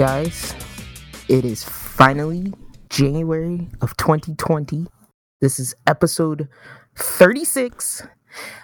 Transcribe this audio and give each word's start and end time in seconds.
guys. 0.00 0.54
It 1.28 1.44
is 1.44 1.62
finally 1.62 2.54
January 2.88 3.68
of 3.82 3.94
2020. 3.98 4.86
This 5.42 5.60
is 5.60 5.74
episode 5.86 6.48
36. 6.96 8.04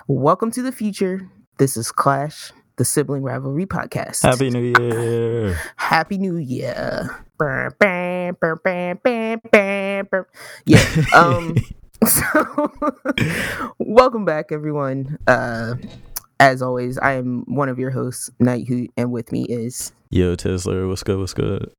Welcome 0.09 0.51
to 0.53 0.63
the 0.63 0.73
future. 0.73 1.31
This 1.59 1.77
is 1.77 1.93
Clash, 1.93 2.53
the 2.77 2.87
sibling 2.87 3.23
rivalry 3.23 3.67
podcast. 3.67 4.23
Happy 4.23 4.49
New 4.49 4.73
Year. 4.81 5.61
Happy 5.77 6.17
New 6.17 6.39
Year. 6.39 7.15
Yeah. 10.65 10.81
Um 11.13 11.55
so 12.07 12.73
welcome 13.79 14.25
back 14.25 14.53
everyone. 14.53 15.19
Uh 15.27 15.75
as 16.41 16.63
always, 16.63 16.99
I 16.99 17.13
am 17.13 17.45
one 17.47 17.69
of 17.69 17.79
your 17.79 17.91
hosts, 17.91 18.31
Night 18.39 18.67
Hoot, 18.69 18.91
and 18.97 19.13
with 19.13 19.33
me 19.33 19.45
is 19.45 19.93
Yo, 20.11 20.35
Tesla, 20.35 20.87
what's 20.87 21.03
good? 21.03 21.19
What's 21.19 21.35
good? 21.35 21.73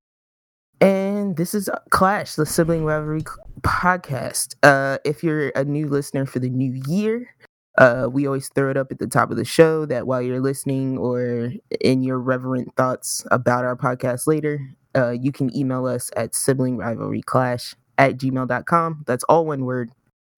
And 0.80 1.38
this 1.38 1.54
is 1.54 1.70
Clash, 1.90 2.36
the 2.36 2.46
sibling 2.46 2.86
rivalry 2.86 3.24
podcast. 3.62 4.56
Uh, 4.64 4.98
if 5.06 5.24
you're 5.24 5.50
a 5.50 5.64
new 5.64 5.88
listener 5.88 6.26
for 6.26 6.40
the 6.40 6.50
new 6.50 6.82
year, 6.88 7.34
uh, 7.78 8.08
we 8.12 8.26
always 8.26 8.50
throw 8.50 8.70
it 8.70 8.78
up 8.78 8.92
at 8.92 9.00
the 9.00 9.08
top 9.08 9.32
of 9.32 9.38
the 9.38 9.46
show 9.46 9.86
that 9.86 10.08
while 10.08 10.22
you're 10.22 10.42
listening 10.42 10.98
or 10.98 11.52
in 11.82 12.04
your 12.04 12.20
reverent 12.20 12.76
thoughts 12.76 13.26
about 13.32 13.66
our 13.66 13.76
podcast 13.76 14.28
later, 14.28 14.60
uh, 14.96 15.12
you 15.12 15.32
can 15.32 15.56
email 15.56 15.86
us 15.86 16.12
at 16.16 16.36
sibling 16.36 16.78
rivalry 16.78 17.22
clash 17.22 17.76
at 17.98 18.18
gmail.com. 18.18 19.04
That's 19.06 19.24
all 19.26 19.46
one 19.46 19.66
word 19.66 19.92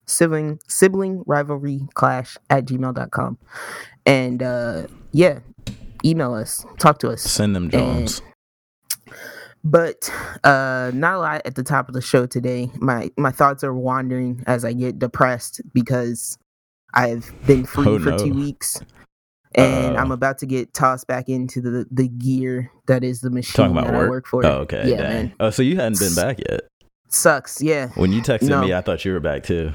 sibling 0.06 0.58
sibling 0.68 1.22
rivalry 1.26 1.82
clash 1.94 2.36
at 2.50 2.66
gmail.com. 2.66 3.38
And 4.06 4.42
uh, 4.42 4.86
yeah, 5.12 5.40
email 6.04 6.34
us, 6.34 6.64
talk 6.78 6.98
to 7.00 7.08
us. 7.10 7.22
Send 7.22 7.54
them 7.54 7.70
Jones. 7.70 8.22
But 9.62 10.10
uh 10.42 10.90
not 10.94 11.16
a 11.16 11.18
lot 11.18 11.42
at 11.44 11.54
the 11.54 11.62
top 11.62 11.88
of 11.88 11.94
the 11.94 12.00
show 12.00 12.24
today. 12.26 12.70
My 12.76 13.10
my 13.18 13.30
thoughts 13.30 13.62
are 13.62 13.74
wandering 13.74 14.42
as 14.46 14.64
I 14.64 14.72
get 14.72 14.98
depressed 14.98 15.60
because 15.74 16.38
I've 16.94 17.30
been 17.46 17.66
free 17.66 17.86
Oh, 17.86 17.98
for 17.98 18.10
no. 18.12 18.18
two 18.18 18.32
weeks. 18.32 18.80
And 19.54 19.96
Uh. 19.96 20.00
I'm 20.00 20.12
about 20.12 20.38
to 20.38 20.46
get 20.46 20.72
tossed 20.72 21.06
back 21.06 21.28
into 21.28 21.60
the 21.60 21.84
the 21.90 22.08
gear 22.08 22.70
that 22.86 23.04
is 23.04 23.20
the 23.20 23.28
machine 23.28 23.52
Talking 23.68 23.76
about 23.76 23.88
that 23.88 23.98
work. 23.98 24.06
I 24.06 24.10
work 24.10 24.26
for. 24.26 24.46
Oh, 24.46 24.50
okay. 24.60 24.88
Yeah, 24.88 24.96
dang. 24.96 25.12
man. 25.12 25.34
Oh, 25.40 25.50
so 25.50 25.60
you 25.62 25.76
hadn't 25.76 25.98
been 25.98 26.14
back 26.14 26.38
yet. 26.48 26.62
Sucks. 27.08 27.60
Yeah. 27.60 27.88
When 27.96 28.12
you 28.12 28.22
texted 28.22 28.48
No. 28.48 28.62
me, 28.62 28.72
I 28.72 28.80
thought 28.80 29.04
you 29.04 29.12
were 29.12 29.20
back 29.20 29.42
too. 29.42 29.72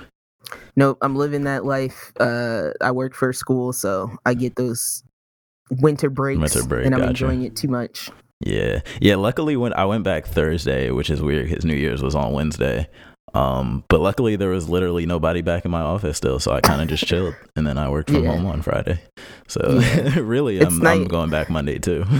Nope. 0.75 0.97
I'm 1.01 1.15
living 1.15 1.43
that 1.45 1.65
life. 1.65 2.11
Uh 2.19 2.71
I 2.81 2.91
work 2.91 3.13
for 3.15 3.31
school, 3.33 3.73
so 3.73 4.11
I 4.25 4.33
get 4.33 4.55
those 4.55 5.03
winter 5.69 6.09
breaks. 6.09 6.39
Winter 6.39 6.63
break, 6.67 6.85
and 6.85 6.93
I'm 6.95 7.01
gotcha. 7.01 7.09
enjoying 7.11 7.43
it 7.43 7.55
too 7.55 7.67
much. 7.67 8.09
Yeah. 8.41 8.81
Yeah. 9.01 9.16
Luckily, 9.16 9.55
when 9.57 9.73
I 9.73 9.85
went 9.85 10.03
back 10.03 10.25
Thursday, 10.25 10.91
which 10.91 11.09
is 11.09 11.21
weird 11.21 11.49
because 11.49 11.66
New 11.66 11.75
Year's 11.75 12.03
was 12.03 12.16
on 12.16 12.33
Wednesday. 12.33 12.88
Um, 13.33 13.83
but 13.89 13.99
luckily 13.99 14.38
there 14.38 14.47
was 14.49 14.69
literally 14.69 15.05
nobody 15.05 15.41
back 15.41 15.66
in 15.66 15.71
my 15.71 15.81
office 15.81 16.16
still, 16.16 16.39
so 16.39 16.53
I 16.53 16.61
kind 16.61 16.81
of 16.81 16.88
just 16.88 17.05
chilled, 17.07 17.35
and 17.57 17.67
then 17.67 17.77
I 17.77 17.89
worked 17.89 18.09
from 18.09 18.23
Yeah. 18.23 18.31
home 18.31 18.45
on 18.45 18.61
Friday. 18.61 18.97
So 19.49 19.59
really, 20.16 20.61
I'm, 20.61 20.85
I'm 20.88 21.03
going 21.05 21.29
back 21.29 21.49
Monday 21.49 21.79
too. 21.79 22.05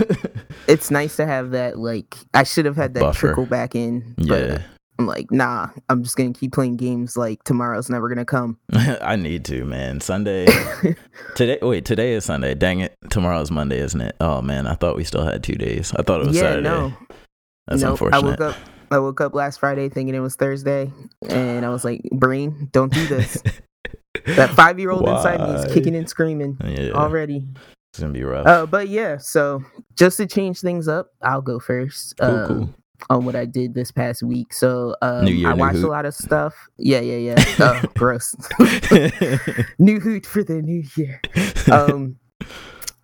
It's 0.68 0.90
nice 0.90 1.14
to 1.16 1.26
have 1.26 1.52
that 1.52 1.78
like 1.78 2.16
I 2.34 2.42
should 2.42 2.64
have 2.64 2.74
had 2.76 2.94
that 2.94 3.00
Buffer. 3.00 3.28
trickle 3.28 3.46
back 3.46 3.74
in. 3.76 4.14
But 4.18 4.26
yeah, 4.48 4.62
I'm 4.98 5.06
like, 5.06 5.30
nah, 5.30 5.68
I'm 5.88 6.02
just 6.02 6.16
gonna 6.16 6.32
keep 6.32 6.52
playing 6.52 6.76
games 6.76 7.16
like 7.16 7.44
tomorrow's 7.44 7.90
never 7.90 8.08
gonna 8.08 8.24
come. 8.24 8.58
I 8.72 9.16
need 9.16 9.44
to, 9.46 9.64
man. 9.64 10.00
Sunday 10.00 10.46
today. 11.34 11.58
Wait, 11.60 11.84
today 11.84 12.12
is 12.12 12.24
Sunday. 12.24 12.54
Dang 12.54 12.80
it! 12.80 12.96
Tomorrow's 13.10 13.50
Monday, 13.50 13.78
isn't 13.78 14.00
it? 14.00 14.16
Oh 14.20 14.40
man, 14.40 14.66
I 14.66 14.74
thought 14.74 14.96
we 14.96 15.04
still 15.04 15.24
had 15.24 15.42
two 15.42 15.56
days. 15.56 15.92
I 15.94 16.02
thought 16.02 16.22
it 16.22 16.26
was 16.28 16.36
yeah, 16.36 16.42
Saturday. 16.42 16.68
no. 16.68 16.92
That's 17.66 17.82
nope. 17.82 18.00
I 18.12 18.20
woke 18.20 18.40
up 18.40 18.56
I 18.90 18.98
woke 18.98 19.20
up 19.20 19.34
last 19.34 19.60
Friday 19.60 19.88
thinking 19.88 20.14
it 20.14 20.20
was 20.20 20.36
Thursday 20.36 20.90
and 21.28 21.64
I 21.64 21.70
was 21.70 21.84
like, 21.84 22.02
brain, 22.12 22.68
don't 22.72 22.92
do 22.92 23.06
this. 23.06 23.42
that 24.26 24.50
five 24.50 24.78
year 24.78 24.90
old 24.90 25.08
inside 25.08 25.40
me 25.40 25.54
is 25.54 25.72
kicking 25.72 25.96
and 25.96 26.08
screaming 26.08 26.56
yeah, 26.64 26.90
already. 26.92 27.46
it's 27.92 28.00
gonna 28.00 28.12
be 28.12 28.22
rough. 28.22 28.46
Uh 28.46 28.66
but 28.66 28.88
yeah, 28.88 29.16
so 29.18 29.62
just 29.96 30.16
to 30.18 30.26
change 30.26 30.60
things 30.60 30.88
up, 30.88 31.10
I'll 31.20 31.42
go 31.42 31.58
first. 31.58 32.16
cool, 32.18 32.28
um, 32.28 32.46
cool. 32.46 32.74
On 33.10 33.24
what 33.24 33.36
I 33.36 33.44
did 33.44 33.74
this 33.74 33.90
past 33.90 34.22
week. 34.22 34.52
So 34.52 34.96
um, 35.02 35.26
year, 35.26 35.48
I 35.48 35.54
watched 35.54 35.78
a 35.78 35.88
lot 35.88 36.06
of 36.06 36.14
stuff. 36.14 36.54
Yeah, 36.78 37.00
yeah, 37.00 37.34
yeah. 37.34 37.44
Oh, 37.58 37.82
gross. 37.94 38.34
new 39.78 40.00
hoot 40.00 40.26
for 40.26 40.42
the 40.42 40.60
new 40.62 40.82
year. 40.96 41.20
Um, 41.70 42.18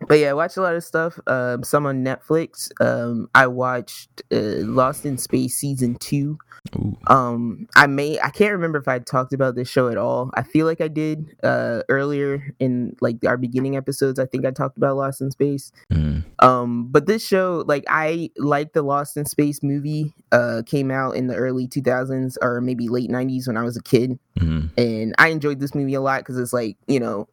but 0.08 0.18
yeah, 0.18 0.30
I 0.30 0.34
watched 0.34 0.56
a 0.56 0.62
lot 0.62 0.74
of 0.74 0.84
stuff. 0.84 1.18
Um, 1.26 1.62
some 1.62 1.86
on 1.86 2.04
Netflix. 2.04 2.70
Um, 2.80 3.28
I 3.34 3.46
watched 3.46 4.22
uh, 4.32 4.64
Lost 4.66 5.06
in 5.06 5.18
Space 5.18 5.56
season 5.56 5.96
two. 5.96 6.38
Ooh, 6.76 6.96
Um, 7.08 7.66
I 7.74 7.86
may 7.88 8.18
I 8.20 8.30
can't 8.30 8.52
remember 8.52 8.78
if 8.78 8.86
I 8.86 9.00
talked 9.00 9.32
about 9.32 9.56
this 9.56 9.68
show 9.68 9.88
at 9.88 9.98
all. 9.98 10.30
I 10.34 10.42
feel 10.42 10.64
like 10.64 10.80
I 10.80 10.88
did 10.88 11.36
uh, 11.42 11.82
earlier 11.88 12.54
in 12.60 12.96
like 13.00 13.16
our 13.26 13.36
beginning 13.36 13.76
episodes. 13.76 14.18
I 14.20 14.26
think 14.26 14.46
I 14.46 14.52
talked 14.52 14.76
about 14.76 14.96
Lost 14.96 15.20
in 15.20 15.30
Space. 15.32 15.72
mm, 15.92 16.22
Um, 16.38 16.86
but 16.88 17.06
this 17.06 17.26
show, 17.26 17.64
like 17.66 17.84
I 17.88 18.30
like 18.36 18.72
the 18.74 18.82
Lost 18.82 19.16
in 19.16 19.24
Space 19.26 19.62
movie, 19.62 20.14
uh, 20.30 20.62
came 20.64 20.90
out 20.92 21.16
in 21.16 21.26
the 21.26 21.34
early 21.34 21.66
2000s 21.66 22.38
or 22.40 22.60
maybe 22.60 22.88
late 22.88 23.10
90s 23.10 23.48
when 23.48 23.56
I 23.56 23.62
was 23.64 23.76
a 23.76 23.82
kid, 23.82 24.18
mm, 24.38 24.70
and 24.78 25.14
I 25.18 25.28
enjoyed 25.28 25.58
this 25.58 25.74
movie 25.74 25.94
a 25.94 26.00
lot 26.00 26.20
because 26.20 26.38
it's 26.38 26.52
like 26.52 26.76
you 26.86 27.00
know, 27.00 27.28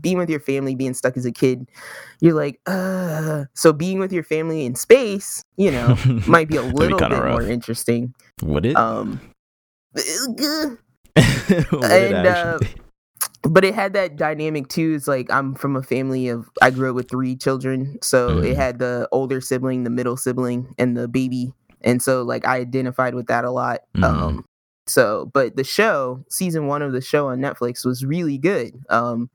being 0.00 0.18
with 0.18 0.30
your 0.30 0.40
family, 0.40 0.74
being 0.74 0.94
stuck 0.94 1.16
as 1.16 1.24
a 1.26 1.32
kid, 1.32 1.68
you're 2.20 2.34
like, 2.34 2.60
uh. 2.66 3.44
So 3.54 3.72
being 3.72 3.98
with 3.98 4.12
your 4.12 4.24
family 4.24 4.64
in 4.64 4.74
space, 4.74 5.44
you 5.56 5.70
know, 5.70 5.96
might 6.26 6.48
be 6.48 6.56
a 6.56 6.62
little 6.62 6.98
bit 6.98 7.10
rough. 7.10 7.30
more 7.32 7.42
interesting. 7.42 8.14
Would 8.42 8.66
it? 8.66 8.76
Um, 8.76 9.20
Would 9.94 10.78
and, 11.84 12.26
uh, 12.26 12.58
but 13.42 13.64
it 13.64 13.74
had 13.74 13.92
that 13.92 14.16
dynamic 14.16 14.68
too. 14.68 14.94
It's 14.96 15.06
like 15.08 15.30
I'm 15.30 15.54
from 15.54 15.76
a 15.76 15.82
family 15.82 16.28
of 16.28 16.48
I 16.62 16.70
grew 16.70 16.90
up 16.90 16.96
with 16.96 17.10
three 17.10 17.36
children, 17.36 17.98
so 18.02 18.30
Mhm. 18.30 18.50
it 18.50 18.56
had 18.56 18.78
the 18.78 19.08
older 19.12 19.40
sibling, 19.40 19.84
the 19.84 19.90
middle 19.90 20.16
sibling, 20.16 20.74
and 20.78 20.96
the 20.96 21.08
baby, 21.08 21.52
and 21.82 22.00
so 22.02 22.22
like 22.22 22.46
I 22.46 22.58
identified 22.58 23.14
with 23.14 23.26
that 23.26 23.44
a 23.44 23.50
lot. 23.50 23.80
Mhm. 23.96 24.04
Um, 24.04 24.44
so 24.86 25.30
but 25.34 25.56
the 25.56 25.64
show, 25.64 26.24
season 26.30 26.66
one 26.66 26.82
of 26.82 26.92
the 26.92 27.00
show 27.02 27.28
on 27.28 27.38
Netflix 27.40 27.84
was 27.84 28.04
really 28.04 28.38
good. 28.38 28.72
Um, 28.88 29.28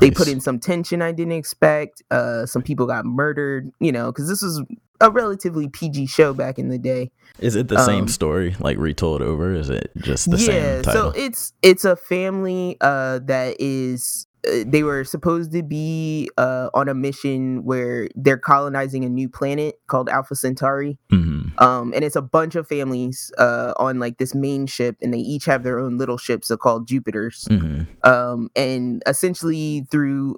they 0.00 0.10
put 0.10 0.28
in 0.28 0.40
some 0.40 0.58
tension 0.58 1.02
I 1.02 1.12
didn't 1.12 1.32
expect. 1.32 2.02
Uh, 2.10 2.46
some 2.46 2.62
people 2.62 2.86
got 2.86 3.04
murdered, 3.04 3.70
you 3.80 3.92
know, 3.92 4.12
because 4.12 4.28
this 4.28 4.42
was 4.42 4.62
a 5.00 5.10
relatively 5.10 5.68
PG 5.68 6.06
show 6.06 6.32
back 6.32 6.58
in 6.58 6.68
the 6.68 6.78
day. 6.78 7.10
Is 7.38 7.54
it 7.54 7.68
the 7.68 7.84
same 7.84 8.02
um, 8.02 8.08
story, 8.08 8.56
like 8.60 8.78
retold 8.78 9.22
over? 9.22 9.52
Is 9.52 9.68
it 9.68 9.90
just 9.98 10.30
the 10.30 10.38
yeah 10.38 10.46
same 10.46 10.82
title? 10.82 11.12
so 11.12 11.18
it's 11.18 11.52
it's 11.62 11.84
a 11.84 11.96
family 11.96 12.76
uh 12.80 13.18
that 13.24 13.56
is 13.60 14.26
they 14.66 14.82
were 14.82 15.04
supposed 15.04 15.52
to 15.52 15.62
be 15.62 16.28
uh 16.38 16.68
on 16.74 16.88
a 16.88 16.94
mission 16.94 17.64
where 17.64 18.08
they're 18.14 18.38
colonizing 18.38 19.04
a 19.04 19.08
new 19.08 19.28
planet 19.28 19.78
called 19.86 20.08
alpha 20.08 20.34
centauri 20.34 20.98
Mhm. 21.12 21.60
um 21.60 21.92
and 21.94 22.04
it's 22.04 22.16
a 22.16 22.22
bunch 22.22 22.54
of 22.54 22.66
families 22.68 23.32
uh 23.38 23.72
on 23.78 23.98
like 23.98 24.18
this 24.18 24.34
main 24.34 24.66
ship 24.66 24.96
and 25.02 25.12
they 25.12 25.18
each 25.18 25.44
have 25.46 25.62
their 25.62 25.78
own 25.78 25.98
little 25.98 26.18
ships 26.18 26.50
uh, 26.50 26.56
called 26.56 26.86
jupiters 26.86 27.46
Mhm. 27.50 27.86
um 28.06 28.48
and 28.56 29.02
essentially 29.06 29.86
through 29.90 30.36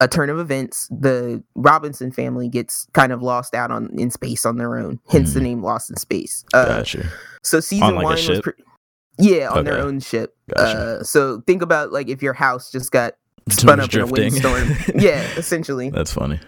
a 0.00 0.08
turn 0.08 0.30
of 0.30 0.38
events 0.38 0.88
the 0.90 1.42
robinson 1.54 2.10
family 2.10 2.48
gets 2.48 2.86
kind 2.94 3.12
of 3.12 3.20
lost 3.22 3.54
out 3.54 3.70
on 3.70 3.90
in 3.98 4.10
space 4.10 4.46
on 4.46 4.56
their 4.56 4.78
own 4.78 4.98
hence 5.10 5.34
the 5.34 5.40
Mhm. 5.40 5.44
name 5.44 5.62
lost 5.62 5.90
in 5.90 5.96
space 5.96 6.44
uh, 6.54 6.64
Gotcha. 6.78 7.06
so 7.42 7.60
season 7.60 7.94
like, 7.96 8.02
a 8.02 8.04
one 8.04 8.12
was 8.12 8.20
ship? 8.20 8.42
pre- 8.44 8.54
yeah 9.18 9.50
on 9.50 9.64
their 9.64 9.78
own 9.78 10.00
ship. 10.00 10.34
Gotcha. 10.56 10.78
Uh, 10.78 11.02
so 11.04 11.42
think 11.46 11.60
about 11.60 11.92
like 11.92 12.08
if 12.08 12.22
your 12.22 12.32
house 12.32 12.72
just 12.72 12.90
got 12.90 13.14
spun 13.50 13.80
up 13.80 13.92
in 13.92 14.00
a 14.00 14.06
drifting. 14.06 14.32
windstorm. 14.32 14.68
yeah, 15.02 15.22
essentially. 15.36 15.90
That's 15.90 16.12
funny. 16.12 16.40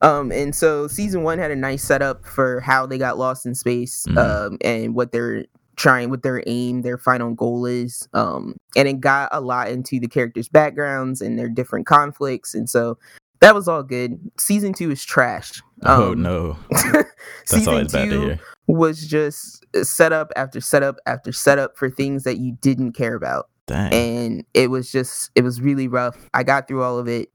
Um, 0.00 0.30
and 0.30 0.54
so 0.54 0.86
season 0.86 1.22
one 1.24 1.38
had 1.38 1.50
a 1.50 1.56
nice 1.56 1.82
setup 1.82 2.24
for 2.24 2.60
how 2.60 2.86
they 2.86 2.98
got 2.98 3.18
lost 3.18 3.44
in 3.46 3.54
space, 3.54 4.06
Mhm. 4.08 4.18
um, 4.18 4.58
and 4.62 4.94
what 4.94 5.10
they're 5.12 5.44
trying, 5.76 6.10
what 6.10 6.22
their 6.22 6.42
aim, 6.46 6.82
their 6.82 6.98
final 6.98 7.32
goal 7.34 7.66
is. 7.66 8.08
Um, 8.12 8.56
and 8.76 8.86
it 8.86 9.00
got 9.00 9.28
a 9.32 9.40
lot 9.40 9.68
into 9.68 9.98
the 10.00 10.08
characters' 10.08 10.48
backgrounds 10.48 11.20
and 11.20 11.38
their 11.38 11.48
different 11.48 11.86
conflicts, 11.86 12.54
and 12.54 12.68
so 12.70 12.98
that 13.40 13.54
was 13.54 13.66
all 13.68 13.82
good. 13.82 14.18
Season 14.38 14.72
two 14.72 14.90
is 14.90 15.04
trash. 15.04 15.60
oh 15.84 16.12
Um, 16.12 16.22
no, 16.22 16.56
that's 16.70 17.06
season 17.46 17.72
always 17.72 17.92
bad 17.92 18.04
to 18.06 18.10
two 18.10 18.20
hear. 18.22 18.40
was 18.68 19.06
just 19.06 19.64
setup 19.84 20.32
after 20.36 20.60
setup 20.60 20.96
after 21.06 21.32
setup 21.32 21.76
for 21.76 21.90
things 21.90 22.22
that 22.24 22.38
you 22.38 22.56
didn't 22.60 22.92
care 22.92 23.14
about 23.14 23.48
Dang. 23.68 23.92
and 23.92 24.44
it 24.54 24.70
was 24.70 24.90
just 24.90 25.30
it 25.36 25.42
was 25.44 25.60
really 25.60 25.86
rough 25.88 26.16
i 26.34 26.42
got 26.42 26.66
through 26.66 26.82
all 26.82 26.98
of 26.98 27.06
it 27.06 27.28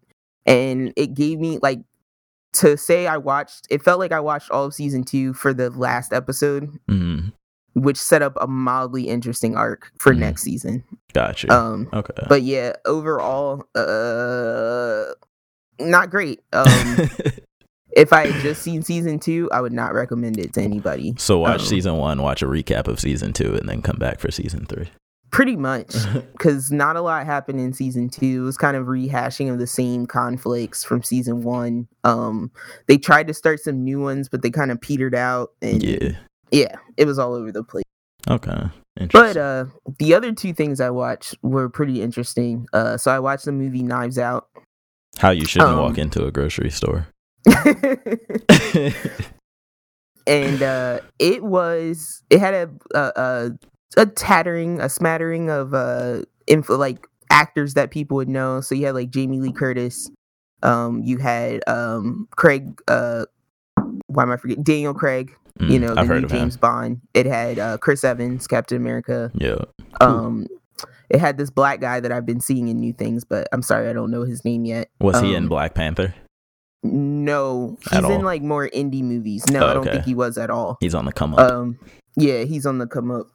and 0.46 0.92
it 0.98 1.14
gave 1.14 1.40
me 1.40 1.58
like 1.62 1.80
to 2.54 2.76
say 2.78 3.08
i 3.08 3.16
watched 3.18 3.66
it 3.70 3.82
felt 3.82 4.00
like 4.00 4.12
i 4.12 4.20
watched 4.20 4.52
all 4.52 4.66
of 4.66 4.74
season 4.74 5.04
two 5.04 5.34
for 5.34 5.54
the 5.54 5.70
last 5.70 6.12
episode 6.12 6.70
Mhm. 6.90 7.32
which 7.74 7.98
set 7.98 8.22
up 8.22 8.36
a 8.42 8.48
mildly 8.48 9.08
interesting 9.08 9.56
arc 9.56 9.92
for 9.98 10.12
Mhm. 10.14 10.18
next 10.20 10.42
season 10.44 10.84
Gotcha. 11.14 11.52
um 11.54 11.88
okay. 11.94 12.26
but 12.28 12.42
yeah 12.42 12.74
overall 12.86 13.64
uh 13.76 15.06
not 15.80 16.10
great 16.10 16.42
um 16.54 16.68
if 17.96 18.12
I 18.12 18.26
had 18.26 18.42
just 18.42 18.64
seen 18.64 18.82
season 18.82 19.20
two, 19.20 19.48
I 19.52 19.62
would 19.62 19.72
not 19.72 19.94
recommend 19.94 20.40
it 20.40 20.54
to 20.54 20.62
anybody. 20.64 21.14
So 21.20 21.38
watch 21.38 21.60
Um, 21.62 21.66
season 21.68 21.98
one, 21.98 22.24
watch 22.24 22.42
a 22.42 22.48
recap 22.48 22.88
of 22.88 23.00
season 23.00 23.34
two, 23.34 23.54
and 23.54 23.70
then 23.70 23.84
come 23.84 23.98
back 23.98 24.20
for 24.20 24.32
season 24.32 24.66
three. 24.66 24.90
Pretty 25.34 25.56
much, 25.56 25.96
because 26.34 26.72
not 26.72 26.96
a 26.96 27.02
lot 27.02 27.26
happened 27.26 27.60
in 27.60 27.74
season 27.74 28.08
two. 28.08 28.44
It 28.44 28.46
was 28.46 28.56
kind 28.56 28.78
of 28.78 28.86
rehashing 28.86 29.52
of 29.52 29.58
the 29.58 29.66
same 29.66 30.06
conflicts 30.06 30.84
from 30.84 31.02
season 31.02 31.42
one. 31.42 31.88
Um, 32.04 32.52
they 32.88 33.00
tried 33.00 33.26
to 33.28 33.34
start 33.34 33.60
some 33.60 33.84
new 33.84 34.00
ones, 34.00 34.30
but 34.30 34.44
they 34.44 34.52
kind 34.52 34.72
of 34.72 34.80
petered 34.80 35.16
out, 35.16 35.50
and 35.60 35.82
Yeah. 35.82 36.12
yeah, 36.52 36.76
it 36.98 37.06
was 37.06 37.18
all 37.18 37.34
over 37.34 37.52
the 37.52 37.64
place. 37.64 37.84
Okay. 38.30 38.68
But 39.12 39.36
uh, 39.36 39.66
the 39.98 40.14
other 40.14 40.34
two 40.34 40.54
things 40.54 40.80
I 40.80 40.92
watched 40.92 41.36
were 41.42 41.68
pretty 41.68 42.04
interesting. 42.04 42.68
Uh, 42.72 42.98
so 42.98 43.10
I 43.12 43.18
watched 43.18 43.46
the 43.46 43.52
movie 43.52 43.82
Knives 43.82 44.20
Out. 44.20 44.48
How 45.18 45.32
you 45.32 45.46
shouldn't 45.46 45.72
um, 45.72 45.80
walk 45.80 45.98
into 45.98 46.26
a 46.26 46.32
grocery 46.32 46.70
store. 46.70 47.08
and 50.28 50.62
uh, 50.62 51.00
it 51.18 51.44
was 51.44 52.22
it 52.30 52.40
had 52.40 52.54
a 52.54 52.70
a, 52.94 53.12
a 53.16 53.52
a 53.98 54.06
tattering 54.06 54.80
a 54.82 54.90
smattering 54.90 55.50
of 55.50 55.74
uh 55.74 56.22
info 56.48 56.78
like 56.78 57.08
actors 57.30 57.74
that 57.76 57.92
people 57.92 58.16
would 58.18 58.30
know. 58.30 58.62
So 58.62 58.76
you 58.76 58.86
had 58.86 58.96
like 58.96 59.10
Jamie 59.10 59.40
Lee 59.40 59.52
Curtis, 59.52 60.10
um, 60.62 61.02
you 61.04 61.18
had 61.18 61.62
um 61.68 62.28
Craig 62.36 62.82
uh 62.88 63.26
why 64.08 64.24
am 64.24 64.32
I 64.32 64.38
forgetting 64.38 64.64
Daniel 64.64 64.94
Craig, 64.94 65.36
you 65.60 65.78
Mm, 65.78 65.82
know, 65.82 65.94
the 65.96 66.02
I've 66.02 66.10
new 66.10 66.28
James 66.28 66.56
him. 66.56 66.60
Bond. 66.60 67.02
It 67.14 67.26
had 67.26 67.60
uh 67.60 67.78
Chris 67.78 68.04
Evans, 68.04 68.48
Captain 68.48 68.78
America. 68.78 69.32
Yeah. 69.36 69.60
Um 70.02 70.48
it 71.10 71.20
had 71.20 71.38
this 71.38 71.50
black 71.52 71.80
guy 71.80 72.00
that 72.00 72.12
I've 72.12 72.26
been 72.26 72.40
seeing 72.40 72.68
in 72.70 72.80
new 72.80 72.94
things, 72.94 73.24
but 73.24 73.48
I'm 73.52 73.62
sorry 73.62 73.90
I 73.90 73.94
don't 73.94 74.10
know 74.10 74.24
his 74.24 74.44
name 74.44 74.66
yet. 74.66 74.90
Was 75.00 75.20
he 75.22 75.36
in 75.36 75.44
Um, 75.44 75.50
Black 75.50 75.76
Panther? 75.76 76.16
No, 76.82 77.78
he's 77.84 77.94
At 77.94 78.04
in 78.06 78.12
all? 78.18 78.22
like 78.24 78.42
more 78.42 78.68
indie 78.70 79.04
movies. 79.04 79.48
No, 79.48 79.66
Oh, 79.66 79.70
I 79.70 79.74
don't 79.74 79.86
think 79.86 80.06
he 80.06 80.16
was 80.16 80.38
at 80.38 80.50
all. 80.50 80.78
He's 80.82 80.94
on 80.96 81.06
the 81.06 81.14
come 81.14 81.34
up. 81.34 81.40
Um, 81.40 81.80
yeah, 82.18 82.44
he's 82.44 82.66
on 82.66 82.78
the 82.80 82.88
come 82.88 83.10
up. 83.12 83.28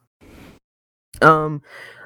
Um, 1.21 1.61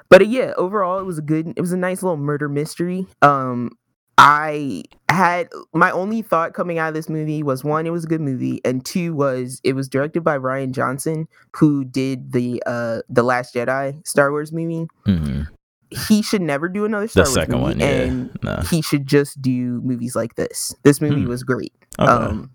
but 0.10 0.22
uh, 0.22 0.26
yeah, 0.26 0.54
overall, 0.58 1.00
it 1.00 1.06
was 1.06 1.18
a 1.18 1.22
good. 1.22 1.54
It 1.56 1.62
was 1.62 1.72
a 1.72 1.78
nice 1.78 2.04
little 2.04 2.18
murder 2.18 2.48
mystery. 2.50 3.08
Um, 3.22 3.72
I 4.18 4.84
had 5.10 5.50
my 5.74 5.90
only 5.92 6.22
thought 6.22 6.54
coming 6.54 6.78
out 6.78 6.90
of 6.90 6.94
this 6.94 7.10
movie 7.10 7.42
was 7.42 7.64
one, 7.64 7.88
it 7.88 7.92
was 7.92 8.04
a 8.06 8.08
good 8.08 8.22
movie, 8.22 8.62
and 8.64 8.86
two 8.86 9.14
was 9.16 9.60
it 9.64 9.74
was 9.74 9.88
directed 9.90 10.24
by 10.24 10.38
Rian 10.38 10.72
Johnson, 10.72 11.28
who 11.56 11.84
did 11.84 12.32
the 12.32 12.62
uh 12.66 13.00
the 13.10 13.24
Last 13.24 13.56
Jedi 13.56 14.06
Star 14.08 14.30
Wars 14.32 14.52
movie. 14.52 14.88
hmm 15.06 15.42
He 15.90 16.22
should 16.22 16.42
never 16.44 16.70
do 16.70 16.86
another 16.86 17.08
Star 17.08 17.24
The 17.26 17.30
Wars 17.30 17.34
second 17.34 17.54
movie, 17.54 17.64
one, 17.64 17.80
yeah. 17.80 17.88
and 17.88 18.38
No. 18.44 18.58
he 18.70 18.82
should 18.84 19.08
just 19.08 19.42
do 19.42 19.82
movies 19.82 20.16
like 20.16 20.36
this. 20.36 20.76
This 20.84 21.02
movie 21.02 21.24
Hmm. 21.24 21.30
was 21.30 21.44
great 21.44 21.74
Okay. 22.00 22.12
um 22.12 22.52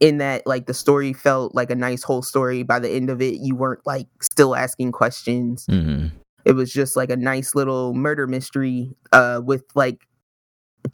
in 0.00 0.18
that 0.18 0.46
like 0.46 0.66
the 0.66 0.74
story 0.74 1.12
felt 1.12 1.54
like 1.54 1.70
a 1.70 1.74
nice 1.74 2.02
whole 2.02 2.22
story 2.22 2.62
by 2.62 2.78
the 2.78 2.90
end 2.90 3.10
of 3.10 3.20
it 3.22 3.40
you 3.40 3.54
weren't 3.54 3.86
like 3.86 4.06
still 4.20 4.54
asking 4.54 4.92
questions. 4.92 5.66
Hmm 5.66 6.08
it 6.44 6.52
was 6.52 6.72
just 6.72 6.96
like 6.96 7.10
a 7.10 7.16
nice 7.16 7.54
little 7.54 7.94
murder 7.94 8.26
mystery 8.26 8.94
uh 9.12 9.40
with 9.44 9.64
like 9.74 10.06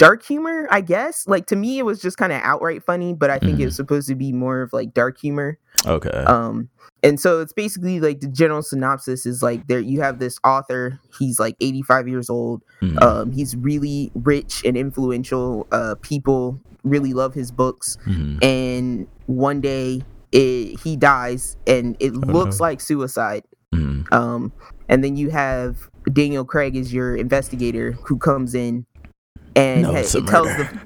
dark 0.00 0.23
humor 0.25 0.67
i 0.70 0.81
guess 0.81 1.29
like 1.29 1.44
to 1.47 1.55
me 1.55 1.79
it 1.79 1.85
was 1.85 2.00
just 2.00 2.17
kind 2.17 2.32
of 2.32 2.41
outright 2.43 2.82
funny 2.82 3.12
but 3.12 3.29
i 3.31 3.38
think 3.38 3.58
it 3.61 3.62
Mhm. 3.62 3.67
was 3.67 3.76
supposed 3.76 4.08
to 4.08 4.14
be 4.14 4.32
more 4.32 4.62
of 4.62 4.73
like 4.73 4.94
dark 4.94 5.19
humor 5.20 5.58
Okay. 5.87 6.08
um 6.26 6.69
and 7.02 7.20
so 7.20 7.41
it's 7.41 7.52
basically 7.52 8.00
like 8.00 8.20
the 8.20 8.26
general 8.29 8.62
synopsis 8.62 9.26
is 9.26 9.43
like 9.43 9.67
there 9.69 9.79
you 9.81 10.00
have 10.00 10.19
this 10.19 10.38
author 10.43 10.99
he's 11.19 11.38
like 11.38 11.55
85 11.61 12.08
years 12.08 12.31
old 12.31 12.62
Mhm. 12.82 13.02
um 13.02 13.32
he's 13.32 13.55
really 13.56 14.11
rich 14.14 14.62
and 14.64 14.76
influential 14.76 15.67
uh 15.70 15.94
people 16.00 16.58
really 16.82 17.12
love 17.12 17.35
his 17.35 17.50
books 17.53 17.99
Mhm. 18.06 18.43
and 18.43 19.06
one 19.26 19.61
day 19.61 20.03
it, 20.32 20.81
he 20.81 20.96
dies 20.96 21.56
and 21.67 21.96
it 22.00 22.14
looks 22.14 22.58
no. 22.58 22.64
like 22.64 22.81
suicide 22.81 23.44
um 24.12 24.53
and 24.88 25.05
then 25.05 25.14
you 25.17 25.31
have 25.31 25.88
daniel 26.12 26.44
craig 26.44 26.75
as 26.76 26.93
your 26.93 27.14
investigator 27.17 27.93
who 28.05 28.17
comes 28.19 28.55
in 28.55 28.85
and 29.56 29.82
No, 29.82 29.93
ha- 29.93 29.99
it's 29.99 30.14
a 30.14 30.19
it 30.19 30.26
tells 30.26 30.49
the 30.49 30.81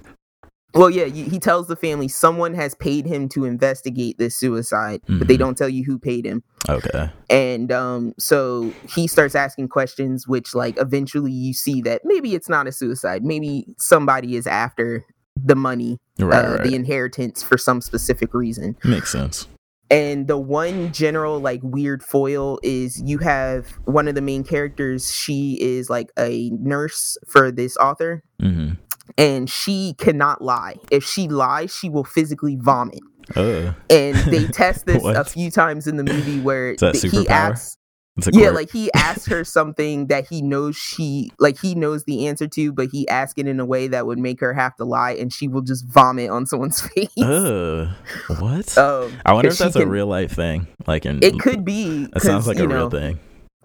well 0.75 0.90
yeah 0.90 1.05
he 1.05 1.38
tells 1.38 1.69
the 1.69 1.76
family 1.76 2.08
someone 2.08 2.55
has 2.55 2.75
paid 2.75 3.06
him 3.06 3.28
to 3.31 3.44
investigate 3.44 4.19
this 4.19 4.34
suicide 4.37 5.00
but 5.08 5.28
they 5.28 5.37
Mhm. 5.37 5.38
don't 5.38 5.58
tell 5.58 5.69
you 5.69 5.84
who 5.84 5.99
paid 5.99 6.25
him 6.26 6.43
Okay. 6.69 7.11
and 7.31 7.70
um 7.70 8.12
so 8.19 8.72
he 8.88 9.06
starts 9.06 9.34
asking 9.34 9.69
questions 9.69 10.26
which 10.26 10.55
like 10.55 10.81
eventually 10.81 11.31
you 11.32 11.52
see 11.55 11.81
that 11.82 12.00
maybe 12.05 12.34
it's 12.34 12.49
not 12.49 12.66
a 12.66 12.72
suicide 12.72 13.22
maybe 13.25 13.66
somebody 13.78 14.34
is 14.37 14.46
after 14.46 15.05
the 15.37 15.55
money 15.56 16.00
Right. 16.19 16.44
uh, 16.44 16.50
right. 16.55 16.62
the 16.64 16.75
inheritance 16.75 17.43
for 17.43 17.58
some 17.58 17.81
specific 17.81 18.32
reason 18.34 18.76
Makes 18.84 19.10
sense. 19.12 19.46
And 19.90 20.26
the 20.28 20.38
one 20.38 20.92
general 20.92 21.40
like 21.40 21.60
weird 21.62 22.02
foil 22.02 22.58
is 22.62 23.00
you 23.04 23.19
have 23.19 23.69
one 23.84 24.08
of 24.08 24.14
the 24.14 24.22
main 24.22 24.44
characters 24.44 25.14
she 25.14 25.58
is 25.60 25.90
like 25.90 26.10
a 26.19 26.50
nurse 26.50 27.19
for 27.26 27.50
this 27.50 27.76
author. 27.76 28.22
Hmm 28.40 28.72
and 29.19 29.50
she 29.50 29.94
cannot 29.98 30.42
lie. 30.42 30.76
If 30.90 31.04
she 31.04 31.28
lies 31.28 31.75
she 31.75 31.88
will 31.88 32.04
physically 32.04 32.56
vomit. 32.56 33.00
Uh, 33.34 33.72
and 33.88 34.16
they 34.31 34.46
test 34.52 34.86
this 34.86 35.02
a 35.04 35.25
few 35.25 35.50
times 35.50 35.86
in 35.86 35.96
the 35.96 36.04
movie 36.04 36.40
where 36.40 36.76
th- 36.76 37.00
he 37.00 37.26
asks 37.28 37.78
it's 38.16 38.28
a 38.28 38.31
yeah 38.32 38.50
like 38.50 38.70
he 38.70 38.93
asks 38.94 39.26
her 39.26 39.43
something 39.44 40.06
that 40.06 40.26
he 40.26 40.40
knows 40.40 40.76
she 40.76 41.32
like 41.40 41.58
he 41.61 41.75
knows 41.75 42.05
the 42.05 42.26
answer 42.28 42.46
to 42.46 42.72
but 42.72 42.88
he 42.93 43.08
asks 43.08 43.34
it 43.38 43.49
in 43.49 43.58
a 43.58 43.64
way 43.64 43.88
that 43.88 44.06
would 44.06 44.19
make 44.19 44.38
her 44.40 44.55
have 44.55 44.75
to 44.76 44.84
lie 44.84 45.11
and 45.12 45.32
she 45.32 45.49
will 45.49 45.62
just 45.62 45.84
vomit 45.87 46.31
on 46.31 46.46
someone's 46.46 46.81
face 46.94 47.08
Uh, 47.19 47.93
what? 48.38 48.78
um 48.78 49.12
I 49.26 49.32
wonder 49.32 49.50
if 49.50 49.58
that's 49.58 49.76
a 49.76 49.87
real 49.87 50.06
life 50.06 50.32
thing. 50.32 50.66
Like 50.87 51.06
in 51.06 51.22
it 51.22 51.38
could 51.40 51.64
be 51.64 52.06
That 52.12 52.22
sounds 52.22 52.46
like 52.46 52.58
a 52.58 52.69
real 52.69 52.88
know, 52.88 52.90
thing. 52.90 53.19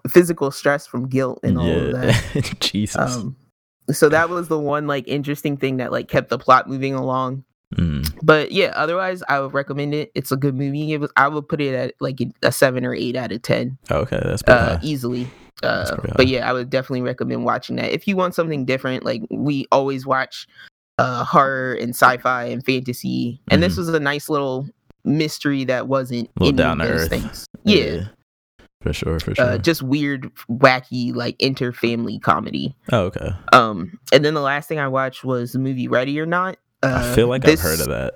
physical 0.08 0.50
stress 0.50 0.86
from 0.86 1.08
guilt 1.08 1.40
and 1.44 1.56
all 1.58 1.70
of 1.70 1.92
that 1.92 2.56
Jesus. 2.60 2.96
um 2.96 3.36
so 3.92 4.08
that 4.08 4.30
was 4.30 4.48
the 4.48 4.58
one 4.58 4.86
like 4.86 5.06
interesting 5.08 5.56
thing 5.56 5.76
that 5.78 5.90
like 5.92 6.08
kept 6.08 6.28
the 6.28 6.38
plot 6.38 6.68
moving 6.68 6.94
along 6.94 7.44
Mm. 7.76 8.12
but 8.22 8.50
yeah 8.50 8.72
otherwise 8.74 9.22
i 9.28 9.38
would 9.38 9.54
recommend 9.54 9.94
it. 9.94 10.10
It's 10.16 10.32
a 10.32 10.36
good 10.36 10.56
movie. 10.56 10.92
It 10.92 11.00
was 11.00 11.12
i 11.16 11.28
would 11.28 11.48
put 11.48 11.60
it 11.60 11.72
at 11.74 11.94
like 12.00 12.18
a 12.42 12.50
seven 12.50 12.84
or 12.84 12.94
eight 12.94 13.14
out 13.14 13.30
of 13.30 13.42
ten 13.42 13.78
Okay, 13.90 14.20
that's 14.24 14.42
pretty 14.42 14.58
uh 14.60 14.78
easily. 14.82 15.28
Uh, 15.62 15.96
but 16.16 16.26
yeah 16.26 16.48
i 16.48 16.52
would 16.52 16.68
definitely 16.70 17.02
recommend 17.02 17.44
watching 17.44 17.76
that. 17.76 17.92
If 17.92 18.08
you 18.08 18.16
want 18.16 18.34
something 18.34 18.64
different 18.64 19.04
like 19.04 19.22
we 19.30 19.66
always 19.70 20.04
watch 20.04 20.48
uh 20.98 21.22
horror 21.24 21.74
and 21.74 21.90
sci-fi 21.90 22.44
and 22.44 22.64
fantasy. 22.66 23.40
And 23.50 23.62
this 23.62 23.74
Mhm. 23.74 23.78
was 23.78 23.88
a 23.90 24.00
nice 24.00 24.28
little 24.28 24.66
mystery 25.04 25.64
that 25.64 25.86
wasn't 25.86 26.28
Little 26.40 26.48
any 26.48 26.56
down 26.56 26.78
to 26.78 26.86
those 26.86 27.02
earth. 27.02 27.08
things. 27.10 27.46
Yeah, 27.64 28.06
For 28.82 28.92
sure, 28.92 29.20
for 29.20 29.34
sure. 29.34 29.44
Uh, 29.44 29.58
just 29.58 29.82
weird 29.82 30.30
wacky 30.50 31.14
like 31.14 31.36
inter-family 31.38 32.18
comedy. 32.18 32.74
Oh, 32.90 33.02
okay. 33.04 33.30
um 33.52 33.98
and 34.12 34.24
then 34.24 34.34
the 34.34 34.40
last 34.40 34.68
thing 34.68 34.78
i 34.80 34.88
watched 34.88 35.22
was 35.24 35.52
the 35.52 35.58
movie 35.60 35.86
ready 35.88 36.18
or 36.18 36.26
not 36.26 36.56
uh, 36.82 37.02
I 37.04 37.14
feel 37.14 37.28
like 37.28 37.42
this, 37.42 37.60
I've 37.60 37.70
heard 37.70 37.80
of 37.80 37.88
that. 37.88 38.14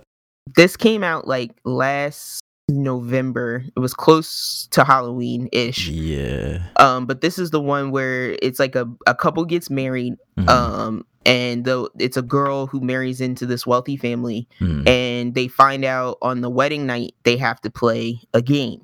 this 0.57 0.77
came 0.77 1.03
out 1.05 1.27
like 1.27 1.53
last 1.65 2.41
november 2.71 3.63
it 3.77 3.79
was 3.79 3.93
close 3.93 4.67
to 4.71 4.85
halloween 4.85 5.51
ish 5.53 5.89
Yeah. 5.89 6.63
um 6.77 7.05
but 7.05 7.21
this 7.21 7.39
is 7.39 7.51
the 7.51 7.61
one 7.61 7.91
where 7.91 8.37
it's 8.41 8.59
like 8.59 8.75
a, 8.75 8.89
a 9.07 9.15
couple 9.15 9.45
gets 9.45 9.69
married 9.69 10.15
Mhm. 10.39 10.49
um 10.49 11.07
and 11.27 11.65
the 11.67 11.91
it's 11.99 12.17
a 12.17 12.23
girl 12.23 12.67
who 12.67 12.81
marries 12.81 13.21
into 13.21 13.45
this 13.45 13.67
wealthy 13.67 13.99
family 13.99 14.49
Mhm. 14.63 14.89
and 14.89 15.35
they 15.35 15.47
find 15.47 15.85
out 15.85 16.17
on 16.23 16.41
the 16.41 16.49
wedding 16.49 16.87
night 16.87 17.15
they 17.25 17.37
have 17.37 17.61
to 17.63 17.71
play 17.71 18.21
a 18.33 18.41
game 18.41 18.81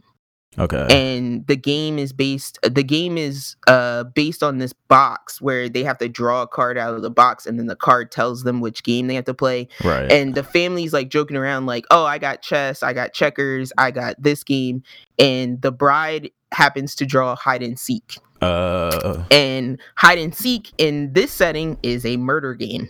okay. 0.58 0.86
and 0.90 1.46
the 1.46 1.56
game 1.56 1.98
is 1.98 2.12
based 2.12 2.58
the 2.62 2.82
game 2.82 3.16
is 3.16 3.56
uh 3.66 4.04
based 4.04 4.42
on 4.42 4.58
this 4.58 4.72
box 4.72 5.40
where 5.40 5.68
they 5.68 5.84
have 5.84 5.98
to 5.98 6.08
draw 6.08 6.42
a 6.42 6.46
card 6.46 6.76
out 6.76 6.94
of 6.94 7.02
the 7.02 7.10
box 7.10 7.46
and 7.46 7.58
then 7.58 7.66
the 7.66 7.76
card 7.76 8.10
tells 8.10 8.42
them 8.42 8.60
which 8.60 8.82
game 8.82 9.06
they 9.06 9.14
have 9.14 9.24
to 9.24 9.34
play 9.34 9.68
right. 9.84 10.10
and 10.10 10.34
the 10.34 10.42
family's 10.42 10.92
like 10.92 11.08
joking 11.08 11.36
around 11.36 11.66
like 11.66 11.84
oh 11.90 12.04
i 12.04 12.18
got 12.18 12.42
chess 12.42 12.82
i 12.82 12.92
got 12.92 13.12
checkers 13.12 13.72
i 13.78 13.90
got 13.90 14.20
this 14.20 14.42
game 14.42 14.82
and 15.18 15.62
the 15.62 15.72
bride 15.72 16.30
happens 16.52 16.94
to 16.94 17.06
draw 17.06 17.36
hide 17.36 17.62
and 17.62 17.78
seek 17.78 18.18
uh. 18.42 19.22
and 19.30 19.78
hide 19.96 20.18
and 20.18 20.34
seek 20.34 20.72
in 20.78 21.12
this 21.12 21.30
setting 21.30 21.78
is 21.82 22.04
a 22.04 22.16
murder 22.16 22.54
game 22.54 22.88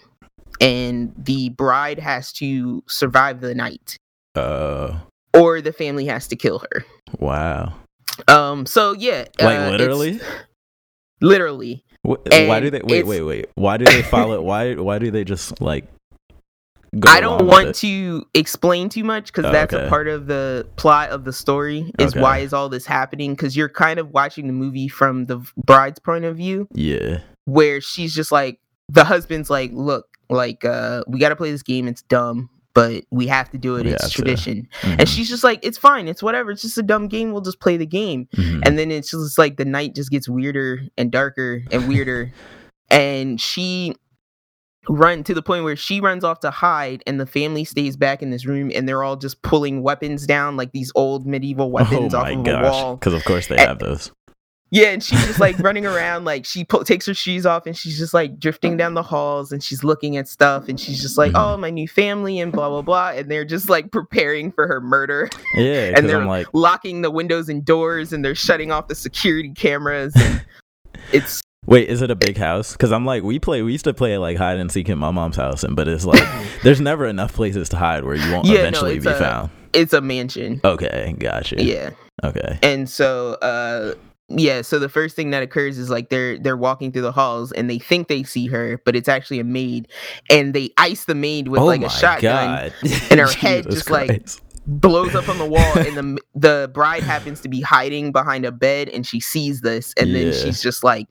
and 0.61 1.13
the 1.17 1.51
bride 1.51 1.99
has 1.99 2.33
to 2.33 2.83
survive 2.87 3.41
the 3.41 3.55
night 3.55 3.99
Uh. 4.35 5.01
Or 5.35 5.61
the 5.61 5.73
family 5.73 6.07
has 6.07 6.27
to 6.29 6.37
kill 6.37 6.59
her 6.61 6.85
Wow. 7.19 7.75
um 8.29 8.67
so 8.67 8.93
yeah 8.93 9.25
Like 9.41 9.59
uh, 9.59 9.71
literally. 9.71 10.21
literally 11.21 11.85
Wh- 12.03 12.17
why 12.31 12.61
do 12.61 12.71
they? 12.71 12.81
Wait, 12.83 13.05
wait, 13.07 13.21
wait. 13.21 13.47
Why 13.57 13.77
do 13.77 13.85
they 13.85 14.01
follow? 14.01 14.41
why? 14.51 14.73
Why 14.75 14.99
do 14.99 15.11
they 15.11 15.23
just 15.23 15.61
like? 15.61 15.85
Go 16.99 17.11
I 17.13 17.21
don't 17.21 17.47
want 17.47 17.75
to 17.77 18.25
explain 18.33 18.89
too 18.89 19.05
much 19.05 19.27
because 19.27 19.45
Oh, 19.45 19.53
that's 19.53 19.75
okay. 19.75 19.85
a 19.85 19.89
part 19.91 20.09
of 20.09 20.27
the 20.27 20.67
plot 20.77 21.11
of 21.11 21.25
the 21.25 21.33
story. 21.35 21.93
Is 21.99 22.17
why 22.17 22.39
is 22.39 22.55
all 22.55 22.71
this 22.71 22.87
happening? 22.87 23.35
Because 23.35 23.55
you're 23.55 23.69
kind 23.69 24.01
of 24.01 24.13
watching 24.13 24.47
the 24.47 24.55
movie 24.55 24.89
from 24.89 25.27
the 25.27 25.41
bride's 25.59 25.99
point 25.99 26.25
of 26.25 26.39
view, 26.39 26.67
Yeah. 26.73 27.19
where 27.45 27.83
she's 27.83 28.15
just 28.15 28.33
like 28.33 28.59
the 28.89 29.05
husband's 29.05 29.51
like, 29.51 29.71
"Look, 29.75 30.07
like 30.31 30.65
uh, 30.65 31.05
we 31.07 31.19
got 31.21 31.29
to 31.29 31.37
play 31.37 31.51
this 31.53 31.63
game. 31.63 31.87
It's 31.87 32.01
dumb. 32.01 32.49
But 32.75 33.05
we 33.11 33.27
have 33.27 33.51
to 33.51 33.59
do 33.59 33.77
it. 33.77 33.85
We 33.87 33.93
it's 33.93 34.11
tradition. 34.11 34.69
Mhm. 34.83 35.01
And 35.01 35.09
she's 35.09 35.29
just 35.29 35.43
like, 35.45 35.59
it's 35.65 35.79
fine. 35.79 36.07
It's 36.09 36.23
whatever. 36.23 36.51
It's 36.53 36.63
just 36.63 36.79
a 36.79 36.83
dumb 36.83 37.09
game. 37.09 37.33
We'll 37.33 37.41
just 37.43 37.61
play 37.61 37.77
the 37.77 37.87
game. 37.87 38.29
Mhm. 38.37 38.63
And 38.65 38.79
then 38.79 38.91
it's 38.91 39.11
just 39.11 39.39
like 39.39 39.57
the 39.57 39.65
night 39.65 39.95
just 39.95 40.11
gets 40.11 40.29
weirder 40.29 40.81
and 40.97 41.11
darker 41.11 41.63
and 41.73 41.89
weirder. 41.89 42.33
and 42.91 43.41
she 43.41 43.95
run 44.89 45.23
to 45.23 45.35
the 45.35 45.43
point 45.43 45.63
where 45.63 45.77
she 45.77 46.01
runs 46.01 46.25
off 46.25 46.41
to 46.41 46.51
hide 46.51 47.03
and 47.07 47.21
the 47.21 47.27
family 47.27 47.65
stays 47.65 47.97
back 47.97 48.23
in 48.23 48.31
this 48.31 48.47
room 48.47 48.73
and 48.75 48.89
they're 48.89 49.03
all 49.05 49.15
just 49.17 49.41
pulling 49.43 49.83
weapons 49.83 50.27
down 50.27 50.57
like 50.57 50.73
these 50.73 50.91
old 50.95 51.27
medieval 51.27 51.71
weapons 51.71 52.15
oh 52.15 52.19
off 52.21 52.29
of 52.31 52.47
a 52.47 52.63
wall 52.63 52.97
because 52.97 53.13
of 53.13 53.23
course 53.25 53.47
they 53.49 53.57
And- 53.57 53.69
have 53.69 53.79
those 53.79 54.11
yeah 54.71 54.89
and 54.89 55.03
she's 55.03 55.25
just 55.27 55.41
like 55.41 55.59
running 55.59 55.85
around 55.87 56.25
like 56.25 56.45
she 56.47 56.65
pu- 56.65 56.85
takes 56.85 57.07
her 57.07 57.15
shoes 57.15 57.45
off 57.47 57.67
and 57.67 57.77
she's 57.77 57.99
just 57.99 58.15
like 58.15 58.39
drifting 58.39 58.77
down 58.77 58.95
the 58.95 59.03
halls 59.03 59.51
and 59.53 59.63
she's 59.63 59.83
looking 59.85 60.17
at 60.17 60.29
stuff 60.29 60.69
and 60.69 60.79
she's 60.81 61.01
just 61.01 61.19
like 61.19 61.33
Mhm. 61.33 61.55
oh 61.55 61.57
my 61.57 61.71
new 61.71 61.89
family 61.89 62.39
and 62.41 62.53
blah 62.53 62.69
blah 62.69 62.83
blah 62.83 63.11
and 63.11 63.31
they're 63.31 63.45
just 63.45 63.69
like 63.69 63.91
preparing 63.91 64.53
for 64.53 64.67
her 64.69 64.81
murder 64.81 65.29
yeah 65.57 65.93
and 65.97 66.09
they're 66.09 66.21
i'm 66.21 66.27
like 66.29 66.47
locking 66.53 67.03
the 67.03 67.11
windows 67.11 67.49
and 67.49 67.65
doors 67.65 68.13
and 68.13 68.25
they're 68.25 68.35
shutting 68.35 68.71
off 68.71 68.89
the 68.89 68.95
security 68.95 69.51
cameras 69.53 70.13
and 70.17 70.45
it's 71.13 71.41
Wait, 71.67 71.89
is 71.91 72.01
it 72.01 72.11
a 72.11 72.17
big 72.17 72.39
house? 72.39 72.73
Because 72.73 72.91
I'm 72.91 73.05
like, 73.05 73.23
we 73.23 73.39
play, 73.39 73.61
we 73.61 73.73
used 73.73 73.85
to 73.85 73.93
play 73.93 74.17
like 74.17 74.39
hide 74.39 74.57
and 74.57 74.73
seek 74.73 74.89
in 74.89 74.99
my 74.99 75.11
mom's 75.11 75.37
house, 75.37 75.63
and 75.63 75.77
but 75.77 75.87
it's 75.89 76.07
like, 76.07 76.27
there's 76.65 76.81
never 76.81 77.05
enough 77.07 77.35
places 77.35 77.69
to 77.69 77.77
hide 77.77 78.03
where 78.03 78.17
you 78.17 78.33
won't 78.33 78.47
Yeah, 78.47 78.61
eventually 78.61 78.97
it's 78.97 79.05
be 79.05 79.13
a- 79.13 79.15
found. 79.19 79.51
it's 79.75 79.93
a 79.93 80.01
mansion 80.01 80.63
Okay, 80.65 81.15
gotcha. 81.19 81.63
yeah 81.63 81.91
Okay. 82.25 82.59
and 82.63 82.89
so 82.89 83.35
uh 83.43 83.95
yeah 84.31 84.63
so 84.63 84.79
the 84.79 84.89
first 84.89 85.17
thing 85.17 85.31
that 85.31 85.43
occurs 85.43 85.77
is 85.79 85.91
like 85.91 86.09
they're 86.09 86.39
they're 86.39 86.57
walking 86.57 86.93
through 86.93 87.03
the 87.03 87.13
halls 87.13 87.53
and 87.53 87.69
they 87.69 87.79
think 87.79 88.09
they 88.09 88.23
see 88.23 88.47
her 88.47 88.81
but 88.85 88.95
it's 88.95 89.09
actually 89.09 89.41
a 89.41 89.45
maid 89.45 89.89
and 90.29 90.55
they 90.55 90.71
ice 90.79 91.05
the 91.05 91.15
maid 91.15 91.49
with 91.49 91.61
oh 91.61 91.67
like 91.67 91.83
a 91.83 91.91
shotgun 91.91 92.23
god! 92.23 92.73
and 93.11 93.21
her 93.21 93.27
head 93.33 93.69
just, 93.69 93.91
like, 93.91 94.27
blows 94.67 95.15
up 95.15 95.29
on 95.29 95.39
the 95.39 95.47
wall 95.47 95.79
and 95.79 95.97
the 95.97 96.19
the 96.35 96.71
bride 96.73 97.03
happens 97.03 97.41
to 97.41 97.49
be 97.49 97.61
hiding 97.61 98.13
behind 98.13 98.45
a 98.45 98.53
bed 98.53 98.89
and 98.89 99.07
she 99.07 99.19
sees 99.19 99.63
this 99.63 99.93
and 99.99 100.15
then 100.15 100.33
she's 100.33 100.63
just 100.63 100.85
like 100.85 101.09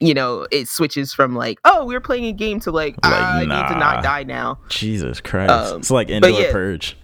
you 0.00 0.12
know 0.12 0.46
it 0.50 0.68
switches 0.68 1.14
from 1.14 1.34
like 1.34 1.58
oh 1.64 1.86
we're 1.86 2.00
playing 2.00 2.26
a 2.26 2.32
game 2.32 2.60
to 2.60 2.70
like, 2.70 2.94
Like, 3.02 3.14
i 3.14 3.40
need 3.40 3.46
to 3.46 3.78
not 3.78 4.02
die 4.02 4.24
now 4.24 4.58
Jesus 4.68 5.20
Christ! 5.20 5.50
um, 5.50 5.78
it's 5.78 5.90
like 5.90 6.10
indoor 6.10 6.30
yeah. 6.30 6.52
purge. 6.52 6.96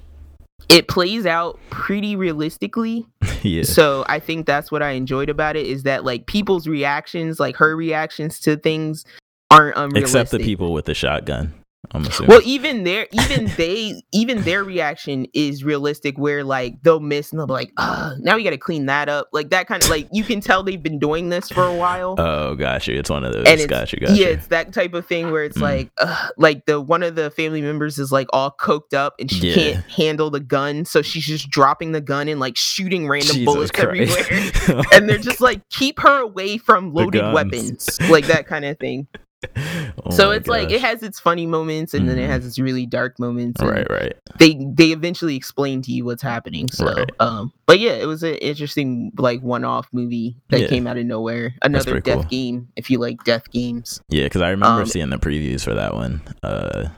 It 0.71 0.89
plays 0.89 1.27
out 1.27 1.59
pretty 1.71 2.17
realistically 2.17 3.07
yeah. 3.43 3.63
so 3.63 4.05
i 4.09 4.19
think 4.19 4.47
that's 4.47 4.71
what 4.71 4.83
i 4.83 4.91
enjoyed 4.91 5.29
about 5.29 5.57
it 5.57 5.67
is 5.67 5.83
that 5.83 6.05
like 6.05 6.27
people's 6.27 6.67
reactions 6.67 7.41
like 7.41 7.57
her 7.57 7.77
reactions 7.77 8.39
to 8.41 8.57
things 8.57 9.05
aren't 9.51 9.77
unrealistic 9.77 10.03
Except 10.03 10.31
the 10.31 10.39
people 10.39 10.73
with 10.73 10.85
the 10.85 10.95
shotgun. 10.95 11.53
I'm 11.93 12.05
assuming. 12.05 12.29
well 12.29 12.41
even 12.45 12.85
their 12.85 13.09
even 13.11 13.47
they 13.57 14.01
even 14.13 14.43
their 14.43 14.63
reaction 14.63 15.27
is 15.33 15.65
realistic 15.65 16.19
where 16.19 16.45
like 16.45 16.81
they'll 16.83 17.01
miss 17.01 17.33
and 17.33 17.41
they'll 17.41 17.47
be 17.47 17.53
like 17.55 17.73
uh 17.79 18.15
now 18.21 18.37
we 18.37 18.45
gotta 18.45 18.59
clean 18.59 18.87
that 18.87 19.09
up 19.09 19.29
like 19.33 19.51
that 19.51 19.67
kind 19.67 19.83
of 19.83 19.89
like 19.89 20.07
you 20.13 20.23
can 20.23 20.41
tell 20.41 20.63
they've 20.63 20.83
been 20.83 20.99
doing 20.99 21.31
this 21.31 21.49
for 21.49 21.65
a 21.65 21.75
while 21.75 22.15
oh, 22.19 22.55
got 22.55 22.87
you. 22.87 22.99
It's 22.99 23.09
one 23.11 23.25
of 23.25 23.33
those. 23.33 23.47
and 23.47 23.59
it's 23.61 23.67
got 23.67 23.93
you. 23.93 23.99
Got 23.99 24.15
yeah 24.15 24.27
it's 24.29 24.47
that 24.49 24.73
type 24.73 24.93
of 24.95 25.07
thing 25.07 25.31
where 25.31 25.43
it's 25.45 25.57
Mm. 25.59 25.63
like 25.63 25.91
uh, 25.99 26.29
like 26.37 26.67
the 26.67 26.81
one 26.81 27.03
of 27.03 27.15
the 27.17 27.31
family 27.31 27.63
members 27.63 27.99
is 27.99 28.13
like 28.13 28.29
all 28.33 28.55
coked 28.61 28.95
up 28.95 29.15
and 29.19 29.31
she 29.31 29.49
Yeah. 29.49 29.55
can't 29.55 29.85
handle 29.91 30.31
the 30.31 30.41
gun 30.41 30.85
so 30.85 31.03
she's 31.03 31.25
just 31.27 31.49
dropping 31.51 31.93
the 31.93 32.01
gun 32.03 32.29
and 32.29 32.39
like 32.39 32.57
shooting 32.57 33.09
random 33.09 33.37
Jesus 33.37 33.45
bullets 33.47 33.71
Christ. 33.73 34.17
everywhere 34.31 34.85
and 34.93 35.09
they're 35.09 35.19
just 35.19 35.41
like 35.41 35.67
keep 35.71 35.99
her 36.01 36.21
away 36.21 36.59
from 36.59 36.93
loaded 36.93 37.33
weapons 37.33 37.99
like 38.11 38.27
that 38.27 38.47
kind 38.47 38.65
of 38.65 38.79
thing 38.79 39.09
Oh 40.05 40.11
so 40.11 40.31
it's 40.31 40.47
like 40.49 40.71
it 40.71 40.81
has 40.81 41.03
its 41.03 41.19
funny 41.19 41.47
moments 41.47 41.95
and 41.95 42.09
then 42.09 42.19
it 42.19 42.29
has 42.29 42.47
its 42.47 42.59
really 42.59 42.87
dark 42.87 43.19
moments 43.19 43.61
right, 43.63 43.87
right. 43.91 44.15
they 44.39 44.55
they 44.73 44.89
eventually 44.93 45.35
explain 45.37 45.83
to 45.83 45.93
you 45.93 46.05
what's 46.05 46.23
happening 46.23 46.69
so 46.71 46.87
Right. 46.87 47.11
um 47.21 47.53
but 47.67 47.79
yeah 47.81 47.93
it 47.93 48.07
was 48.07 48.23
an 48.23 48.35
interesting 48.37 49.13
like 49.19 49.41
one-off 49.43 49.89
movie 49.93 50.37
that 50.51 50.61
Yeah. 50.61 50.69
came 50.69 50.87
out 50.87 50.97
of 50.97 51.05
nowhere 51.07 51.55
another 51.63 52.01
death 52.01 52.15
cool. 52.21 52.25
game 52.25 52.69
if 52.77 52.89
you 52.91 52.99
like 52.99 53.23
death 53.25 53.51
games 53.51 54.01
Yeah, 54.09 54.25
because 54.25 54.43
I 54.43 54.51
remember 54.51 54.83
Um, 54.83 54.87
seeing 54.87 55.11
the 55.11 55.19
previews 55.19 55.65
for 55.65 55.75
that 55.75 55.95
one. 55.95 56.23
Uh, 56.43 56.89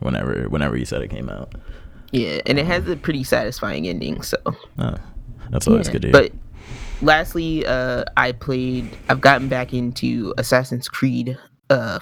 whenever 0.00 0.44
whenever 0.48 0.76
you 0.76 0.84
said 0.84 1.02
it 1.02 1.08
came 1.08 1.28
out. 1.28 1.54
yeah 2.12 2.40
and 2.46 2.58
it 2.58 2.66
has 2.66 2.86
a 2.88 2.96
pretty 2.96 3.24
satisfying 3.24 3.88
ending 3.88 4.22
so 4.22 4.36
Oh, 4.78 4.96
that's 5.50 5.66
always 5.68 5.86
yeah. 5.88 5.92
good 5.92 6.02
to 6.02 6.08
hear. 6.08 6.12
but 6.12 6.32
lastly 7.00 7.64
uh 7.66 8.04
i 8.16 8.32
played 8.32 8.88
i've 9.08 9.20
gotten 9.20 9.48
back 9.48 9.72
into 9.74 10.32
assassin's 10.38 10.88
creed 10.88 11.36
uh 11.72 11.98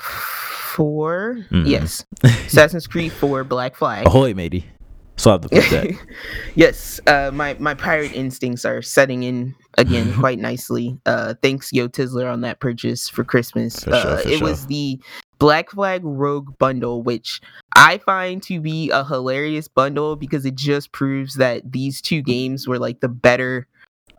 4 0.75 1.39
Mhm. 1.50 1.67
yes 1.69 2.05
assassin's 2.25 2.87
creed 2.87 3.12
4 3.12 3.45
black 3.45 3.75
flag 3.77 4.07
Ahoy, 4.07 4.35
matey! 4.35 4.67
So 5.17 5.31
I 5.31 5.35
have 5.35 5.43
the 5.43 5.49
flip 5.50 5.69
deck. 5.69 6.07
yes, 6.55 6.99
uh, 7.07 7.31
my 7.35 7.55
my 7.59 7.75
pirate 7.75 8.15
instincts 8.15 8.65
are 8.65 8.81
setting 8.81 9.23
in 9.23 9.55
again 9.77 10.15
quite 10.19 10.39
nicely. 10.39 10.99
Uh, 11.05 11.35
thanks 11.43 11.75
Yo 11.75 11.89
Tizzler 11.89 12.33
on 12.33 12.41
that 12.41 12.59
purchase 12.59 13.07
for 13.07 13.23
Christmas. 13.23 13.85
For 13.85 13.91
sure, 13.91 13.97
uh, 14.12 14.17
for 14.23 14.29
it 14.29 14.39
sure. 14.39 14.49
was 14.49 14.67
the 14.69 14.99
Black 15.39 15.73
Flag 15.73 16.00
Rogue 16.05 16.57
bundle, 16.57 17.03
which 17.03 17.43
I 17.77 17.99
find 17.99 18.43
to 18.45 18.61
be 18.62 18.89
a 18.91 19.05
hilarious 19.05 19.69
bundle 19.69 20.17
because 20.17 20.47
it 20.47 20.55
just 20.55 20.91
proves 20.93 21.35
that 21.35 21.71
these 21.71 22.00
two 22.00 22.23
games 22.23 22.67
were 22.67 22.79
like 22.79 23.00
the 23.00 23.09
better 23.09 23.67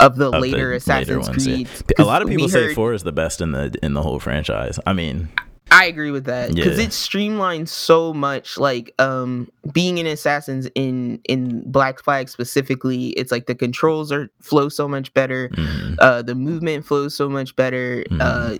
of 0.01 0.15
the 0.17 0.25
Of 0.25 0.31
the 0.33 0.39
later 0.39 0.57
later 0.57 0.73
Assassin's 0.73 1.27
ones, 1.29 1.47
yeah. 1.47 1.55
Creed. 1.55 1.69
A 1.99 2.03
lot 2.03 2.21
of 2.21 2.27
people 2.27 2.49
say 2.49 2.65
heard, 2.67 2.75
four 2.75 2.93
is 2.93 3.03
the 3.03 3.11
best 3.11 3.39
in 3.41 3.51
the 3.53 3.73
in 3.81 3.93
the 3.93 4.01
whole 4.01 4.19
franchise. 4.19 4.79
I 4.85 4.93
mean, 4.93 5.29
I 5.73 5.85
agree 5.85 6.11
with 6.11 6.25
that 6.25 6.53
because 6.53 6.77
Yeah. 6.77 6.83
it 6.85 6.89
streamlines 6.89 7.69
so 7.69 8.13
much. 8.13 8.57
Like 8.57 8.93
um, 8.99 9.49
being 9.71 9.99
an 9.99 10.05
assassins 10.07 10.67
in 10.75 11.21
in 11.25 11.63
Black 11.71 12.03
Flag 12.03 12.27
specifically, 12.27 13.09
it's 13.11 13.31
like 13.31 13.45
the 13.45 13.55
controls 13.55 14.11
are 14.11 14.29
flow 14.41 14.67
so 14.69 14.87
much 14.87 15.13
better. 15.13 15.49
mhm. 15.53 15.95
Uh, 15.99 16.21
the 16.23 16.35
movement 16.35 16.85
flows 16.85 17.15
so 17.15 17.29
much 17.29 17.55
better. 17.55 18.03
Mhm. 18.09 18.19
Uh, 18.21 18.57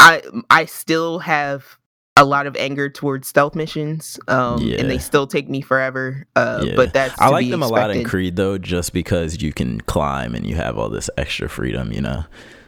I 0.00 0.22
I 0.50 0.64
still 0.64 1.18
have 1.20 1.78
a 2.16 2.24
lot 2.24 2.46
of 2.46 2.56
anger 2.56 2.88
towards 2.90 3.26
stealth 3.26 3.54
missions, 3.54 4.18
um, 4.28 4.60
and 4.60 4.90
they 4.90 4.98
still 4.98 5.26
take 5.26 5.48
me 5.48 5.60
forever. 5.62 6.26
Uh, 6.36 6.64
Yeah. 6.66 6.72
but 6.76 6.92
that's 6.92 7.18
I 7.20 7.28
like 7.28 7.48
them 7.48 7.62
a 7.62 7.68
lot 7.68 7.90
in. 7.90 8.04
Creed 8.04 8.36
though, 8.36 8.58
just 8.58 8.92
because 8.92 9.40
you 9.42 9.52
can 9.52 9.80
climb 9.82 10.34
and 10.34 10.46
you 10.46 10.56
have 10.56 10.78
all 10.78 10.88
this 10.90 11.08
extra 11.16 11.48
freedom. 11.48 11.92
You 11.92 12.02
know. 12.02 12.24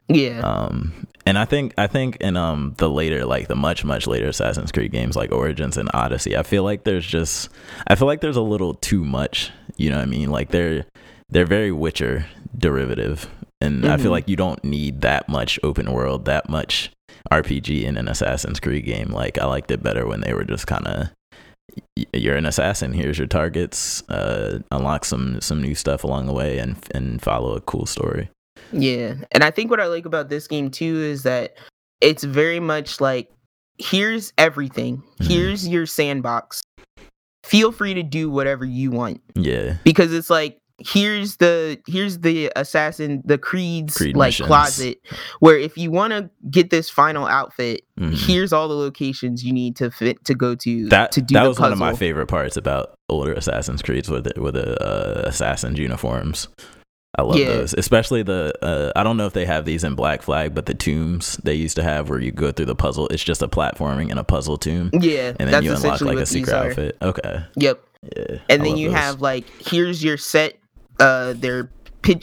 Yeah, 0.06 0.40
Um, 0.40 1.06
and 1.24 1.38
I 1.38 1.46
think 1.46 1.72
I 1.78 1.86
think 1.86 2.16
in 2.16 2.36
um 2.36 2.74
the 2.76 2.90
later 2.90 3.24
like 3.24 3.48
the 3.48 3.56
much 3.56 3.84
much 3.86 4.06
later 4.06 4.26
Assassin's 4.28 4.70
Creed 4.70 4.92
games 4.92 5.16
like 5.16 5.32
Origins 5.32 5.78
and 5.78 5.90
Odyssey, 5.94 6.36
I 6.36 6.42
feel 6.42 6.62
like 6.62 6.84
there's 6.84 7.06
just 7.06 7.48
I 7.86 7.94
feel 7.94 8.06
like 8.06 8.20
there's 8.20 8.36
a 8.36 8.42
little 8.42 8.74
too 8.74 9.02
much. 9.04 9.50
You 9.76 9.88
know 9.90 9.96
what 9.96 10.02
I 10.02 10.06
mean? 10.06 10.30
Like 10.30 10.50
they're 10.50 10.84
they're 11.30 11.46
very 11.46 11.72
Witcher 11.72 12.26
derivative, 12.56 13.28
and 13.62 13.86
I 13.86 13.96
feel 13.96 14.08
Mhm. 14.08 14.10
like 14.10 14.28
you 14.28 14.36
don't 14.36 14.62
need 14.62 15.00
that 15.00 15.26
much 15.28 15.58
open 15.62 15.90
world, 15.90 16.26
that 16.26 16.50
much 16.50 16.90
RPG 17.32 17.84
in 17.84 17.96
an 17.96 18.08
Assassin's 18.08 18.60
Creed 18.60 18.84
game. 18.84 19.08
Like 19.10 19.38
I 19.38 19.46
liked 19.46 19.70
it 19.70 19.82
better 19.82 20.06
when 20.06 20.20
they 20.20 20.34
were 20.34 20.44
just 20.44 20.66
kind 20.66 20.86
of 20.86 21.08
you're 22.12 22.36
an 22.36 22.46
assassin. 22.46 22.92
Here's 22.92 23.18
your 23.18 23.26
targets. 23.26 24.02
Uh, 24.08 24.60
unlock 24.70 25.04
some 25.04 25.40
some 25.40 25.60
new 25.62 25.74
stuff 25.74 26.04
along 26.04 26.26
the 26.26 26.32
way, 26.32 26.58
and 26.58 26.76
and 26.94 27.20
follow 27.22 27.54
a 27.54 27.60
cool 27.62 27.86
story. 27.86 28.28
Yeah. 28.72 29.14
And 29.32 29.42
I 29.42 29.50
think 29.50 29.70
what 29.70 29.80
I 29.80 29.86
like 29.86 30.06
about 30.06 30.28
this 30.28 30.46
game 30.46 30.70
too 30.70 30.96
is 30.96 31.22
that 31.24 31.56
it's 32.00 32.24
very 32.24 32.60
much 32.60 33.00
like 33.00 33.30
here's 33.78 34.32
everything. 34.38 35.02
Mhm. 35.20 35.26
Here's 35.26 35.66
your 35.68 35.86
sandbox. 35.86 36.62
Feel 37.44 37.72
free 37.72 37.94
to 37.94 38.02
do 38.02 38.30
whatever 38.30 38.64
you 38.64 38.90
want 38.90 39.20
Yeah. 39.34 39.76
because 39.84 40.12
it's 40.14 40.30
like 40.30 40.58
here's 40.84 41.36
the 41.38 41.78
here's 41.86 42.18
the 42.18 42.52
assassin 42.56 43.22
the 43.24 43.38
creed's 43.38 43.96
Creed 43.96 44.16
like 44.16 44.28
missions. 44.28 44.46
closet 44.46 45.00
where 45.40 45.56
if 45.58 45.78
you 45.78 45.90
want 45.90 46.12
to 46.12 46.28
get 46.50 46.70
this 46.70 46.90
final 46.90 47.26
outfit 47.26 47.82
Mhm. 47.98 48.12
here's 48.26 48.52
all 48.52 48.68
the 48.68 48.74
locations 48.74 49.42
you 49.44 49.52
need 49.52 49.76
to 49.76 49.90
fit 49.90 50.24
to 50.26 50.34
go 50.34 50.54
to 50.56 50.88
that 50.88 51.12
to 51.12 51.22
do 51.22 51.34
that 51.34 51.46
was 51.46 51.58
one 51.60 51.72
of 51.72 51.78
my 51.78 51.94
favorite 51.94 52.26
parts 52.26 52.56
about 52.56 52.94
older 53.08 53.32
Assassin's 53.32 53.82
Creeds 53.82 54.08
with 54.10 54.24
the, 54.24 54.40
with 54.40 54.54
the 54.54 54.76
uh, 54.82 55.22
assassins 55.28 55.78
uniforms. 55.78 56.48
I 57.16 57.22
love 57.22 57.36
Yeah. 57.38 57.46
those, 57.46 57.74
especially 57.78 58.24
the. 58.24 58.52
Uh, 58.60 58.90
I 58.96 59.04
don't 59.04 59.16
know 59.16 59.26
if 59.26 59.34
they 59.34 59.44
have 59.46 59.64
these 59.64 59.84
in 59.84 59.94
Black 59.94 60.20
Flag, 60.22 60.52
but 60.52 60.66
the 60.66 60.74
tombs 60.74 61.36
they 61.44 61.54
used 61.54 61.76
to 61.76 61.84
have 61.84 62.08
where 62.08 62.18
you 62.20 62.32
go 62.32 62.50
through 62.50 62.66
the 62.66 62.74
puzzle. 62.74 63.06
It's 63.08 63.22
just 63.22 63.40
a 63.40 63.46
platforming 63.46 64.10
and 64.10 64.18
a 64.18 64.24
puzzle 64.24 64.56
tomb, 64.58 64.90
yeah 64.92 65.28
and 65.28 65.36
then 65.38 65.50
that's 65.52 65.64
you 65.64 65.72
unlock 65.74 66.00
like 66.00 66.18
a 66.18 66.26
secret 66.26 66.52
outfit. 66.54 66.96
Okay, 67.00 67.44
yep 67.56 67.80
yeah. 68.16 68.38
and 68.48 68.62
I 68.62 68.64
then 68.64 68.76
you 68.76 68.88
those. 68.90 68.98
have 68.98 69.20
like 69.20 69.44
here's 69.60 70.02
your 70.02 70.16
set 70.16 70.58
uh 71.00 71.32
their 71.36 71.70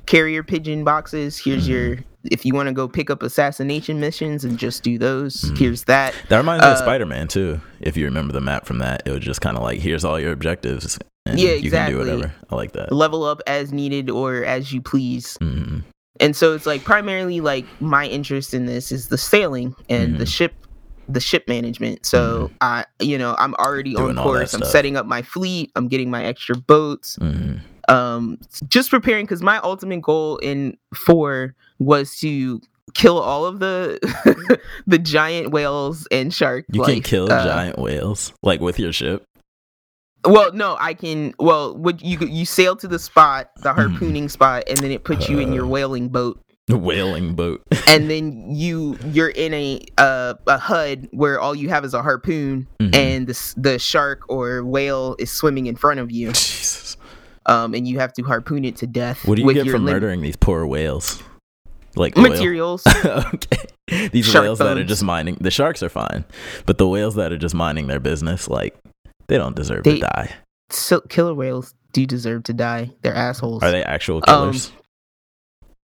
carrier 0.06 0.44
pigeon 0.44 0.84
boxes 0.84 1.38
here's 1.38 1.66
Mhm. 1.66 1.70
your 1.70 1.98
if 2.26 2.46
you 2.46 2.54
want 2.54 2.68
to 2.68 2.74
go 2.74 2.88
pick 2.88 3.10
up 3.10 3.24
assassination 3.24 4.00
missions 4.00 4.44
and 4.46 4.60
just 4.60 4.84
do 4.84 5.00
those 5.00 5.42
Mhm. 5.42 5.58
here's 5.58 5.84
that 5.86 6.14
that 6.30 6.38
reminds 6.38 6.64
me 6.64 6.70
of 6.70 6.74
uh, 6.78 6.80
Spider 6.80 7.06
Man 7.08 7.28
too. 7.28 7.60
If 7.80 7.98
you 7.98 8.06
remember 8.06 8.32
the 8.32 8.42
map 8.42 8.66
from 8.68 8.78
that, 8.80 9.02
it 9.08 9.12
was 9.12 9.22
just 9.22 9.42
kind 9.42 9.58
of 9.58 9.64
like 9.64 9.80
here's 9.80 10.06
all 10.06 10.20
your 10.20 10.32
objectives, 10.32 11.00
and 11.26 11.40
Yeah, 11.40 11.54
you 11.54 11.72
can 11.72 11.90
do 11.90 11.98
whatever. 11.98 12.32
I 12.52 12.56
like 12.56 12.74
that. 12.74 12.92
level 12.92 13.24
up 13.24 13.42
as 13.48 13.74
needed 13.74 14.10
or 14.12 14.44
as 14.46 14.72
you 14.72 14.82
please 14.82 15.36
hmm 15.42 15.80
and 16.20 16.36
so 16.36 16.54
it's 16.54 16.68
like 16.68 16.84
primarily 16.84 17.42
like 17.42 17.66
my 17.80 18.06
interest 18.06 18.54
in 18.54 18.68
this 18.68 18.92
is 18.92 19.08
the 19.08 19.18
sailing 19.18 19.74
and 19.90 20.20
the 20.20 20.26
Mhm. 20.26 20.28
ship 20.28 20.54
the 21.10 21.20
ship 21.20 21.46
management. 21.48 22.06
So 22.06 22.50
Mhm. 22.52 22.56
I, 22.62 22.86
you 23.02 23.18
know, 23.18 23.36
I'm 23.40 23.54
already 23.56 23.96
Doing 23.96 24.18
on 24.18 24.24
course. 24.24 24.54
I'm 24.54 24.64
setting 24.64 24.96
up 24.96 25.06
my 25.08 25.24
fleet. 25.24 25.72
I'm 25.76 25.88
getting 25.90 26.10
my 26.12 26.24
extra 26.24 26.56
boats. 26.56 27.18
Mhm. 27.20 27.60
Um, 27.88 28.38
just 28.68 28.90
preparing 28.90 29.26
because 29.26 29.42
my 29.42 29.58
ultimate 29.60 30.02
goal 30.02 30.38
in 30.38 30.78
four 30.94 31.56
was 31.80 32.16
to 32.20 32.62
kill 32.94 33.20
all 33.20 33.46
of 33.46 33.60
the 33.60 34.00
the 34.88 35.00
giant 35.00 35.52
whales 35.52 36.08
and 36.12 36.34
shark. 36.34 36.66
You 36.72 36.84
can 36.84 37.02
kill 37.02 37.32
Uh, 37.32 37.44
giant 37.46 37.80
whales 37.80 38.34
like 38.44 38.60
with 38.62 38.78
your 38.80 38.92
ship. 38.94 39.24
Well, 40.26 40.54
no, 40.54 40.78
I 40.80 40.94
can. 40.94 41.34
Well, 41.40 41.76
would 41.78 42.02
you 42.02 42.20
you 42.20 42.46
sail 42.46 42.76
to 42.76 42.88
the 42.88 43.00
spot, 43.00 43.50
the 43.58 43.70
Mhm. 43.70 43.76
harpooning 43.76 44.30
spot, 44.30 44.64
and 44.68 44.78
then 44.78 44.92
it 44.92 45.04
puts 45.04 45.28
you 45.30 45.40
in 45.40 45.52
your 45.52 45.66
Uh. 45.66 45.70
whaling 45.70 46.10
boat, 46.10 46.40
The 46.68 46.78
Whaling 46.78 47.34
boat. 47.34 47.64
and 47.88 48.08
then 48.12 48.54
you 48.54 48.98
you're 49.12 49.30
in 49.30 49.52
a 49.54 49.82
uh, 49.98 50.36
a 50.46 50.58
HUD 50.60 51.08
where 51.12 51.40
all 51.40 51.56
you 51.56 51.70
have 51.70 51.84
is 51.84 51.96
a 51.96 52.04
harpoon, 52.04 52.68
Mhm. 52.80 52.96
and 52.96 53.28
the 53.28 53.54
the 53.58 53.80
shark 53.80 54.22
or 54.30 54.64
whale 54.64 55.16
is 55.18 55.32
swimming 55.32 55.66
in 55.66 55.76
front 55.76 56.00
of 56.00 56.12
you, 56.12 56.28
Jesus. 56.34 56.91
Um, 57.46 57.74
and 57.74 57.88
you 57.88 58.00
have 58.00 58.14
to 58.14 58.24
harpoon 58.24 58.66
it 58.66 58.76
to 58.78 58.88
death. 58.88 59.26
What 59.28 59.36
do 59.36 59.42
you 59.44 59.54
get 59.54 59.68
from 59.70 59.86
lim- 59.86 59.94
murdering 59.96 60.22
these 60.22 60.36
poor 60.36 60.66
whales? 60.66 61.22
Like 61.96 62.16
materials? 62.16 62.86
okay. 63.06 64.10
These 64.14 64.26
Shark 64.26 64.44
whales 64.44 64.60
that 64.60 64.78
are 64.78 64.84
just 64.86 65.04
mining 65.04 65.36
the 65.42 65.52
sharks 65.52 65.84
are 65.84 65.90
fine, 65.90 66.24
but 66.66 66.78
the 66.78 66.88
whales 66.88 67.16
that 67.16 67.34
are 67.34 67.38
just 67.38 67.54
minding 67.54 67.88
their 67.88 68.00
business, 68.00 68.48
like 68.48 68.78
they 69.28 69.38
don't 69.38 69.56
deserve 69.56 69.84
They- 69.84 69.96
to 69.96 70.02
die. 70.02 70.32
so, 70.70 71.02
killer 71.02 71.34
whales 71.34 71.74
do 71.92 72.06
deserve 72.06 72.44
to 72.44 72.54
die. 72.54 72.92
They're 73.02 73.14
assholes. 73.14 73.62
Are 73.64 73.72
they 73.72 73.84
actual 73.84 74.18
Um, 74.18 74.52
killers? 74.52 74.72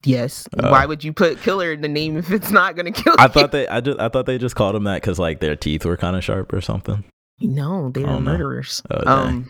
Yes. 0.05 0.49
Oh. 0.59 0.69
Why 0.69 0.85
would 0.85 1.03
you 1.05 1.13
put 1.13 1.39
killer 1.41 1.71
in 1.71 1.79
the 1.79 1.87
name 1.87 2.17
if 2.17 2.29
it's 2.31 2.51
not 2.51 2.75
gonna 2.75 2.91
kill 2.91 3.15
I 3.17 3.23
you? 3.23 3.29
thought 3.29 3.51
they 3.53 3.67
I 3.69 3.79
just 3.79 3.99
I 3.99 4.09
thought 4.09 4.25
they 4.25 4.37
just 4.37 4.55
called 4.55 4.75
them 4.75 4.83
that 4.83 5.01
because 5.01 5.17
like 5.17 5.39
their 5.39 5.55
teeth 5.55 5.85
were 5.85 5.95
kind 5.95 6.17
of 6.17 6.23
sharp 6.25 6.51
or 6.51 6.59
something. 6.59 7.05
No, 7.39 7.89
they're 7.89 8.05
Oh, 8.05 8.19
no. 8.19 8.31
murderers. 8.31 8.81
Oh, 8.91 9.01
um, 9.09 9.49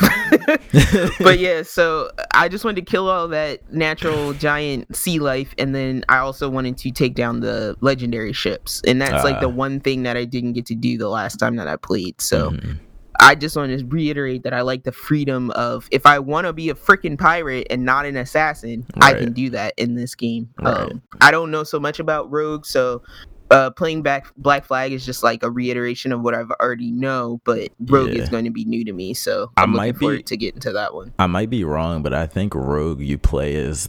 but 1.20 1.38
yeah, 1.38 1.62
so 1.62 2.10
I 2.34 2.48
just 2.48 2.64
wanted 2.64 2.84
to 2.84 2.90
kill 2.90 3.08
all 3.08 3.28
that 3.28 3.72
natural 3.72 4.32
giant 4.32 4.94
sea 4.94 5.18
life, 5.18 5.54
and 5.58 5.74
then 5.74 6.04
I 6.08 6.18
also 6.18 6.48
wanted 6.48 6.78
to 6.78 6.90
take 6.90 7.14
down 7.14 7.40
the 7.40 7.76
legendary 7.80 8.32
ships, 8.32 8.80
and 8.86 9.00
that's 9.00 9.24
like 9.24 9.36
Ah. 9.36 9.40
the 9.40 9.48
one 9.48 9.80
thing 9.80 10.02
that 10.04 10.16
I 10.16 10.24
didn't 10.24 10.52
get 10.54 10.66
to 10.66 10.74
do 10.74 10.96
the 10.98 11.08
last 11.08 11.36
time 11.36 11.56
that 11.56 11.68
I 11.68 11.76
played. 11.76 12.20
So 12.20 12.50
Mhm. 12.50 12.78
I 13.22 13.34
just 13.34 13.54
want 13.54 13.78
to 13.78 13.84
reiterate 13.84 14.44
that 14.44 14.54
I 14.54 14.62
like 14.62 14.84
the 14.84 14.92
freedom 14.92 15.50
of 15.50 15.86
if 15.90 16.06
I 16.06 16.18
want 16.18 16.46
to 16.46 16.54
be 16.54 16.70
a 16.70 16.74
freaking 16.74 17.18
pirate 17.18 17.66
and 17.68 17.84
not 17.84 18.06
an 18.06 18.16
assassin, 18.16 18.86
I 19.02 19.12
can 19.12 19.32
do 19.34 19.50
that 19.50 19.74
in 19.76 19.94
this 19.94 20.14
game. 20.14 20.48
Right. 20.62 20.74
Um, 20.74 21.02
I 21.20 21.30
don't 21.30 21.50
know 21.50 21.62
so 21.62 21.78
much 21.78 22.00
about 22.00 22.30
Rogue, 22.30 22.64
so 22.64 23.02
uh, 23.50 23.70
playing 23.70 24.02
back 24.02 24.32
Black 24.36 24.64
Flag 24.64 24.92
is 24.92 25.04
just 25.04 25.22
like 25.22 25.42
a 25.42 25.50
reiteration 25.50 26.12
of 26.12 26.20
what 26.22 26.34
I've 26.34 26.50
already 26.60 26.90
know. 26.90 27.40
But 27.44 27.70
Rogue 27.80 28.12
Yeah. 28.12 28.22
is 28.22 28.28
going 28.28 28.44
to 28.44 28.50
be 28.50 28.64
new 28.64 28.84
to 28.84 28.92
me, 28.92 29.14
so 29.14 29.50
I 29.56 29.62
I'm 29.62 29.72
looking 29.72 29.76
might 29.88 29.96
forward 29.98 30.16
be- 30.18 30.22
to 30.24 30.36
get 30.36 30.54
into 30.54 30.72
that 30.72 30.94
one. 30.94 31.12
I 31.18 31.26
might 31.26 31.50
be 31.50 31.64
wrong, 31.64 32.02
but 32.02 32.14
I 32.14 32.26
think 32.26 32.54
Rogue 32.54 33.00
you 33.00 33.18
play 33.18 33.56
as 33.56 33.88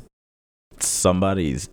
somebody's 0.79 1.69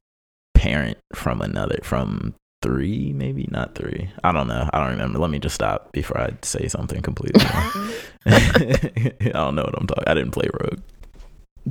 parent 0.55 0.99
from 1.15 1.41
another 1.41 1.79
from 1.83 2.35
three, 2.61 3.13
maybe 3.13 3.47
not 3.51 3.75
three. 3.77 4.11
I 4.25 4.33
don't 4.33 4.49
know. 4.49 4.69
I 4.73 4.81
don't 4.81 4.91
remember. 4.91 5.19
Let 5.21 5.31
me 5.31 5.39
just 5.39 5.55
stop 5.55 5.93
before 5.93 6.21
I 6.21 6.31
say 6.43 6.67
something 6.69 7.01
completely 7.03 7.45
wrong. 7.45 7.91
I 8.27 9.31
don't 9.33 9.55
know 9.55 9.63
what 9.63 9.79
I'm 9.79 9.87
talking. 9.87 10.05
I 10.07 10.15
didn't 10.15 10.33
play 10.33 10.49
Rogue. 10.61 10.81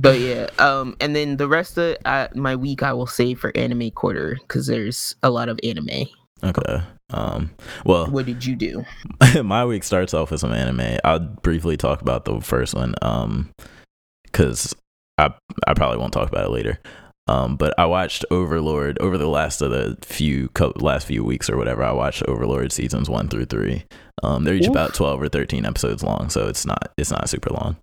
But 0.00 0.20
yeah, 0.20 0.46
um, 0.60 0.96
and 1.00 1.16
then 1.16 1.38
the 1.38 1.48
rest 1.48 1.76
of 1.76 1.96
uh, 2.04 2.28
my 2.34 2.54
week 2.54 2.84
I 2.84 2.92
will 2.92 3.06
save 3.06 3.40
for 3.40 3.50
anime 3.56 3.90
quarter 3.90 4.38
because 4.40 4.68
there's 4.68 5.16
a 5.24 5.30
lot 5.30 5.48
of 5.48 5.58
anime. 5.64 6.06
Okay. 6.44 6.82
Um. 7.10 7.50
Well, 7.84 8.06
What 8.06 8.26
did 8.26 8.44
you 8.44 8.54
do? 8.54 8.84
my 9.42 9.64
week 9.64 9.82
starts 9.82 10.14
off 10.14 10.30
with 10.30 10.40
some 10.40 10.52
anime. 10.52 10.98
I'll 11.04 11.18
briefly 11.18 11.76
talk 11.76 12.00
about 12.00 12.24
the 12.26 12.40
first 12.40 12.74
one, 12.74 12.94
um, 13.02 13.50
because 14.24 14.72
I 15.16 15.34
I 15.66 15.74
probably 15.74 15.98
won't 15.98 16.12
talk 16.12 16.28
about 16.28 16.46
it 16.46 16.50
later. 16.50 16.78
Um, 17.26 17.56
but 17.56 17.74
I 17.76 17.84
watched 17.86 18.24
Overlord 18.30 18.98
over 19.00 19.18
the 19.18 19.28
last 19.28 19.60
of 19.60 19.70
the 19.70 19.98
few 20.02 20.48
co- 20.50 20.72
last 20.76 21.06
few 21.08 21.24
weeks 21.24 21.50
or 21.50 21.56
whatever. 21.56 21.82
I 21.82 21.92
watched 21.92 22.22
Overlord 22.28 22.72
seasons 22.72 23.10
one 23.10 23.28
through 23.28 23.46
three. 23.46 23.84
Um, 24.22 24.44
they're 24.44 24.54
each 24.54 24.64
Oof. 24.64 24.70
about 24.70 24.94
twelve 24.94 25.20
or 25.20 25.28
thirteen 25.28 25.66
episodes 25.66 26.04
long, 26.04 26.30
so 26.30 26.46
it's 26.46 26.64
not 26.64 26.92
it's 26.96 27.10
not 27.10 27.28
super 27.28 27.50
long. 27.50 27.76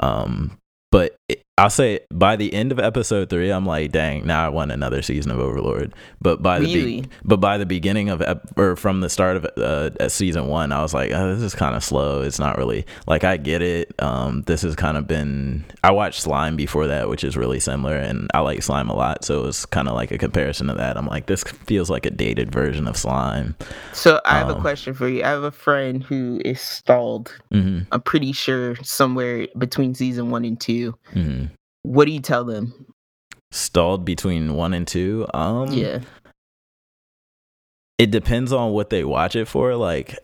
Um, 0.00 0.58
but 0.90 1.16
it, 1.28 1.42
I'll 1.58 1.68
say 1.68 2.00
by 2.10 2.36
the 2.36 2.54
end 2.54 2.72
of 2.72 2.78
episode 2.78 3.28
three, 3.28 3.50
I'm 3.50 3.66
like, 3.66 3.92
dang, 3.92 4.26
now 4.26 4.44
I 4.44 4.48
want 4.48 4.72
another 4.72 5.02
season 5.02 5.30
of 5.30 5.38
Overlord. 5.38 5.92
But 6.18 6.42
by 6.42 6.60
the 6.60 6.64
be- 7.02 7.04
but 7.24 7.40
by 7.40 7.58
the 7.58 7.66
beginning 7.66 8.08
of 8.08 8.22
ep- 8.22 8.58
or 8.58 8.74
from 8.74 9.02
the 9.02 9.10
start 9.10 9.36
of 9.36 9.44
uh, 9.58 10.08
season 10.08 10.46
one, 10.46 10.72
I 10.72 10.80
was 10.80 10.94
like, 10.94 11.10
oh, 11.12 11.34
this 11.34 11.42
is 11.42 11.54
kind 11.54 11.76
of 11.76 11.84
slow. 11.84 12.22
It's 12.22 12.38
not 12.38 12.56
really 12.56 12.86
like 13.06 13.22
I 13.24 13.36
get 13.36 13.60
it. 13.60 13.92
Um, 14.00 14.42
this 14.46 14.62
has 14.62 14.74
kind 14.74 14.96
of 14.96 15.06
been. 15.06 15.62
I 15.84 15.90
watched 15.90 16.22
Slime 16.22 16.56
before 16.56 16.86
that, 16.86 17.10
which 17.10 17.22
is 17.22 17.36
really 17.36 17.60
similar, 17.60 17.96
and 17.96 18.30
I 18.32 18.40
like 18.40 18.62
Slime 18.62 18.88
a 18.88 18.96
lot. 18.96 19.22
So 19.22 19.40
it 19.40 19.44
was 19.44 19.66
kind 19.66 19.88
of 19.88 19.94
like 19.94 20.10
a 20.10 20.16
comparison 20.16 20.68
to 20.68 20.74
that. 20.74 20.96
I'm 20.96 21.06
like, 21.06 21.26
this 21.26 21.42
feels 21.44 21.90
like 21.90 22.06
a 22.06 22.10
dated 22.10 22.50
version 22.50 22.88
of 22.88 22.96
Slime. 22.96 23.56
So 23.92 24.22
I 24.24 24.38
have 24.38 24.48
a 24.48 24.54
Um, 24.54 24.62
question 24.62 24.94
for 24.94 25.06
you. 25.06 25.22
I 25.22 25.28
have 25.28 25.42
a 25.42 25.50
friend 25.52 26.02
who 26.02 26.40
is 26.46 26.62
stalled. 26.62 27.38
hmm 27.52 27.80
I'm 27.92 28.00
pretty 28.00 28.32
sure 28.32 28.74
somewhere 28.76 29.48
between 29.58 29.94
season 29.94 30.30
one 30.30 30.46
and 30.46 30.58
two. 30.58 30.94
hmm 31.12 31.40
What 31.82 32.04
do 32.06 32.12
you 32.12 32.20
tell 32.20 32.44
them? 32.44 32.86
Stalled 33.50 34.04
between 34.04 34.54
one 34.54 34.72
and 34.74 34.86
two. 34.86 35.26
Um, 35.34 35.72
yeah. 35.72 36.00
it 37.98 38.10
depends 38.10 38.52
on 38.52 38.72
what 38.72 38.90
they 38.90 39.04
watch 39.04 39.36
it 39.36 39.46
for 39.46 39.76
like 39.76 40.18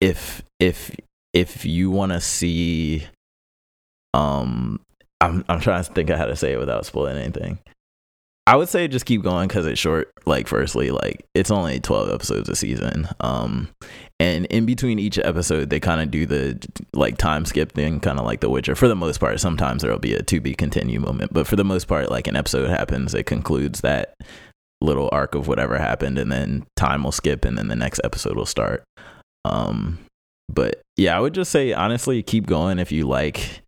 if 0.00 0.42
if 0.58 0.90
if 1.32 1.64
you 1.64 1.90
want 1.90 2.12
to 2.12 2.20
see 2.20 3.06
um 4.14 4.80
i'm 5.20 5.44
i'm 5.48 5.60
trying 5.60 5.82
to 5.82 5.92
think 5.92 6.10
of 6.10 6.18
how 6.18 6.26
to 6.26 6.36
say 6.36 6.52
it 6.52 6.58
without 6.58 6.84
spoiling 6.84 7.16
anything 7.16 7.58
i 8.52 8.56
would 8.56 8.68
say 8.68 8.86
just 8.86 9.06
keep 9.06 9.22
going 9.22 9.48
because 9.48 9.66
it's 9.66 9.80
short 9.80 10.12
like 10.26 10.46
firstly 10.46 10.90
like 10.90 11.24
it's 11.34 11.50
only 11.50 11.80
12 11.80 12.10
episodes 12.10 12.48
a 12.50 12.54
season 12.54 13.08
um 13.20 13.68
and 14.20 14.44
in 14.46 14.66
between 14.66 14.98
each 14.98 15.18
episode 15.18 15.70
they 15.70 15.80
kind 15.80 16.02
of 16.02 16.10
do 16.10 16.26
the 16.26 16.58
like 16.92 17.16
time 17.16 17.46
skip 17.46 17.72
thing 17.72 17.98
kind 17.98 18.18
of 18.18 18.26
like 18.26 18.40
the 18.40 18.50
witcher. 18.50 18.74
For 18.76 18.88
the 18.88 18.94
most 18.94 19.18
part 19.18 19.40
sometimes 19.40 19.82
there'll 19.82 19.98
be 19.98 20.14
a 20.14 20.22
to 20.22 20.40
be 20.40 20.54
continue 20.54 21.00
moment 21.00 21.32
but 21.32 21.46
for 21.46 21.56
the 21.56 21.64
most 21.64 21.88
part 21.88 22.10
like 22.10 22.26
an 22.26 22.36
episode 22.36 22.68
happens 22.68 23.14
it 23.14 23.24
concludes 23.24 23.80
that 23.80 24.14
little 24.82 25.08
arc 25.12 25.34
of 25.34 25.48
whatever 25.48 25.78
happened 25.78 26.18
and 26.18 26.30
then 26.30 26.66
time 26.76 27.04
will 27.04 27.12
skip 27.12 27.44
and 27.46 27.56
then 27.56 27.68
the 27.68 27.76
next 27.76 28.00
episode 28.04 28.36
will 28.36 28.46
start. 28.46 28.84
Um 29.44 29.98
but 30.52 30.82
yeah 30.96 31.16
i 31.16 31.20
would 31.20 31.34
just 31.34 31.50
say 31.50 31.72
honestly 31.72 32.22
keep 32.22 32.46
going 32.46 32.78
if 32.78 32.92
you 32.92 33.08
like 33.08 33.62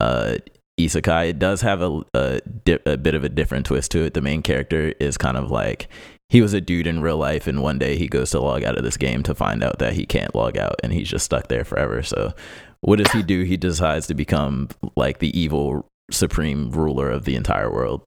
uh 0.00 0.36
isekai 0.78 1.30
it 1.30 1.38
does 1.38 1.60
have 1.60 1.82
a 1.82 2.02
a, 2.14 2.40
di- 2.64 2.78
a 2.86 2.96
bit 2.96 3.14
of 3.14 3.24
a 3.24 3.28
different 3.28 3.66
twist 3.66 3.90
to 3.92 4.04
it. 4.04 4.14
The 4.14 4.20
main 4.20 4.42
character 4.42 4.94
is 5.00 5.18
kind 5.18 5.36
of 5.36 5.50
like 5.50 5.88
he 6.28 6.40
was 6.40 6.52
a 6.54 6.60
dude 6.60 6.86
in 6.86 7.00
real 7.00 7.16
life 7.16 7.46
and 7.46 7.62
one 7.62 7.78
day 7.78 7.96
he 7.96 8.06
goes 8.06 8.30
to 8.30 8.40
log 8.40 8.62
out 8.62 8.76
of 8.76 8.84
this 8.84 8.96
game 8.96 9.22
to 9.24 9.34
find 9.34 9.62
out 9.62 9.78
that 9.78 9.94
he 9.94 10.06
can't 10.06 10.34
log 10.34 10.56
out 10.56 10.76
and 10.82 10.92
he's 10.92 11.08
just 11.08 11.24
stuck 11.24 11.48
there 11.48 11.64
forever. 11.64 12.02
So 12.02 12.32
what 12.80 12.96
does 12.96 13.12
he 13.12 13.22
do? 13.22 13.42
He 13.42 13.56
decides 13.56 14.06
to 14.08 14.14
become 14.14 14.68
like 14.96 15.18
the 15.18 15.38
evil 15.38 15.86
supreme 16.10 16.70
ruler 16.70 17.10
of 17.10 17.24
the 17.24 17.34
entire 17.34 17.70
world. 17.72 18.02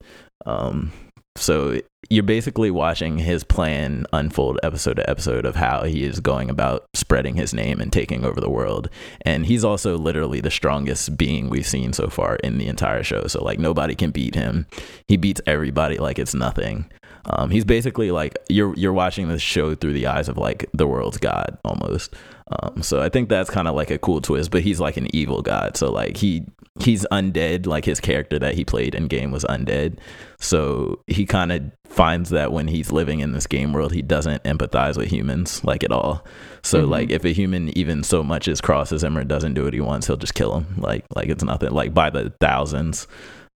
Um 0.45 0.91
so 1.35 1.79
you're 2.09 2.23
basically 2.23 2.71
watching 2.71 3.17
his 3.17 3.43
plan 3.43 4.05
unfold 4.11 4.59
episode 4.63 4.95
to 4.95 5.09
episode 5.09 5.45
of 5.45 5.55
how 5.55 5.83
he 5.83 6.03
is 6.03 6.19
going 6.19 6.49
about 6.49 6.85
spreading 6.93 7.35
his 7.35 7.53
name 7.53 7.79
and 7.79 7.93
taking 7.93 8.25
over 8.25 8.41
the 8.41 8.49
world. 8.49 8.89
And 9.21 9.45
he's 9.45 9.63
also 9.63 9.97
literally 9.97 10.41
the 10.41 10.51
strongest 10.51 11.17
being 11.17 11.49
we've 11.49 11.65
seen 11.65 11.93
so 11.93 12.09
far 12.09 12.35
in 12.37 12.57
the 12.57 12.67
entire 12.67 13.03
show. 13.03 13.27
So 13.27 13.41
like 13.43 13.59
nobody 13.59 13.95
can 13.95 14.11
beat 14.11 14.35
him. 14.35 14.67
He 15.07 15.15
beats 15.15 15.39
everybody 15.47 15.99
like 15.99 16.19
it's 16.19 16.33
nothing. 16.33 16.91
Um, 17.25 17.49
he's 17.49 17.65
basically 17.65 18.11
like 18.11 18.37
you're 18.49 18.75
you're 18.75 18.93
watching 18.93 19.29
this 19.29 19.41
show 19.41 19.75
through 19.75 19.93
the 19.93 20.07
eyes 20.07 20.27
of 20.27 20.37
like 20.37 20.65
the 20.73 20.87
world's 20.87 21.17
god 21.17 21.57
almost. 21.63 22.13
Um, 22.51 22.83
so 22.83 23.01
I 23.01 23.07
think 23.07 23.29
that's 23.29 23.49
kind 23.49 23.67
of 23.67 23.75
like 23.75 23.91
a 23.91 23.97
cool 23.97 24.19
twist. 24.19 24.51
But 24.51 24.63
he's 24.63 24.79
like 24.79 24.97
an 24.97 25.15
evil 25.15 25.41
god. 25.41 25.77
So 25.77 25.91
like 25.91 26.17
he 26.17 26.43
he's 26.79 27.05
undead. 27.11 27.65
Like 27.65 27.85
his 27.85 27.99
character 27.99 28.39
that 28.39 28.55
he 28.55 28.63
played 28.63 28.95
in 28.95 29.07
game 29.07 29.31
was 29.31 29.43
undead. 29.45 29.97
So 30.39 30.99
he 31.07 31.25
kind 31.25 31.51
of 31.51 31.61
finds 31.85 32.29
that 32.29 32.51
when 32.53 32.67
he's 32.67 32.91
living 32.91 33.19
in 33.19 33.33
this 33.33 33.45
game 33.47 33.73
world, 33.73 33.91
he 33.93 34.01
doesn't 34.01 34.43
empathize 34.43 34.97
with 34.97 35.09
humans 35.09 35.63
like 35.63 35.83
at 35.83 35.91
all. 35.91 36.25
So 36.63 36.83
Mhm. 36.85 36.89
like 36.89 37.09
if 37.11 37.25
a 37.25 37.33
human 37.33 37.77
even 37.77 38.03
so 38.03 38.23
much 38.23 38.47
as 38.47 38.61
crosses 38.61 39.03
him 39.03 39.17
or 39.17 39.23
doesn't 39.23 39.53
do 39.55 39.65
what 39.65 39.73
he 39.73 39.81
wants, 39.81 40.07
he'll 40.07 40.15
just 40.17 40.33
kill 40.33 40.55
him. 40.55 40.65
Like 40.77 41.05
like 41.15 41.27
it's 41.29 41.43
nothing. 41.43 41.71
Like 41.71 41.93
by 41.93 42.09
the 42.09 42.33
thousands. 42.39 43.07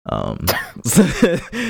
Um, 0.07 0.45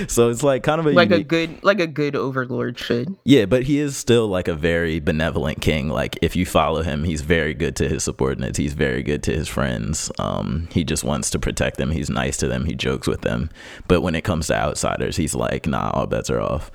so 0.08 0.30
it's 0.30 0.44
like 0.44 0.64
kind 0.64 0.80
of 0.80 0.88
a 0.88 0.92
Like 0.92 1.12
a 1.12 1.24
good 1.24 1.64
like 1.64 1.80
a 1.80 1.88
good 1.88 2.16
overlord 2.16 2.78
should. 2.78 3.16
yeah, 3.24 3.46
but 3.46 3.64
he 3.64 3.80
is 3.80 3.96
still 3.96 4.28
like 4.28 4.48
a 4.48 4.56
very 4.56 5.00
benevolent 5.00 5.62
king. 5.62 5.90
Like 5.90 6.20
if 6.22 6.36
you 6.36 6.46
follow 6.46 6.82
him, 6.84 7.04
he's 7.06 7.22
very 7.22 7.54
good 7.54 7.76
to 7.78 7.88
his 7.88 8.04
subordinates. 8.04 8.58
He's 8.58 8.74
very 8.74 9.04
good 9.04 9.24
to 9.24 9.34
his 9.34 9.48
friends. 9.48 10.12
Um, 10.20 10.68
he 10.72 10.84
just 10.84 11.04
wants 11.04 11.30
to 11.32 11.40
protect 11.40 11.78
them. 11.78 11.92
He's 11.92 12.10
nice 12.10 12.38
to 12.38 12.48
them. 12.48 12.66
He 12.66 12.76
jokes 12.76 13.08
with 13.08 13.22
them. 13.22 13.50
But 13.88 14.02
when 14.02 14.16
it 14.16 14.24
comes 14.26 14.48
to 14.48 14.56
outsiders, 14.56 15.16
he's 15.16 15.34
like, 15.36 15.66
nah, 15.66 15.92
all 15.92 16.08
bets 16.08 16.30
are 16.30 16.42
off. 16.42 16.72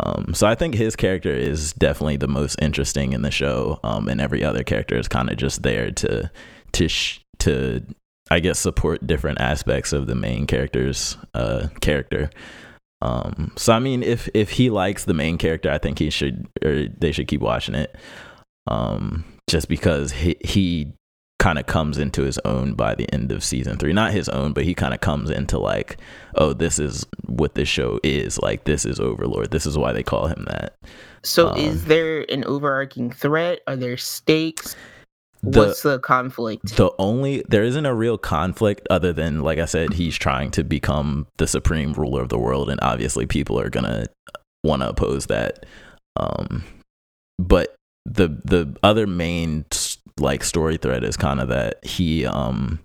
Um, 0.00 0.32
so 0.32 0.46
I 0.46 0.54
think 0.54 0.74
his 0.74 0.96
character 0.96 1.32
is 1.34 1.74
definitely 1.74 2.16
the 2.16 2.26
most 2.28 2.56
interesting 2.62 3.12
in 3.12 3.20
the 3.20 3.30
show, 3.30 3.78
um, 3.84 4.08
and 4.08 4.22
every 4.22 4.42
other 4.42 4.62
character 4.64 4.96
is 4.96 5.06
kind 5.08 5.28
of 5.28 5.36
just 5.36 5.62
there 5.62 5.90
to 5.90 6.30
to 6.72 6.88
sh- 6.88 7.20
to 7.40 7.82
I 8.30 8.40
guess 8.40 8.58
support 8.58 9.06
different 9.06 9.40
aspects 9.40 9.92
of 9.92 10.06
the 10.06 10.14
main 10.14 10.46
character's 10.46 11.16
uh, 11.34 11.68
character. 11.80 12.30
Um, 13.00 13.52
so 13.56 13.72
I 13.72 13.78
mean, 13.78 14.02
if 14.02 14.28
if 14.32 14.50
he 14.50 14.70
likes 14.70 15.04
the 15.04 15.14
main 15.14 15.38
character, 15.38 15.70
I 15.70 15.78
think 15.78 15.98
he 15.98 16.10
should 16.10 16.46
or 16.64 16.86
they 16.86 17.12
should 17.12 17.28
keep 17.28 17.40
watching 17.40 17.74
it. 17.74 17.94
Um, 18.68 19.24
just 19.48 19.68
because 19.68 20.12
he 20.12 20.36
he 20.44 20.92
kind 21.42 21.58
of 21.58 21.66
comes 21.66 21.98
into 21.98 22.22
his 22.22 22.38
own 22.44 22.72
by 22.74 22.94
the 22.94 23.12
end 23.12 23.32
of 23.32 23.42
season 23.42 23.76
three. 23.76 23.92
Not 23.92 24.12
his 24.12 24.28
own, 24.28 24.52
but 24.52 24.62
he 24.62 24.74
kind 24.74 24.94
of 24.94 25.00
comes 25.00 25.28
into 25.28 25.58
like, 25.58 25.98
oh, 26.36 26.52
this 26.52 26.78
is 26.78 27.04
what 27.26 27.56
this 27.56 27.68
show 27.68 27.98
is. 28.04 28.38
Like, 28.38 28.62
this 28.62 28.86
is 28.86 29.00
Overlord. 29.00 29.50
This 29.50 29.66
is 29.66 29.76
why 29.76 29.92
they 29.92 30.04
call 30.04 30.28
him 30.28 30.46
that. 30.48 30.76
So, 31.24 31.48
um, 31.48 31.58
is 31.58 31.86
there 31.86 32.24
an 32.30 32.44
overarching 32.44 33.10
threat? 33.10 33.58
Are 33.66 33.74
there 33.74 33.96
stakes? 33.96 34.76
The, 35.42 35.58
What's 35.58 35.82
the 35.82 35.98
conflict? 35.98 36.76
The 36.76 36.92
only 36.98 37.42
there 37.48 37.64
isn't 37.64 37.86
a 37.86 37.94
real 37.94 38.16
conflict 38.16 38.86
other 38.90 39.12
than, 39.12 39.40
like 39.40 39.58
I 39.58 39.64
said, 39.64 39.92
he's 39.92 40.16
trying 40.16 40.52
to 40.52 40.62
become 40.62 41.26
the 41.38 41.48
supreme 41.48 41.92
ruler 41.94 42.22
of 42.22 42.28
the 42.28 42.38
world, 42.38 42.70
and 42.70 42.78
obviously 42.80 43.26
people 43.26 43.58
are 43.58 43.70
gonna 43.70 44.06
want 44.62 44.82
to 44.82 44.88
oppose 44.90 45.26
that. 45.26 45.66
Um, 46.16 46.62
but 47.38 47.74
the 48.04 48.28
the 48.28 48.76
other 48.82 49.06
main 49.06 49.64
like 50.18 50.44
story 50.44 50.76
thread 50.76 51.04
is 51.04 51.16
kind 51.16 51.40
of 51.40 51.48
that 51.48 51.84
he 51.84 52.26
um 52.26 52.80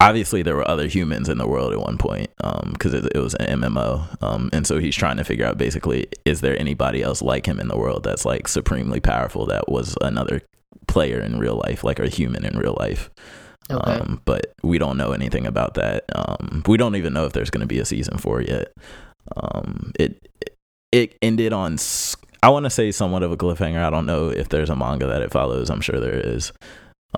obviously 0.00 0.42
there 0.42 0.56
were 0.56 0.68
other 0.68 0.86
humans 0.86 1.28
in 1.28 1.38
the 1.38 1.46
world 1.46 1.72
at 1.72 1.78
one 1.78 1.98
point 1.98 2.30
because 2.38 2.94
um, 2.94 3.04
it, 3.04 3.12
it, 3.14 3.18
was 3.18 3.34
an 3.34 3.60
MMO 3.60 4.22
um, 4.22 4.48
and 4.52 4.66
so 4.66 4.78
he's 4.78 4.96
trying 4.96 5.18
to 5.18 5.24
figure 5.24 5.44
out 5.44 5.58
basically 5.58 6.06
is 6.24 6.40
there 6.40 6.58
anybody 6.58 7.02
else 7.02 7.20
like 7.20 7.46
him 7.46 7.60
in 7.60 7.68
the 7.68 7.76
world 7.76 8.02
that's 8.02 8.24
like 8.24 8.48
supremely 8.48 9.00
powerful 9.00 9.46
that 9.46 9.68
was 9.68 9.96
another 10.00 10.40
player 10.86 11.20
in 11.20 11.38
real 11.38 11.62
life 11.66 11.84
like 11.84 11.98
a 11.98 12.08
human 12.08 12.44
in 12.44 12.58
real 12.58 12.76
life 12.78 13.10
okay. 13.70 13.92
um, 13.92 14.20
but 14.24 14.52
we 14.62 14.78
don't 14.78 14.96
know 14.96 15.12
anything 15.12 15.46
about 15.46 15.74
that 15.74 16.04
um, 16.14 16.62
we 16.66 16.76
don't 16.76 16.96
even 16.96 17.12
know 17.12 17.24
if 17.24 17.32
there's 17.32 17.50
going 17.50 17.60
to 17.60 17.66
be 17.66 17.78
a 17.78 17.84
season 17.84 18.18
four 18.18 18.40
yet 18.40 18.72
um, 19.36 19.92
it 19.98 20.28
it 20.92 21.16
ended 21.22 21.52
on 21.52 21.78
I 22.42 22.48
want 22.48 22.64
to 22.64 22.70
say 22.70 22.90
somewhat 22.90 23.22
of 23.22 23.32
a 23.32 23.36
cliffhanger. 23.36 23.82
I 23.82 23.90
don't 23.90 24.06
know 24.06 24.28
if 24.28 24.48
there's 24.48 24.70
a 24.70 24.76
manga 24.76 25.06
that 25.06 25.22
it 25.22 25.30
follows. 25.30 25.68
I'm 25.68 25.82
sure 25.82 26.00
there 26.00 26.18
is. 26.18 26.52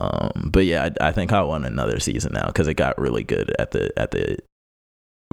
Um, 0.01 0.51
but 0.53 0.65
yeah, 0.65 0.91
I, 1.01 1.09
I, 1.09 1.12
think 1.12 1.33
I 1.33 1.43
want 1.43 1.65
another 1.65 2.01
season 2.01 2.33
now 2.33 2.47
because 2.47 2.67
it 2.67 2.75
got 2.75 2.99
really 2.99 3.23
good 3.23 3.55
at 3.59 3.73
the 3.73 3.93
at 3.99 4.11
the 4.11 4.38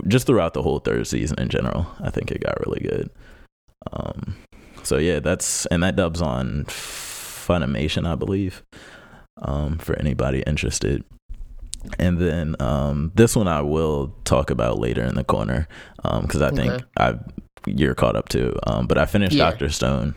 just 0.07 0.27
throughout 0.27 0.53
the 0.53 0.61
whole 0.61 0.79
third 0.79 1.07
season 1.07 1.39
in 1.39 1.49
general. 1.49 1.87
I 2.01 2.09
think 2.09 2.29
it 2.31 2.43
got 2.43 2.59
really 2.65 2.81
good. 2.81 3.09
Um, 3.91 4.35
so 4.83 4.97
yeah, 4.97 5.19
that's 5.19 5.65
and 5.67 5.81
that 5.81 5.95
dubs 5.95 6.21
on 6.21 6.65
Funimation, 7.49 8.07
I 8.07 8.15
believe. 8.15 8.63
Um, 9.41 9.77
for 9.77 9.97
anybody 9.97 10.43
interested. 10.45 11.05
And 11.97 12.17
then 12.17 12.57
um, 12.59 13.13
this 13.15 13.37
one 13.37 13.47
I 13.47 13.61
will 13.61 14.13
talk 14.25 14.49
about 14.49 14.79
later 14.79 15.01
in 15.01 15.15
the 15.15 15.23
corner 15.23 15.65
because 15.95 16.41
um, 16.41 16.43
I 16.43 16.49
think 16.51 16.73
okay. 16.73 16.85
I've 16.97 17.23
you're 17.65 17.95
caught 17.95 18.15
up 18.15 18.29
too. 18.29 18.57
Um, 18.67 18.87
but 18.87 18.97
I 18.97 19.05
finished 19.05 19.35
yeah. 19.35 19.49
Doctor 19.49 19.69
Stone, 19.69 20.15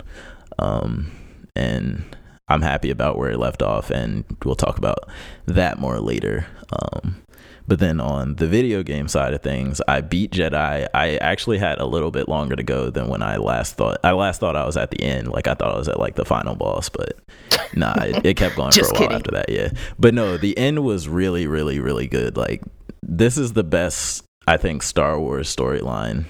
um, 0.58 1.10
and 1.54 2.04
I'm 2.48 2.62
happy 2.62 2.90
about 2.90 3.18
where 3.18 3.30
it 3.30 3.38
left 3.38 3.62
off, 3.62 3.90
and 3.90 4.24
we'll 4.44 4.54
talk 4.54 4.78
about 4.78 5.08
that 5.46 5.78
more 5.78 6.00
later. 6.00 6.46
Um, 6.72 7.22
but 7.66 7.78
then 7.78 8.00
on 8.00 8.36
the 8.36 8.46
video 8.46 8.82
game 8.82 9.08
side 9.08 9.34
of 9.34 9.42
things, 9.42 9.80
I 9.86 10.00
beat 10.00 10.32
Jedi. 10.32 10.88
I 10.92 11.16
actually 11.16 11.58
had 11.58 11.78
a 11.78 11.86
little 11.86 12.10
bit 12.10 12.28
longer 12.28 12.56
to 12.56 12.62
go 12.62 12.90
than 12.90 13.08
when 13.08 13.22
I 13.22 13.36
last 13.36 13.76
thought. 13.76 13.98
I 14.02 14.12
last 14.12 14.40
thought 14.40 14.56
I 14.56 14.66
was 14.66 14.76
at 14.76 14.90
the 14.90 15.02
end, 15.02 15.28
like 15.28 15.46
I 15.46 15.54
thought 15.54 15.74
I 15.74 15.78
was 15.78 15.88
at 15.88 15.98
like 15.98 16.16
the 16.16 16.24
final 16.24 16.54
boss, 16.54 16.88
but 16.88 17.18
nah, 17.74 17.94
it, 18.02 18.26
it 18.26 18.36
kept 18.36 18.56
going 18.56 18.72
for 18.72 18.80
a 18.80 18.84
while 18.84 18.94
kidding. 18.94 19.16
after 19.16 19.30
that. 19.32 19.48
Yeah, 19.48 19.70
but 19.98 20.14
no, 20.14 20.36
the 20.36 20.56
end 20.58 20.84
was 20.84 21.08
really, 21.08 21.46
really, 21.46 21.80
really 21.80 22.06
good. 22.06 22.36
Like 22.36 22.62
this 23.02 23.38
is 23.38 23.52
the 23.52 23.64
best 23.64 24.24
I 24.46 24.56
think 24.56 24.82
Star 24.82 25.18
Wars 25.18 25.54
storyline 25.54 26.24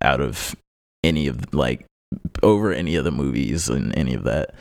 out 0.00 0.20
of 0.20 0.54
any 1.02 1.26
of 1.26 1.52
like 1.54 1.84
over 2.42 2.72
any 2.72 2.96
of 2.96 3.04
the 3.04 3.10
movies 3.10 3.68
and 3.68 3.96
any 3.96 4.14
of 4.14 4.24
that. 4.24 4.54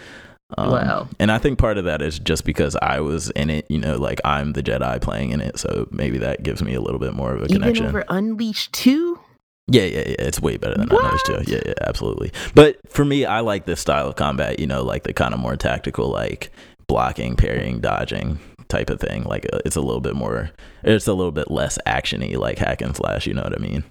Um, 0.57 0.71
wow. 0.71 1.07
And 1.19 1.31
I 1.31 1.37
think 1.37 1.57
part 1.57 1.77
of 1.77 1.85
that 1.85 2.01
is 2.01 2.19
just 2.19 2.45
because 2.45 2.75
I 2.81 2.99
was 2.99 3.31
in 3.31 3.49
it, 3.49 3.65
you 3.69 3.79
know, 3.79 3.97
like 3.97 4.21
I'm 4.23 4.53
the 4.53 4.61
Jedi 4.61 5.01
playing 5.01 5.31
in 5.31 5.41
it, 5.41 5.57
so 5.59 5.87
maybe 5.91 6.17
that 6.19 6.43
gives 6.43 6.61
me 6.61 6.75
a 6.75 6.81
little 6.81 6.99
bit 6.99 7.13
more 7.13 7.33
of 7.33 7.41
a 7.41 7.45
Even 7.45 7.61
connection. 7.61 7.85
Over 7.87 8.05
Unleashed 8.09 8.73
2? 8.73 9.19
Yeah, 9.67 9.83
yeah, 9.83 10.03
yeah. 10.07 10.15
It's 10.19 10.39
way 10.39 10.57
better 10.57 10.75
than 10.75 10.89
what? 10.89 11.03
Unleashed 11.03 11.47
2. 11.47 11.51
Yeah, 11.51 11.61
yeah, 11.65 11.73
absolutely. 11.81 12.31
But 12.53 12.77
for 12.87 13.03
me, 13.03 13.25
I 13.25 13.39
like 13.39 13.65
this 13.65 13.79
style 13.79 14.07
of 14.07 14.15
combat, 14.15 14.59
you 14.59 14.67
know, 14.67 14.83
like 14.83 15.03
the 15.03 15.13
kind 15.13 15.33
of 15.33 15.39
more 15.39 15.55
tactical, 15.55 16.09
like 16.09 16.51
blocking, 16.87 17.35
parrying, 17.35 17.79
dodging 17.79 18.39
type 18.67 18.91
of 18.91 18.99
thing. 18.99 19.23
Like 19.23 19.47
uh, 19.51 19.59
it's 19.65 19.75
a 19.75 19.81
little 19.81 20.01
bit 20.01 20.15
more, 20.15 20.51
it's 20.83 21.07
a 21.07 21.13
little 21.13 21.31
bit 21.31 21.49
less 21.49 21.79
actiony, 21.87 22.37
like 22.37 22.59
hack 22.59 22.81
and 22.81 22.95
slash, 22.95 23.25
you 23.25 23.33
know 23.33 23.43
what 23.43 23.55
I 23.55 23.61
mean? 23.61 23.83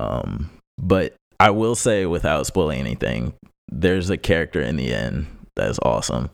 Um, 0.00 0.50
but 0.78 1.14
I 1.38 1.50
will 1.50 1.76
say, 1.76 2.06
without 2.06 2.46
spoiling 2.46 2.80
anything, 2.80 3.34
there's 3.68 4.10
a 4.10 4.16
character 4.16 4.60
in 4.60 4.76
the 4.76 4.92
end 4.92 5.26
that's 5.56 5.78
awesome. 5.82 6.30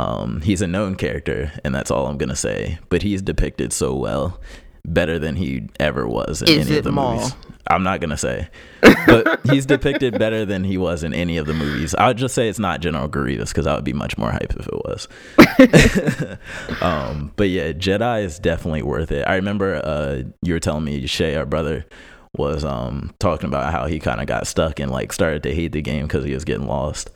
Um, 0.00 0.40
he's 0.40 0.62
a 0.62 0.66
known 0.66 0.96
character, 0.96 1.52
and 1.64 1.74
that's 1.74 1.90
all 1.90 2.06
I'm 2.06 2.18
gonna 2.18 2.36
say. 2.36 2.78
But 2.88 3.02
he's 3.02 3.22
depicted 3.22 3.72
so 3.72 3.94
well, 3.94 4.40
better 4.84 5.18
than 5.18 5.36
he 5.36 5.68
ever 5.78 6.06
was 6.08 6.42
in 6.42 6.48
Is 6.48 6.68
any 6.68 6.78
of 6.78 6.84
the 6.84 6.92
Maul? 6.92 7.16
movies. 7.16 7.34
I'm 7.66 7.82
not 7.82 8.00
gonna 8.00 8.18
say, 8.18 8.48
but 9.06 9.40
he's 9.50 9.64
depicted 9.64 10.18
better 10.18 10.44
than 10.44 10.64
he 10.64 10.76
was 10.76 11.02
in 11.02 11.14
any 11.14 11.38
of 11.38 11.46
the 11.46 11.54
movies. 11.54 11.94
I 11.94 12.08
would 12.08 12.18
just 12.18 12.34
say 12.34 12.48
it's 12.48 12.58
not 12.58 12.80
General 12.80 13.08
Grievous 13.08 13.52
because 13.52 13.66
I 13.66 13.74
would 13.74 13.84
be 13.84 13.94
much 13.94 14.18
more 14.18 14.30
hype 14.30 14.52
if 14.58 14.66
it 14.66 14.74
was. 14.74 15.08
um, 16.82 17.32
but 17.36 17.48
yeah, 17.48 17.72
Jedi 17.72 18.24
is 18.24 18.38
definitely 18.38 18.82
worth 18.82 19.10
it. 19.12 19.26
I 19.26 19.36
remember 19.36 19.76
uh, 19.82 20.22
you 20.42 20.52
were 20.52 20.60
telling 20.60 20.84
me 20.84 21.06
Shay, 21.06 21.36
our 21.36 21.46
brother, 21.46 21.86
was 22.36 22.64
um 22.64 23.14
talking 23.20 23.48
about 23.48 23.72
how 23.72 23.86
he 23.86 23.98
kind 24.00 24.20
of 24.20 24.26
got 24.26 24.46
stuck 24.46 24.80
and 24.80 24.90
like 24.90 25.12
started 25.12 25.42
to 25.44 25.54
hate 25.54 25.72
the 25.72 25.80
game 25.80 26.02
because 26.06 26.24
he 26.24 26.34
was 26.34 26.44
getting 26.44 26.66
lost. 26.66 27.10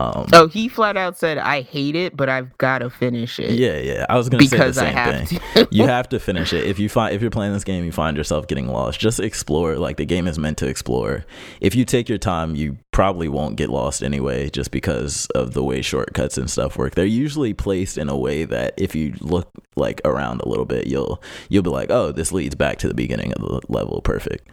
Um, 0.00 0.26
oh, 0.32 0.48
he 0.48 0.68
flat 0.68 0.96
out 0.96 1.16
said, 1.16 1.38
"I 1.38 1.60
hate 1.60 1.94
it, 1.94 2.16
but 2.16 2.28
I've 2.28 2.58
got 2.58 2.78
to 2.80 2.90
finish 2.90 3.38
it." 3.38 3.52
Yeah, 3.52 3.78
yeah. 3.78 4.06
I 4.08 4.16
was 4.16 4.28
gonna 4.28 4.42
because 4.42 4.74
say 4.74 4.90
the 4.90 4.92
same 4.92 4.92
have 4.92 5.28
thing. 5.28 5.40
To. 5.54 5.68
you 5.70 5.86
have 5.86 6.08
to 6.08 6.18
finish 6.18 6.52
it. 6.52 6.64
If 6.64 6.80
you 6.80 6.88
find 6.88 7.14
if 7.14 7.22
you're 7.22 7.30
playing 7.30 7.52
this 7.52 7.62
game, 7.62 7.84
you 7.84 7.92
find 7.92 8.16
yourself 8.16 8.48
getting 8.48 8.66
lost. 8.66 8.98
Just 8.98 9.20
explore. 9.20 9.76
Like 9.76 9.96
the 9.96 10.04
game 10.04 10.26
is 10.26 10.36
meant 10.36 10.58
to 10.58 10.66
explore. 10.66 11.24
If 11.60 11.76
you 11.76 11.84
take 11.84 12.08
your 12.08 12.18
time, 12.18 12.56
you 12.56 12.76
probably 12.90 13.28
won't 13.28 13.54
get 13.54 13.68
lost 13.68 14.02
anyway, 14.02 14.50
just 14.50 14.72
because 14.72 15.26
of 15.36 15.54
the 15.54 15.62
way 15.62 15.80
shortcuts 15.80 16.38
and 16.38 16.50
stuff 16.50 16.76
work. 16.76 16.96
They're 16.96 17.04
usually 17.04 17.54
placed 17.54 17.96
in 17.96 18.08
a 18.08 18.16
way 18.16 18.44
that 18.46 18.74
if 18.76 18.96
you 18.96 19.14
look 19.20 19.48
like 19.76 20.00
around 20.04 20.40
a 20.40 20.48
little 20.48 20.64
bit, 20.64 20.88
you'll 20.88 21.22
you'll 21.48 21.62
be 21.62 21.70
like, 21.70 21.92
"Oh, 21.92 22.10
this 22.10 22.32
leads 22.32 22.56
back 22.56 22.78
to 22.78 22.88
the 22.88 22.94
beginning 22.94 23.32
of 23.34 23.42
the 23.42 23.60
level. 23.68 24.00
Perfect." 24.02 24.48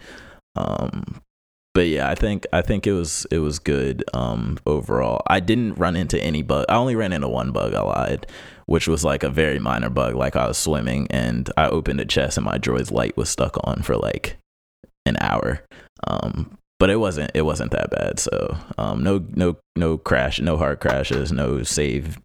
Um, 0.55 1.21
but 1.73 1.87
yeah, 1.87 2.09
I 2.09 2.15
think 2.15 2.45
I 2.51 2.61
think 2.61 2.85
it 2.85 2.93
was 2.93 3.25
it 3.31 3.39
was 3.39 3.59
good 3.59 4.03
um, 4.13 4.57
overall. 4.65 5.21
I 5.27 5.39
didn't 5.39 5.75
run 5.75 5.95
into 5.95 6.21
any 6.21 6.41
bug. 6.41 6.65
I 6.67 6.75
only 6.75 6.95
ran 6.95 7.13
into 7.13 7.29
one 7.29 7.51
bug. 7.51 7.73
I 7.73 7.81
lied, 7.81 8.27
which 8.65 8.87
was 8.87 9.05
like 9.05 9.23
a 9.23 9.29
very 9.29 9.57
minor 9.57 9.89
bug. 9.89 10.15
Like 10.15 10.35
I 10.35 10.47
was 10.47 10.57
swimming 10.57 11.07
and 11.09 11.49
I 11.55 11.67
opened 11.67 12.01
a 12.01 12.05
chest 12.05 12.37
and 12.37 12.45
my 12.45 12.57
droid's 12.57 12.91
light 12.91 13.15
was 13.15 13.29
stuck 13.29 13.57
on 13.63 13.83
for 13.83 13.95
like 13.95 14.37
an 15.05 15.17
hour. 15.21 15.63
Um, 16.05 16.57
but 16.77 16.89
it 16.89 16.97
wasn't 16.97 17.31
it 17.33 17.43
wasn't 17.43 17.71
that 17.71 17.89
bad. 17.89 18.19
So 18.19 18.57
um, 18.77 19.01
no 19.01 19.23
no 19.29 19.55
no 19.77 19.97
crash, 19.97 20.41
no 20.41 20.57
hard 20.57 20.81
crashes, 20.81 21.31
no 21.31 21.63
save 21.63 22.17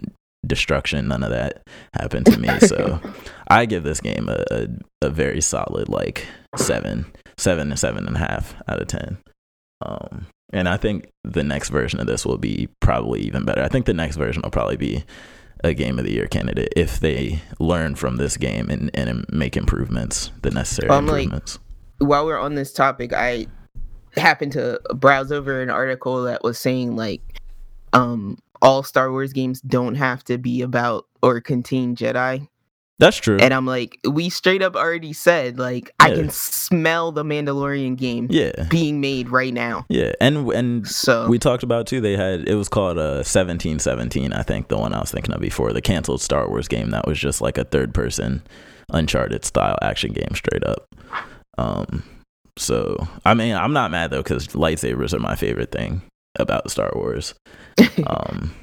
destruction. 0.45 1.07
None 1.07 1.23
of 1.23 1.31
that 1.31 1.63
happened 1.95 2.27
to 2.27 2.39
me. 2.39 2.49
So 2.61 3.01
I 3.49 3.67
give 3.67 3.85
this 3.85 4.01
game 4.01 4.29
a, 4.29 4.45
a, 4.51 4.69
a 5.03 5.11
very 5.11 5.41
solid 5.41 5.89
like 5.89 6.27
seven, 6.57 7.07
seven 7.39 7.71
to 7.71 7.77
seven 7.77 8.09
and 8.09 8.17
a 8.17 8.19
half 8.19 8.57
out 8.67 8.81
of 8.81 8.89
ten. 8.89 9.19
Um, 9.83 10.27
and 10.53 10.69
I 10.69 10.77
think 10.77 11.11
the 11.25 11.43
next 11.43 11.71
version 11.71 12.01
of 12.01 12.07
this 12.07 12.25
will 12.25 12.39
be 12.39 12.69
probably 12.81 13.21
even 13.23 13.45
better. 13.45 13.63
I 13.63 13.69
think 13.69 13.87
the 13.87 13.95
next 13.95 14.17
version 14.17 14.43
will 14.43 14.51
probably 14.51 14.77
be 14.77 15.05
a 15.65 15.75
game 15.75 15.99
of 15.99 16.05
the 16.05 16.13
year 16.13 16.27
candidate 16.27 16.73
if 16.77 17.01
they 17.01 17.41
learn 17.59 17.95
from 17.95 18.17
this 18.17 18.37
game 18.37 18.69
and, 18.69 18.91
and 18.95 19.25
make 19.31 19.57
improvements, 19.57 20.31
the 20.43 20.51
necessary 20.51 20.91
um, 20.91 21.09
improvements. 21.09 21.59
Like, 21.99 22.11
while 22.11 22.27
we're 22.27 22.39
on 22.39 22.55
this 22.55 22.73
topic, 22.73 23.13
I 23.13 23.47
happened 24.17 24.53
to 24.53 24.81
browse 24.95 25.33
over 25.33 25.63
an 25.63 25.71
article 25.71 26.23
that 26.25 26.43
was 26.43 26.59
saying 26.59 26.97
like 26.97 27.21
um 27.93 28.39
all 28.63 28.83
Star 28.83 29.11
Wars 29.11 29.33
games 29.33 29.61
don't 29.61 29.95
have 29.95 30.25
to 30.25 30.39
be 30.39 30.63
about 30.63 31.07
or 31.23 31.41
contain 31.41 31.95
Jedi. 31.95 32.49
That's 32.99 33.19
true. 33.19 33.37
And 33.39 33.53
I'm 33.53 33.67
like, 33.67 33.99
we 34.09 34.31
straight 34.31 34.63
up 34.63 34.75
already 34.75 35.13
said, 35.13 35.59
like, 35.59 35.93
yeah. 36.01 36.07
I 36.07 36.15
can 36.15 36.31
smell 36.31 37.13
the 37.13 37.25
Mandalorian 37.25 37.97
game 37.97 38.27
yeah. 38.31 38.67
being 38.71 39.01
made 39.01 39.29
right 39.29 39.53
now. 39.53 39.85
Yeah. 39.89 40.13
And 40.21 40.49
and 40.53 40.89
so 40.89 41.29
we 41.29 41.39
talked 41.39 41.63
about 41.63 41.87
too, 41.87 42.01
they 42.01 42.17
had 42.17 42.49
it 42.49 42.55
was 42.55 42.69
called 42.69 42.99
uh 42.99 43.23
seventeen 43.23 43.79
seventeen, 43.79 44.33
I 44.33 44.43
think, 44.43 44.69
the 44.69 44.79
one 44.79 44.95
I 44.95 45.01
was 45.01 45.11
thinking 45.11 45.35
of 45.35 45.41
before, 45.41 45.73
the 45.73 45.83
canceled 45.83 46.23
Star 46.23 46.49
Wars 46.49 46.69
game 46.69 46.91
that 46.91 47.07
was 47.07 47.19
just 47.19 47.41
like 47.41 47.59
a 47.59 47.65
third 47.65 47.93
person 47.93 48.43
Uncharted 48.93 49.45
style 49.45 49.77
action 49.83 50.13
game 50.13 50.35
straight 50.35 50.65
up. 50.65 50.87
Um 51.59 52.03
So 52.57 53.07
I 53.27 53.35
mean, 53.35 53.55
I'm 53.55 53.75
not 53.75 53.91
mad 53.91 54.11
though 54.11 54.23
because 54.23 54.49
lightsabers 54.49 55.13
are 55.13 55.19
my 55.19 55.37
favorite 55.37 55.71
thing 55.71 56.01
about 56.39 56.71
Star 56.71 56.93
Wars. 56.95 57.35
um, 58.07 58.55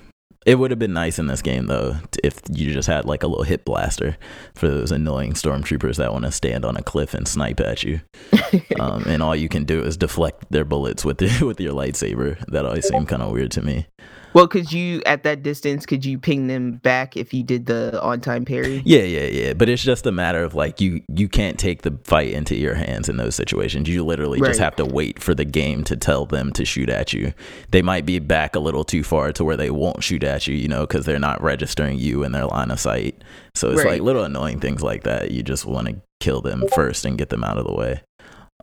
it 0.46 0.56
would 0.56 0.72
have 0.72 0.80
been 0.80 0.94
nice 0.94 1.20
in 1.20 1.28
this 1.28 1.42
game 1.42 1.68
though 1.68 1.98
if 2.24 2.42
you 2.50 2.72
just 2.72 2.88
had 2.88 3.06
like 3.06 3.24
a 3.24 3.28
little 3.28 3.44
hip 3.44 3.66
blaster 3.66 4.18
for 4.56 4.68
those 4.68 4.92
annoying 4.92 5.34
stormtroopers 5.34 5.98
that 5.98 6.12
want 6.12 6.26
to 6.26 6.32
stand 6.32 6.66
on 6.66 6.78
a 6.78 6.84
cliff 6.84 7.14
and 7.14 7.28
snipe 7.28 7.60
at 7.60 7.84
you, 7.84 8.02
um, 8.80 9.04
and 9.08 9.22
all 9.22 9.36
you 9.36 9.50
can 9.50 9.64
do 9.64 9.82
is 9.82 9.98
deflect 9.98 10.46
their 10.52 10.66
bullets 10.66 11.06
with 11.06 11.18
the, 11.18 11.46
with 11.46 11.60
your 11.60 11.74
lightsaber. 11.74 12.40
That 12.48 12.66
always 12.66 12.88
seemed 12.88 13.08
kind 13.08 13.22
of 13.22 13.32
weird 13.32 13.52
to 13.52 13.62
me. 13.62 13.88
Well, 14.34 14.48
could 14.48 14.72
you 14.72 15.02
at 15.06 15.24
that 15.24 15.43
distance 15.43 15.86
could 15.86 16.04
you 16.04 16.17
ping 16.17 16.48
them 16.48 16.74
back 16.78 17.15
if 17.15 17.34
you 17.34 17.43
did 17.43 17.67
the 17.67 18.02
on 18.02 18.19
time 18.19 18.46
parry? 18.46 18.82
Yeah, 18.86 19.04
yeah, 19.04 19.26
yeah. 19.26 19.54
But 19.54 19.69
it's 19.69 19.84
just 19.84 20.06
a 20.06 20.12
matter 20.12 20.43
of 20.43 20.56
like 20.56 20.82
you 20.82 21.02
you 21.08 21.30
can't 21.30 21.60
take 21.60 21.84
the 21.84 21.98
fight 22.04 22.32
into 22.32 22.56
your 22.56 22.76
hands 22.76 23.10
in 23.10 23.17
those 23.17 23.36
situations. 23.36 23.88
You 23.88 24.04
literally 24.04 24.41
right. 24.41 24.50
just 24.50 24.60
have 24.60 24.76
to 24.78 24.86
wait 24.86 25.22
for 25.22 25.36
the 25.36 25.46
game 25.46 25.84
to 25.86 25.96
tell 25.96 26.26
them 26.26 26.52
to 26.54 26.65
shoot 26.65 26.89
at 26.89 27.13
you. 27.13 27.34
They 27.72 27.82
might 27.82 28.06
be 28.06 28.19
back 28.19 28.56
a 28.56 28.60
little 28.60 28.84
too 28.84 29.04
far 29.04 29.32
to 29.34 29.43
where 29.43 29.58
they 29.58 29.69
won't 29.69 30.04
shoot 30.04 30.24
at 30.24 30.48
you, 30.48 30.56
you 30.56 30.67
know, 30.67 30.82
because 30.82 31.06
they're 31.06 31.19
not 31.19 31.41
registering 31.41 32.00
you 32.00 32.24
in 32.24 32.32
their 32.32 32.46
line 32.46 32.72
of 32.72 32.80
sight. 32.80 33.24
So 33.56 33.69
it's 33.69 33.84
right. 33.84 33.93
like 33.93 34.02
little 34.02 34.24
annoying 34.24 34.60
things 34.60 34.82
like 34.82 35.04
that. 35.04 35.32
You 35.32 35.43
just 35.43 35.65
want 35.65 35.88
to 35.88 36.02
kill 36.19 36.41
them 36.41 36.63
first 36.74 37.06
and 37.06 37.17
get 37.17 37.30
them 37.30 37.43
out 37.43 37.58
of 37.58 37.67
the 37.67 37.74
way. 37.74 38.02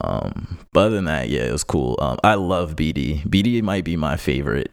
Um, 0.01 0.59
but 0.73 0.81
other 0.81 0.97
than 0.97 1.05
that, 1.05 1.29
yeah, 1.29 1.43
it 1.43 1.53
was 1.53 1.63
cool. 1.63 1.97
Um, 2.01 2.19
I 2.25 2.35
love 2.35 2.75
BD. 2.75 3.23
BD 3.29 3.63
might 3.63 3.85
be 3.85 3.97
my 3.97 4.17
favorite 4.17 4.73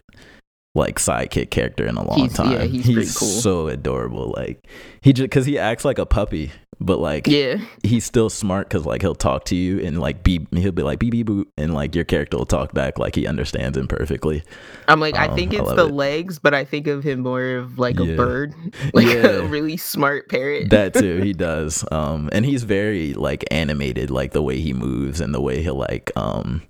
like 0.75 0.99
sidekick 0.99 1.49
character 1.49 1.85
in 1.85 1.95
a 1.95 2.03
long 2.03 2.19
he's, 2.19 2.33
time. 2.33 2.51
Yeah, 2.51 2.63
he's, 2.63 2.85
he's 2.85 3.17
cool. 3.17 3.27
so 3.27 3.67
adorable. 3.67 4.33
Like 4.35 4.65
he 5.01 5.13
just 5.13 5.25
because 5.25 5.45
he 5.45 5.57
acts 5.57 5.83
like 5.83 5.97
a 5.97 6.05
puppy, 6.05 6.51
but 6.79 6.99
like 6.99 7.27
yeah, 7.27 7.57
he's 7.83 8.05
still 8.05 8.29
smart 8.29 8.69
because 8.69 8.85
like 8.85 9.01
he'll 9.01 9.15
talk 9.15 9.45
to 9.45 9.55
you 9.55 9.79
and 9.79 9.99
like 9.99 10.23
be 10.23 10.45
he'll 10.51 10.71
be 10.71 10.83
like 10.83 10.99
beep 10.99 11.11
beep 11.11 11.27
boop 11.27 11.45
and 11.57 11.73
like 11.73 11.95
your 11.95 12.03
character 12.03 12.37
will 12.37 12.45
talk 12.45 12.73
back 12.73 12.99
like 12.99 13.15
he 13.15 13.25
understands 13.25 13.77
him 13.77 13.87
perfectly. 13.87 14.43
I'm 14.87 14.99
like 14.99 15.15
um, 15.19 15.31
I 15.31 15.35
think 15.35 15.53
it's 15.53 15.67
I 15.67 15.75
the 15.75 15.87
it. 15.87 15.93
legs, 15.93 16.37
but 16.37 16.53
I 16.53 16.63
think 16.63 16.85
of 16.85 17.03
him 17.03 17.21
more 17.21 17.55
of 17.55 17.79
like 17.79 17.97
yeah. 17.97 18.05
a 18.05 18.15
bird, 18.15 18.53
like 18.93 19.07
yeah. 19.07 19.27
a 19.27 19.47
really 19.47 19.77
smart 19.77 20.29
parrot. 20.29 20.69
that 20.69 20.93
too, 20.93 21.17
he 21.21 21.33
does. 21.33 21.83
Um, 21.91 22.29
and 22.31 22.45
he's 22.45 22.63
very 22.63 23.13
like 23.15 23.43
animated, 23.49 24.11
like 24.11 24.33
the 24.33 24.43
way 24.43 24.59
he 24.59 24.73
moves 24.73 25.19
and 25.19 25.33
the 25.33 25.41
way 25.41 25.63
he'll 25.63 25.75
like 25.75 26.11
um 26.15 26.61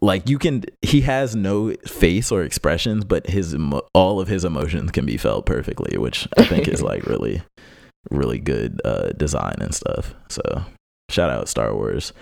like 0.00 0.28
you 0.28 0.38
can 0.38 0.64
he 0.82 1.00
has 1.02 1.34
no 1.34 1.72
face 1.86 2.30
or 2.30 2.42
expressions 2.42 3.04
but 3.04 3.26
his 3.26 3.56
all 3.94 4.20
of 4.20 4.28
his 4.28 4.44
emotions 4.44 4.90
can 4.90 5.06
be 5.06 5.16
felt 5.16 5.46
perfectly 5.46 5.96
which 5.98 6.28
i 6.36 6.44
think 6.44 6.68
is 6.68 6.82
like 6.82 7.04
really 7.06 7.42
really 8.10 8.38
good 8.38 8.80
uh 8.84 9.08
design 9.12 9.56
and 9.60 9.74
stuff 9.74 10.14
so 10.28 10.64
shout 11.10 11.30
out 11.30 11.48
star 11.48 11.74
wars 11.74 12.12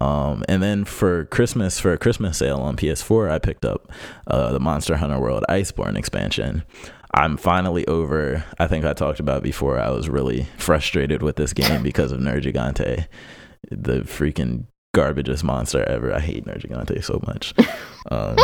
um 0.00 0.42
and 0.48 0.62
then 0.62 0.84
for 0.84 1.26
christmas 1.26 1.78
for 1.78 1.92
a 1.92 1.98
christmas 1.98 2.38
sale 2.38 2.58
on 2.58 2.76
ps4 2.76 3.30
i 3.30 3.38
picked 3.38 3.64
up 3.64 3.90
uh 4.26 4.52
the 4.52 4.60
monster 4.60 4.96
hunter 4.96 5.18
world 5.18 5.44
iceborne 5.48 5.96
expansion 5.96 6.64
I'm 7.12 7.36
finally 7.36 7.86
over. 7.88 8.44
I 8.58 8.68
think 8.68 8.84
I 8.84 8.92
talked 8.92 9.18
about 9.18 9.42
before. 9.42 9.80
I 9.80 9.90
was 9.90 10.08
really 10.08 10.46
frustrated 10.58 11.22
with 11.22 11.36
this 11.36 11.52
game 11.52 11.82
because 11.82 12.12
of 12.12 12.20
Nergigante, 12.20 13.06
the 13.68 14.02
freaking 14.02 14.66
garbagest 14.94 15.42
monster 15.42 15.82
ever. 15.84 16.12
I 16.12 16.20
hate 16.20 16.44
Nergigante 16.44 17.02
so 17.04 17.20
much. 17.26 17.54
Um, 18.10 18.38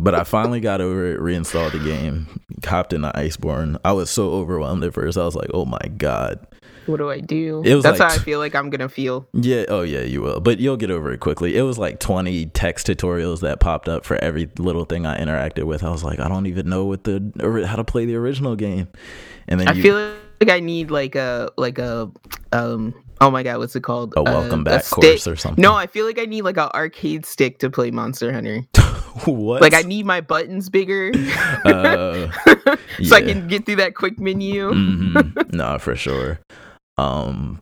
but 0.00 0.12
I 0.14 0.24
finally 0.24 0.58
got 0.58 0.80
over 0.80 1.06
it, 1.06 1.20
reinstalled 1.20 1.72
the 1.72 1.78
game, 1.78 2.26
hopped 2.64 2.92
into 2.92 3.12
Iceborne. 3.14 3.78
I 3.84 3.92
was 3.92 4.10
so 4.10 4.32
overwhelmed 4.32 4.82
at 4.82 4.92
first. 4.92 5.16
I 5.16 5.24
was 5.24 5.36
like, 5.36 5.50
oh 5.54 5.64
my 5.64 5.80
God. 5.96 6.44
What 6.86 6.96
do 6.96 7.10
I 7.10 7.20
do? 7.20 7.62
It 7.64 7.74
was 7.76 7.84
That's 7.84 8.00
like, 8.00 8.10
how 8.10 8.14
I 8.16 8.18
feel 8.18 8.40
like 8.40 8.56
I'm 8.56 8.70
gonna 8.70 8.88
feel. 8.88 9.28
Yeah, 9.34 9.66
oh 9.68 9.82
yeah, 9.82 10.00
you 10.00 10.20
will. 10.20 10.40
But 10.40 10.58
you'll 10.58 10.76
get 10.76 10.90
over 10.90 11.12
it 11.12 11.20
quickly. 11.20 11.56
It 11.56 11.62
was 11.62 11.78
like 11.78 12.00
20 12.00 12.46
text 12.46 12.88
tutorials 12.88 13.40
that 13.42 13.60
popped 13.60 13.88
up 13.88 14.04
for 14.04 14.16
every 14.16 14.50
little 14.58 14.84
thing 14.84 15.06
I 15.06 15.16
interacted 15.20 15.64
with. 15.64 15.84
I 15.84 15.90
was 15.90 16.02
like, 16.02 16.18
I 16.18 16.28
don't 16.28 16.46
even 16.46 16.68
know 16.68 16.86
what 16.86 17.04
the 17.04 17.64
how 17.68 17.76
to 17.76 17.84
play 17.84 18.04
the 18.04 18.16
original 18.16 18.56
game. 18.56 18.88
And 19.46 19.60
then 19.60 19.68
I 19.68 19.72
you, 19.72 19.82
feel 19.82 20.14
like 20.40 20.48
I 20.48 20.60
need 20.60 20.90
like 20.90 21.14
a 21.14 21.50
like 21.56 21.78
a 21.78 22.10
um 22.52 22.94
oh 23.20 23.30
my 23.30 23.42
god, 23.42 23.58
what's 23.58 23.76
it 23.76 23.82
called? 23.82 24.14
A 24.16 24.22
welcome 24.22 24.60
uh, 24.60 24.64
back 24.64 24.84
a 24.84 24.88
course 24.88 25.26
or 25.26 25.36
something. 25.36 25.60
No, 25.60 25.74
I 25.74 25.86
feel 25.86 26.06
like 26.06 26.18
I 26.18 26.24
need 26.24 26.42
like 26.42 26.56
an 26.56 26.70
arcade 26.74 27.26
stick 27.26 27.58
to 27.58 27.70
play 27.70 27.90
Monster 27.90 28.32
Hunter. 28.32 28.66
what? 29.24 29.60
Like 29.60 29.74
I 29.74 29.82
need 29.82 30.06
my 30.06 30.20
buttons 30.20 30.68
bigger, 30.68 31.12
uh, 31.64 32.30
so 32.46 32.76
yeah. 32.98 33.14
I 33.14 33.22
can 33.22 33.46
get 33.46 33.66
through 33.66 33.76
that 33.76 33.94
quick 33.94 34.18
menu. 34.18 34.70
mm-hmm. 34.70 35.56
No, 35.56 35.78
for 35.78 35.94
sure. 35.94 36.40
Um, 36.96 37.60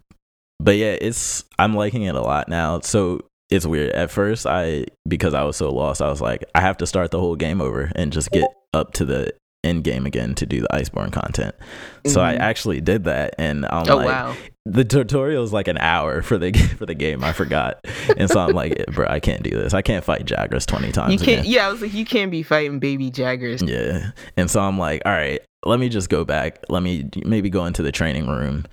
but 0.60 0.76
yeah, 0.76 0.96
it's 1.00 1.44
I'm 1.58 1.74
liking 1.74 2.02
it 2.02 2.14
a 2.14 2.20
lot 2.20 2.48
now. 2.48 2.80
So 2.80 3.24
it's 3.50 3.66
weird. 3.66 3.90
At 3.92 4.10
first, 4.10 4.46
I 4.46 4.86
because 5.06 5.34
I 5.34 5.42
was 5.42 5.56
so 5.56 5.70
lost, 5.72 6.00
I 6.00 6.08
was 6.08 6.20
like, 6.20 6.44
I 6.54 6.60
have 6.60 6.76
to 6.78 6.86
start 6.86 7.10
the 7.10 7.20
whole 7.20 7.36
game 7.36 7.60
over 7.60 7.90
and 7.94 8.12
just 8.12 8.30
get 8.30 8.48
up 8.72 8.92
to 8.94 9.04
the 9.04 9.32
end 9.68 9.84
game 9.84 10.06
again 10.06 10.34
to 10.36 10.46
do 10.46 10.60
the 10.60 10.68
Iceborne 10.72 11.12
content. 11.12 11.54
So 12.06 12.20
mm-hmm. 12.20 12.20
I 12.20 12.34
actually 12.34 12.80
did 12.80 13.04
that, 13.04 13.34
and 13.38 13.66
I'm 13.66 13.88
oh, 13.88 13.96
like, 13.96 14.06
wow. 14.06 14.36
the 14.64 14.84
tutorial 14.84 15.44
is 15.44 15.52
like 15.52 15.68
an 15.68 15.78
hour 15.78 16.22
for 16.22 16.38
the 16.38 16.52
for 16.78 16.86
the 16.86 16.94
game. 16.94 17.22
I 17.22 17.32
forgot, 17.32 17.84
and 18.16 18.30
so 18.30 18.40
I'm 18.40 18.52
like, 18.52 18.86
bro, 18.92 19.06
I 19.08 19.20
can't 19.20 19.42
do 19.42 19.50
this. 19.50 19.74
I 19.74 19.82
can't 19.82 20.04
fight 20.04 20.24
Jagras 20.24 20.66
twenty 20.66 20.92
times. 20.92 21.12
You 21.12 21.18
can't. 21.18 21.40
Again. 21.40 21.52
Yeah, 21.52 21.68
I 21.68 21.70
was 21.70 21.82
like, 21.82 21.94
you 21.94 22.04
can't 22.04 22.30
be 22.30 22.42
fighting 22.42 22.78
baby 22.78 23.10
Jagras. 23.10 23.66
Yeah, 23.68 24.10
and 24.36 24.50
so 24.50 24.60
I'm 24.60 24.78
like, 24.78 25.02
all 25.04 25.12
right, 25.12 25.40
let 25.64 25.78
me 25.78 25.88
just 25.88 26.08
go 26.08 26.24
back. 26.24 26.60
Let 26.68 26.82
me 26.82 27.08
maybe 27.24 27.50
go 27.50 27.66
into 27.66 27.82
the 27.82 27.92
training 27.92 28.28
room, 28.28 28.64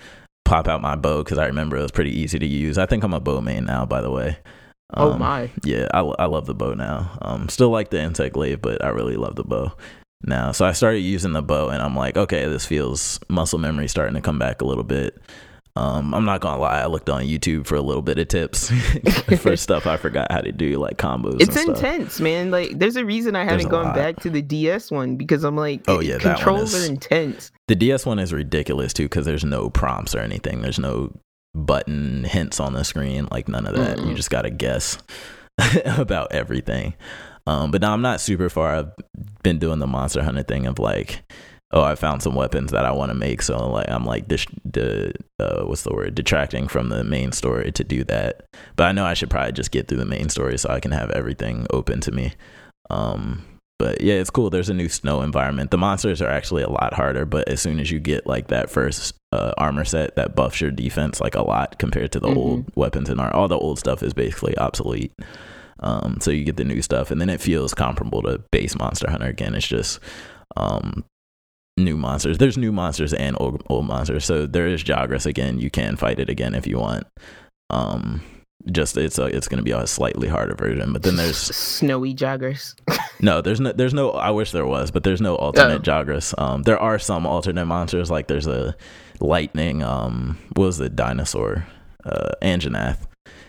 pop 0.45 0.67
out 0.67 0.81
my 0.81 0.95
bow 0.95 1.23
because 1.23 1.37
I 1.37 1.45
remember 1.47 1.77
it 1.77 1.81
was 1.81 1.91
pretty 1.91 2.17
easy 2.17 2.39
to 2.39 2.47
use. 2.47 2.77
I 2.77 2.85
think 2.85 3.03
I'm 3.03 3.13
a 3.13 3.19
bow 3.19 3.41
main 3.41 3.65
now, 3.65 3.85
by 3.85 4.01
the 4.01 4.11
way. 4.11 4.37
Oh 4.93 5.07
um, 5.07 5.13
oh 5.13 5.17
my! 5.17 5.51
Yeah, 5.63 5.87
I, 5.93 5.99
I 5.99 6.25
love 6.25 6.45
the 6.45 6.53
bow 6.53 6.73
now. 6.73 7.17
Um, 7.21 7.49
still 7.49 7.69
like 7.69 7.89
the 7.89 7.99
insect 7.99 8.35
glaive, 8.35 8.61
but 8.61 8.83
I 8.85 8.89
really 8.89 9.15
love 9.15 9.35
the 9.35 9.43
bow 9.43 9.73
now. 10.27 10.51
So 10.51 10.65
I 10.65 10.71
started 10.71 10.99
using 10.99 11.33
the 11.33 11.41
bow 11.41 11.69
and 11.69 11.81
I'm 11.81 11.95
like, 11.95 12.17
okay, 12.17 12.45
this 12.45 12.65
feels 12.65 13.19
muscle 13.29 13.59
memory 13.59 13.87
starting 13.87 14.15
to 14.15 14.21
come 14.21 14.39
back 14.39 14.61
a 14.61 14.65
little 14.65 14.83
bit. 14.83 15.17
Um, 15.77 16.13
I'm 16.13 16.23
not 16.23 16.39
gonna 16.39 16.61
lie, 16.61 16.79
I 16.79 16.85
looked 16.85 17.09
on 17.09 17.23
YouTube 17.23 17.67
for 17.67 17.75
a 17.75 17.81
little 17.81 18.01
bit 18.01 18.17
of 18.17 18.29
tips 18.29 18.71
for 19.39 19.57
stuff 19.57 19.85
I 19.85 19.97
forgot 19.97 20.31
how 20.31 20.39
to 20.39 20.53
do, 20.53 20.77
like 20.77 20.97
combos. 20.97 21.41
It's 21.41 21.57
intense, 21.57 22.21
man. 22.21 22.49
Like, 22.49 22.79
there's 22.79 22.95
a 22.95 23.03
reason 23.03 23.35
I 23.35 23.43
haven't 23.43 23.67
gone 23.67 23.87
lot. 23.87 23.95
back 23.95 24.15
to 24.21 24.29
the 24.29 24.41
DS 24.41 24.89
one 24.89 25.17
because 25.17 25.43
I'm 25.43 25.57
like, 25.57 25.83
oh 25.89 25.99
yeah, 25.99 26.17
controls 26.17 26.73
is, 26.73 26.87
are 26.87 26.89
intense. 26.89 27.51
The 27.67 27.75
DS 27.75 28.05
one 28.05 28.19
is 28.19 28.31
ridiculous 28.31 28.93
too 28.93 29.03
because 29.03 29.25
there's 29.25 29.43
no 29.43 29.69
prompts 29.69 30.15
or 30.15 30.19
anything. 30.19 30.61
There's 30.61 30.79
no 30.79 31.11
button 31.53 32.23
hints 32.23 32.61
on 32.61 32.71
the 32.71 32.85
screen, 32.85 33.27
like 33.29 33.49
none 33.49 33.65
of 33.65 33.75
that. 33.75 33.97
mm 33.97 34.07
You 34.07 34.13
just 34.13 34.29
gotta 34.29 34.51
guess 34.51 34.97
about 35.85 36.31
everything. 36.31 36.93
Um, 37.47 37.71
but 37.71 37.81
now 37.81 37.93
I'm 37.93 38.01
not 38.01 38.21
super 38.21 38.49
far. 38.49 38.75
I've 38.75 38.91
been 39.43 39.59
doing 39.59 39.79
the 39.79 39.87
monster 39.87 40.23
hunter 40.23 40.43
thing 40.43 40.65
of 40.65 40.79
like, 40.79 41.23
oh, 41.71 41.83
I 41.83 41.95
found 41.95 42.23
some 42.23 42.35
weapons 42.35 42.71
that 42.71 42.85
I 42.85 42.91
want 42.91 43.09
to 43.09 43.15
make. 43.15 43.41
So 43.41 43.69
like, 43.69 43.89
I'm 43.89 44.05
like 44.05 44.27
this, 44.27 44.45
the 44.63 45.13
uh, 45.39 45.63
what's 45.65 45.83
the 45.83 45.93
word? 45.93 46.15
Detracting 46.15 46.67
from 46.67 46.89
the 46.89 47.03
main 47.03 47.31
story 47.31 47.71
to 47.71 47.83
do 47.83 48.03
that. 48.05 48.45
But 48.75 48.85
I 48.85 48.91
know 48.91 49.05
I 49.05 49.13
should 49.13 49.29
probably 49.29 49.51
just 49.51 49.71
get 49.71 49.87
through 49.87 49.99
the 49.99 50.05
main 50.05 50.29
story 50.29 50.57
so 50.57 50.69
I 50.69 50.79
can 50.79 50.91
have 50.91 51.11
everything 51.11 51.67
open 51.71 52.01
to 52.01 52.11
me. 52.11 52.33
Um, 52.89 53.43
but 53.77 53.99
yeah, 54.01 54.15
it's 54.15 54.29
cool. 54.29 54.49
There's 54.49 54.69
a 54.69 54.73
new 54.73 54.87
snow 54.87 55.21
environment. 55.21 55.71
The 55.71 55.77
monsters 55.77 56.21
are 56.21 56.29
actually 56.29 56.63
a 56.63 56.69
lot 56.69 56.93
harder, 56.93 57.25
but 57.25 57.49
as 57.49 57.61
soon 57.61 57.79
as 57.79 57.91
you 57.91 57.99
get 57.99 58.25
like 58.25 58.47
that 58.47 58.69
first 58.69 59.15
uh, 59.33 59.51
armor 59.57 59.83
set 59.83 60.15
that 60.15 60.33
buffs 60.35 60.61
your 60.61 60.71
defense 60.71 61.19
like 61.19 61.35
a 61.35 61.41
lot 61.41 61.77
compared 61.77 62.13
to 62.13 62.19
the 62.21 62.29
mm-hmm. 62.29 62.37
old 62.37 62.71
weapons 62.75 63.09
and 63.09 63.19
all 63.19 63.49
the 63.49 63.57
old 63.57 63.77
stuff 63.77 64.01
is 64.01 64.13
basically 64.13 64.57
obsolete. 64.57 65.11
Um, 65.81 66.17
so 66.21 66.31
you 66.31 66.43
get 66.45 66.57
the 66.57 66.63
new 66.63 66.81
stuff, 66.81 67.11
and 67.11 67.19
then 67.19 67.29
it 67.29 67.41
feels 67.41 67.73
comparable 67.73 68.21
to 68.23 68.41
base 68.51 68.77
Monster 68.77 69.09
Hunter 69.09 69.27
again. 69.27 69.55
It's 69.55 69.67
just 69.67 69.99
um, 70.55 71.03
new 71.77 71.97
monsters. 71.97 72.37
There's 72.37 72.57
new 72.57 72.71
monsters 72.71 73.13
and 73.13 73.35
old, 73.39 73.63
old 73.69 73.85
monsters. 73.85 74.25
So 74.25 74.45
there 74.45 74.67
is 74.67 74.83
Jagras 74.83 75.25
again. 75.25 75.59
You 75.59 75.69
can 75.69 75.95
fight 75.97 76.19
it 76.19 76.29
again 76.29 76.55
if 76.55 76.65
you 76.65 76.79
want. 76.79 77.07
Um, 77.69 78.21
just 78.71 78.97
it's 78.97 79.19
a, 79.19 79.25
it's 79.25 79.47
going 79.47 79.57
to 79.57 79.63
be 79.63 79.71
a 79.71 79.85
slightly 79.85 80.27
harder 80.27 80.55
version. 80.55 80.93
But 80.93 81.03
then 81.03 81.17
there's 81.17 81.37
snowy 81.37 82.15
Jagras. 82.15 82.75
no, 83.21 83.41
there's 83.41 83.59
no 83.59 83.73
there's 83.73 83.93
no. 83.93 84.11
I 84.11 84.31
wish 84.31 84.51
there 84.51 84.65
was, 84.65 84.91
but 84.91 85.03
there's 85.03 85.21
no 85.21 85.35
alternate 85.35 85.87
oh. 85.87 85.91
Jagras. 85.91 86.33
Um, 86.41 86.63
there 86.63 86.79
are 86.79 86.97
some 86.97 87.25
alternate 87.25 87.65
monsters. 87.65 88.09
Like 88.09 88.27
there's 88.27 88.47
a 88.47 88.75
lightning. 89.19 89.83
Um, 89.83 90.37
what 90.55 90.65
was 90.65 90.77
the 90.77 90.89
dinosaur? 90.89 91.67
Uh, 92.05 92.31
Anjanath 92.41 92.99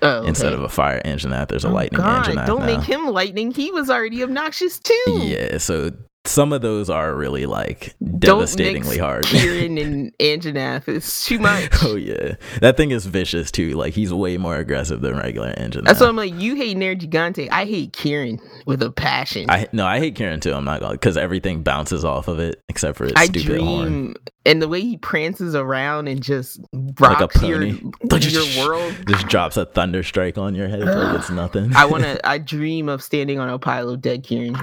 Oh, 0.02 0.18
okay. 0.18 0.28
Instead 0.28 0.52
of 0.52 0.62
a 0.62 0.68
fire 0.68 1.00
Anjanath, 1.04 1.48
there's 1.48 1.64
a 1.64 1.68
oh, 1.68 1.72
lightning 1.72 2.00
God, 2.00 2.26
Anjanath 2.26 2.46
Don't 2.46 2.60
now. 2.60 2.78
make 2.78 2.82
him 2.82 3.06
lightning. 3.06 3.50
He 3.50 3.70
was 3.70 3.88
already 3.88 4.22
obnoxious 4.22 4.78
too. 4.78 5.20
Yeah, 5.22 5.58
so 5.58 5.92
some 6.26 6.52
of 6.52 6.62
those 6.62 6.90
are 6.90 7.14
really 7.14 7.46
like 7.46 7.94
devastatingly 8.18 8.98
hard. 8.98 9.24
Kirin 9.26 9.80
and 9.80 10.16
Anjanath 10.18 10.88
is 10.88 11.24
too 11.24 11.38
much. 11.38 11.68
oh 11.82 11.96
yeah, 11.96 12.34
that 12.60 12.76
thing 12.76 12.90
is 12.90 13.06
vicious 13.06 13.50
too. 13.50 13.72
Like 13.72 13.94
he's 13.94 14.12
way 14.12 14.36
more 14.36 14.56
aggressive 14.56 15.00
than 15.00 15.16
regular 15.16 15.52
Anjanath. 15.54 15.84
That's 15.84 16.00
why 16.00 16.08
I'm 16.08 16.16
like, 16.16 16.34
you 16.34 16.54
hate 16.54 16.76
Nergigante. 16.76 17.48
I 17.50 17.64
hate 17.64 17.92
Kirin 17.92 18.40
with 18.66 18.82
a 18.82 18.90
passion. 18.90 19.50
I 19.50 19.68
no, 19.72 19.86
I 19.86 19.98
hate 19.98 20.16
Kirin 20.16 20.40
too. 20.40 20.52
I'm 20.52 20.64
not 20.64 20.80
gonna 20.80 20.92
because 20.94 21.16
everything 21.16 21.62
bounces 21.62 22.04
off 22.04 22.28
of 22.28 22.38
it 22.38 22.62
except 22.68 22.98
for 22.98 23.04
its 23.04 23.14
I 23.16 23.26
stupid 23.26 23.46
dream 23.46 23.66
horn. 23.66 24.14
and 24.44 24.60
the 24.60 24.68
way 24.68 24.80
he 24.80 24.96
prances 24.96 25.54
around 25.54 26.08
and 26.08 26.22
just 26.22 26.60
rocks 26.98 27.42
your, 27.42 27.58
pony. 27.60 27.80
your 28.28 28.66
world. 28.66 28.94
Just 29.08 29.28
drops 29.28 29.56
a 29.56 29.66
thunder 29.66 30.02
strike 30.02 30.38
on 30.38 30.54
your 30.54 30.68
head 30.68 30.84
like 30.84 31.18
it's 31.18 31.30
nothing. 31.30 31.74
I 31.74 31.84
wanna 31.84 32.18
I 32.24 32.38
dream 32.38 32.88
of 32.88 33.02
standing 33.02 33.38
on 33.38 33.48
a 33.48 33.58
pile 33.58 33.88
of 33.88 34.00
dead 34.00 34.24
Kirins. 34.24 34.56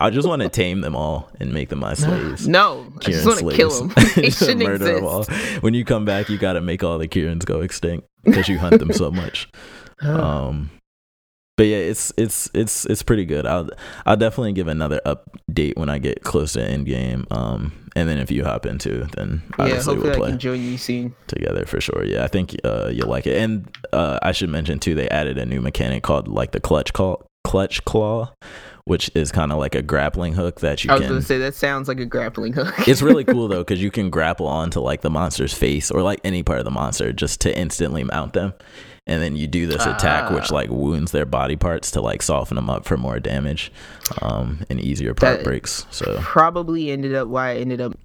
I 0.00 0.10
just 0.10 0.26
want 0.26 0.42
to 0.42 0.48
tame 0.48 0.80
them 0.80 0.96
all 0.96 1.30
and 1.40 1.52
make 1.52 1.68
them 1.68 1.80
my 1.80 1.94
slaves. 1.94 2.48
No, 2.48 2.92
I 3.00 3.10
just 3.10 3.26
want 3.26 3.38
to 3.40 3.56
kill 3.56 3.70
them. 3.70 3.90
Shouldn't 4.30 4.62
murder 4.62 4.94
them 4.94 5.04
all. 5.04 5.24
When 5.60 5.74
you 5.74 5.84
come 5.84 6.04
back, 6.04 6.28
you 6.28 6.38
got 6.38 6.54
to 6.54 6.60
make 6.60 6.82
all 6.82 6.98
the 6.98 7.08
Kirins 7.08 7.44
go 7.44 7.60
extinct 7.60 8.06
because 8.24 8.48
you 8.48 8.58
hunt 8.58 8.78
them 8.78 8.92
so 8.92 9.10
much. 9.10 9.48
Um, 10.02 10.70
but 11.56 11.66
yeah, 11.66 11.76
it's 11.76 12.12
it's 12.16 12.50
it's 12.54 12.86
it's 12.86 13.02
pretty 13.04 13.24
good. 13.24 13.46
I'll 13.46 13.68
I'll 14.04 14.16
definitely 14.16 14.52
give 14.52 14.66
another 14.66 15.00
update 15.06 15.76
when 15.76 15.88
I 15.88 15.98
get 15.98 16.24
close 16.24 16.54
to 16.54 16.64
end 16.64 16.86
game. 16.86 17.26
Um, 17.30 17.88
and 17.94 18.08
then 18.08 18.18
if 18.18 18.30
you 18.30 18.42
hop 18.42 18.66
into, 18.66 19.04
then 19.16 19.42
yeah, 19.50 19.64
obviously 19.64 19.94
hopefully 19.94 19.98
we'll 19.98 20.12
I 20.12 20.16
play 20.16 20.30
can 20.30 20.38
join 20.38 20.62
you 20.62 20.78
soon. 20.78 21.14
together 21.28 21.66
for 21.66 21.80
sure. 21.80 22.04
Yeah, 22.04 22.24
I 22.24 22.28
think 22.28 22.56
uh, 22.64 22.88
you'll 22.88 23.08
like 23.08 23.26
it. 23.26 23.36
And 23.36 23.68
uh, 23.92 24.18
I 24.22 24.32
should 24.32 24.48
mention 24.48 24.80
too, 24.80 24.94
they 24.94 25.08
added 25.10 25.38
a 25.38 25.46
new 25.46 25.60
mechanic 25.60 26.02
called 26.02 26.26
like 26.26 26.52
the 26.52 26.60
clutch 26.60 26.92
call, 26.94 27.26
clutch 27.44 27.84
claw, 27.84 28.32
which 28.84 29.10
is 29.14 29.30
kind 29.30 29.52
of 29.52 29.58
like 29.58 29.74
a 29.74 29.82
grappling 29.82 30.32
hook 30.34 30.60
that 30.60 30.84
you 30.84 30.90
I 30.90 30.94
was 30.94 31.02
can. 31.02 31.10
gonna 31.10 31.22
say 31.22 31.38
that 31.38 31.54
sounds 31.54 31.88
like 31.88 32.00
a 32.00 32.04
grappling 32.06 32.52
hook. 32.52 32.88
it's 32.88 33.02
really 33.02 33.24
cool 33.24 33.48
though 33.48 33.60
because 33.62 33.82
you 33.82 33.90
can 33.90 34.10
grapple 34.10 34.46
onto 34.46 34.80
like 34.80 35.02
the 35.02 35.10
monster's 35.10 35.54
face 35.54 35.90
or 35.90 36.02
like 36.02 36.20
any 36.24 36.42
part 36.42 36.58
of 36.58 36.64
the 36.64 36.70
monster 36.70 37.12
just 37.12 37.40
to 37.42 37.56
instantly 37.56 38.02
mount 38.04 38.32
them 38.32 38.52
and 39.06 39.20
then 39.22 39.34
you 39.36 39.46
do 39.46 39.66
this 39.66 39.84
attack 39.86 40.30
which 40.30 40.50
Ah. 40.50 40.54
like 40.54 40.70
wounds 40.70 41.12
their 41.12 41.26
body 41.26 41.56
parts 41.56 41.90
to 41.92 42.00
like 42.00 42.22
soften 42.22 42.54
them 42.56 42.68
up 42.70 42.84
for 42.84 42.96
more 42.96 43.18
damage 43.20 43.72
um 44.20 44.64
and 44.70 44.80
easier 44.80 45.14
part 45.14 45.38
That- 45.38 45.44
breaks 45.44 45.86
so 45.90 46.18
Probably 46.20 46.90
ended 46.90 47.14
up 47.14 47.28
why 47.28 47.50
I 47.50 47.54
ended 47.56 47.80
up 47.80 47.96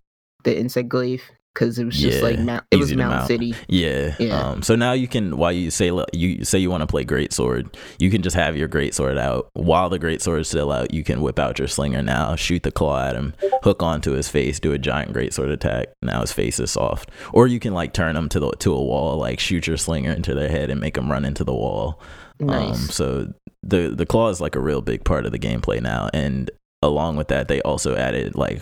the 0.44 0.58
insect 0.58 0.90
glaive 0.90 1.24
because 1.58 1.80
it 1.80 1.86
was 1.86 1.98
just 1.98 2.18
Yeah, 2.20 2.24
like 2.24 2.40
Mount, 2.40 2.64
it 2.70 2.76
was 2.78 2.94
Mount, 2.96 3.16
mount. 3.16 3.28
City. 3.28 3.56
yeah. 3.68 4.16
Yeah. 4.20 4.40
um 4.50 4.62
so 4.62 4.76
now 4.76 4.92
you 4.94 5.08
can 5.08 5.38
while 5.38 5.52
you 5.52 5.72
say 5.72 5.92
you 6.14 6.46
say 6.46 6.60
you 6.60 6.70
want 6.70 6.82
to 6.82 6.88
play 6.88 7.04
great 7.04 7.34
sword 7.34 7.76
you 7.98 8.12
can 8.12 8.22
just 8.22 8.36
have 8.36 8.56
your 8.56 8.68
great 8.68 8.94
sword 8.94 9.18
out 9.18 9.50
while 9.54 9.90
the 9.90 9.98
great 10.00 10.22
sword 10.22 10.42
is 10.42 10.48
still 10.48 10.72
out 10.72 10.94
you 10.94 11.04
can 11.04 11.22
whip 11.22 11.40
out 11.40 11.58
your 11.58 11.68
slinger 11.68 12.04
now 12.04 12.36
shoot 12.36 12.62
the 12.64 12.72
claw 12.72 13.02
at 13.02 13.16
him 13.16 13.34
hook 13.64 13.82
onto 13.82 14.12
his 14.12 14.28
face 14.30 14.60
do 14.60 14.72
a 14.74 14.78
giant 14.78 15.14
great 15.14 15.34
sword 15.34 15.50
attack 15.50 15.88
now 16.04 16.22
his 16.22 16.32
face 16.32 16.60
is 16.60 16.72
soft 16.72 17.10
or 17.34 17.48
you 17.48 17.60
can 17.60 17.74
like 17.74 17.94
turn 17.94 18.16
him 18.16 18.30
to 18.30 18.40
the 18.40 18.52
to 18.60 18.72
a 18.74 18.82
wall 18.84 19.18
like 19.18 19.40
shoot 19.40 19.66
your 19.66 19.78
slinger 19.78 20.12
into 20.12 20.36
their 20.36 20.50
head 20.50 20.70
and 20.70 20.80
make 20.80 20.94
them 20.94 21.12
run 21.12 21.26
into 21.26 21.44
the 21.44 21.54
wall 21.54 22.00
Nice. 22.40 22.70
Um, 22.70 22.76
so 22.90 23.34
the 23.64 23.90
the 23.96 24.06
claw 24.06 24.30
is 24.30 24.40
like 24.40 24.54
a 24.56 24.60
real 24.60 24.82
big 24.82 25.04
part 25.04 25.26
of 25.26 25.32
the 25.32 25.40
gameplay 25.40 25.82
now, 25.82 26.08
and 26.14 26.52
along 26.84 27.16
with 27.16 27.30
that, 27.30 27.48
they 27.48 27.62
also 27.64 27.96
added 27.96 28.36
like 28.36 28.62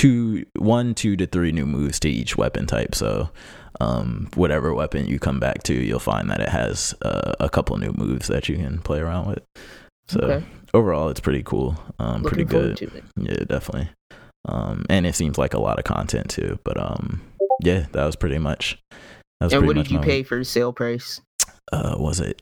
two, 0.00 0.46
one, 0.58 0.94
two 0.94 1.14
to 1.16 1.26
three 1.26 1.52
new 1.52 1.66
moves 1.66 2.00
to 2.00 2.08
each 2.08 2.36
weapon 2.38 2.66
type. 2.66 2.94
So 2.94 3.30
um, 3.80 4.28
whatever 4.34 4.72
weapon 4.74 5.06
you 5.06 5.18
come 5.18 5.38
back 5.40 5.62
to, 5.64 5.74
you'll 5.74 5.98
find 5.98 6.30
that 6.30 6.40
it 6.40 6.48
has 6.48 6.94
uh, 7.02 7.34
a 7.38 7.48
couple 7.50 7.76
new 7.76 7.92
moves 7.92 8.28
that 8.28 8.48
you 8.48 8.56
can 8.56 8.78
play 8.78 9.00
around 9.00 9.28
with. 9.28 9.42
So 10.08 10.20
Okay. 10.20 10.46
overall, 10.74 11.08
it's 11.10 11.20
pretty 11.20 11.42
cool. 11.42 11.76
Um, 11.98 12.22
pretty 12.24 12.44
good. 12.44 12.80
Yeah, 13.16 13.44
definitely. 13.46 13.90
Um, 14.48 14.84
and 14.88 15.06
it 15.06 15.14
seems 15.14 15.36
like 15.36 15.52
a 15.54 15.60
lot 15.60 15.78
of 15.78 15.84
content 15.84 16.30
too. 16.30 16.58
But 16.64 16.80
um, 16.80 17.20
yeah, 17.62 17.86
that 17.92 18.04
was 18.06 18.16
pretty 18.16 18.38
much. 18.38 18.78
That 19.40 19.46
was 19.46 19.52
And 19.52 19.60
pretty 19.60 19.66
what 19.66 19.76
much 19.76 19.88
did 19.88 19.94
you 19.94 20.00
pay 20.00 20.18
week. 20.20 20.28
for 20.28 20.42
sale 20.44 20.72
price? 20.72 21.20
Uh, 21.72 21.94
was 21.98 22.20
it 22.20 22.40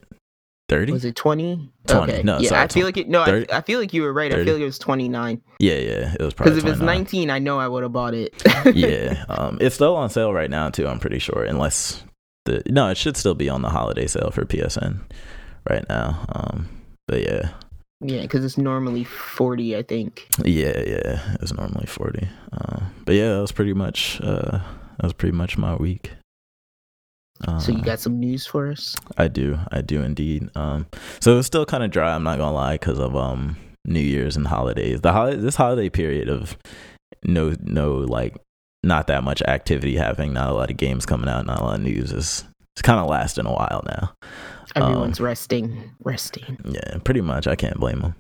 thirty? 0.68 0.92
Was 0.92 1.04
it 1.04 1.16
twenty? 1.16 1.70
20. 1.86 2.12
Okay. 2.12 2.22
No, 2.22 2.38
yeah, 2.38 2.50
sorry, 2.50 2.62
I 2.62 2.68
feel 2.68 2.84
like 2.84 2.96
it. 2.96 3.08
No, 3.08 3.22
I, 3.22 3.26
30. 3.26 3.52
I 3.52 3.60
feel 3.62 3.80
like 3.80 3.92
you 3.92 4.02
were 4.02 4.12
right. 4.12 4.32
I 4.32 4.44
feel 4.44 4.54
like 4.54 4.62
it 4.62 4.66
was 4.66 4.78
twenty 4.78 5.08
nine. 5.08 5.40
Yeah, 5.58 5.76
yeah, 5.76 6.14
it 6.18 6.22
was 6.22 6.34
probably. 6.34 6.54
Because 6.54 6.64
if 6.64 6.70
it's 6.72 6.82
nineteen, 6.82 7.30
I 7.30 7.38
know 7.38 7.58
I 7.58 7.68
would 7.68 7.82
have 7.82 7.92
bought 7.92 8.14
it. 8.14 8.34
yeah, 8.74 9.24
um, 9.28 9.58
it's 9.60 9.74
still 9.74 9.96
on 9.96 10.10
sale 10.10 10.32
right 10.32 10.50
now 10.50 10.70
too. 10.70 10.86
I'm 10.86 10.98
pretty 11.00 11.18
sure, 11.18 11.44
unless 11.44 12.02
the 12.44 12.62
no, 12.66 12.88
it 12.88 12.96
should 12.96 13.16
still 13.16 13.34
be 13.34 13.48
on 13.48 13.62
the 13.62 13.70
holiday 13.70 14.06
sale 14.06 14.30
for 14.30 14.44
PSN 14.44 15.00
right 15.68 15.84
now. 15.88 16.24
Um, 16.28 16.68
but 17.06 17.22
yeah, 17.22 17.50
yeah, 18.00 18.22
because 18.22 18.44
it's 18.44 18.58
normally 18.58 19.04
forty, 19.04 19.76
I 19.76 19.82
think. 19.82 20.28
yeah, 20.44 20.78
yeah, 20.86 21.34
it 21.34 21.40
was 21.40 21.54
normally 21.54 21.86
forty. 21.86 22.28
Uh, 22.52 22.80
but 23.04 23.14
yeah, 23.14 23.34
that 23.34 23.40
was 23.40 23.52
pretty 23.52 23.72
much 23.72 24.20
uh, 24.22 24.58
that 24.98 25.02
was 25.02 25.12
pretty 25.12 25.36
much 25.36 25.56
my 25.56 25.74
week. 25.74 26.12
Uh, 27.46 27.58
So 27.58 27.72
you 27.72 27.82
got 27.82 28.00
some 28.00 28.18
news 28.18 28.46
for 28.46 28.70
us? 28.70 28.96
I 29.16 29.28
do, 29.28 29.58
I 29.70 29.80
do 29.82 30.02
indeed. 30.02 30.48
Um, 30.56 30.86
so 31.20 31.38
it's 31.38 31.46
still 31.46 31.66
kind 31.66 31.84
of 31.84 31.90
dry. 31.90 32.14
I'm 32.14 32.24
not 32.24 32.38
gonna 32.38 32.54
lie 32.54 32.74
because 32.74 32.98
of 32.98 33.14
um 33.16 33.56
New 33.84 34.00
Year's 34.00 34.36
and 34.36 34.46
holidays. 34.46 35.00
The 35.00 35.12
holiday, 35.12 35.40
this 35.40 35.56
holiday 35.56 35.88
period 35.88 36.28
of 36.28 36.56
no, 37.24 37.54
no, 37.60 37.94
like 37.96 38.36
not 38.84 39.06
that 39.08 39.24
much 39.24 39.42
activity 39.42 39.96
happening, 39.96 40.32
not 40.32 40.48
a 40.48 40.54
lot 40.54 40.70
of 40.70 40.76
games 40.76 41.06
coming 41.06 41.28
out, 41.28 41.46
not 41.46 41.60
a 41.60 41.64
lot 41.64 41.74
of 41.76 41.80
news 41.82 42.12
is 42.12 42.44
it's 42.74 42.82
kind 42.82 43.00
of 43.00 43.08
lasting 43.08 43.46
a 43.46 43.52
while 43.52 43.82
now. 43.86 44.12
Um, 44.76 44.82
Everyone's 44.84 45.20
resting, 45.20 45.90
resting. 46.04 46.58
Yeah, 46.64 46.98
pretty 47.02 47.22
much. 47.22 47.48
I 47.48 47.56
can't 47.56 47.78
blame 47.80 48.00
them. 48.00 48.14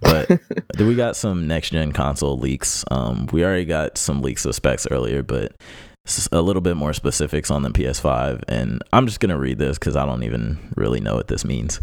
But 0.00 0.40
we 0.78 0.94
got 0.94 1.16
some 1.16 1.46
next 1.46 1.70
gen 1.70 1.92
console 1.92 2.36
leaks. 2.36 2.84
Um, 2.90 3.26
we 3.32 3.42
already 3.44 3.64
got 3.64 3.96
some 3.96 4.20
leaks 4.20 4.44
of 4.44 4.54
specs 4.54 4.86
earlier, 4.90 5.22
but 5.22 5.52
a 6.32 6.42
little 6.42 6.62
bit 6.62 6.76
more 6.76 6.92
specifics 6.92 7.50
on 7.50 7.62
the 7.62 7.70
PS5. 7.70 8.42
And 8.48 8.82
I'm 8.92 9.06
just 9.06 9.20
gonna 9.20 9.38
read 9.38 9.58
this 9.58 9.78
because 9.78 9.94
I 9.94 10.04
don't 10.04 10.24
even 10.24 10.58
really 10.76 11.00
know 11.00 11.14
what 11.14 11.28
this 11.28 11.44
means. 11.44 11.80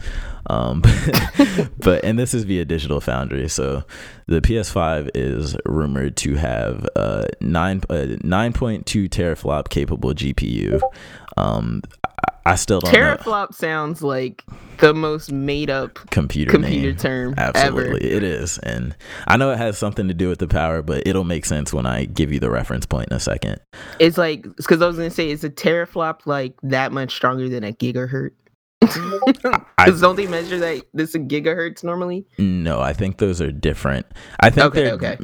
Um, 0.48 0.82
but 1.78 2.04
and 2.04 2.20
this 2.20 2.34
is 2.34 2.44
via 2.44 2.66
Digital 2.66 3.00
Foundry. 3.00 3.48
So 3.48 3.84
the 4.28 4.42
PS5 4.42 5.12
is 5.16 5.56
rumored 5.66 6.18
to 6.18 6.36
have 6.36 6.86
a 6.96 7.28
nine 7.40 7.82
uh, 7.90 8.08
nine 8.22 8.52
point 8.52 8.86
two 8.86 9.08
teraflop 9.08 9.70
capable 9.70 10.14
GPU. 10.14 10.82
Um, 11.40 11.82
I, 12.46 12.56
still 12.56 12.80
don't 12.80 12.92
know 12.92 13.00
Teraflop 13.00 13.54
sounds 13.54 14.02
like 14.02 14.44
the 14.80 14.94
most 14.94 15.32
made 15.32 15.70
up 15.70 15.96
computer 16.10 16.52
computer 16.52 16.88
name. 16.88 16.98
term 16.98 17.34
Absolutely, 17.38 18.02
ever. 18.02 18.16
it 18.18 18.24
is, 18.24 18.58
and 18.60 18.96
I 19.28 19.38
know 19.38 19.52
it 19.52 19.58
has 19.58 19.78
something 19.78 20.08
to 20.08 20.14
do 20.14 20.30
with 20.30 20.40
the 20.40 20.48
power, 20.48 20.82
but 20.82 21.06
it'll 21.06 21.24
make 21.26 21.46
sense 21.46 21.72
when 21.74 21.86
I 21.86 22.06
give 22.06 22.32
you 22.32 22.40
the 22.40 22.50
reference 22.50 22.86
point 22.86 23.10
in 23.12 23.16
a 23.16 23.20
second. 23.20 23.60
It's 24.00 24.18
like 24.18 24.44
because 24.58 24.82
I 24.82 24.88
was 24.88 24.98
gonna 24.98 25.10
say, 25.10 25.30
is 25.30 25.44
a 25.44 25.50
teraflop 25.50 26.26
like 26.26 26.54
that 26.64 26.92
much 26.92 27.14
stronger 27.16 27.50
than 27.50 27.64
a 27.64 27.72
gigahertz? 27.72 28.32
Because 28.82 30.02
don't 30.02 30.16
they 30.16 30.28
measure 30.28 30.58
that 30.60 30.84
this 30.94 31.14
in 31.14 31.28
gigahertz 31.28 31.84
normally? 31.84 32.26
No, 32.38 32.80
I 32.80 32.94
think 32.94 33.18
those 33.18 33.42
are 33.42 33.52
different. 33.52 34.06
I 34.40 34.50
think 34.50 34.68
Okay, 34.68 34.84
they're 34.84 34.94
okay. 34.94 35.18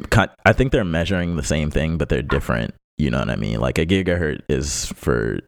I 0.44 0.52
think 0.52 0.72
they're 0.72 0.84
measuring 0.84 1.36
the 1.36 1.42
same 1.42 1.70
thing, 1.70 1.96
but 1.98 2.08
they're 2.08 2.22
different. 2.22 2.74
You 2.98 3.10
know 3.10 3.18
what 3.18 3.30
I 3.30 3.36
mean? 3.36 3.60
Like 3.60 3.78
a 3.78 3.86
gigahertz 3.86 4.42
is 4.48 4.86
for 4.86 5.40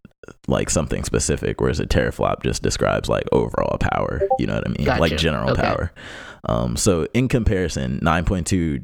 like 0.47 0.71
something 0.71 1.05
specific, 1.05 1.61
whereas 1.61 1.81
a 1.81 1.87
teraflop 1.87 2.43
just 2.43 2.63
describes 2.63 3.09
like 3.09 3.25
overall 3.33 3.79
power. 3.79 4.21
You 4.39 4.47
know 4.47 4.55
what 4.55 4.67
I 4.67 4.71
mean? 4.71 4.87
Like 4.87 5.17
general 5.19 5.51
Okay. 5.51 5.63
power. 5.63 5.93
Um, 6.45 6.77
so 6.77 7.07
in 7.15 7.29
comparison, 7.29 7.99
nine 8.03 8.25
point 8.25 8.47
two 8.47 8.83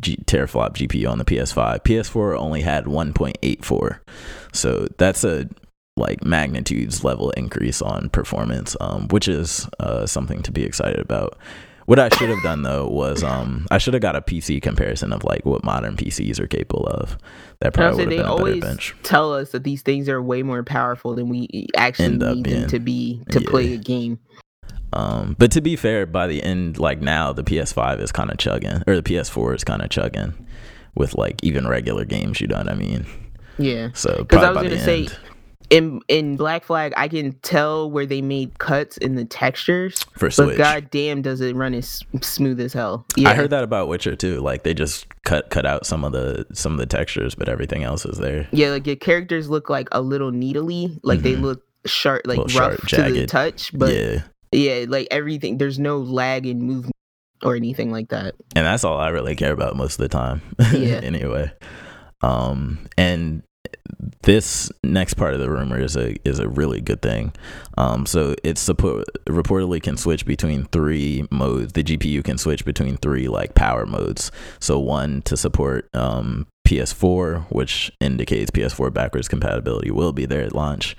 G- 0.00 0.16
teraflop 0.26 0.74
GPU 0.74 1.08
on 1.10 1.18
the 1.18 1.24
PS5, 1.24 1.82
PS4 1.84 2.36
only 2.38 2.62
had 2.62 2.86
one 2.88 3.12
point 3.12 3.38
eight 3.42 3.64
four. 3.64 4.02
So 4.52 4.86
that's 4.98 5.24
a 5.24 5.48
like 5.96 6.24
magnitudes 6.24 7.04
level 7.04 7.30
increase 7.32 7.80
on 7.80 8.08
performance, 8.08 8.76
um, 8.80 9.06
which 9.08 9.28
is 9.28 9.68
uh, 9.78 10.06
something 10.06 10.42
to 10.42 10.50
be 10.50 10.64
excited 10.64 10.98
about. 11.00 11.38
What 11.86 11.98
I 11.98 12.08
should 12.08 12.30
have 12.30 12.42
done 12.42 12.62
though 12.62 12.88
was 12.88 13.22
um, 13.22 13.66
I 13.70 13.78
should 13.78 13.94
have 13.94 14.00
got 14.02 14.16
a 14.16 14.22
PC 14.22 14.62
comparison 14.62 15.12
of 15.12 15.22
like 15.24 15.44
what 15.44 15.62
modern 15.64 15.96
PCs 15.96 16.40
are 16.40 16.46
capable 16.46 16.86
of. 16.86 17.18
That 17.60 17.74
probably 17.74 18.06
would 18.06 18.12
have 18.12 18.18
been 18.18 18.18
a 18.20 18.22
better 18.22 18.28
always 18.38 18.60
bench. 18.62 18.94
tell 19.02 19.32
us 19.34 19.50
that 19.52 19.64
these 19.64 19.82
things 19.82 20.08
are 20.08 20.20
way 20.22 20.42
more 20.42 20.62
powerful 20.62 21.14
than 21.14 21.28
we 21.28 21.66
actually 21.76 22.06
End 22.06 22.18
need 22.20 22.44
them 22.46 22.68
to 22.68 22.78
be 22.78 23.22
to 23.30 23.40
Yeah. 23.42 23.50
play 23.50 23.74
a 23.74 23.76
game. 23.76 24.18
Um, 24.92 25.34
but 25.38 25.50
to 25.52 25.60
be 25.60 25.76
fair, 25.76 26.06
by 26.06 26.26
the 26.26 26.42
end, 26.42 26.78
like 26.78 27.00
now, 27.00 27.32
the 27.32 27.42
PS5 27.42 28.00
is 28.00 28.12
kind 28.12 28.30
of 28.30 28.38
chugging, 28.38 28.82
or 28.86 28.94
the 28.94 29.02
PS4 29.02 29.54
is 29.56 29.64
kind 29.64 29.82
of 29.82 29.90
chugging 29.90 30.34
with 30.94 31.14
like 31.16 31.42
even 31.42 31.66
regular 31.66 32.04
games. 32.04 32.40
You 32.40 32.46
know 32.46 32.58
what 32.58 32.70
I 32.70 32.74
mean? 32.74 33.04
Yeah. 33.58 33.88
So 33.92 34.18
Because 34.18 34.42
I 34.44 34.50
was 34.50 34.56
by 34.56 34.62
gonna 34.68 34.80
say 34.80 35.00
end, 35.02 35.18
in 35.74 36.00
in 36.08 36.36
Black 36.36 36.64
Flag, 36.64 36.92
I 36.96 37.08
can 37.08 37.32
tell 37.42 37.90
where 37.90 38.06
they 38.06 38.22
made 38.22 38.58
cuts 38.58 38.96
in 38.98 39.16
the 39.16 39.24
textures, 39.24 40.02
for 40.14 40.26
but 40.28 40.32
Switch. 40.34 40.58
goddamn, 40.58 41.22
does 41.22 41.40
it 41.40 41.56
run 41.56 41.74
as 41.74 42.00
smooth 42.22 42.60
as 42.60 42.72
hell? 42.72 43.04
Yeah. 43.16 43.30
I 43.30 43.34
heard 43.34 43.50
that 43.50 43.64
about 43.64 43.88
Witcher 43.88 44.14
too. 44.16 44.40
Like 44.40 44.62
they 44.62 44.72
just 44.74 45.06
cut 45.24 45.50
cut 45.50 45.66
out 45.66 45.84
some 45.86 46.04
of 46.04 46.12
the 46.12 46.46
some 46.52 46.72
of 46.72 46.78
the 46.78 46.86
textures, 46.86 47.34
but 47.34 47.48
everything 47.48 47.82
else 47.82 48.06
is 48.06 48.18
there. 48.18 48.46
Yeah, 48.52 48.70
like 48.70 48.86
your 48.86 48.96
characters 48.96 49.50
look 49.50 49.68
like 49.68 49.88
a 49.92 50.00
little 50.00 50.30
needly, 50.30 50.98
like 51.02 51.20
they 51.22 51.34
Mhm. 51.34 51.42
look 51.42 51.62
sharp, 51.86 52.22
like 52.26 52.38
rough 52.38 52.54
sharp, 52.54 52.86
to 52.88 53.12
the 53.12 53.26
touch, 53.26 53.70
but 53.76 53.92
yeah, 53.94 54.22
yeah, 54.52 54.84
like 54.88 55.08
everything. 55.10 55.58
There's 55.58 55.78
no 55.78 55.98
lag 55.98 56.46
in 56.46 56.62
movement 56.62 56.94
or 57.42 57.56
anything 57.56 57.90
like 57.90 58.08
that. 58.10 58.34
and 58.56 58.64
that's 58.64 58.84
all 58.84 58.98
I 58.98 59.08
really 59.08 59.34
care 59.34 59.52
about 59.52 59.76
most 59.76 59.94
of 59.94 59.98
the 59.98 60.08
time. 60.08 60.40
Yeah. 60.72 61.00
anyway, 61.02 61.52
um, 62.22 62.78
and 62.96 63.42
this 64.22 64.70
next 64.82 65.14
part 65.14 65.34
of 65.34 65.40
the 65.40 65.50
rumor 65.50 65.78
is 65.78 65.96
a 65.96 66.16
is 66.28 66.38
a 66.38 66.48
really 66.48 66.80
good 66.80 67.02
thing. 67.02 67.32
Um, 67.76 68.06
so 68.06 68.34
it's 68.42 68.60
support 68.60 69.06
reportedly 69.26 69.82
can 69.82 69.96
switch 69.96 70.24
between 70.26 70.64
three 70.66 71.26
modes. 71.30 71.72
The 71.72 71.84
GPU 71.84 72.24
can 72.24 72.38
switch 72.38 72.64
between 72.64 72.96
three 72.96 73.28
like 73.28 73.54
power 73.54 73.86
modes. 73.86 74.30
So 74.60 74.78
one 74.78 75.22
to 75.22 75.36
support 75.36 75.88
um, 75.94 76.46
PS4, 76.66 77.44
which 77.50 77.92
indicates 78.00 78.50
PS4 78.50 78.92
backwards 78.92 79.28
compatibility 79.28 79.90
will 79.90 80.12
be 80.12 80.24
there 80.24 80.42
at 80.42 80.54
launch. 80.54 80.96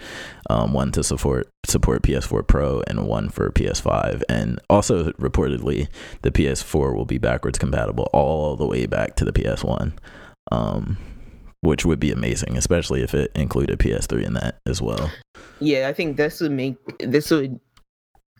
Um, 0.50 0.74
one 0.74 0.92
to 0.92 1.04
support 1.04 1.50
support 1.66 2.04
PS4 2.04 2.48
Pro 2.48 2.84
and 2.88 3.08
one 3.08 3.30
for 3.30 3.50
PS5. 3.50 4.22
And 4.30 4.60
also 4.70 5.12
reportedly, 5.14 5.88
the 6.22 6.32
PS4 6.32 6.96
will 6.96 7.06
be 7.06 7.18
backwards 7.18 7.58
compatible 7.58 8.10
all 8.14 8.56
the 8.56 8.68
way 8.68 8.86
back 8.86 9.16
to 9.16 9.26
the 9.26 9.34
PS1. 9.34 9.94
Um, 10.52 10.98
which 11.66 11.86
would 11.86 12.00
be 12.00 12.12
amazing, 12.12 12.58
especially 12.58 13.02
if 13.02 13.14
it 13.14 13.32
included 13.36 13.80
PS3 13.80 14.26
in 14.26 14.34
that 14.34 14.60
as 14.66 14.82
well. 14.82 15.12
Yeah, 15.60 15.88
I 15.88 15.94
think 15.94 16.18
this 16.18 16.42
would 16.42 16.52
make 16.52 16.76
this 17.00 17.32
would. 17.32 17.60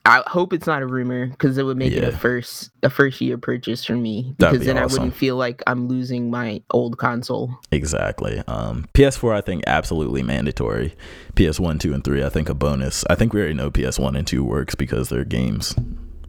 I 0.08 0.22
hope 0.28 0.54
it's 0.54 0.68
not 0.68 0.84
a 0.84 0.86
rumor 0.86 1.26
because 1.26 1.58
it 1.58 1.64
would 1.64 1.78
make 1.78 1.92
it 1.92 2.04
a 2.04 2.16
first 2.16 2.70
a 2.84 2.92
first 2.92 3.20
year 3.22 3.40
purchase 3.40 3.84
for 3.84 3.96
me 3.96 4.36
because 4.38 4.60
be 4.60 4.66
then 4.66 4.78
I 4.78 4.86
wouldn't 4.86 5.16
feel 5.16 5.36
like 5.36 5.64
I'm 5.66 5.88
losing 5.88 6.30
my 6.30 6.62
old 6.70 7.00
console. 7.00 7.58
Exactly. 7.72 8.44
Um, 8.48 8.88
PS4, 8.94 9.36
I 9.36 9.42
think 9.42 9.64
absolutely 9.66 10.22
mandatory. 10.22 10.94
PS1, 11.34 11.80
2, 11.80 11.96
and 11.96 12.04
3, 12.04 12.24
I 12.24 12.30
think 12.30 12.50
a 12.50 12.54
bonus. 12.54 13.04
I 13.10 13.16
think 13.16 13.34
we 13.34 13.40
already 13.40 13.56
know 13.56 13.72
PS1 13.72 14.16
and 14.16 14.28
2 14.28 14.44
works 14.44 14.76
because 14.76 15.10
they're 15.10 15.26
games 15.26 15.74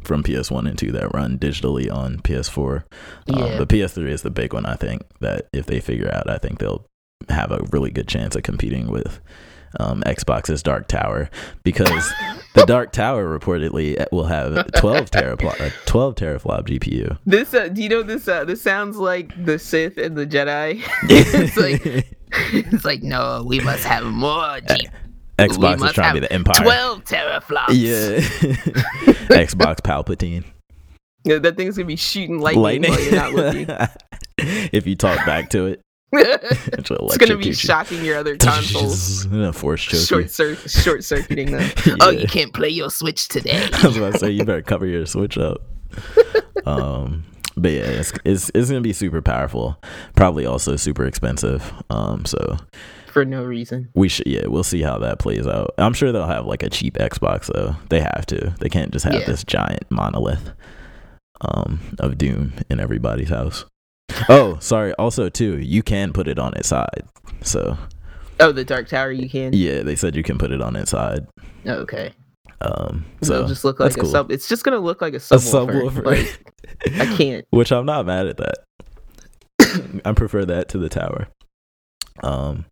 from 0.06 0.22
PS1 0.22 0.68
and 0.68 0.78
2 0.78 0.92
that 0.92 1.14
run 1.14 1.38
digitally 1.38 1.92
on 1.92 2.18
PS4. 2.18 2.84
Um, 3.32 3.38
Yeah. 3.38 3.58
but 3.58 3.68
PS3 3.68 4.08
is 4.10 4.22
the 4.22 4.30
big 4.30 4.52
one, 4.54 4.64
I 4.66 4.74
think, 4.74 5.02
that 5.20 5.48
if 5.52 5.66
they 5.66 5.80
figure 5.80 6.10
out, 6.12 6.28
I 6.30 6.38
think 6.38 6.58
they'll 6.58 6.86
have 7.28 7.50
a 7.50 7.60
really 7.72 7.90
good 7.90 8.08
chance 8.08 8.36
of 8.36 8.42
competing 8.42 8.88
with 8.88 9.20
um, 9.80 10.02
Xbox's 10.06 10.62
Dark 10.62 10.86
Tower 10.88 11.28
because 11.62 12.08
the 12.54 12.64
Dark 12.64 12.92
Tower 12.92 13.26
reportedly 13.38 14.02
will 14.12 14.24
have 14.26 14.70
12 14.72 15.10
teraflop, 15.10 15.72
12 15.86 16.14
teraflop 16.14 16.66
GPU. 16.68 17.18
This 17.26 17.52
uh, 17.52 17.68
do 17.68 17.82
you 17.82 17.88
know 17.88 18.02
this 18.02 18.26
uh, 18.28 18.44
this 18.44 18.62
sounds 18.62 18.96
like 18.96 19.32
the 19.44 19.58
Sith 19.58 19.98
and 19.98 20.16
the 20.16 20.26
Jedi. 20.26 20.82
it's 21.10 21.56
like 21.56 21.84
it's 22.54 22.84
like 22.84 23.02
no, 23.02 23.44
we 23.46 23.60
must 23.60 23.84
have 23.84 24.04
more 24.04 24.60
G- 24.60 24.88
Xbox 25.38 25.84
is 25.86 25.92
trying 25.92 26.14
to 26.14 26.20
be 26.20 26.26
the 26.26 26.32
Empire. 26.32 26.62
twelve 26.62 27.04
teraflops. 27.04 27.68
Yeah. 27.70 28.18
Xbox 29.28 29.80
Palpatine. 29.80 30.44
Yeah, 31.24 31.38
that 31.40 31.56
thing's 31.56 31.76
gonna 31.76 31.86
be 31.86 31.96
shooting 31.96 32.40
lightning, 32.40 32.90
while 32.90 33.00
you're 33.00 33.14
not 33.14 33.32
looking. 33.32 33.66
if 34.38 34.86
you 34.86 34.94
talk 34.94 35.26
back 35.26 35.50
to 35.50 35.66
it, 35.66 35.80
it's 36.12 36.90
it'll 36.90 37.08
gonna 37.08 37.36
be 37.36 37.52
shocking 37.52 38.04
your 38.04 38.16
other 38.18 38.36
consoles. 38.36 39.26
Force 39.56 39.82
choke 39.82 40.06
Short 40.06 40.30
cir- 40.30 40.54
short 40.54 41.04
circuiting 41.04 41.50
them. 41.50 41.70
Oh, 42.00 42.10
you 42.10 42.26
can't 42.28 42.52
play 42.54 42.68
your 42.68 42.90
Switch 42.90 43.28
today. 43.28 43.68
I 43.72 43.86
was 43.86 43.96
about 43.96 44.12
to 44.14 44.18
say 44.20 44.30
you 44.30 44.44
better 44.44 44.62
cover 44.62 44.86
your 44.86 45.04
switch 45.04 45.36
up. 45.36 45.62
Um, 46.64 47.24
but 47.56 47.72
yeah, 47.72 47.82
it's, 47.82 48.12
it's 48.24 48.50
it's 48.54 48.68
gonna 48.68 48.80
be 48.80 48.92
super 48.92 49.20
powerful. 49.20 49.82
Probably 50.14 50.46
also 50.46 50.76
super 50.76 51.04
expensive. 51.04 51.72
Um, 51.90 52.24
so 52.24 52.56
For 53.16 53.24
no 53.24 53.44
reason. 53.44 53.88
we 53.94 54.08
should 54.10 54.26
yeah, 54.26 54.46
we'll 54.46 54.62
see 54.62 54.82
how 54.82 54.98
that 54.98 55.18
plays 55.18 55.46
out. 55.46 55.74
I'm 55.78 55.94
sure 55.94 56.12
they'll 56.12 56.26
have 56.26 56.44
like 56.44 56.62
a 56.62 56.68
cheap 56.68 56.98
Xbox 56.98 57.46
though. 57.50 57.74
They 57.88 58.00
have 58.00 58.26
to. 58.26 58.54
They 58.60 58.68
can't 58.68 58.90
just 58.92 59.06
have 59.06 59.14
Yeah. 59.14 59.24
this 59.26 59.42
giant 59.42 59.90
monolith 59.90 60.52
um 61.40 61.80
of 61.98 62.18
Doom 62.18 62.52
in 62.68 62.78
everybody's 62.78 63.30
house. 63.30 63.64
Oh, 64.28 64.58
sorry. 64.60 64.92
Also, 64.94 65.30
too, 65.30 65.58
you 65.58 65.82
can 65.82 66.12
put 66.12 66.28
it 66.28 66.38
on 66.38 66.52
its 66.56 66.68
side. 66.68 67.04
So 67.42 67.78
Oh, 68.38 68.52
the 68.52 68.64
Dark 68.66 68.86
Tower 68.88 69.12
you 69.12 69.30
can. 69.30 69.54
yeah, 69.54 69.80
they 69.82 69.96
said 69.96 70.14
you 70.14 70.22
can 70.22 70.36
put 70.36 70.52
it 70.52 70.60
on 70.60 70.76
its 70.76 70.90
side. 70.90 71.26
Oh, 71.64 71.72
okay. 71.84 72.12
Um, 72.60 73.06
So 73.22 73.32
it'll 73.34 73.48
just 73.48 73.64
look 73.64 73.80
like 73.80 73.96
a 73.96 74.00
cool. 74.00 74.10
sub. 74.10 74.30
It's 74.30 74.46
just 74.46 74.62
gonna 74.62 74.78
look 74.78 75.00
like 75.00 75.14
a 75.14 75.16
a 75.16 75.20
subwoofer. 75.20 75.90
subwoofer. 75.90 76.04
Like, 76.04 76.52
I 77.00 77.06
can't. 77.16 77.46
Which 77.48 77.72
I'm 77.72 77.86
not 77.86 78.04
mad 78.04 78.26
at 78.26 78.36
that. 78.36 80.00
I 80.04 80.12
prefer 80.12 80.44
that 80.44 80.68
to 80.70 80.78
the 80.78 80.90
tower. 80.90 81.28
Um, 82.22 82.66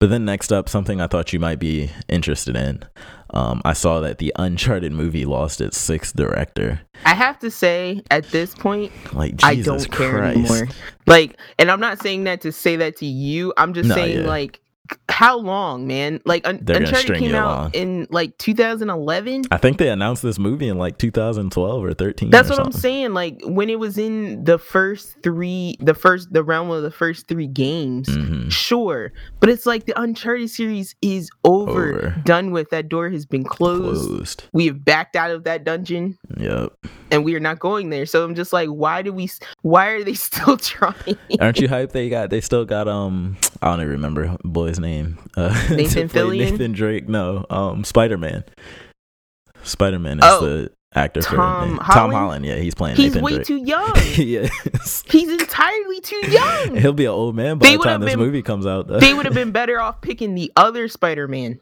but 0.00 0.10
then 0.10 0.24
next 0.24 0.52
up, 0.52 0.68
something 0.68 1.00
I 1.00 1.06
thought 1.06 1.32
you 1.32 1.38
might 1.40 1.58
be 1.58 1.90
interested 2.08 2.56
in. 2.56 2.82
Um, 3.30 3.62
I 3.64 3.72
saw 3.72 4.00
that 4.00 4.18
the 4.18 4.32
Uncharted 4.36 4.92
movie 4.92 5.24
lost 5.24 5.60
its 5.60 5.78
sixth 5.78 6.14
director. 6.14 6.80
I 7.04 7.14
have 7.14 7.38
to 7.40 7.50
say, 7.50 8.02
at 8.10 8.24
this 8.30 8.54
point, 8.54 8.92
Like 9.12 9.42
I 9.42 9.56
don't 9.56 9.90
care 9.90 10.10
Christ. 10.10 10.36
anymore. 10.38 10.68
Like, 11.06 11.38
and 11.58 11.70
I'm 11.70 11.80
not 11.80 12.00
saying 12.02 12.24
that 12.24 12.42
to 12.42 12.52
say 12.52 12.76
that 12.76 12.96
to 12.98 13.06
you. 13.06 13.52
I'm 13.56 13.72
just 13.74 13.88
No, 13.88 13.94
saying, 13.94 14.20
yeah. 14.22 14.26
like, 14.28 14.60
how 15.08 15.38
long, 15.38 15.86
man? 15.86 16.20
Like, 16.26 16.46
Un- 16.46 16.58
They're 16.62 16.76
Uncharted 16.78 17.16
came 17.16 17.34
out 17.34 17.46
along. 17.46 17.70
in 17.74 18.06
like 18.10 18.36
2011. 18.38 19.44
I 19.50 19.56
think 19.56 19.78
they 19.78 19.88
announced 19.88 20.22
this 20.22 20.38
movie 20.38 20.68
in 20.68 20.76
like 20.76 20.98
2012 20.98 21.84
or 21.84 21.94
13. 21.94 22.30
That's 22.30 22.50
or 22.50 22.54
what 22.56 22.66
I'm 22.66 22.72
saying. 22.72 23.14
Like, 23.14 23.40
when 23.44 23.70
it 23.70 23.78
was 23.78 23.96
in 23.96 24.44
the 24.44 24.58
first 24.58 25.16
three, 25.22 25.76
the 25.80 25.94
first, 25.94 26.32
the 26.32 26.42
realm 26.42 26.70
of 26.70 26.82
the 26.82 26.90
first 26.90 27.28
three 27.28 27.46
games. 27.46 28.08
Mhm. 28.08 28.50
Sure, 28.52 29.12
but 29.40 29.48
it's 29.48 29.66
like 29.66 29.86
the 29.86 29.98
Uncharted 30.00 30.50
series 30.50 30.94
is 31.00 31.30
over, 31.44 31.70
Over. 31.96 32.22
done 32.24 32.50
with. 32.50 32.70
That 32.70 32.88
door 32.88 33.08
has 33.10 33.24
been 33.24 33.44
closed. 33.44 34.08
Closed. 34.08 34.44
We 34.52 34.66
have 34.66 34.84
backed 34.84 35.16
out 35.16 35.30
of 35.30 35.44
that 35.44 35.64
dungeon, 35.64 36.18
Yep. 36.36 36.72
and 37.10 37.24
we 37.24 37.34
are 37.34 37.40
not 37.40 37.58
going 37.58 37.90
there. 37.90 38.04
So 38.06 38.24
I'm 38.24 38.34
just 38.34 38.52
like, 38.52 38.68
why 38.68 39.02
do 39.02 39.12
we? 39.12 39.30
Why 39.62 39.88
are 39.88 40.04
they 40.04 40.14
still 40.14 40.56
trying? 40.56 41.16
Aren't 41.40 41.60
you 41.60 41.68
hyped? 41.68 41.92
They 41.92 42.08
got. 42.08 42.30
They 42.30 42.40
still 42.40 42.64
got. 42.64 42.88
Um. 42.88 43.36
I 43.62 43.68
don't 43.70 43.80
even 43.80 43.92
remember 43.92 44.36
boy's 44.44 44.73
name. 44.78 45.18
Uh, 45.36 45.48
Nathan 45.70 46.08
Fillion? 46.08 46.38
Nathan 46.50 46.72
Drake. 46.72 47.08
No. 47.08 47.44
Um. 47.50 47.84
Spider 47.84 48.18
Man. 48.18 48.44
Spider 49.62 49.98
Man 49.98 50.18
is 50.18 50.24
Oh, 50.26 50.40
the 50.44 50.70
actor 50.94 51.22
for 51.22 51.36
Tom 51.36 51.76
Tom 51.76 51.78
Holland? 51.80 52.14
Holland. 52.14 52.46
Yeah, 52.46 52.56
he's 52.56 52.74
playing. 52.74 52.96
He's 52.96 53.14
Nathan 53.14 53.22
way 53.24 53.34
Drake. 53.36 53.46
too 53.46 53.56
young. 53.64 53.92
yes. 54.16 55.02
He's 55.08 55.30
entirely 55.30 56.00
too 56.00 56.20
young. 56.30 56.76
He'll 56.76 56.92
be 56.92 57.04
an 57.06 57.10
old 57.12 57.34
man 57.34 57.58
by 57.58 57.66
They 57.66 57.76
the 57.76 57.82
time 57.82 58.00
this 58.00 58.10
been- 58.10 58.18
movie 58.20 58.42
comes 58.42 58.66
out. 58.66 58.88
Though. 58.88 59.00
they 59.00 59.14
would 59.14 59.24
have 59.24 59.34
been 59.34 59.52
better 59.52 59.80
off 59.80 60.00
picking 60.00 60.34
the 60.34 60.52
other 60.56 60.88
Spider-Man. 60.88 61.58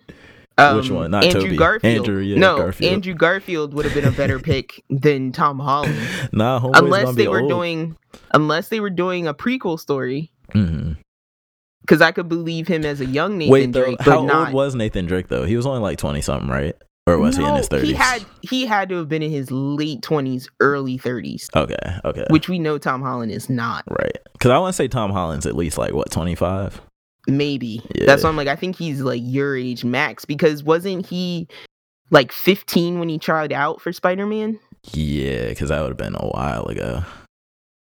Which 0.75 0.91
one? 0.91 1.11
Not 1.11 1.25
Andrew 1.25 1.43
Tobey. 1.43 1.57
Garfield. 1.57 2.07
Andrew, 2.07 2.21
yeah, 2.23 2.39
no, 2.39 2.57
Garfield. 2.57 2.93
Andrew 2.93 3.15
Garfield 3.15 3.75
would 3.75 3.85
have 3.85 3.95
been 3.95 4.05
a 4.05 4.13
better 4.17 4.39
pick 4.39 4.85
than 4.91 5.33
Tom 5.33 5.59
Holland, 5.59 5.97
nah, 6.33 6.61
unless 6.75 7.17
they 7.17 7.27
were 7.27 7.41
old. 7.41 7.49
doing, 7.51 7.97
unless 8.33 8.69
they 8.69 8.79
were 8.79 8.91
doing 8.91 9.27
a 9.27 9.35
prequel 9.35 9.81
story. 9.81 10.31
Mhm. 10.55 10.99
Because 11.83 12.01
I 12.01 12.12
could 12.12 12.28
believe 12.28 12.66
him 12.68 12.85
as 12.85 13.01
a 13.01 13.07
young 13.07 13.39
Nathan 13.39 13.53
Wait, 13.53 13.72
though, 13.72 13.85
Drake, 13.85 13.99
but 13.99 14.07
how 14.07 14.24
not. 14.24 14.47
old 14.49 14.55
was 14.55 14.74
Nathan 14.74 15.07
Drake 15.07 15.28
though? 15.28 15.45
He 15.45 15.57
was 15.57 15.66
only 15.66 15.80
like 15.80 15.99
twenty 15.99 16.20
something, 16.22 16.49
right? 16.49 16.74
Or 17.09 17.18
was 17.18 17.37
he 17.37 17.45
in 17.45 17.57
his 17.57 17.66
thirties? 17.66 17.89
He 17.89 17.95
had 17.95 18.24
he 18.43 18.64
had 18.66 18.89
to 18.91 18.97
have 18.97 19.09
been 19.09 19.22
in 19.22 19.33
his 19.33 19.51
late 19.51 20.03
twenties, 20.03 20.49
early 20.61 20.97
thirties, 20.99 21.51
Okay, 21.57 21.74
okay, 22.05 22.24
which 22.30 22.49
we 22.49 22.61
know 22.61 22.78
Tom 22.78 23.03
Holland 23.03 23.33
is 23.33 23.51
not. 23.51 23.83
right. 23.91 24.16
Because 24.35 24.51
I 24.53 24.59
want 24.59 24.72
to 24.72 24.76
say 24.76 24.87
Tom 24.87 25.11
Holland's 25.11 25.45
at 25.47 25.57
least 25.57 25.76
like 25.78 25.93
what 25.93 26.11
twenty 26.12 26.37
five. 26.37 26.80
Maybe 27.26 27.80
Yeah. 27.97 28.07
that's 28.07 28.22
why 28.22 28.28
I'm 28.30 28.37
like, 28.37 28.49
I 28.49 28.57
think 28.57 28.76
he's 28.76 29.01
like 29.01 29.22
your 29.24 29.57
age 29.57 29.85
max 29.85 30.24
because 30.24 30.62
wasn't 30.64 31.07
he 31.07 31.47
like 32.11 32.30
15 32.33 32.99
when 32.99 33.09
he 33.09 33.16
tried 33.18 33.53
out 33.53 33.80
for 33.80 33.93
Spider 33.93 34.26
Man? 34.26 34.59
Yeah, 34.93 35.49
because 35.49 35.68
that 35.70 35.80
would 35.80 35.89
have 35.91 35.97
been 35.97 36.14
a 36.16 36.26
while 36.28 36.66
ago. 36.66 37.03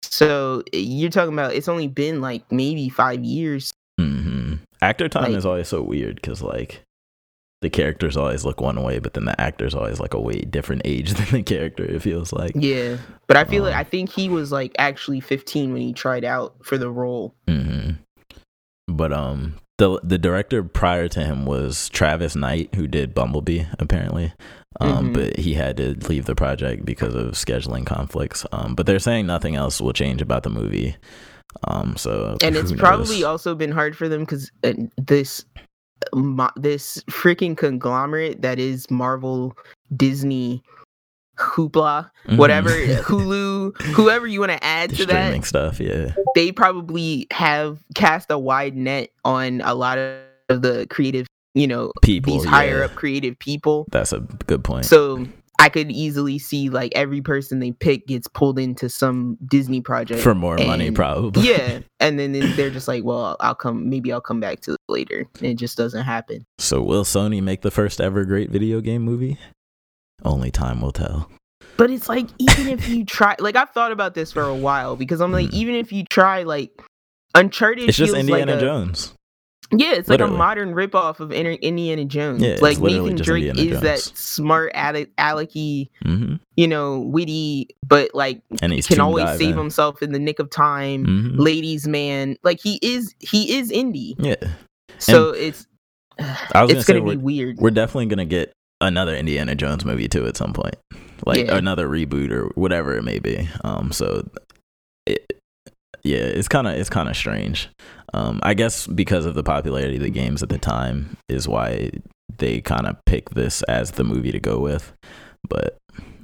So 0.03 0.63
you're 0.73 1.11
talking 1.11 1.33
about 1.33 1.55
it's 1.55 1.69
only 1.69 1.87
been 1.89 2.21
like 2.21 2.43
maybe 2.51 2.89
five 2.89 3.23
years. 3.25 3.73
Hmm 4.01 4.55
Actor 4.83 5.09
time 5.11 5.25
Like- 5.25 5.33
is 5.39 5.47
always 5.47 5.69
so 5.69 5.83
weird 5.83 6.17
because 6.17 6.43
like 6.43 6.83
the 7.63 7.69
characters 7.69 8.17
always 8.17 8.43
look 8.47 8.59
one 8.63 8.83
way, 8.83 8.99
but 9.01 9.13
then 9.13 9.27
the 9.27 9.39
actor's 9.39 9.75
always 9.75 10.01
like 10.01 10.15
a 10.15 10.21
way 10.21 10.41
different 10.41 10.81
age 10.87 11.13
than 11.15 11.27
the 11.31 11.43
character. 11.43 11.85
It 11.85 12.01
feels 12.01 12.33
like. 12.33 12.53
Yeah, 12.55 12.97
but 13.27 13.37
I 13.37 13.45
feel 13.45 13.63
like 13.65 13.75
Um, 13.75 13.81
I 13.81 13.85
think 13.85 14.09
he 14.11 14.31
was 14.31 14.51
like 14.51 14.73
actually 14.79 15.21
15 15.21 15.73
when 15.75 15.83
he 15.83 15.93
tried 15.93 16.25
out 16.25 16.55
for 16.63 16.79
the 16.79 16.91
role. 16.91 17.35
hmm 17.47 17.91
But 18.89 19.13
um, 19.13 19.57
the 19.77 20.01
the 20.03 20.17
director 20.19 20.63
prior 20.65 21.09
to 21.09 21.21
him 21.21 21.45
was 21.45 21.91
Travis 21.91 22.35
Knight, 22.35 22.75
who 22.75 22.87
did 22.89 23.15
Bumblebee, 23.15 23.65
apparently. 23.79 24.33
Um, 24.81 25.09
Mhm. 25.11 25.15
but 25.15 25.37
he 25.39 25.53
had 25.55 25.77
to 25.79 25.95
leave 26.09 26.25
the 26.25 26.35
project 26.35 26.85
because 26.87 27.15
of 27.15 27.33
scheduling 27.35 27.85
conflicts. 27.85 28.47
Um, 28.53 28.75
but 28.75 28.87
they're 28.87 28.99
saying 29.01 29.27
nothing 29.27 29.55
else 29.57 29.81
will 29.81 29.93
change 29.93 30.23
about 30.23 30.45
the 30.45 30.49
movie. 30.51 30.97
Um, 31.65 31.97
so 31.97 32.37
and 32.43 32.57
it's 32.57 32.73
probably 32.73 33.25
also 33.25 33.55
been 33.55 33.73
hard 33.73 33.97
for 33.97 34.09
them 34.09 34.21
because 34.21 34.51
this 34.97 35.45
mo- 36.15 36.51
this 36.57 37.03
freaking 37.11 37.57
conglomerate 37.57 38.43
that 38.43 38.59
is 38.59 38.91
Marvel, 38.91 39.57
Disney, 39.97 40.63
hoopla, 41.39 42.11
Mhm. 42.29 42.37
whatever, 42.37 42.71
Hulu, 43.03 43.81
whoever 43.95 44.27
you 44.27 44.41
want 44.41 44.53
to 44.53 44.63
add 44.65 44.91
the 44.91 44.97
to 44.97 45.03
streaming 45.05 45.41
that, 45.41 45.47
stuff. 45.47 45.81
Yeah, 45.81 46.15
they 46.35 46.53
probably 46.53 47.27
have 47.33 47.79
cast 47.95 48.31
a 48.31 48.39
wide 48.39 48.77
net 48.77 49.11
on 49.25 49.61
a 49.63 49.75
lot 49.75 49.99
of 49.99 50.63
the 50.63 50.87
creative, 50.91 51.27
you 51.55 51.67
know, 51.67 51.93
people. 52.03 52.33
these 52.35 52.45
higher 52.45 52.83
up 52.85 52.95
creative 52.95 53.39
people. 53.39 53.87
That's 53.91 54.13
a 54.13 54.21
good 54.47 54.63
point. 54.65 54.85
So 54.87 55.27
I 55.61 55.69
could 55.69 55.91
easily 55.91 56.39
see 56.39 56.71
like 56.71 56.93
every 56.97 57.21
person 57.21 57.59
they 57.61 57.73
pick 57.73 58.07
gets 58.07 58.27
pulled 58.29 58.59
into 58.59 58.89
some 58.89 59.37
Disney 59.47 59.81
project 59.81 60.21
for 60.23 60.35
more 60.35 60.57
money, 60.57 60.91
probably. 60.91 61.47
yeah, 61.49 61.81
and 62.01 62.19
then 62.19 62.33
then 62.33 62.57
they're 62.57 62.71
just 62.71 62.89
like, 62.89 63.05
well, 63.05 63.37
I'll 63.41 63.55
come. 63.55 63.89
Maybe 63.91 64.13
I'll 64.13 64.21
come 64.21 64.41
back 64.41 64.61
to 64.63 64.73
it 64.73 64.79
later. 64.89 65.27
And 65.37 65.47
it 65.47 65.55
just 65.59 65.77
doesn't 65.77 66.05
happen. 66.05 66.45
So 66.59 66.83
will 66.83 67.05
Sony 67.05 67.43
make 67.43 67.61
the 67.63 67.71
first 67.71 68.01
ever 68.01 68.25
great 68.25 68.51
video 68.51 68.81
game 68.81 69.03
movie? 69.03 69.39
Only 70.25 70.51
time 70.51 70.81
will 70.81 70.93
tell. 70.93 71.31
But 71.77 71.91
it's 71.91 72.09
like 72.09 72.27
even 72.39 72.69
if 72.69 72.89
you 72.89 73.05
try, 73.07 73.37
like 73.39 73.57
I've 73.57 73.71
thought 73.71 73.93
about 73.93 74.15
this 74.15 74.33
for 74.33 74.43
a 74.43 74.55
while 74.55 74.97
because 74.97 75.21
I'm 75.21 75.33
like, 75.33 75.49
Mm. 75.49 75.55
even 75.55 75.75
if 75.77 75.93
you 75.93 76.05
try, 76.05 76.43
like 76.43 76.73
Uncharted, 77.35 77.89
It's 77.89 77.97
just 77.97 78.15
Indiana 78.15 78.53
like 78.55 78.63
a, 78.63 78.65
Jones. 78.65 79.15
Yeah, 79.73 79.93
it's 79.93 80.09
like 80.09 80.21
a 80.21 80.27
modern 80.27 80.75
ripoff 80.75 81.21
of 81.21 81.31
Indiana 81.33 82.05
Jones. 82.05 82.43
Yeah, 82.43 82.57
like 82.61 82.79
Nathan 82.81 83.15
Drake 83.17 83.57
is 83.57 83.81
that 83.81 84.01
smart, 84.01 84.73
Alec, 84.75 85.15
Alecky, 85.17 85.91
hmm 86.03 86.35
you 86.57 86.69
know, 86.69 86.99
witty, 87.01 87.69
but 87.87 88.11
like 88.15 88.43
And 88.61 88.73
can 88.85 89.01
always 89.01 89.27
save 89.31 89.39
diving. 89.41 89.57
himself 89.57 90.03
in 90.03 90.13
the 90.13 90.19
nick 90.19 90.39
of 90.41 90.51
time. 90.51 91.07
Mhm. 91.07 91.39
Ladies 91.39 91.87
man, 91.89 92.37
like 92.43 92.61
he 92.61 92.79
is, 92.83 93.15
he 93.21 93.57
is 93.57 93.71
indie. 93.73 94.15
Yeah, 94.19 94.35
So 94.99 95.31
it's 95.31 95.67
I 96.19 96.63
was 96.63 96.73
it's 96.73 96.85
gonna, 96.85 97.01
gonna 97.01 97.13
say 97.13 97.17
be 97.17 97.23
weird. 97.23 97.57
we're 97.59 97.71
definitely 97.71 98.07
gonna 98.07 98.27
get 98.27 98.53
another 98.83 99.15
Indiana 99.17 99.55
Jones 99.55 99.85
movie 99.87 100.09
too 100.09 100.27
at 100.27 100.37
some 100.37 100.53
point, 100.53 100.77
like 101.25 101.47
Yeah. 101.47 101.57
another 101.57 101.89
reboot 101.89 102.31
or 102.31 102.49
whatever 102.57 102.97
it 102.97 103.05
may 103.05 103.19
be. 103.21 103.49
Um, 103.65 103.91
so 103.93 104.29
it, 105.07 105.40
yeah, 106.03 106.19
it's 106.19 106.49
kind 106.49 106.67
of 106.67 106.75
it's 106.75 106.91
kind 106.91 107.09
of 107.09 107.17
strange. 107.17 107.69
Um, 108.13 108.41
I 108.43 108.55
guess 108.55 108.87
because 108.87 109.27
of 109.27 109.35
the 109.35 109.43
popularity 109.43 109.97
of 109.97 110.03
the 110.03 110.11
games 110.11 110.43
at 110.43 110.49
the 110.49 110.59
time 110.59 111.17
is 111.29 111.47
why 111.47 111.91
they 112.39 112.61
kind 112.61 112.87
of 112.87 112.97
pick 113.07 113.31
this 113.31 113.63
as 113.65 113.93
the 113.93 114.05
movie 114.05 114.33
to 114.33 114.41
go 114.41 114.59
with. 114.59 114.93
But 115.49 115.79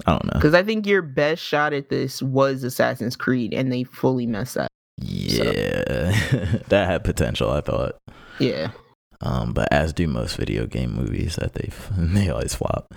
I 0.07 0.13
don't 0.13 0.25
know. 0.27 0.33
Because 0.35 0.55
I 0.55 0.63
think 0.63 0.87
your 0.87 1.03
best 1.03 1.43
shot 1.43 1.73
at 1.73 1.89
this 1.89 2.23
was 2.23 2.65
Assassin's 2.65 3.17
Creed, 3.17 3.55
and 3.55 3.73
they 3.73 3.85
fully 3.85 4.27
messed 4.27 4.57
up. 4.57 4.69
Yeah, 4.99 5.51
that 6.69 6.87
had 6.89 7.05
potential. 7.05 7.51
I 7.51 7.61
thought. 7.61 7.97
Yeah. 8.39 8.73
um, 9.21 9.55
but 9.55 9.69
as 9.73 9.93
do 9.93 10.07
most 10.07 10.37
video 10.37 10.67
game 10.67 10.95
movies 10.95 11.37
that 11.37 11.55
they 11.55 11.71
they 11.97 12.29
always 12.31 12.55
flop. 12.55 12.95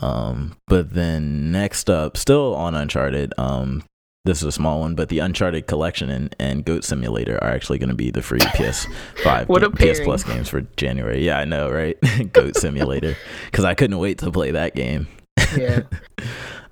Um, 0.00 0.56
but 0.66 0.94
then 0.94 1.52
next 1.52 1.88
up, 1.88 2.16
still 2.16 2.54
on 2.54 2.74
Uncharted. 2.74 3.32
Um, 3.38 3.84
this 4.24 4.38
is 4.38 4.44
a 4.44 4.52
small 4.52 4.80
one, 4.80 4.94
but 4.94 5.08
the 5.08 5.18
Uncharted 5.18 5.66
collection 5.66 6.08
and, 6.08 6.34
and 6.38 6.64
Goat 6.64 6.84
Simulator 6.84 7.42
are 7.42 7.50
actually 7.50 7.78
going 7.78 7.88
to 7.88 7.94
be 7.94 8.10
the 8.10 8.22
free 8.22 8.38
PS5, 8.38 9.46
What 9.48 9.64
a 9.64 9.70
PS. 9.70 10.00
Plus 10.00 10.22
games 10.22 10.48
for 10.48 10.60
January. 10.76 11.24
Yeah, 11.24 11.38
I 11.38 11.44
know, 11.44 11.68
right? 11.70 11.96
Goat 12.32 12.56
Simulator, 12.56 13.16
because 13.46 13.64
I 13.64 13.74
couldn't 13.74 13.98
wait 13.98 14.18
to 14.18 14.30
play 14.30 14.52
that 14.52 14.76
game. 14.76 15.08
Yeah. 15.56 15.80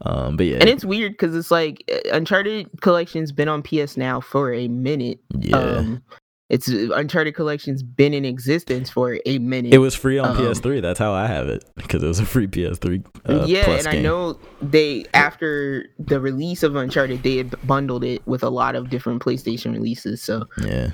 um, 0.02 0.36
but 0.36 0.46
yeah, 0.46 0.58
And 0.60 0.68
it's 0.68 0.84
weird 0.84 1.12
because 1.12 1.34
it's 1.34 1.50
like 1.50 1.82
uh, 1.92 2.10
Uncharted 2.16 2.70
Collection's 2.82 3.32
been 3.32 3.48
on 3.48 3.62
PS 3.62 3.96
now 3.96 4.20
for 4.20 4.52
a 4.52 4.68
minute. 4.68 5.18
yeah. 5.36 5.56
Um, 5.56 6.02
it's 6.50 6.66
Uncharted 6.66 7.36
Collection's 7.36 7.82
been 7.82 8.12
in 8.12 8.24
existence 8.24 8.90
for 8.90 9.18
a 9.24 9.38
minute. 9.38 9.72
it 9.72 9.78
was 9.78 9.94
free 9.94 10.18
on 10.18 10.30
um, 10.30 10.36
PS3. 10.36 10.82
That's 10.82 10.98
how 10.98 11.12
I 11.12 11.28
have 11.28 11.48
it 11.48 11.64
because 11.76 12.02
it 12.02 12.06
was 12.08 12.18
a 12.18 12.26
free 12.26 12.48
PS3. 12.48 13.04
Uh, 13.28 13.44
yeah, 13.46 13.70
and 13.70 13.86
I 13.86 14.00
know 14.00 14.38
they 14.60 15.04
after 15.14 15.86
the 16.00 16.20
release 16.20 16.64
of 16.64 16.74
Uncharted, 16.74 17.22
they 17.22 17.36
had 17.36 17.54
bundled 17.66 18.02
it 18.02 18.26
with 18.26 18.42
a 18.42 18.50
lot 18.50 18.74
of 18.74 18.90
different 18.90 19.22
PlayStation 19.22 19.72
releases. 19.72 20.20
So 20.22 20.44
Yeah, 20.60 20.90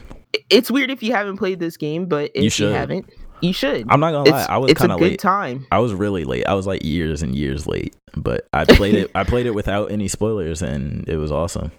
it's 0.50 0.70
weird 0.70 0.90
if 0.90 1.02
you 1.02 1.12
haven't 1.12 1.38
played 1.38 1.58
this 1.58 1.78
game, 1.78 2.06
but 2.06 2.30
if 2.34 2.44
you, 2.44 2.50
should. 2.50 2.74
haven't, 2.74 3.08
you 3.40 3.54
should. 3.54 3.86
I'm 3.88 4.00
not 4.00 4.12
gonna 4.12 4.30
lie. 4.30 4.40
it's 4.40 4.48
I 4.50 4.56
was 4.58 4.72
kind 4.74 4.92
of 4.92 5.00
late. 5.00 5.18
time. 5.18 5.66
I 5.70 5.78
was 5.78 5.94
really 5.94 6.24
late. 6.24 6.46
I 6.46 6.52
was 6.52 6.66
like 6.66 6.84
years 6.84 7.22
and 7.22 7.34
years 7.34 7.66
late, 7.66 7.96
but 8.14 8.46
I 8.52 8.66
played 8.66 8.94
it. 8.94 9.10
I 9.14 9.24
played 9.24 9.46
it 9.46 9.54
without 9.54 9.90
any 9.90 10.08
spoilers, 10.08 10.60
and 10.60 11.08
it 11.08 11.16
was 11.16 11.32
awesome. 11.32 11.72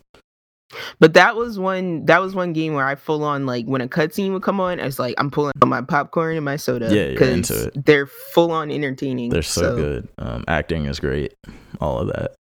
But 1.00 1.14
that 1.14 1.36
was 1.36 1.58
one 1.58 2.06
that 2.06 2.20
was 2.20 2.36
one 2.36 2.54
game 2.54 2.74
where 2.74 2.86
I 2.86 2.96
full 2.96 3.24
on 3.24 3.46
like 3.46 3.66
when 3.66 3.82
a 3.82 3.88
cutscene 3.88 4.34
would 4.34 4.44
come 4.44 4.60
on, 4.60 4.80
I 4.80 4.86
was 4.86 5.00
like, 5.00 5.16
I'm 5.18 5.32
pulling 5.32 5.54
out 5.62 5.68
my 5.68 5.82
popcorn 5.82 6.36
and 6.36 6.44
my 6.44 6.58
soda. 6.58 6.94
Yeah, 6.94 7.06
you're 7.06 7.24
into 7.24 7.68
it. 7.68 7.86
They're 7.86 8.08
full 8.08 8.52
on 8.52 8.70
entertaining. 8.70 9.30
They're 9.30 9.42
so, 9.42 9.76
good. 9.76 10.10
Um, 10.18 10.44
acting 10.48 10.86
is 10.86 11.00
great. 11.00 11.34
All 11.80 12.00
of 12.00 12.08
that. 12.08 12.36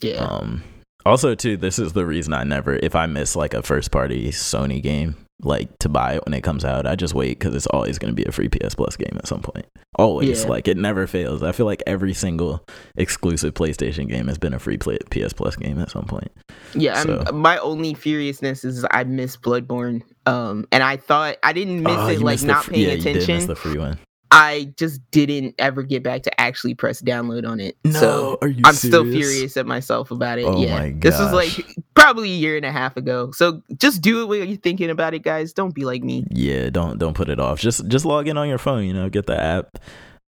Yeah. 0.00 0.24
Um, 0.24 0.62
also, 1.04 1.34
too, 1.34 1.56
this 1.56 1.78
is 1.78 1.92
the 1.92 2.06
reason 2.06 2.32
I 2.32 2.44
never, 2.44 2.74
if 2.74 2.94
I 2.94 3.06
miss 3.06 3.36
like 3.36 3.54
a 3.54 3.62
first 3.62 3.90
party 3.90 4.30
Sony 4.30 4.82
game, 4.82 5.16
like 5.42 5.78
to 5.80 5.88
buy 5.88 6.14
it 6.14 6.24
when 6.24 6.32
it 6.34 6.42
comes 6.42 6.64
out, 6.64 6.86
I 6.86 6.94
just 6.96 7.14
wait 7.14 7.38
because 7.38 7.54
it's 7.54 7.66
always 7.66 7.98
going 7.98 8.14
to 8.14 8.20
be 8.20 8.26
a 8.28 8.32
free 8.32 8.48
PS 8.48 8.74
Plus 8.74 8.96
game 8.96 9.12
at 9.16 9.26
some 9.26 9.40
point. 9.42 9.66
Always, 9.98 10.42
Yeah. 10.44 10.48
like 10.48 10.66
it 10.68 10.76
never 10.76 11.06
fails. 11.06 11.42
I 11.42 11.52
feel 11.52 11.66
like 11.66 11.82
every 11.86 12.14
single 12.14 12.64
exclusive 12.96 13.54
PlayStation 13.54 14.08
game 14.08 14.28
has 14.28 14.38
been 14.38 14.54
a 14.54 14.58
free 14.58 14.76
play- 14.78 14.98
PS 15.10 15.32
Plus 15.32 15.56
game 15.56 15.78
at 15.78 15.90
some 15.90 16.04
point. 16.04 16.30
Yeah, 16.74 17.00
So- 17.02 17.24
my 17.32 17.58
only 17.58 17.94
furiousness 17.94 18.64
is 18.64 18.84
I 18.90 19.04
missed 19.04 19.42
Bloodborne. 19.42 20.02
Um, 20.26 20.66
and 20.72 20.82
I 20.82 20.96
thought 20.96 21.36
I 21.42 21.52
didn't 21.52 21.82
miss 21.82 21.92
Oh, 21.96 22.08
it 22.08 22.20
like 22.20 22.40
the 22.40 22.46
not 22.46 22.66
paying 22.66 22.88
yeah, 22.88 22.94
You 22.94 23.02
did 23.02 23.28
miss 23.28 23.44
the 23.46 23.54
free 23.54 23.78
one. 23.78 23.98
I 24.30 24.72
just 24.76 25.00
didn't 25.10 25.54
ever 25.58 25.82
get 25.82 26.02
back 26.02 26.22
to 26.24 26.40
actually 26.40 26.74
press 26.74 27.00
download 27.00 27.46
on 27.48 27.60
it. 27.60 27.76
so 27.92 28.38
are 28.42 28.48
you? 28.48 28.62
I'm 28.64 28.74
still 28.74 29.04
furious 29.04 29.56
at 29.56 29.66
myself 29.66 30.10
about 30.10 30.38
it. 30.38 30.44
Oh 30.44 30.60
yeah, 30.60 30.90
this 30.94 31.18
was 31.18 31.32
like 31.32 31.66
probably 31.94 32.30
a 32.32 32.36
year 32.36 32.56
and 32.56 32.66
a 32.66 32.72
half 32.72 32.96
ago. 32.96 33.30
So 33.32 33.62
just 33.76 34.02
do 34.02 34.22
it 34.22 34.26
when 34.26 34.48
you're 34.48 34.56
thinking 34.58 34.90
about 34.90 35.14
it, 35.14 35.20
guys. 35.20 35.52
Don't 35.52 35.74
be 35.74 35.84
like 35.84 36.02
me. 36.02 36.24
Yeah, 36.30 36.70
don't 36.70 36.98
don't 36.98 37.14
put 37.14 37.28
it 37.28 37.38
off. 37.40 37.60
Just 37.60 37.86
just 37.88 38.04
log 38.04 38.28
in 38.28 38.36
on 38.36 38.48
your 38.48 38.58
phone. 38.58 38.84
You 38.84 38.94
know, 38.94 39.08
get 39.08 39.26
the 39.26 39.40
app, 39.40 39.78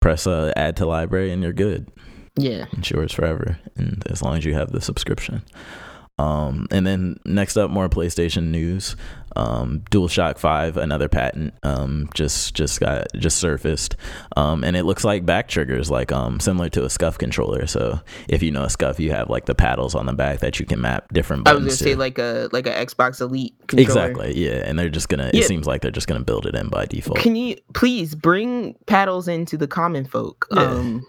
press 0.00 0.26
uh, 0.26 0.52
add 0.56 0.76
to 0.78 0.86
library, 0.86 1.30
and 1.32 1.42
you're 1.42 1.52
good. 1.52 1.88
Yeah, 2.36 2.66
It's 2.72 2.90
yours 2.90 3.12
forever, 3.12 3.58
and 3.76 4.04
as 4.10 4.20
long 4.20 4.36
as 4.36 4.44
you 4.44 4.54
have 4.54 4.72
the 4.72 4.80
subscription. 4.80 5.42
Um, 6.16 6.68
and 6.70 6.86
then 6.86 7.18
next 7.24 7.56
up, 7.56 7.70
more 7.70 7.88
PlayStation 7.88 8.48
news. 8.48 8.94
Um, 9.36 9.80
DualShock 9.90 10.38
Five, 10.38 10.76
another 10.76 11.08
patent, 11.08 11.54
um, 11.64 12.08
just 12.14 12.54
just 12.54 12.78
got 12.78 13.08
just 13.16 13.38
surfaced, 13.38 13.96
um, 14.36 14.62
and 14.62 14.76
it 14.76 14.84
looks 14.84 15.02
like 15.02 15.26
back 15.26 15.48
triggers, 15.48 15.90
like 15.90 16.12
um, 16.12 16.38
similar 16.38 16.68
to 16.68 16.84
a 16.84 16.90
Scuff 16.90 17.18
controller. 17.18 17.66
So 17.66 17.98
if 18.28 18.44
you 18.44 18.52
know 18.52 18.62
a 18.62 18.70
Scuff, 18.70 19.00
you 19.00 19.10
have 19.10 19.30
like 19.30 19.46
the 19.46 19.54
paddles 19.56 19.96
on 19.96 20.06
the 20.06 20.12
back 20.12 20.38
that 20.38 20.60
you 20.60 20.66
can 20.66 20.80
map 20.80 21.12
different 21.12 21.42
buttons. 21.42 21.62
I 21.62 21.64
was 21.64 21.80
gonna 21.80 21.90
say 21.90 21.94
like 21.96 22.18
a 22.18 22.48
like 22.52 22.68
a 22.68 22.70
Xbox 22.70 23.20
Elite 23.20 23.56
controller. 23.66 23.82
exactly, 23.82 24.38
yeah, 24.38 24.62
and 24.64 24.78
they're 24.78 24.88
just 24.88 25.08
gonna. 25.08 25.32
Yeah. 25.34 25.40
It 25.40 25.46
seems 25.46 25.66
like 25.66 25.82
they're 25.82 25.90
just 25.90 26.06
gonna 26.06 26.22
build 26.22 26.46
it 26.46 26.54
in 26.54 26.68
by 26.68 26.86
default. 26.86 27.18
Can 27.18 27.34
you 27.34 27.56
please 27.72 28.14
bring 28.14 28.76
paddles 28.86 29.26
into 29.26 29.56
the 29.56 29.66
common 29.66 30.04
folk? 30.04 30.46
Yeah. 30.52 30.62
Um, 30.62 31.04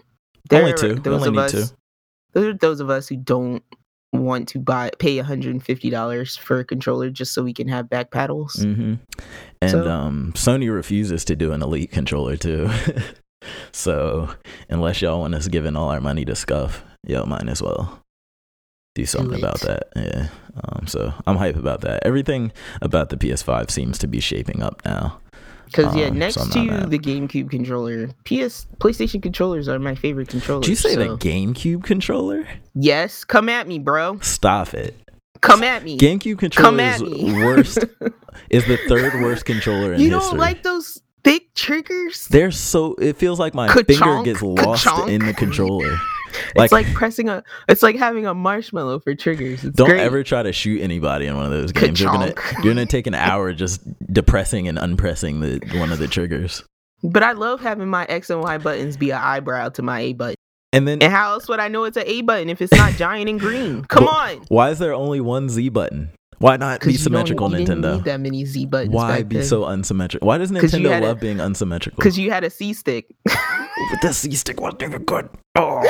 Only 0.50 0.72
there 0.72 0.74
two. 0.74 0.94
Those 0.96 1.24
only 1.24 1.28
of 1.28 1.38
us, 1.38 1.52
two. 1.52 1.76
Those 2.32 2.44
are 2.46 2.54
those 2.54 2.80
of 2.80 2.90
us 2.90 3.06
who 3.06 3.16
don't 3.16 3.62
want 4.12 4.48
to 4.48 4.58
buy 4.58 4.90
pay 4.98 5.16
150 5.16 5.90
dollars 5.90 6.36
for 6.36 6.58
a 6.60 6.64
controller 6.64 7.10
just 7.10 7.34
so 7.34 7.42
we 7.42 7.52
can 7.52 7.68
have 7.68 7.88
back 7.90 8.10
paddles. 8.10 8.54
hmm 8.62 8.94
And 9.60 9.70
So- 9.70 9.88
um, 9.90 10.32
Sony 10.36 10.72
refuses 10.72 11.24
to 11.26 11.36
do 11.36 11.52
an 11.52 11.62
Elite 11.62 11.90
controller 11.90 12.36
too. 12.36 12.70
so 13.72 14.30
unless 14.68 15.02
y'all 15.02 15.20
want 15.20 15.34
us 15.34 15.48
giving 15.48 15.76
all 15.76 15.88
our 15.90 16.00
money 16.00 16.24
to 16.24 16.34
Scuff, 16.34 16.82
y'all 17.06 17.26
might 17.26 17.48
as 17.48 17.62
well 17.62 18.02
do 18.94 19.04
something 19.04 19.38
about 19.38 19.60
that. 19.60 19.88
Yeah. 19.94 20.28
Um, 20.64 20.86
so 20.86 21.12
I'm 21.26 21.36
hype 21.36 21.56
about 21.56 21.82
that. 21.82 22.02
Everything 22.06 22.50
about 22.80 23.10
the 23.10 23.16
PS5 23.16 23.70
seems 23.70 23.98
to 23.98 24.06
be 24.06 24.20
shaping 24.20 24.62
up 24.62 24.80
now. 24.86 25.20
Because 25.66 25.94
yeah, 25.94 26.06
Um, 26.06 26.14
so 26.14 26.18
next 26.18 26.36
I'm 26.38 26.50
to 26.50 26.62
mad. 26.64 26.90
the 26.90 26.98
GameCube 26.98 27.50
controller, 27.50 28.08
PS 28.24 28.66
PlayStation 28.78 29.20
controllers 29.22 29.68
are 29.68 29.78
my 29.78 29.94
favorite 29.94 30.28
controllers. 30.28 30.62
Did 30.64 30.70
you 30.70 30.76
say 30.76 30.94
so- 30.94 31.16
the 31.16 31.16
GameCube 31.18 31.84
controller? 31.84 32.48
Yes, 32.74 33.24
come 33.24 33.48
at 33.48 33.66
me, 33.68 33.78
bro. 33.78 34.18
Stop 34.20 34.72
it. 34.74 34.94
Come 35.42 35.62
at 35.62 35.84
me. 35.84 35.98
GameCube 35.98 36.38
controller 36.38 36.80
is 36.80 37.02
worst. 37.34 37.78
is 38.50 38.64
the 38.66 38.78
third 38.88 39.14
worst 39.22 39.44
controller 39.44 39.92
in 39.92 40.00
history. 40.00 40.04
you 40.04 40.10
don't 40.10 40.38
like 40.38 40.62
those 40.62 41.00
thick 41.24 41.52
triggers? 41.54 42.26
They're 42.28 42.50
so. 42.50 42.94
It 42.94 43.16
feels 43.18 43.38
like 43.38 43.52
my 43.54 43.68
Ka-chonk, 43.68 43.86
finger 43.86 44.22
gets 44.22 44.42
lost 44.42 44.84
ka-chonk. 44.86 45.08
in 45.10 45.26
the 45.26 45.34
controller. 45.34 45.98
It's 46.56 46.72
like 46.72 46.86
pressing 46.94 47.28
a. 47.28 47.42
It's 47.68 47.82
like 47.82 47.96
having 47.96 48.26
a 48.26 48.34
marshmallow 48.34 49.00
for 49.00 49.14
triggers. 49.14 49.64
It's 49.64 49.76
Don't 49.76 49.88
great. 49.88 50.00
ever 50.00 50.22
try 50.22 50.42
to 50.42 50.52
shoot 50.52 50.80
anybody 50.80 51.26
in 51.26 51.36
one 51.36 51.44
of 51.46 51.50
those 51.52 51.72
games. 51.72 52.00
You're 52.00 52.12
gonna 52.12 52.34
you're 52.62 52.74
gonna 52.74 52.86
take 52.86 53.06
an 53.06 53.14
hour 53.14 53.52
just 53.52 53.82
depressing 54.12 54.68
and 54.68 54.78
unpressing 54.78 55.40
the 55.40 55.60
one 55.78 55.92
of 55.92 55.98
the 55.98 56.08
triggers. 56.08 56.62
But 57.02 57.22
I 57.22 57.32
love 57.32 57.60
having 57.60 57.88
my 57.88 58.04
X 58.06 58.30
and 58.30 58.40
Y 58.42 58.58
buttons 58.58 58.96
be 58.96 59.10
an 59.10 59.18
eyebrow 59.20 59.68
to 59.70 59.82
my 59.82 60.00
A 60.00 60.12
button. 60.14 60.36
And 60.72 60.86
then 60.88 61.02
And 61.02 61.12
how 61.12 61.32
else 61.32 61.48
would 61.48 61.60
I 61.60 61.68
know 61.68 61.84
it's 61.84 61.96
an 61.96 62.04
A 62.06 62.22
button 62.22 62.48
if 62.50 62.60
it's 62.60 62.72
not 62.72 62.92
giant 62.94 63.28
and 63.30 63.38
green? 63.40 63.84
Come 63.84 64.08
on. 64.08 64.38
why 64.48 64.70
is 64.70 64.78
there 64.78 64.92
only 64.94 65.20
one 65.20 65.48
Z 65.48 65.68
button? 65.68 66.10
Why 66.38 66.56
not 66.56 66.80
be 66.82 66.96
symmetrical, 66.96 67.50
you 67.50 67.66
Nintendo? 67.66 67.94
need 67.96 68.04
that 68.04 68.20
many 68.20 68.44
Z 68.44 68.66
buttons. 68.66 68.92
Why 68.92 69.22
be 69.22 69.36
then. 69.36 69.44
so 69.44 69.64
unsymmetrical? 69.64 70.26
Why 70.28 70.38
does 70.38 70.50
Nintendo 70.50 70.90
had 70.90 71.02
a- 71.02 71.06
love 71.06 71.20
being 71.20 71.40
unsymmetrical? 71.40 71.96
Because 71.96 72.18
you 72.18 72.30
had 72.30 72.44
a 72.44 72.50
C 72.50 72.72
stick. 72.74 73.06
But 73.24 73.34
the 74.02 74.12
C 74.12 74.32
stick 74.34 74.60
wasn't 74.60 74.82
even 74.82 75.04
good. 75.04 75.28
Oh. 75.58 75.82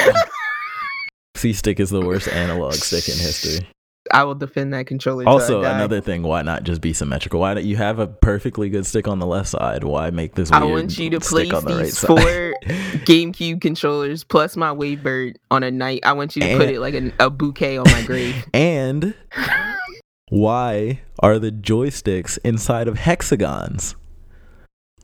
C 1.35 1.53
stick 1.53 1.81
is 1.81 1.91
the 1.91 2.01
worst 2.01 2.29
analog 2.29 2.75
stick 2.75 3.09
in 3.09 3.19
history. 3.19 3.67
I 4.13 4.23
will 4.23 4.37
defend 4.37 4.73
that 4.75 4.87
controller. 4.87 5.29
Also, 5.29 5.61
another 5.63 6.01
thing, 6.01 6.23
why 6.23 6.43
not 6.43 6.63
just 6.63 6.81
be 6.81 6.93
symmetrical? 6.93 7.41
Why 7.41 7.55
don't 7.55 7.65
you 7.65 7.77
have 7.77 7.99
a 7.99 8.07
perfectly 8.07 8.69
good 8.71 8.87
stick 8.87 9.09
on 9.09 9.19
the 9.19 9.27
left 9.27 9.49
side? 9.49 9.83
Why 9.83 10.11
make 10.11 10.35
this 10.37 10.51
weird 10.51 10.63
I 10.63 10.67
want 10.67 10.97
you 10.97 11.11
to 11.11 11.21
place 11.21 11.51
the 11.51 11.61
these 11.61 11.99
side? 11.99 12.07
four 12.07 12.55
GameCube 13.05 13.61
controllers 13.61 14.23
plus 14.25 14.57
my 14.57 14.69
Wavebird 14.69 15.37
on 15.51 15.63
a 15.65 15.71
night. 15.73 16.01
I 16.05 16.13
want 16.13 16.37
you 16.37 16.43
to 16.43 16.57
put 16.57 16.69
it 16.71 16.81
like 16.81 16.95
a, 16.95 17.13
a 17.19 17.31
bouquet 17.31 17.79
on 17.79 17.85
my 17.91 18.03
grave. 18.03 18.47
and 18.55 19.15
why 20.29 21.01
are 21.21 21.39
the 21.39 21.53
joysticks 21.53 22.39
inside 22.45 22.89
of 22.89 22.99
hexagons? 22.99 23.95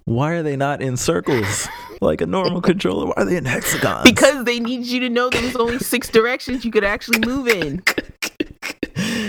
Why 0.04 0.32
are 0.32 0.42
they 0.42 0.56
not 0.56 0.82
in 0.82 0.96
circles 0.96 1.68
like 2.00 2.20
a 2.20 2.26
normal 2.26 2.60
controller? 2.60 3.06
Why 3.06 3.12
are 3.18 3.24
they 3.24 3.36
in 3.36 3.44
hexagons? 3.44 4.02
because 4.04 4.44
they 4.44 4.58
need 4.58 4.86
you 4.86 5.00
to 5.00 5.08
know 5.08 5.30
there's 5.30 5.54
only 5.56 5.78
six 5.78 6.08
directions 6.08 6.64
you 6.64 6.70
could 6.72 6.84
actually 6.84 7.20
move 7.20 7.48
in. 7.48 7.82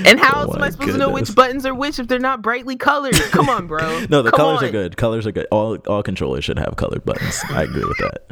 And 0.06 0.20
how 0.20 0.34
Oh 0.36 0.42
else 0.42 0.56
am 0.56 0.62
I 0.62 0.70
supposed 0.70 0.92
to 0.92 0.98
know 0.98 1.10
which 1.10 1.34
buttons 1.34 1.66
are 1.66 1.74
which 1.74 1.98
if 1.98 2.10
they're 2.10 2.20
not 2.20 2.42
brightly 2.42 2.76
colored? 2.76 3.16
Come 3.32 3.48
on, 3.50 3.68
bro. 3.68 4.06
No, 4.10 4.22
the 4.22 4.32
Come 4.32 4.38
colors 4.38 4.60
on. 4.60 4.66
are 4.66 4.72
good. 4.72 4.98
Colors 4.98 5.26
are 5.26 5.32
good. 5.32 5.48
All 5.50 5.78
all 5.88 6.04
controllers 6.04 6.44
should 6.44 6.60
have 6.60 6.76
colored 6.76 7.06
buttons. 7.06 7.40
I 7.50 7.64
agree 7.64 7.86
with 7.86 7.98
that. 8.00 8.26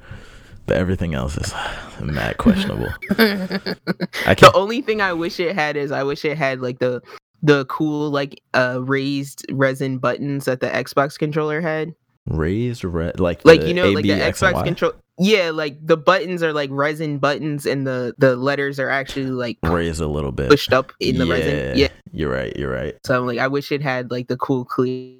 But 0.65 0.77
everything 0.77 1.13
else 1.13 1.37
is 1.37 1.53
mad 2.01 2.37
questionable. 2.37 2.89
The 3.09 4.51
only 4.53 4.81
thing 4.81 5.01
I 5.01 5.13
wish 5.13 5.39
it 5.39 5.55
had 5.55 5.77
is 5.77 5.91
I 5.93 6.03
wish 6.03 6.25
it 6.25 6.37
had 6.37 6.59
like 6.61 6.79
the 6.79 7.01
the 7.41 7.65
cool 7.65 8.09
like 8.09 8.41
uh 8.53 8.79
raised 8.83 9.45
resin 9.51 9.97
buttons 9.97 10.45
that 10.45 10.59
the 10.59 10.67
Xbox 10.67 11.17
controller 11.17 11.61
had. 11.61 11.93
Raised 12.27 12.83
red, 12.83 13.19
like 13.19 13.43
Like 13.45 13.61
the 13.61 13.67
you 13.67 13.73
know, 13.73 13.85
A, 13.85 13.95
like 13.95 14.03
B, 14.03 14.11
the 14.11 14.23
X, 14.23 14.41
Xbox 14.41 14.63
control. 14.63 14.93
Yeah, 15.17 15.49
like 15.51 15.75
the 15.85 15.97
buttons 15.97 16.41
are 16.43 16.53
like 16.53 16.69
resin 16.71 17.17
buttons, 17.17 17.65
and 17.65 17.85
the 17.85 18.13
the 18.17 18.35
letters 18.35 18.79
are 18.79 18.89
actually 18.89 19.25
like 19.25 19.57
raised 19.63 20.01
a 20.01 20.07
little 20.07 20.31
bit. 20.31 20.49
pushed 20.49 20.71
up 20.71 20.93
in 20.99 21.17
the 21.17 21.25
resin. 21.25 21.77
Yeah. 21.77 21.87
you're 22.11 22.31
right. 22.31 22.55
You're 22.55 22.71
right. 22.71 22.95
So 23.05 23.17
I'm 23.19 23.25
like, 23.27 23.39
I 23.39 23.47
wish 23.47 23.71
it 23.71 23.81
had 23.81 24.11
like 24.11 24.27
the 24.27 24.37
cool 24.37 24.65
clear 24.65 25.17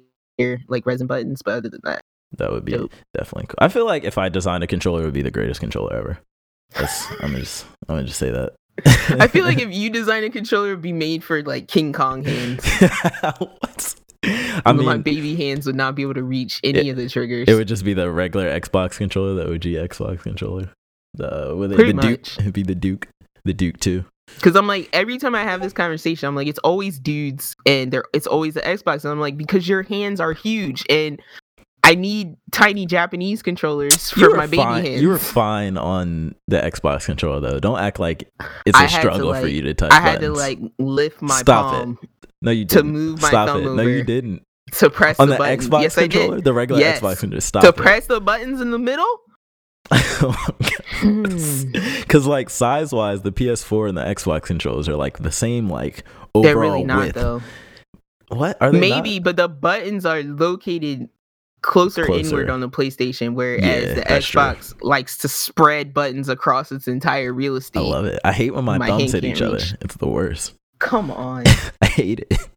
like 0.68 0.86
resin 0.86 1.06
buttons, 1.06 1.42
but 1.42 1.54
other 1.54 1.68
than 1.68 1.80
that, 1.84 2.00
That 2.38 2.52
would 2.52 2.64
be 2.64 2.72
Dope. 2.72 2.92
definitely 3.14 3.48
cool. 3.48 3.56
I 3.58 3.68
feel 3.68 3.84
like 3.84 4.04
if 4.04 4.16
I 4.16 4.28
designed 4.28 4.64
a 4.64 4.66
controller, 4.68 5.02
it 5.02 5.04
would 5.04 5.14
be 5.14 5.22
the 5.22 5.30
greatest 5.30 5.60
controller 5.60 5.94
ever. 5.94 6.18
That's, 6.74 7.06
I'm 7.20 7.34
just 7.34 7.64
I'm 7.88 7.96
gonna 7.96 8.06
just 8.06 8.18
say 8.18 8.30
that. 8.30 8.54
I 8.86 9.28
feel 9.28 9.44
like 9.44 9.58
if 9.58 9.72
you 9.72 9.90
design 9.90 10.24
a 10.24 10.30
controller, 10.30 10.68
it'd 10.68 10.82
be 10.82 10.92
made 10.92 11.24
for 11.24 11.42
like 11.42 11.68
King 11.68 11.92
Kong 11.92 12.24
hands. 12.24 12.64
what? 13.38 13.94
I 14.64 14.72
mean, 14.72 14.86
my 14.86 14.98
baby 14.98 15.34
hands 15.34 15.66
would 15.66 15.74
not 15.74 15.94
be 15.94 16.02
able 16.02 16.14
to 16.14 16.22
reach 16.22 16.60
any 16.62 16.90
of 16.90 16.96
the 16.96 17.08
triggers. 17.08 17.48
it 17.48 17.54
would 17.54 17.68
just 17.68 17.84
be 17.84 17.94
the 17.94 18.10
regular 18.10 18.48
Xbox 18.48 18.96
controller, 18.96 19.34
the 19.34 19.52
OG 19.52 19.88
Xbox 19.88 20.20
controller. 20.20 20.70
The 21.14 21.54
with 21.56 21.72
it, 21.72 21.76
Pretty 21.76 21.92
the 21.92 22.00
Duke, 22.00 22.38
it'd 22.38 22.52
be 22.52 22.62
the 22.62 22.74
Duke, 22.74 23.08
the 23.44 23.52
Duke 23.52 23.78
too. 23.80 24.04
Because 24.36 24.56
I'm 24.56 24.66
like, 24.66 24.88
every 24.92 25.18
time 25.18 25.34
I 25.34 25.42
have 25.42 25.60
this 25.60 25.72
conversation, 25.72 26.26
I'm 26.26 26.34
like, 26.34 26.46
it's 26.46 26.60
always 26.60 26.98
dudes 26.98 27.54
and 27.66 27.92
they're 27.92 28.04
it's 28.14 28.26
always 28.26 28.54
the 28.54 28.60
Xbox. 28.60 29.04
And 29.04 29.12
I'm 29.12 29.20
like, 29.20 29.36
because 29.36 29.68
your 29.68 29.82
hands 29.82 30.20
are 30.20 30.32
huge 30.32 30.84
and 30.88 31.20
I 31.84 31.94
need 31.96 32.36
tiny 32.52 32.86
Japanese 32.86 33.42
controllers 33.42 34.10
for 34.10 34.30
my 34.36 34.46
baby 34.46 34.58
fine. 34.58 34.84
hands. 34.84 35.02
You 35.02 35.08
were 35.08 35.18
fine 35.18 35.76
on 35.76 36.34
the 36.46 36.58
Xbox 36.58 37.06
controller 37.06 37.40
though. 37.40 37.58
Don't 37.60 37.78
act 37.80 37.98
like 37.98 38.30
it's 38.64 38.78
I 38.78 38.84
a 38.84 38.88
struggle 38.88 39.34
for 39.34 39.48
you 39.48 39.62
to 39.62 39.74
touch. 39.74 39.90
It. 39.90 39.94
I 39.96 40.00
had 40.00 40.20
to 40.20 40.30
like 40.30 40.60
lift 40.78 41.20
my 41.20 41.38
Stop 41.40 41.88
it. 41.88 42.08
no, 42.40 42.50
you 42.52 42.64
didn't. 42.64 42.84
To 42.86 42.92
move 42.92 43.20
my 43.22 43.28
Stop 43.28 43.48
thumb 43.48 43.62
it. 43.62 43.66
over 43.66 43.74
No, 43.76 43.82
you 43.82 44.04
didn't. 44.04 44.42
to 44.74 44.90
press 44.90 45.18
On 45.18 45.28
the, 45.28 45.36
the. 45.36 45.42
Xbox 45.42 45.82
yes, 45.82 45.94
controller, 45.96 46.40
the 46.40 46.52
regular 46.52 46.80
Yes. 46.80 47.00
Xbox 47.00 47.18
controller. 47.18 47.40
Stop 47.40 47.62
To 47.62 47.68
it. 47.70 47.76
press 47.76 48.06
the 48.06 48.20
buttons 48.20 48.60
in 48.60 48.70
the 48.70 48.78
middle. 48.78 49.18
Because 51.02 52.26
like 52.26 52.50
size 52.50 52.92
wise, 52.92 53.22
the 53.22 53.32
PS4 53.32 53.88
and 53.88 53.98
the 53.98 54.02
Xbox 54.04 54.42
controllers 54.42 54.88
are 54.88 54.96
like 54.96 55.18
the 55.18 55.32
same 55.32 55.68
like 55.68 56.04
overall 56.34 56.42
They're 56.44 56.56
really 56.58 56.84
not 56.84 56.98
width. 57.00 57.14
though. 57.14 57.42
What 58.28 58.56
are 58.60 58.70
they? 58.70 58.78
Maybe, 58.80 59.18
but 59.18 59.36
the 59.36 59.48
buttons 59.48 60.06
are 60.06 60.22
located 60.22 61.08
closer, 61.62 62.04
Closer. 62.04 62.28
inward 62.28 62.50
on 62.50 62.60
the 62.60 62.68
PlayStation, 62.68 63.34
whereas 63.34 63.62
Yeah, 63.64 63.94
the 63.94 64.04
that's 64.06 64.26
true. 64.26 64.40
Xbox 64.42 64.74
likes 64.82 65.18
to 65.18 65.28
spread 65.28 65.94
buttons 65.94 66.28
across 66.28 66.70
its 66.72 66.86
entire 66.88 67.32
real 67.32 67.56
estate. 67.56 67.80
I 67.80 67.82
love 67.82 68.04
it. 68.04 68.20
I 68.24 68.32
hate 68.32 68.54
when 68.54 68.64
my, 68.64 68.78
My 68.78 68.88
thumbs 68.88 69.12
hit 69.12 69.24
each 69.24 69.38
can't 69.38 69.54
other. 69.54 69.64
It's 69.80 69.96
the 69.96 70.08
worst. 70.08 70.54
Come 70.78 71.10
on, 71.10 71.44
I 71.82 71.86
hate 71.86 72.26
it. 72.30 72.48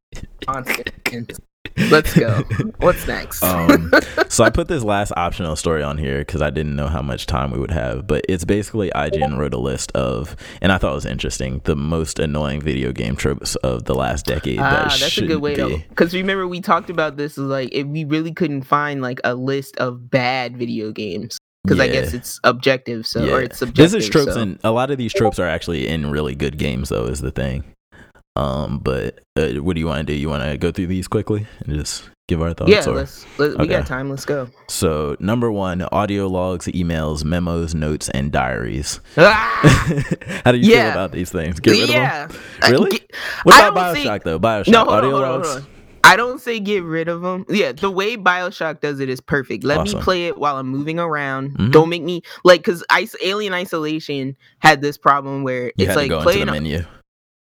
Let's 1.78 2.18
go. 2.18 2.42
What's 2.78 3.06
next? 3.08 3.44
Um, 3.44 3.92
so 4.30 4.44
I 4.44 4.50
put 4.50 4.68
this 4.68 4.84
last 4.84 5.12
optional 5.16 5.56
story 5.56 5.84
on 5.84 5.98
here 5.98 6.20
because 6.20 6.42
I 6.42 6.50
didn't 6.50 6.76
know 6.76 6.88
how 6.88 7.02
much 7.02 7.26
time 7.26 7.52
we 7.52 7.60
would 7.60 7.72
have, 7.72 8.08
but 8.08 8.26
it's 8.30 8.46
basically 8.46 8.90
IGN 8.92 9.38
wrote 9.38 9.54
a 9.54 9.60
list 9.60 9.92
of, 9.94 10.36
and 10.62 10.72
I 10.72 10.78
thought 10.78 10.92
it 10.92 10.96
was 10.96 11.06
interesting, 11.06 11.62
the 11.66 11.76
most 11.76 12.20
annoying 12.20 12.62
video 12.62 12.92
game 12.92 13.16
tropes 13.16 13.56
of 13.58 13.86
the 13.86 13.94
last 13.94 14.26
decade. 14.26 14.60
Ah, 14.60 14.88
that 14.88 15.00
that's 15.00 15.18
a 15.18 15.28
good 15.28 15.42
way 15.42 15.56
to. 15.56 15.68
be. 15.68 15.86
Because 15.90 16.14
remember, 16.14 16.48
we 16.48 16.62
talked 16.62 16.90
about 16.90 17.18
this. 17.18 17.38
Like, 17.38 17.70
if 17.74 17.86
we 17.88 18.06
really 18.06 18.34
couldn't 18.34 18.64
find 18.64 19.02
like 19.02 19.20
a 19.24 19.36
list 19.36 19.76
of 19.78 20.10
bad 20.10 20.58
video 20.58 20.92
games, 20.92 21.38
because 21.64 21.80
I 21.80 21.88
guess 21.88 22.14
it's 22.14 22.40
objective. 22.44 23.06
So, 23.06 23.28
or 23.30 23.42
it's 23.42 23.60
subjective. 23.60 23.92
This 23.92 24.04
is 24.06 24.10
tropes, 24.10 24.36
so. 24.36 24.42
and 24.42 24.60
a 24.64 24.72
lot 24.72 24.92
of 24.92 24.98
these 24.98 25.14
tropes 25.14 25.40
are 25.40 25.48
actually 25.48 25.88
in 25.88 26.10
really 26.10 26.36
good 26.36 26.58
games, 26.58 26.90
though. 26.90 27.06
Is 27.06 27.22
the 27.22 27.32
thing. 27.32 27.64
Um, 28.36 28.80
but 28.80 29.20
uh, 29.38 29.50
what 29.64 29.76
do 29.76 29.80
you 29.80 29.88
want 29.88 30.06
to 30.06 30.14
do? 30.14 30.18
You 30.20 30.30
want 30.30 30.44
to 30.44 30.58
go 30.58 30.72
through 30.72 30.88
these 30.88 31.08
quickly 31.08 31.48
and 31.66 31.74
just 31.80 32.10
give 32.28 32.42
our 32.42 32.54
thoughts? 32.54 32.70
yeah, 32.72 32.86
or- 32.88 32.96
let's. 32.96 33.26
Let, 33.40 33.58
We 33.58 33.68
got 33.68 33.86
time. 33.88 34.10
Let's 34.10 34.26
go. 34.26 34.50
So 34.68 35.16
number 35.20 35.52
one, 35.52 35.82
audio 35.92 36.28
logs, 36.28 36.66
emails, 36.68 37.24
memos, 37.24 37.74
notes, 37.74 38.10
and 38.10 38.32
diaries. 38.32 39.00
Ah! 39.18 40.02
How 40.44 40.52
do 40.52 40.58
you 40.58 40.72
Yeah. 40.74 40.84
feel 40.84 40.92
about 40.92 41.12
these 41.14 41.32
things? 41.32 41.60
Get 41.60 41.72
rid 41.72 41.82
of 41.84 41.88
them. 41.88 41.96
yeah. 41.96 42.28
Really? 42.70 42.92
get- 42.92 43.12
What 43.44 43.70
about 43.72 43.96
Bioshock 43.96 44.04
think- 44.04 44.24
though? 44.24 44.40
Bioshock 44.40 44.68
No, 44.70 44.80
hold 44.80 44.90
on, 44.90 44.96
audio 44.98 45.12
hold 45.12 45.22
logs. 45.46 45.56
on. 45.56 45.68
I 46.04 46.16
don't 46.18 46.40
say 46.40 46.60
get 46.60 46.84
rid 46.84 47.08
of 47.08 47.22
them. 47.24 47.46
Yeah, 47.50 47.72
the 47.72 47.90
way 47.90 48.16
Bioshock 48.16 48.80
does 48.80 49.00
it 49.00 49.10
is 49.10 49.20
perfect. 49.22 49.64
Let 49.64 49.80
Awesome. 49.80 49.98
me 50.00 50.04
play 50.04 50.28
it 50.28 50.38
while 50.38 50.58
I'm 50.58 50.68
moving 50.68 51.00
around. 51.00 51.58
Mhm. 51.58 51.72
Don't 51.72 51.90
make 51.90 52.04
me 52.04 52.22
like 52.44 52.60
because 52.60 52.84
Ice 52.92 53.16
Alien 53.24 53.54
Isolation 53.54 54.36
had 54.60 54.82
this 54.82 54.98
problem 55.00 55.44
where 55.44 55.72
You 55.78 55.88
it's 55.88 55.96
like 55.96 56.04
to 56.04 56.10
go 56.10 56.20
into 56.20 56.46
playing. 56.46 56.86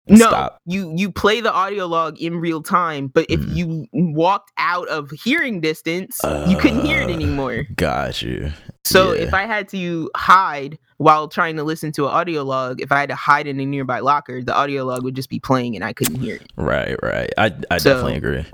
No, 0.06 0.28
Stop. 0.28 0.58
you 0.66 0.92
you 0.96 1.10
play 1.10 1.40
the 1.40 1.52
audio 1.52 1.86
log 1.86 2.18
in 2.20 2.36
real 2.36 2.62
time, 2.62 3.08
but 3.08 3.26
if 3.28 3.40
Mhm. 3.40 3.56
you 3.56 3.86
walked 3.92 4.52
out 4.58 4.86
of 4.88 5.10
hearing 5.10 5.60
distance, 5.60 6.20
you 6.46 6.56
couldn't 6.58 6.84
hear 6.84 7.00
it 7.00 7.08
Uh, 7.10 7.14
anymore. 7.14 7.64
Got 7.76 8.20
you. 8.22 8.52
So 8.84 9.12
yeah. 9.14 9.22
if 9.22 9.34
I 9.34 9.46
had 9.46 9.68
to 9.70 10.10
hide 10.14 10.78
while 10.98 11.26
trying 11.28 11.56
to 11.56 11.64
listen 11.64 11.90
to 11.92 12.04
an 12.06 12.12
audio 12.12 12.42
log, 12.42 12.80
if 12.82 12.92
I 12.92 13.00
had 13.00 13.08
to 13.08 13.14
hide 13.14 13.46
in 13.46 13.58
a 13.58 13.64
nearby 13.66 14.00
locker, 14.00 14.42
the 14.42 14.54
audio 14.54 14.84
log 14.84 15.02
would 15.04 15.16
just 15.16 15.30
be 15.30 15.40
playing 15.40 15.74
and 15.74 15.84
I 15.84 15.92
couldn't 15.94 16.20
hear 16.20 16.36
it. 16.36 16.52
Right, 16.56 16.96
right. 17.02 17.30
I 17.38 17.52
I 17.70 17.78
So- 17.78 17.90
definitely 17.94 18.16
agree. 18.16 18.44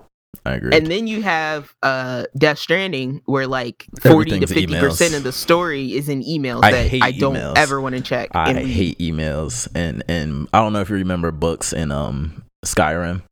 I 0.47 0.53
agree. 0.55 0.77
And 0.77 0.87
then 0.87 1.07
you 1.07 1.23
have 1.23 1.75
uh 1.83 2.25
Death 2.37 2.59
Stranding 2.59 3.21
where 3.27 3.47
like 3.47 3.87
40 4.01 4.31
to 4.31 4.37
Everything's 4.43 4.73
50% 4.99 5.17
of 5.17 5.23
the 5.23 5.33
story 5.33 5.93
is 5.95 6.09
in 6.09 6.23
emails 6.23 6.63
I 6.65 6.73
that 6.73 7.03
I 7.03 7.11
don't 7.13 7.35
emails. 7.35 7.57
ever 7.57 7.81
want 7.81 7.97
to 7.97 8.01
check. 8.01 8.31
I 8.33 8.51
and 8.51 8.59
hate 8.67 8.99
emails 8.99 9.69
and 9.75 10.03
and 10.09 10.49
I 10.55 10.61
don't 10.61 10.73
know 10.73 10.81
if 10.81 10.89
you 10.89 10.97
remember 10.97 11.31
books 11.31 11.73
in 11.73 11.93
um 11.93 12.45
Skyrim. 12.65 13.23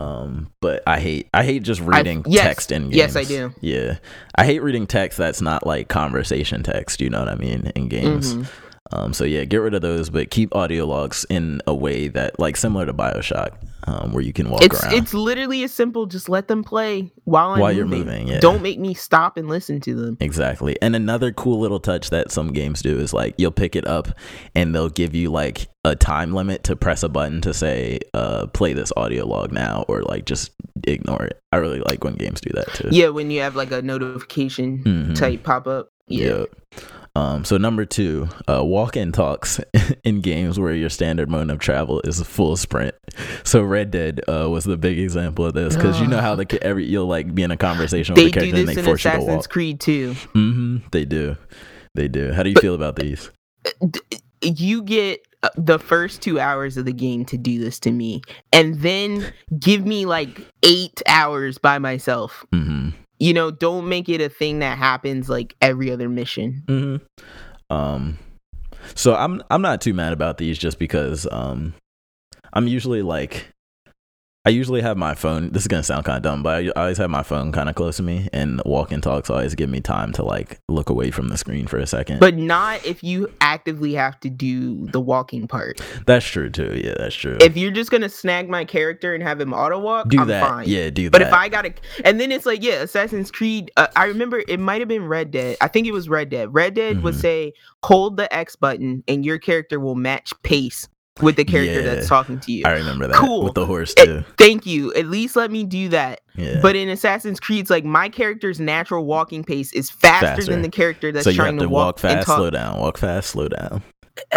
Um, 0.00 0.52
but 0.60 0.82
I 0.86 1.00
hate 1.00 1.28
I 1.34 1.42
hate 1.44 1.64
just 1.64 1.80
reading 1.80 2.24
yes, 2.28 2.44
text 2.44 2.72
in 2.72 2.84
games. 2.84 2.94
yes, 2.96 3.16
I 3.16 3.24
do. 3.24 3.52
Yeah, 3.60 3.98
I 4.36 4.44
hate 4.44 4.62
reading 4.62 4.86
text 4.86 5.18
that's 5.18 5.40
not 5.40 5.66
like 5.66 5.88
conversation 5.88 6.62
text. 6.62 7.00
You 7.00 7.10
know 7.10 7.18
what 7.18 7.28
I 7.28 7.34
mean 7.34 7.72
in 7.74 7.88
games. 7.88 8.34
Mhm. 8.34 8.46
Um, 8.92 9.12
so 9.12 9.24
yeah, 9.24 9.44
get 9.44 9.58
rid 9.58 9.74
of 9.74 9.82
those, 9.82 10.08
but 10.10 10.30
keep 10.30 10.54
audio 10.54 10.86
logs 10.86 11.26
in 11.28 11.60
a 11.66 11.74
way 11.74 12.08
that 12.08 12.38
like 12.40 12.56
similar 12.56 12.86
to 12.86 12.94
Bioshock, 12.94 13.52
um, 13.86 14.12
where 14.12 14.22
you 14.22 14.32
can 14.32 14.48
walk 14.48 14.62
It's 14.62 14.82
around. 14.82 14.94
it's 14.94 15.12
literally 15.12 15.62
as 15.62 15.72
simple 15.74 16.06
just 16.06 16.28
let 16.28 16.48
them 16.48 16.64
play 16.64 17.12
while 17.24 17.50
I'm 17.50 17.60
While 17.60 17.72
you're 17.72 17.84
moving. 17.86 18.28
yeah. 18.28 18.40
Don't 18.40 18.62
make 18.62 18.78
me 18.78 18.94
stop 18.94 19.36
and 19.36 19.46
listen 19.46 19.80
to 19.82 19.94
them. 19.94 20.16
Exactly. 20.20 20.76
And 20.80 20.96
another 20.96 21.32
cool 21.32 21.60
little 21.60 21.80
touch 21.80 22.08
that 22.10 22.30
some 22.32 22.52
games 22.52 22.80
do 22.80 22.98
is 22.98 23.12
like 23.12 23.34
you'll 23.36 23.50
pick 23.50 23.76
it 23.76 23.86
up 23.86 24.08
and 24.54 24.74
they'll 24.74 24.88
give 24.88 25.14
you 25.14 25.30
like 25.30 25.68
a 25.84 25.94
time 25.94 26.32
limit 26.32 26.64
to 26.64 26.74
press 26.76 27.02
a 27.02 27.08
button 27.10 27.40
to 27.42 27.52
say, 27.52 27.98
uh, 28.14 28.46
play 28.48 28.72
this 28.72 28.90
audio 28.96 29.26
log 29.26 29.52
now 29.52 29.84
or 29.88 30.02
like 30.02 30.24
just 30.24 30.50
ignore 30.86 31.22
it. 31.24 31.40
I 31.52 31.56
really 31.58 31.80
like 31.80 32.04
when 32.04 32.14
games 32.14 32.40
do 32.40 32.50
that 32.54 32.68
too. 32.74 32.88
Yeah, 32.90 33.08
when 33.08 33.30
you 33.30 33.40
have 33.42 33.54
like 33.54 33.70
a 33.70 33.82
notification 33.82 34.82
Mhm. 34.84 35.14
type 35.18 35.42
pop 35.42 35.66
up. 35.66 35.90
Yeah. 36.08 36.38
Yep. 36.38 36.54
Um, 37.18 37.44
so 37.44 37.56
number 37.56 37.84
two, 37.84 38.28
uh, 38.48 38.64
walk-in 38.64 39.12
talks 39.12 39.60
in 40.04 40.20
games 40.20 40.58
where 40.58 40.72
your 40.72 40.88
standard 40.90 41.28
mode 41.28 41.50
of 41.50 41.58
travel 41.58 42.00
is 42.04 42.20
a 42.20 42.24
full 42.24 42.56
sprint. 42.56 42.94
So 43.44 43.62
Red 43.62 43.90
Dead 43.90 44.20
uh, 44.28 44.48
was 44.48 44.64
the 44.64 44.76
big 44.76 44.98
example 44.98 45.46
of 45.46 45.54
this 45.54 45.74
because 45.74 46.00
you 46.00 46.06
know 46.06 46.20
how 46.20 46.34
the 46.36 46.58
every 46.62 46.86
you'll 46.86 47.06
like 47.06 47.34
be 47.34 47.42
in 47.42 47.50
a 47.50 47.56
conversation 47.56 48.14
with 48.14 48.22
They 48.24 48.30
the 48.30 48.30
do 48.30 48.40
character 48.52 48.58
and 48.60 48.68
they 48.68 48.80
in 48.80 48.84
force 48.84 49.04
you 49.04 49.10
to 49.10 49.16
Assassin's 49.16 49.36
walk. 49.36 49.48
Creed 49.50 49.80
too. 49.80 50.12
Mm-hmm, 50.34 50.76
They 50.92 51.04
do, 51.04 51.36
they 51.94 52.08
do. 52.08 52.32
How 52.32 52.42
do 52.42 52.50
you 52.50 52.54
But- 52.54 52.62
feel 52.62 52.74
about 52.74 52.96
these? 52.96 53.30
You 54.40 54.82
get 54.84 55.20
uh, 55.42 55.48
the 55.56 55.78
first 55.80 56.22
two 56.22 56.38
hours 56.38 56.76
of 56.76 56.84
the 56.84 56.92
game 56.92 57.24
to 57.26 57.36
do 57.36 57.58
this 57.58 57.80
to 57.80 57.90
me, 57.90 58.22
and 58.52 58.80
then 58.80 59.32
give 59.58 59.84
me 59.84 60.06
like 60.06 60.40
eight 60.62 61.02
hours 61.08 61.58
by 61.58 61.78
myself. 61.80 62.44
hmm 62.52 62.90
You 63.18 63.34
know, 63.34 63.50
don't 63.50 63.88
make 63.88 64.08
it 64.08 64.20
a 64.20 64.28
thing 64.28 64.60
that 64.60 64.78
happens 64.78 65.28
like 65.28 65.56
every 65.60 65.90
other 65.90 66.08
mission. 66.08 66.62
hmm 66.68 66.96
Um, 67.70 68.18
so 68.94 69.14
I'm 69.14 69.42
I'm 69.50 69.62
not 69.62 69.80
too 69.80 69.94
mad 69.94 70.12
about 70.12 70.38
these 70.38 70.58
just 70.58 70.78
because 70.78 71.26
um, 71.30 71.74
I'm 72.52 72.68
usually 72.68 73.02
like 73.02 73.48
I 74.44 74.50
usually 74.50 74.80
have 74.80 74.96
my 74.96 75.14
phone. 75.14 75.50
This 75.50 75.62
is 75.62 75.68
gonna 75.68 75.82
sound 75.82 76.06
kind 76.06 76.16
of 76.16 76.22
dumb, 76.22 76.42
but 76.42 76.64
I, 76.64 76.80
always 76.80 76.96
have 76.98 77.10
my 77.10 77.22
phone 77.22 77.52
kind 77.52 77.68
of 77.68 77.74
close 77.74 77.96
to 77.98 78.02
me, 78.02 78.28
and 78.32 78.62
walk 78.64 78.92
and 78.92 79.02
talks 79.02 79.28
always 79.28 79.54
give 79.54 79.68
me 79.68 79.80
time 79.80 80.12
to 80.12 80.22
like 80.24 80.58
look 80.68 80.88
away 80.88 81.10
from 81.10 81.28
the 81.28 81.36
screen 81.36 81.66
for 81.66 81.76
a 81.76 81.86
second. 81.86 82.20
But 82.20 82.36
not 82.36 82.86
if 82.86 83.02
you 83.04 83.30
actively 83.42 83.92
have 83.94 84.18
to 84.20 84.30
do 84.30 84.86
the 84.86 85.00
walking 85.00 85.48
part. 85.48 85.80
that's 86.06 86.24
true 86.24 86.48
too. 86.48 86.80
Yeah, 86.82 86.94
that's 86.96 87.14
true. 87.14 87.36
If 87.42 87.58
you're 87.58 87.72
just 87.72 87.90
gonna 87.90 88.08
snag 88.08 88.48
my 88.48 88.64
character 88.64 89.12
and 89.12 89.22
have 89.22 89.38
him 89.40 89.52
auto 89.52 89.80
walk, 89.80 90.08
do 90.08 90.20
I'm 90.20 90.28
that, 90.28 90.48
fine. 90.48 90.68
yeah, 90.68 90.88
do 90.88 91.10
But 91.10 91.18
that. 91.18 91.24
But 91.24 91.28
if 91.28 91.34
I 91.34 91.48
gotta, 91.50 91.74
and 92.04 92.18
then 92.18 92.32
it's 92.32 92.46
like, 92.46 92.62
yeah, 92.62 92.74
Assassin's 92.82 93.30
Creed. 93.30 93.70
Uh, 93.76 93.88
I 93.96 94.04
remember 94.06 94.42
it 94.48 94.60
might 94.60 94.80
have 94.80 94.88
been 94.88 95.06
Red 95.08 95.30
Dead. 95.30 95.56
I 95.60 95.68
think 95.68 95.86
it 95.86 95.92
was 95.92 96.08
Red 96.08 96.30
Dead. 96.30 96.54
Red 96.54 96.72
Dead 96.74 97.02
would 97.02 97.14
Mhm. 97.14 97.20
say, 97.20 97.52
hold 97.84 98.16
the 98.16 98.32
X 98.34 98.56
button, 98.56 99.02
and 99.08 99.26
your 99.26 99.38
character 99.38 99.78
will 99.78 99.96
match 99.96 100.32
pace 100.42 100.88
with 101.22 101.36
the 101.36 101.44
character 101.44 101.80
Yeah. 101.80 101.94
that's 101.94 102.08
talking 102.08 102.38
to 102.40 102.52
you. 102.52 102.62
I 102.66 102.72
remember 102.72 103.06
that 103.06 103.16
Cool. 103.16 103.44
with 103.44 103.54
the 103.54 103.66
horse 103.66 103.92
Eh, 103.96 104.04
too. 104.04 104.24
Thank 104.36 104.66
you. 104.66 104.92
At 104.94 105.06
least 105.06 105.36
let 105.36 105.50
me 105.50 105.64
do 105.64 105.88
that. 105.90 106.20
Yeah, 106.36 106.60
But 106.62 106.76
in 106.76 106.88
Assassin's 106.88 107.40
Creed, 107.40 107.60
it's 107.60 107.70
like 107.70 107.84
my 107.84 108.08
character's 108.08 108.60
natural 108.60 109.04
walking 109.04 109.42
pace 109.44 109.72
is 109.72 109.90
faster, 109.90 110.26
Faster. 110.26 110.44
than 110.52 110.62
the 110.62 110.68
character 110.68 111.10
that's 111.10 111.24
so 111.24 111.32
trying 111.32 111.56
to 111.58 111.64
to 111.64 111.68
walk, 111.68 112.02
and 112.04 112.12
fast, 112.24 112.26
slow 112.26 112.50
down, 112.50 112.78
walk 112.78 112.96
fast, 112.98 113.30
slow 113.30 113.48
down, 113.48 113.82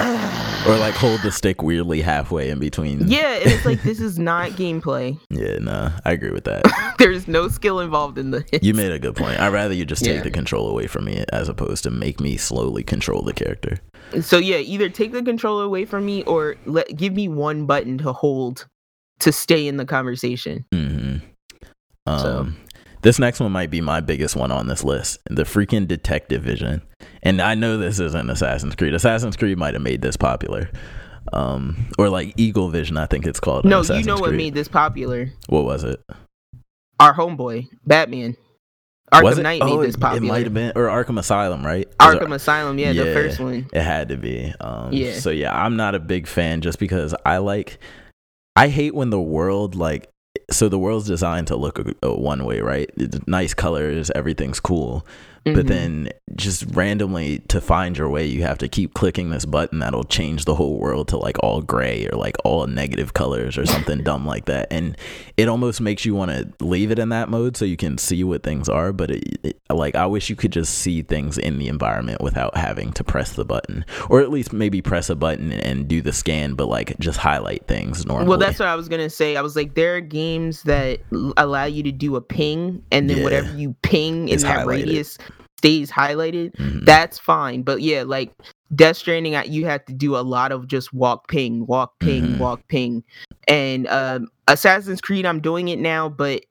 or 0.67 0.77
like 0.77 0.93
hold 0.93 1.21
the 1.21 1.31
stick 1.31 1.61
weirdly 1.61 2.01
halfway 2.01 2.49
in 2.49 2.59
between. 2.59 3.07
Yeah, 3.07 3.35
and 3.35 3.51
it's 3.51 3.65
like 3.65 3.81
this 3.83 3.99
is 3.99 4.17
not 4.31 4.51
gameplay. 4.51 5.19
yeah, 5.29 5.57
no, 5.59 5.91
I 6.05 6.11
agree 6.11 6.31
with 6.31 6.43
that. 6.45 6.95
There's 6.99 7.27
no 7.27 7.47
skill 7.47 7.79
involved 7.79 8.17
in 8.17 8.31
the. 8.31 8.45
You 8.61 8.73
made 8.73 8.91
a 8.91 8.99
good 8.99 9.15
point. 9.15 9.39
I'd 9.39 9.53
rather 9.53 9.73
you 9.73 9.85
just 9.85 10.03
take 10.03 10.17
Yeah. 10.17 10.23
the 10.23 10.31
control 10.31 10.69
away 10.69 10.87
from 10.87 11.05
me 11.05 11.23
as 11.33 11.49
opposed 11.49 11.83
to 11.83 11.91
make 11.91 12.19
me 12.19 12.37
slowly 12.37 12.83
control 12.83 13.21
the 13.23 13.33
character. 13.33 13.79
So 14.21 14.37
yeah, 14.37 14.57
either 14.57 14.89
take 14.89 15.11
the 15.13 15.23
controller 15.23 15.63
away 15.63 15.85
from 15.85 16.05
me 16.05 16.23
or 16.23 16.55
let 16.65 16.95
give 16.95 17.13
me 17.13 17.27
one 17.27 17.65
button 17.65 17.97
to 17.99 18.13
hold 18.13 18.67
to 19.19 19.31
stay 19.31 19.67
in 19.67 19.77
the 19.77 19.85
conversation. 19.85 20.65
hmm 20.71 21.17
Um, 22.05 22.19
So- 22.19 22.47
this 23.01 23.19
next 23.19 23.39
one 23.39 23.51
might 23.51 23.69
be 23.69 23.81
my 23.81 23.99
biggest 23.99 24.35
one 24.35 24.51
on 24.51 24.67
this 24.67 24.83
list: 24.83 25.19
the 25.29 25.43
freaking 25.43 25.87
detective 25.87 26.43
vision. 26.43 26.81
And 27.23 27.41
I 27.41 27.55
know 27.55 27.77
this 27.77 27.99
isn't 27.99 28.29
Assassin's 28.29 28.75
Creed. 28.75 28.93
Assassin's 28.93 29.37
Creed 29.37 29.57
might 29.57 29.73
have 29.73 29.83
made 29.83 30.01
this 30.01 30.17
popular, 30.17 30.69
um, 31.33 31.87
or 31.97 32.09
like 32.09 32.33
Eagle 32.37 32.69
Vision. 32.69 32.97
I 32.97 33.05
think 33.05 33.25
it's 33.25 33.39
called. 33.39 33.65
No, 33.65 33.81
you 33.83 34.03
know 34.03 34.17
what 34.17 34.33
made 34.33 34.53
this 34.53 34.67
popular? 34.67 35.31
What 35.47 35.65
was 35.65 35.83
it? 35.83 36.01
Our 36.99 37.13
homeboy, 37.13 37.67
Batman. 37.85 38.37
Arkham 39.11 39.23
was 39.23 39.37
it? 39.39 39.43
Knight 39.43 39.61
oh, 39.61 39.77
made 39.77 39.87
this 39.87 39.97
popular. 39.97 40.25
it 40.25 40.27
might 40.27 40.43
have 40.45 40.53
been, 40.53 40.71
or 40.75 40.85
Arkham 40.85 41.19
Asylum, 41.19 41.65
right? 41.65 41.87
Was 41.99 42.15
it- 42.15 42.21
Arkham 42.21 42.33
Asylum, 42.33 42.79
yeah, 42.79 42.93
the 42.93 43.13
first 43.13 43.39
one. 43.39 43.67
It 43.73 43.81
had 43.81 44.09
to 44.09 44.17
be. 44.17 44.53
Um, 44.59 44.93
Yeah. 44.93 45.19
So 45.19 45.31
yeah, 45.31 45.53
I'm 45.53 45.75
not 45.75 45.95
a 45.95 45.99
big 45.99 46.27
fan 46.27 46.61
just 46.61 46.79
because 46.79 47.13
I 47.25 47.37
like. 47.37 47.79
I 48.55 48.69
hate 48.69 48.95
when 48.95 49.09
the 49.09 49.19
world 49.21 49.75
like. 49.75 50.09
So 50.49 50.69
the 50.69 50.79
world's 50.79 51.07
designed 51.07 51.47
to 51.47 51.55
look 51.55 51.79
a, 51.79 51.93
a 52.03 52.13
one 52.13 52.45
way, 52.45 52.61
right? 52.61 52.89
It's 52.97 53.19
nice 53.27 53.53
colors, 53.53 54.11
everything's 54.15 54.59
cool. 54.59 55.05
But 55.43 55.65
Mhm. 55.65 55.67
then 55.67 56.09
just 56.35 56.65
randomly 56.75 57.39
to 57.47 57.59
find 57.59 57.97
your 57.97 58.07
way, 58.09 58.25
you 58.27 58.43
have 58.43 58.59
to 58.59 58.67
keep 58.67 58.93
clicking 58.93 59.31
this 59.31 59.43
button 59.45 59.79
that'll 59.79 60.03
change 60.03 60.45
the 60.45 60.53
whole 60.55 60.77
world 60.77 61.07
to 61.09 61.17
like 61.17 61.37
all 61.43 61.61
gray 61.61 62.07
or 62.11 62.17
like 62.17 62.35
all 62.45 62.67
negative 62.67 63.13
colors 63.13 63.57
or 63.57 63.65
something 63.65 64.03
dumb 64.03 64.25
like 64.25 64.45
that. 64.45 64.67
And 64.71 64.95
it 65.37 65.47
almost 65.49 65.81
makes 65.81 66.05
you 66.05 66.13
want 66.13 66.29
to 66.31 66.47
leave 66.63 66.91
it 66.91 66.99
in 66.99 67.09
that 67.09 67.27
mode 67.29 67.57
so 67.57 67.65
you 67.65 67.75
can 67.77 67.97
see 67.97 68.23
what 68.23 68.43
things 68.43 68.69
are. 68.69 68.93
But 68.93 69.11
it, 69.11 69.39
it, 69.43 69.57
like, 69.71 69.95
I 69.95 70.05
wish 70.05 70.29
you 70.29 70.35
could 70.35 70.51
just 70.51 70.75
see 70.79 71.01
things 71.01 71.37
in 71.39 71.57
the 71.57 71.67
environment 71.67 72.21
without 72.21 72.55
having 72.55 72.93
to 72.93 73.03
press 73.03 73.33
the 73.33 73.45
button, 73.45 73.83
or 74.09 74.21
at 74.21 74.29
least 74.29 74.53
maybe 74.53 74.81
press 74.81 75.09
a 75.09 75.15
button 75.15 75.51
and 75.51 75.87
do 75.87 76.01
the 76.01 76.13
scan, 76.13 76.53
but 76.53 76.67
like 76.67 76.97
just 76.99 77.17
highlight 77.17 77.67
things 77.67 78.05
normally. 78.05 78.29
Well, 78.29 78.37
that's 78.37 78.59
what 78.59 78.67
I 78.67 78.75
was 78.75 78.87
gonna 78.87 79.09
say. 79.09 79.35
I 79.37 79.41
was 79.41 79.55
like, 79.55 79.73
there 79.73 79.95
are 79.95 80.01
games 80.01 80.63
that 80.63 80.99
allow 81.37 81.65
you 81.65 81.81
to 81.83 81.91
do 81.91 82.15
a 82.15 82.21
ping, 82.21 82.83
and 82.91 83.09
then 83.09 83.17
Yeah. 83.17 83.23
whatever 83.23 83.55
you 83.55 83.75
ping 83.81 84.27
in 84.29 84.35
It's 84.35 84.43
that 84.43 84.59
highlighted. 84.59 84.67
radius 84.67 85.17
stays 85.61 85.91
highlighted. 85.91 86.55
Mhm. 86.55 86.85
That's 86.85 87.19
fine. 87.19 87.61
But 87.61 87.81
yeah, 87.81 88.01
like 88.03 88.33
Death 88.75 88.97
Stranding, 88.97 89.35
you 89.51 89.65
have 89.67 89.85
to 89.85 89.93
do 89.93 90.15
a 90.15 90.21
lot 90.25 90.51
of 90.51 90.65
just 90.67 90.91
walk 90.91 91.27
ping, 91.27 91.67
walk 91.67 91.99
ping, 91.99 92.23
Mhm. 92.23 92.37
walk 92.39 92.67
ping. 92.67 93.03
And 93.47 93.87
um, 93.87 94.27
Assassin's 94.47 95.01
Creed, 95.01 95.23
I'm 95.25 95.39
doing 95.39 95.67
it 95.67 95.77
now, 95.77 96.09
but 96.09 96.43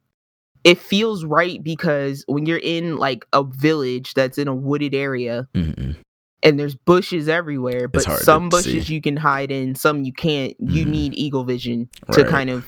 it 0.62 0.78
feels 0.78 1.24
right 1.24 1.60
because 1.62 2.22
when 2.28 2.46
you're 2.46 2.58
in 2.62 2.98
like 2.98 3.24
a 3.32 3.42
village 3.42 4.14
that's 4.14 4.38
in 4.38 4.46
a 4.46 4.54
wooded 4.54 4.94
area 4.94 5.48
Mhm. 5.54 5.96
and 6.44 6.60
there's 6.60 6.76
bushes 6.76 7.28
everywhere, 7.28 7.88
but 7.88 8.02
some 8.04 8.48
bushes 8.48 8.86
see. 8.86 8.94
you 8.94 9.00
can 9.00 9.16
hide 9.16 9.50
in, 9.50 9.74
some 9.74 10.04
you 10.04 10.12
can't. 10.12 10.54
You 10.60 10.84
Mhm. 10.86 10.90
need 10.90 11.14
eagle 11.14 11.42
vision 11.44 11.88
to 12.12 12.22
Right. 12.22 12.30
kind 12.30 12.50
of 12.50 12.64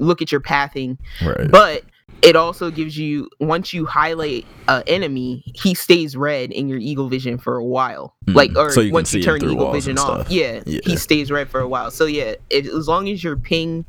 look 0.00 0.22
at 0.22 0.32
your 0.32 0.40
pathing. 0.40 0.98
right. 1.22 1.48
But 1.50 1.84
it 2.22 2.34
also 2.36 2.70
gives 2.70 2.98
you 2.98 3.28
once 3.40 3.72
you 3.72 3.86
highlight 3.86 4.44
an 4.66 4.82
enemy, 4.86 5.42
he 5.54 5.74
stays 5.74 6.16
red 6.16 6.50
in 6.50 6.68
your 6.68 6.78
eagle 6.78 7.08
vision 7.08 7.38
for 7.38 7.56
a 7.56 7.64
while. 7.64 8.14
Mhm. 8.26 8.34
Like 8.34 8.56
or 8.56 8.70
So 8.72 8.80
you 8.80 8.92
once 8.92 9.14
you 9.14 9.22
turn 9.22 9.42
eagle 9.42 9.70
vision 9.72 9.98
off, 9.98 10.30
yeah, 10.30 10.60
Yeah. 10.66 10.80
he 10.84 10.96
stays 10.96 11.30
red 11.30 11.48
for 11.48 11.60
a 11.60 11.68
while. 11.68 11.90
So 11.90 12.06
yeah, 12.06 12.34
it, 12.50 12.66
as 12.66 12.88
long 12.88 13.08
as 13.08 13.22
your 13.22 13.36
ping 13.36 13.84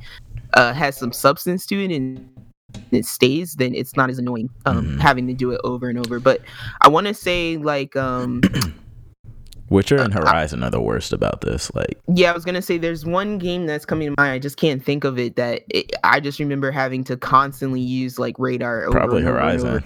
uh, 0.53 0.73
has 0.73 0.97
some 0.97 1.11
substance 1.11 1.65
to 1.67 1.83
it 1.83 1.91
and 1.95 2.27
it 2.91 3.05
stays, 3.05 3.55
then 3.55 3.73
it's 3.75 3.95
not 3.95 4.09
as 4.09 4.17
annoying 4.19 4.49
um, 4.65 4.85
Mhm. 4.97 4.99
having 4.99 5.27
to 5.27 5.33
do 5.33 5.51
it 5.51 5.61
over 5.63 5.89
and 5.89 5.97
over. 5.99 6.19
But 6.19 6.41
I 6.81 6.87
want 6.87 7.07
to 7.07 7.13
say 7.13 7.57
like 7.57 7.95
um 7.95 8.41
Witcher 9.69 9.97
and 9.97 10.15
uh, 10.15 10.19
I- 10.19 10.21
Horizon 10.21 10.63
are 10.63 10.69
the 10.71 10.81
worst 10.81 11.13
about 11.13 11.41
this. 11.41 11.71
Like, 11.75 11.99
Yeah, 12.13 12.31
I 12.31 12.33
was 12.33 12.45
gonna 12.45 12.61
say 12.61 12.77
there's 12.77 13.05
one 13.05 13.37
game 13.37 13.65
that's 13.65 13.85
coming 13.85 14.09
to 14.09 14.15
mind. 14.21 14.31
I 14.31 14.39
just 14.39 14.57
can't 14.57 14.83
think 14.83 15.03
of 15.03 15.19
it. 15.19 15.35
That 15.35 15.63
it, 15.69 15.91
I 16.03 16.19
just 16.19 16.39
remember 16.39 16.71
having 16.71 17.03
to 17.05 17.17
constantly 17.17 17.81
use 17.81 18.17
like 18.19 18.37
radar. 18.39 18.83
Over 18.83 18.91
probably 18.91 19.19
and 19.19 19.27
and 19.27 19.37
Horizon. 19.37 19.83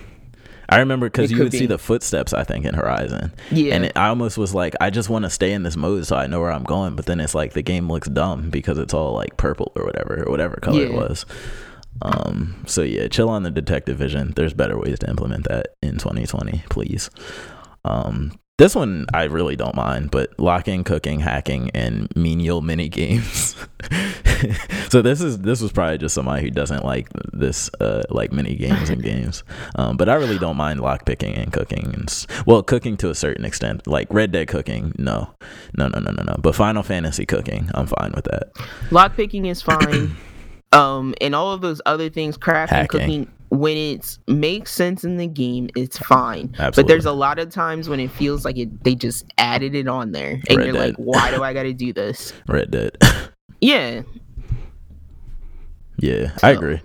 I 0.69 0.77
remember 0.77 1.07
because 1.07 1.29
you 1.29 1.37
would 1.39 1.51
see 1.51 1.65
the 1.65 1.77
footsteps. 1.77 2.33
I 2.33 2.43
think 2.45 2.65
in 2.65 2.73
Horizon, 2.73 3.33
Yeah, 3.51 3.75
and 3.75 3.85
it, 3.85 3.91
I 3.97 4.07
almost 4.07 4.37
was 4.37 4.55
like, 4.55 4.73
I 4.79 4.89
just 4.89 5.09
want 5.09 5.23
to 5.23 5.29
stay 5.29 5.51
in 5.51 5.63
this 5.63 5.75
mode 5.75 6.07
so 6.07 6.15
I 6.15 6.25
know 6.25 6.39
where 6.39 6.51
I'm 6.51 6.63
going. 6.63 6.95
But 6.95 7.05
then 7.05 7.19
it's 7.19 7.35
like 7.35 7.51
the 7.53 7.61
game 7.61 7.91
looks 7.91 8.07
dumb 8.07 8.49
because 8.49 8.77
it's 8.79 8.93
all 8.93 9.13
like 9.13 9.35
purple 9.37 9.73
or 9.75 9.83
whatever, 9.83 10.23
or 10.25 10.31
whatever 10.31 10.55
color 10.61 10.83
it 10.83 10.93
was. 10.93 11.25
Um. 12.01 12.63
So 12.65 12.81
yeah, 12.81 13.07
chill 13.09 13.29
on 13.29 13.43
the 13.43 13.51
detective 13.51 13.97
vision. 13.97 14.33
There's 14.35 14.53
better 14.53 14.77
ways 14.79 14.99
to 14.99 15.09
implement 15.09 15.47
that 15.49 15.75
in 15.83 15.97
2020, 15.97 16.63
please. 16.69 17.09
Um. 17.85 18.39
This 18.63 18.75
one 18.75 19.07
I 19.13 19.25
really 19.25 19.57
don't 19.57 19.75
mind, 19.75 20.09
but 20.09 20.39
locking, 20.39 20.85
cooking, 20.85 21.19
hacking, 21.19 21.69
and 21.71 22.07
menial 22.15 22.61
mini 22.61 22.87
games. 22.87 23.57
so 24.89 25.01
this 25.01 25.19
is 25.19 25.39
this 25.39 25.59
was 25.59 25.73
probably 25.73 25.97
just 25.97 26.15
somebody 26.15 26.43
who 26.43 26.49
doesn't 26.49 26.85
like 26.85 27.09
this 27.33 27.69
uh 27.81 28.03
like 28.09 28.31
mini 28.31 28.55
games 28.55 28.89
and 28.89 29.03
games. 29.11 29.43
Um, 29.75 29.97
but 29.97 30.07
I 30.07 30.13
really 30.13 30.39
don't 30.39 30.55
mind 30.55 30.79
lock 30.79 31.05
picking 31.05 31.33
and 31.35 31.51
cooking 31.51 31.91
and 31.93 32.25
well 32.45 32.63
cooking 32.63 32.95
to 32.97 33.09
a 33.09 33.15
certain 33.15 33.43
extent. 33.43 33.85
Like 33.85 34.07
Red 34.13 34.31
Dead 34.31 34.47
cooking, 34.47 34.93
no, 34.97 35.35
no, 35.77 35.89
no, 35.89 35.99
no, 35.99 36.11
no, 36.11 36.23
no. 36.23 36.35
But 36.39 36.55
Final 36.55 36.83
Fantasy 36.83 37.25
cooking, 37.25 37.69
I'm 37.73 37.87
fine 37.87 38.13
with 38.15 38.23
that. 38.31 38.53
lock 38.91 39.17
picking 39.17 39.45
is 39.45 39.61
fine. 39.61 40.15
um, 40.71 41.13
and 41.19 41.35
all 41.35 41.51
of 41.51 41.59
those 41.59 41.81
other 41.85 42.09
things, 42.09 42.37
crafting, 42.37 42.69
Hacking. 42.69 42.99
cooking, 42.99 43.32
when 43.53 43.77
it 43.77 44.17
makes 44.27 44.71
sense 44.71 45.03
in 45.03 45.17
the 45.17 45.27
game, 45.27 45.69
it's 45.75 45.97
fine. 45.99 46.55
But 46.57 46.87
there's 46.87 47.05
a 47.05 47.11
lot 47.11 47.37
of 47.37 47.49
times 47.51 47.87
when 47.87 47.99
it 47.99 48.09
feels 48.09 48.45
like 48.45 48.57
it 48.57 48.83
they 48.83 48.95
just 48.95 49.25
added 49.37 49.75
it 49.75 49.87
on 49.87 50.11
there, 50.11 50.41
and 50.49 50.57
Red 50.57 50.65
you're 50.65 50.73
Dead. 50.73 50.87
like, 50.87 50.95
why 50.95 51.29
do 51.29 51.43
I 51.43 51.53
got 51.53 51.63
to 51.63 51.73
do 51.73 51.93
this? 51.93 52.33
Red 52.47 52.71
Dead. 52.71 52.97
Yeah, 53.61 54.01
yeah, 55.99 56.31
I 56.41 56.51
agree. 56.51 56.81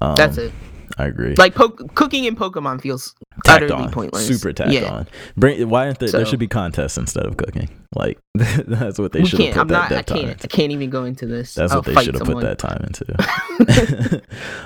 Um, 0.00 0.14
that's 0.16 0.36
it. 0.36 0.52
I 0.98 1.06
agree. 1.06 1.34
Like 1.34 1.54
po- 1.54 1.70
cooking 1.70 2.24
in 2.24 2.36
Pokemon 2.36 2.80
feels 2.80 3.14
tacked 3.44 3.64
utterly 3.64 3.84
on, 3.84 3.92
pointless. 3.92 4.26
super 4.26 4.52
tacked 4.52 4.72
yeah. 4.72 4.90
on. 4.90 5.08
Bring 5.36 5.68
why 5.68 5.86
aren't 5.86 5.98
there? 5.98 6.10
there 6.10 6.26
should 6.26 6.38
be 6.38 6.48
contests 6.48 6.96
instead 6.96 7.26
of 7.26 7.36
cooking. 7.36 7.68
Like 7.94 8.18
that's 8.34 8.98
what 8.98 9.12
they 9.12 9.24
should 9.24 9.40
have 9.40 9.54
put 9.54 9.60
I'm 9.60 9.68
that 9.68 9.90
not. 9.90 9.92
I 9.92 10.02
time 10.02 10.18
can't. 10.18 10.30
into. 10.32 10.44
I 10.44 10.48
can't 10.48 10.72
even 10.72 10.90
go 10.90 11.04
into 11.04 11.26
this. 11.26 11.54
That's 11.54 11.72
I'll 11.72 11.78
what 11.78 11.86
they 11.86 12.04
should 12.04 12.14
have 12.14 12.24
put 12.24 12.42
that 12.42 12.58
time 12.58 12.84
into. 12.86 14.22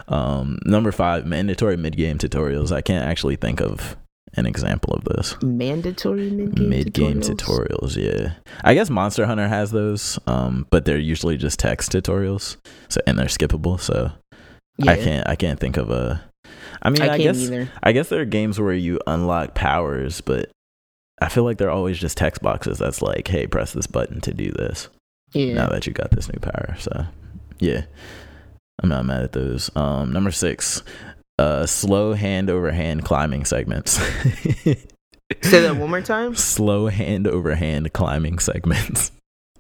um, 0.15 0.59
number 0.65 0.93
five, 0.93 1.27
mandatory 1.27 1.77
mid 1.77 1.97
game 1.97 2.19
tutorials. 2.19 2.73
I 2.73 2.81
can't 2.81 3.05
actually 3.05 3.37
think 3.37 3.61
of 3.61 3.97
an 4.37 4.47
example 4.47 4.95
of 4.95 5.05
this. 5.05 5.41
Mandatory 5.43 6.31
mid 6.31 6.55
game 6.55 6.69
Mid 6.69 6.93
game 6.93 7.21
tutorials, 7.21 7.97
yeah. 7.97 8.35
I 8.63 8.75
guess 8.75 8.91
Monster 8.91 9.27
Hunter 9.27 9.49
has 9.49 9.71
those, 9.71 10.19
um, 10.27 10.67
but 10.71 10.85
they're 10.85 10.99
usually 10.99 11.37
just 11.37 11.59
text 11.59 11.93
tutorials, 11.93 12.57
so 12.89 13.01
and 13.07 13.19
they're 13.19 13.27
skippable. 13.27 13.81
So 13.81 14.13
Yeah, 14.79 14.93
I 14.93 14.97
can't, 14.97 15.29
I 15.29 15.37
can't 15.37 15.59
think 15.59 15.77
of 15.77 15.91
a. 15.91 16.23
I 16.83 16.91
mean, 16.91 17.03
I 17.03 17.15
I, 17.15 17.19
guess, 17.19 17.39
either. 17.39 17.71
I 17.83 17.93
guess 17.93 18.09
there 18.09 18.21
are 18.21 18.27
games 18.27 18.61
where 18.61 18.75
you 18.75 19.01
unlock 19.07 19.55
powers, 19.55 20.21
but 20.21 20.51
I 21.21 21.29
feel 21.29 21.45
like 21.45 21.59
they're 21.59 21.71
always 21.71 21.99
just 21.99 22.17
text 22.17 22.43
boxes. 22.43 22.79
That's 22.79 23.01
like, 23.01 23.27
hey, 23.29 23.47
press 23.47 23.73
this 23.73 23.87
button 23.87 24.21
to 24.23 24.35
do 24.35 24.51
this. 24.53 24.89
Yeah. 25.33 25.55
now 25.55 25.69
that 25.69 25.87
you 25.87 25.93
got 25.93 26.13
this 26.13 26.33
new 26.33 26.39
power. 26.39 26.77
So, 26.79 27.07
yeah, 27.59 27.83
I'm 28.83 28.89
not 28.89 29.07
mad 29.07 29.23
at 29.23 29.33
those. 29.33 29.71
Um, 29.75 30.13
number 30.13 30.31
six, 30.31 30.83
uh, 31.39 31.67
slow 31.67 32.13
hand 32.13 32.51
over 32.51 32.71
hand 32.71 33.05
climbing 33.05 33.45
segments. 33.45 33.99
Say 35.43 35.61
that 35.63 35.77
one 35.77 35.91
more 35.91 36.01
time. 36.03 36.35
slow 36.37 36.87
hand 36.87 37.27
over 37.27 37.55
hand 37.55 37.93
climbing 37.93 38.39
segments. 38.39 39.11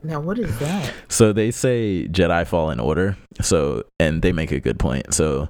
Now, 0.03 0.21
what 0.21 0.39
is 0.39 0.57
that? 0.59 0.93
So 1.09 1.33
they 1.33 1.51
say 1.51 2.07
Jedi 2.09 2.47
Fallen 2.47 2.81
Order. 2.81 3.17
So 3.41 3.85
and 3.99 4.23
they 4.23 4.33
make 4.33 4.53
a 4.53 4.61
good 4.61 4.79
point. 4.79 5.15
So 5.15 5.49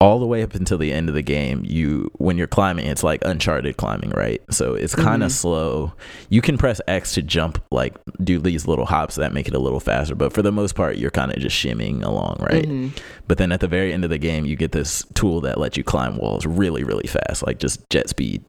all 0.00 0.20
the 0.20 0.26
way 0.26 0.44
up 0.44 0.54
until 0.54 0.78
the 0.78 0.92
end 0.92 1.08
of 1.08 1.14
the 1.16 1.22
game, 1.22 1.60
you 1.66 2.08
when 2.18 2.38
you're 2.38 2.46
climbing, 2.46 2.86
it's 2.86 3.02
like 3.02 3.20
uncharted 3.24 3.76
climbing, 3.76 4.10
right? 4.10 4.40
So 4.48 4.74
it's 4.74 4.94
kind 4.94 5.24
of 5.24 5.30
Mhm. 5.30 5.34
slow. 5.34 5.92
You 6.28 6.40
can 6.40 6.56
press 6.56 6.80
X 6.86 7.14
to 7.14 7.22
jump, 7.22 7.60
like 7.72 7.94
do 8.22 8.38
these 8.38 8.68
little 8.68 8.86
hops 8.86 9.16
that 9.16 9.32
make 9.32 9.48
it 9.48 9.54
a 9.54 9.58
little 9.58 9.80
faster, 9.80 10.14
but 10.14 10.32
for 10.32 10.40
the 10.40 10.52
most 10.52 10.76
part, 10.76 10.98
you're 10.98 11.10
kind 11.10 11.32
of 11.32 11.38
just 11.40 11.56
shimmying 11.56 12.04
along, 12.04 12.36
right? 12.38 12.64
Mhm. 12.68 12.90
But 13.26 13.38
then 13.38 13.50
at 13.50 13.58
the 13.58 13.66
very 13.66 13.92
end 13.92 14.04
of 14.04 14.10
the 14.10 14.18
game, 14.18 14.44
you 14.44 14.54
get 14.54 14.70
this 14.70 15.04
tool 15.14 15.40
that 15.40 15.58
lets 15.58 15.76
you 15.76 15.82
climb 15.82 16.16
walls 16.16 16.46
really, 16.46 16.84
really 16.84 17.08
fast, 17.08 17.44
like 17.44 17.58
just 17.58 17.80
jet 17.90 18.08
speed. 18.08 18.44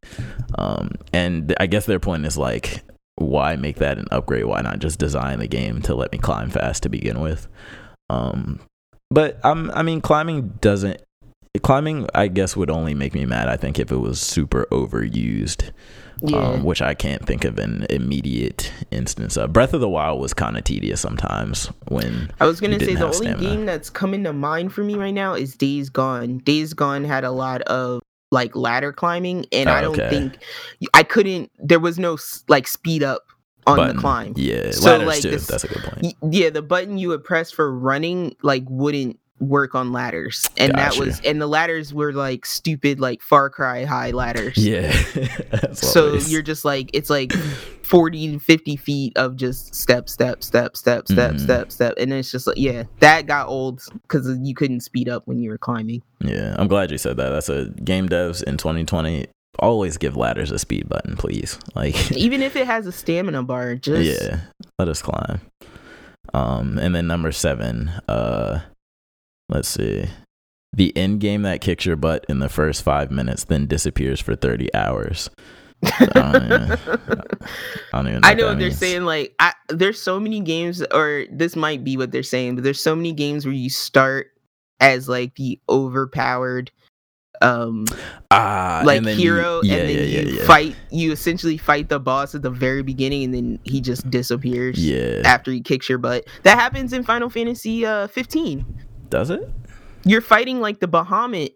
Um, 0.60 0.92
and 1.14 1.56
I 1.60 1.66
guess 1.66 1.88
their 1.88 2.00
point 2.00 2.28
is 2.28 2.38
like, 2.38 2.84
why 3.20 3.56
make 3.56 3.78
that 3.78 3.98
an 3.98 4.08
upgrade? 4.12 4.46
Why 4.46 4.62
not 4.62 4.80
just 4.80 4.98
design 5.00 5.40
the 5.40 5.48
game 5.48 5.82
to 5.84 5.94
let 5.96 6.12
me 6.12 6.18
climb 6.18 6.50
fast 6.50 6.84
to 6.84 6.90
begin 6.90 7.20
with? 7.20 7.48
Um, 8.10 8.60
but 9.12 9.40
I'm, 9.44 9.70
I 9.72 9.84
mean, 9.84 10.02
climbing 10.02 10.58
doesn't. 10.62 11.02
Climbing, 11.64 12.08
I 12.14 12.28
guess, 12.28 12.56
would 12.56 12.70
only 12.70 12.94
make 12.94 13.14
me 13.16 13.26
mad. 13.26 13.50
I 13.50 13.58
think 13.58 13.80
if 13.80 13.92
it 13.92 13.98
was 13.98 14.22
super 14.22 14.68
overused, 14.72 15.72
Yeah. 16.22 16.38
um, 16.38 16.64
which 16.64 16.80
I 16.82 16.94
can't 16.94 17.26
think 17.26 17.44
of 17.44 17.58
an 17.58 17.88
immediate 17.90 18.72
instance 18.92 19.36
of. 19.36 19.52
Breath 19.52 19.74
of 19.74 19.82
the 19.82 19.90
Wild 19.90 20.22
was 20.22 20.34
kind 20.34 20.58
of 20.58 20.64
tedious 20.64 21.02
sometimes 21.02 21.72
when 21.88 22.30
I 22.40 22.46
was 22.46 22.62
gonna 22.62 22.80
say 22.80 22.94
the 22.94 23.06
only 23.06 23.18
stamina. 23.18 23.42
game 23.42 23.66
that's 23.66 23.90
coming 23.90 24.24
to 24.26 24.32
mind 24.32 24.74
for 24.74 24.84
me 24.84 24.94
right 24.96 25.14
now 25.14 25.34
is 25.34 25.56
Days 25.56 25.90
Gone. 25.90 26.38
Days 26.38 26.74
Gone 26.76 27.04
had 27.04 27.24
a 27.24 27.32
lot 27.32 27.62
of 27.64 28.02
like 28.32 28.56
ladder 28.56 28.94
climbing, 28.94 29.46
and 29.52 29.70
oh, 29.70 29.74
I 29.74 29.82
don't 29.82 30.00
Okay. 30.00 30.10
think 30.10 30.38
I 30.94 31.04
couldn't. 31.04 31.52
There 31.60 31.80
was 31.80 31.98
no 32.00 32.18
like 32.48 32.68
speed 32.68 33.04
up 33.04 33.24
on 33.68 33.78
button. 33.78 33.96
the 33.96 34.02
climb. 34.02 34.34
Yeah, 34.36 34.72
So, 34.72 34.98
like, 35.00 35.22
too. 35.22 35.32
this- 35.32 35.48
That's 35.48 35.64
a 35.64 35.68
good 35.68 35.84
point. 35.84 36.16
Yeah, 36.32 36.50
the 36.50 36.62
button 36.62 36.98
you 36.98 37.10
would 37.10 37.24
press 37.24 37.52
for 37.52 37.72
running 37.78 38.36
like 38.42 38.64
wouldn't 38.68 39.20
work 39.40 39.76
on 39.76 39.92
ladders, 39.92 40.46
and 40.58 40.74
that 40.76 40.98
was 40.98 41.20
and 41.22 41.42
the 41.42 41.48
ladders 41.48 41.94
were 41.94 42.14
like 42.14 42.46
stupid 42.46 43.00
like 43.00 43.22
Far 43.22 43.50
Cry 43.50 43.86
high 43.86 44.12
ladders. 44.12 44.58
Yeah. 44.58 44.92
So 45.74 46.08
always. 46.08 46.32
you're 46.32 46.42
just 46.42 46.66
like 46.66 46.90
it's 46.94 47.10
like 47.10 47.32
40 47.84 48.34
to 48.34 48.40
50 48.40 48.76
feet 48.76 49.18
of 49.18 49.36
just 49.36 49.74
step, 49.76 50.10
step, 50.10 50.44
step, 50.44 50.76
step, 50.76 51.08
step, 51.08 51.34
Mhm. 51.36 51.40
step, 51.40 51.72
step, 51.72 51.94
and 51.98 52.12
it's 52.14 52.32
just 52.32 52.48
like 52.48 52.58
yeah, 52.58 52.84
that 53.00 53.26
got 53.28 53.48
old 53.48 53.82
because 54.04 54.28
you 54.42 54.54
couldn't 54.56 54.82
speed 54.82 55.08
up 55.10 55.24
when 55.26 55.40
you 55.40 55.50
were 55.50 55.58
climbing. 55.58 56.02
Yeah, 56.20 56.56
I'm 56.58 56.68
glad 56.68 56.92
you 56.92 56.98
said 56.98 57.18
that. 57.18 57.30
That's 57.30 57.50
a 57.50 57.66
game 57.84 58.10
devs 58.10 58.44
in 58.44 58.58
2020 58.58 59.28
always 59.60 59.98
give 59.98 60.16
ladders 60.16 60.52
a 60.52 60.60
speed 60.60 60.88
button, 60.88 61.16
please. 61.18 61.58
Like 61.76 62.12
Even 62.12 62.42
if 62.42 62.56
it 62.56 62.66
has 62.66 62.88
a 62.88 62.92
stamina 62.92 63.44
bar, 63.44 63.76
just 63.76 64.04
yeah, 64.22 64.42
let 64.78 64.88
us 64.88 65.02
climb. 65.02 65.42
Um 66.34 66.78
and 66.78 66.94
then 66.96 67.08
number 67.08 67.32
7, 67.32 67.90
uh 68.08 68.60
let's 69.50 69.68
see. 69.68 70.06
The 70.72 70.96
end 70.96 71.20
game 71.20 71.42
that 71.42 71.62
kicks 71.62 71.86
your 71.86 71.96
butt 71.96 72.26
in 72.30 72.40
the 72.40 72.50
first 72.50 72.84
5 72.84 73.10
minutes 73.12 73.44
then 73.44 73.66
disappears 73.68 74.20
for 74.20 74.36
30 74.36 74.74
hours. 74.76 75.30
I 75.84 76.48
know. 76.48 76.76
I 77.94 78.02
don't 78.02 78.08
even 78.08 78.22
know 78.22 78.28
I 78.28 78.34
know 78.34 78.46
what 78.48 78.60
they're 78.60 78.68
means. 78.68 78.78
saying. 78.78 79.04
Like, 79.04 79.34
I, 79.40 79.54
there's 79.70 80.00
so 80.02 80.20
many 80.20 80.42
games, 80.42 80.84
or 80.94 81.26
this 81.32 81.56
might 81.56 81.84
be 81.84 81.98
what 81.98 82.12
they're 82.12 82.22
saying, 82.24 82.56
but 82.56 82.64
there's 82.64 82.82
so 82.82 82.96
many 82.96 83.14
games 83.14 83.46
where 83.46 83.54
you 83.56 83.70
start 83.70 84.28
as 84.80 85.10
like 85.10 85.36
the 85.36 85.60
overpowered, 85.70 86.70
um, 87.42 87.86
Ah, 88.30 88.82
like 88.86 88.98
and 88.98 89.08
then 89.08 89.18
you- 89.18 89.24
hero, 89.34 89.62
yeah, 89.64 89.76
and 89.78 89.90
then 89.90 89.96
yeah, 89.98 90.04
you 90.20 90.38
yeah. 90.38 90.46
fight. 90.46 90.76
You 90.92 91.12
essentially 91.14 91.58
fight 91.58 91.88
the 91.90 92.00
boss 92.00 92.36
at 92.36 92.42
the 92.42 92.52
very 92.52 92.84
beginning, 92.84 93.24
and 93.24 93.34
then 93.34 93.60
he 93.64 93.80
just 93.82 94.10
disappears. 94.12 94.78
Yeah. 94.78 95.22
After 95.26 95.50
he 95.52 95.62
kicks 95.62 95.88
your 95.90 95.98
butt, 95.98 96.28
that 96.44 96.60
happens 96.60 96.92
in 96.94 97.04
Final 97.04 97.30
Fantasy 97.30 97.86
uh 97.86 98.08
15. 98.08 98.66
Does 99.10 99.30
it? 99.30 99.50
You're 100.06 100.22
fighting 100.22 100.62
like 100.62 100.80
the 100.80 100.88
Bahamut 100.88 101.54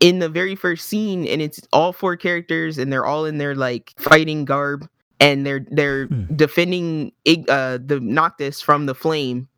in 0.00 0.18
the 0.18 0.28
very 0.28 0.54
first 0.54 0.88
scene, 0.88 1.26
and 1.26 1.40
it's 1.42 1.60
all 1.72 1.92
four 1.92 2.16
characters, 2.16 2.78
and 2.78 2.92
they're 2.92 3.06
all 3.06 3.24
in 3.24 3.38
their 3.38 3.54
like 3.54 3.92
fighting 3.98 4.44
garb, 4.44 4.88
and 5.20 5.46
they're 5.46 5.66
they're 5.70 6.06
Hmm. 6.06 6.34
defending 6.34 7.12
uh 7.48 7.78
the 7.84 8.00
Noctis 8.02 8.60
from 8.60 8.86
the 8.86 8.94
flame. 8.94 9.48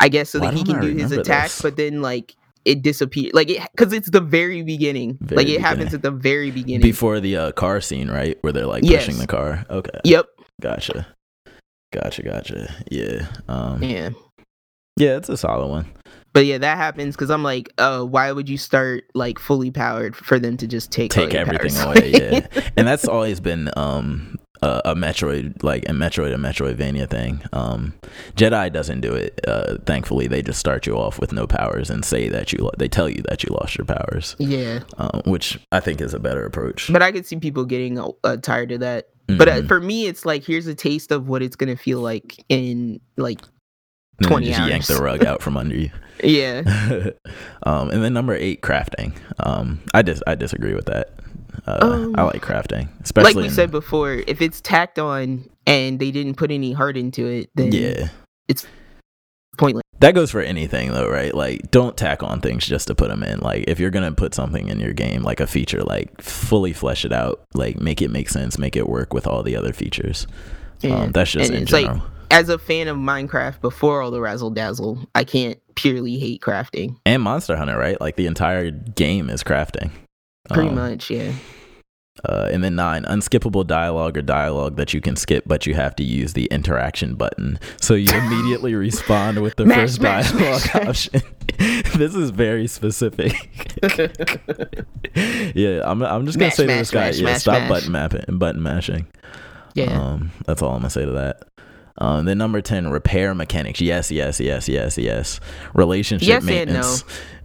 I 0.00 0.08
guess 0.08 0.30
so 0.30 0.40
Why 0.40 0.46
that 0.46 0.54
he 0.54 0.64
can 0.64 0.80
do 0.80 0.88
his 0.96 1.12
attack, 1.12 1.48
this? 1.50 1.62
but 1.62 1.76
then 1.76 2.00
like 2.02 2.34
it 2.64 2.82
disappears, 2.82 3.32
like 3.34 3.50
it 3.50 3.60
because 3.72 3.92
it's 3.92 4.10
the 4.10 4.20
very 4.20 4.62
beginning. 4.62 5.18
Very 5.20 5.36
like 5.44 5.48
it 5.48 5.60
happens 5.60 5.92
at 5.94 6.02
the 6.02 6.10
very 6.10 6.50
beginning. 6.50 6.80
Before 6.82 7.20
the 7.20 7.36
uh, 7.36 7.52
car 7.52 7.80
scene, 7.80 8.08
right? 8.10 8.38
Where 8.42 8.52
they're 8.52 8.66
like 8.66 8.84
Yes. 8.84 9.04
pushing 9.06 9.18
the 9.20 9.26
car. 9.26 9.64
Okay. 9.70 9.98
Yep. 10.04 10.26
Gotcha. 10.60 11.06
Gotcha, 11.92 12.22
gotcha. 12.22 12.74
Yeah. 12.90 13.26
Um 13.48 13.82
Yeah. 13.82 14.10
Yeah, 14.96 15.16
it's 15.16 15.28
a 15.28 15.36
solid 15.36 15.68
one. 15.68 15.86
But 16.32 16.46
yeah, 16.46 16.58
that 16.58 16.76
happens 16.76 17.16
because 17.16 17.30
I'm 17.30 17.42
like, 17.42 17.72
uh, 17.78 18.02
why 18.04 18.30
would 18.30 18.48
you 18.48 18.56
start 18.58 19.04
like 19.14 19.38
fully 19.38 19.70
powered 19.70 20.14
for 20.14 20.38
them 20.38 20.56
to 20.58 20.66
just 20.66 20.92
take 20.92 21.10
Take 21.10 21.34
everything 21.34 21.76
away, 21.78 22.12
yeah. 22.12 22.46
And 22.76 22.86
that's 22.86 23.08
always 23.08 23.40
been 23.40 23.68
um 23.76 24.38
a, 24.62 24.82
a 24.84 24.94
Metroid 24.94 25.62
like 25.64 25.84
a 25.88 25.92
Metroid 25.92 26.32
and 26.34 26.44
Metroidvania 26.44 27.08
thing. 27.10 27.42
Um 27.52 27.94
Jedi 28.36 28.72
doesn't 28.72 29.00
do 29.00 29.12
it. 29.14 29.40
Uh 29.48 29.78
thankfully 29.86 30.26
they 30.28 30.40
just 30.42 30.60
start 30.60 30.86
you 30.86 30.96
off 30.96 31.18
with 31.18 31.32
no 31.32 31.46
powers 31.46 31.90
and 31.90 32.04
say 32.04 32.28
that 32.28 32.52
you 32.52 32.60
lo- 32.64 32.70
they 32.78 32.88
tell 32.88 33.08
you 33.08 33.22
that 33.28 33.42
you 33.42 33.50
lost 33.60 33.76
your 33.76 33.86
powers. 33.86 34.36
yeah, 34.38 34.80
Um, 34.98 35.22
which 35.24 35.58
I 35.72 35.80
think 35.80 36.00
is 36.00 36.14
a 36.14 36.20
better 36.20 36.44
approach. 36.44 36.92
but 36.92 37.02
I 37.02 37.10
could 37.10 37.26
see 37.26 37.36
people 37.36 37.64
getting 37.64 37.98
uh, 37.98 38.36
tired 38.36 38.70
of 38.72 38.80
that. 38.80 39.08
But 39.26 39.48
uh, 39.48 39.60
Mhm. 39.62 39.68
for 39.68 39.80
me, 39.80 40.06
it's 40.06 40.24
like 40.26 40.44
here's 40.44 40.66
a 40.66 40.74
taste 40.74 41.10
of 41.12 41.28
what 41.28 41.42
it's 41.42 41.56
gonna 41.56 41.76
feel 41.76 42.00
like 42.00 42.36
in 42.48 43.00
like 43.16 43.40
Then 44.20 44.28
20 44.28 44.46
just 44.46 44.68
yank 44.68 44.86
the 44.86 44.96
rug 45.02 45.24
out 45.24 45.42
from 45.42 45.56
under 45.56 45.76
you. 45.76 45.90
yeah. 46.24 46.62
um, 47.62 47.90
and 47.90 48.04
then 48.04 48.12
number 48.12 48.34
eight, 48.34 48.60
crafting. 48.62 49.14
Um, 49.38 49.80
I 49.94 50.02
dis- 50.02 50.22
I 50.26 50.34
disagree 50.34 50.74
with 50.74 50.86
that. 50.86 51.14
Uh, 51.66 51.78
Um, 51.82 52.14
I 52.16 52.22
like 52.24 52.42
crafting, 52.42 52.88
especially 53.02 53.34
like 53.34 53.42
we 53.42 53.48
said 53.48 53.70
before, 53.70 54.12
if 54.26 54.40
it's 54.42 54.60
tacked 54.60 54.98
on 54.98 55.48
and 55.66 55.98
they 55.98 56.10
didn't 56.10 56.34
put 56.34 56.50
any 56.50 56.72
heart 56.72 56.96
into 56.96 57.26
it, 57.26 57.50
then 57.54 57.72
yeah, 57.72 58.08
it's 58.48 58.66
pointless. 59.58 59.82
that 60.00 60.14
goes 60.14 60.30
for 60.30 60.40
anything 60.40 60.92
though, 60.92 61.08
right? 61.08 61.34
Like, 61.34 61.70
don't 61.70 61.96
tack 61.96 62.22
on 62.22 62.40
things 62.40 62.66
just 62.66 62.86
to 62.88 62.94
put 62.94 63.08
them 63.08 63.22
in. 63.22 63.40
Like, 63.40 63.64
if 63.68 63.80
you're 63.80 63.90
gonna 63.90 64.12
put 64.12 64.34
something 64.34 64.68
in 64.68 64.78
your 64.80 64.92
game, 64.92 65.22
like 65.22 65.40
a 65.40 65.46
feature, 65.46 65.82
like 65.82 66.20
fully 66.22 66.72
flesh 66.72 67.04
it 67.04 67.12
out, 67.12 67.42
like 67.54 67.78
make 67.80 68.00
it 68.00 68.10
make 68.10 68.28
sense, 68.28 68.58
make 68.58 68.76
it 68.76 68.88
work 68.88 69.12
with 69.12 69.26
all 69.26 69.42
the 69.42 69.56
other 69.56 69.72
features. 69.72 70.26
Yeah. 70.80 70.96
Um, 71.02 71.12
that's 71.12 71.32
just 71.32 71.48
And 71.50 71.56
in 71.56 71.62
it's 71.64 71.72
like- 71.72 71.86
general. 71.86 72.02
As 72.30 72.48
a 72.48 72.58
fan 72.58 72.86
of 72.88 72.96
Minecraft 72.96 73.60
before 73.60 74.00
all 74.02 74.10
the 74.10 74.20
razzle 74.20 74.50
dazzle, 74.50 74.98
I 75.14 75.24
can't 75.24 75.58
purely 75.74 76.18
hate 76.18 76.40
crafting. 76.40 76.96
and 77.04 77.22
Monster 77.22 77.56
Hunter, 77.56 77.76
right? 77.76 78.00
Like 78.00 78.16
the 78.16 78.26
entire 78.26 78.70
game 78.70 79.28
is 79.28 79.42
crafting. 79.42 79.90
Pretty 80.48 80.68
Um, 80.68 80.74
much, 80.76 81.10
yeah. 81.10 81.32
Uh, 82.24 82.48
and 82.52 82.62
then 82.62 82.74
nine, 82.76 83.04
unskippable 83.04 83.66
dialogue 83.66 84.16
or 84.16 84.22
dialogue 84.22 84.76
that 84.76 84.92
you 84.92 85.00
can 85.00 85.16
skip, 85.16 85.42
but 85.46 85.66
you 85.66 85.74
have 85.74 85.96
to 85.96 86.04
use 86.04 86.34
the 86.34 86.44
interaction 86.46 87.14
button. 87.14 87.58
So 87.80 87.94
you 87.94 88.10
immediately 88.14 88.74
respond 88.74 89.40
with 89.42 89.56
the 89.56 89.64
Mash, 89.64 89.76
first 89.76 90.00
mash, 90.02 90.30
dialogue 90.30 90.62
mash, 90.74 90.86
option. 91.08 91.22
this 91.98 92.14
is 92.14 92.30
very 92.30 92.66
specific. 92.66 93.32
yeah, 95.54 95.80
I'm, 95.84 96.02
I'm 96.02 96.26
just 96.26 96.38
gonna 96.38 96.50
say 96.50 96.66
to 96.66 96.72
this 96.72 96.90
guy, 96.90 97.10
yeah, 97.10 97.36
stop 97.38 97.68
button 97.68 97.90
mapping 97.92 98.38
button 98.38 98.62
mashing. 98.62 99.06
yeah. 99.74 99.98
Um, 100.00 100.30
that's 100.46 100.62
all 100.62 100.72
I'm 100.72 100.80
gonna 100.80 100.90
say 100.90 101.04
to 101.04 101.12
that. 101.12 101.48
Um, 101.98 102.24
then 102.24 102.38
number 102.38 102.60
ten, 102.60 102.88
repair 102.88 103.34
mechanics. 103.34 103.80
Yes, 103.80 104.10
yes, 104.10 104.40
yes, 104.40 104.68
yes, 104.68 104.96
yes. 104.98 105.40
Relationship 105.74 106.26
Yes 106.28 106.38
and 106.42 106.46
no. 106.46 106.52
maintenance. 106.54 107.04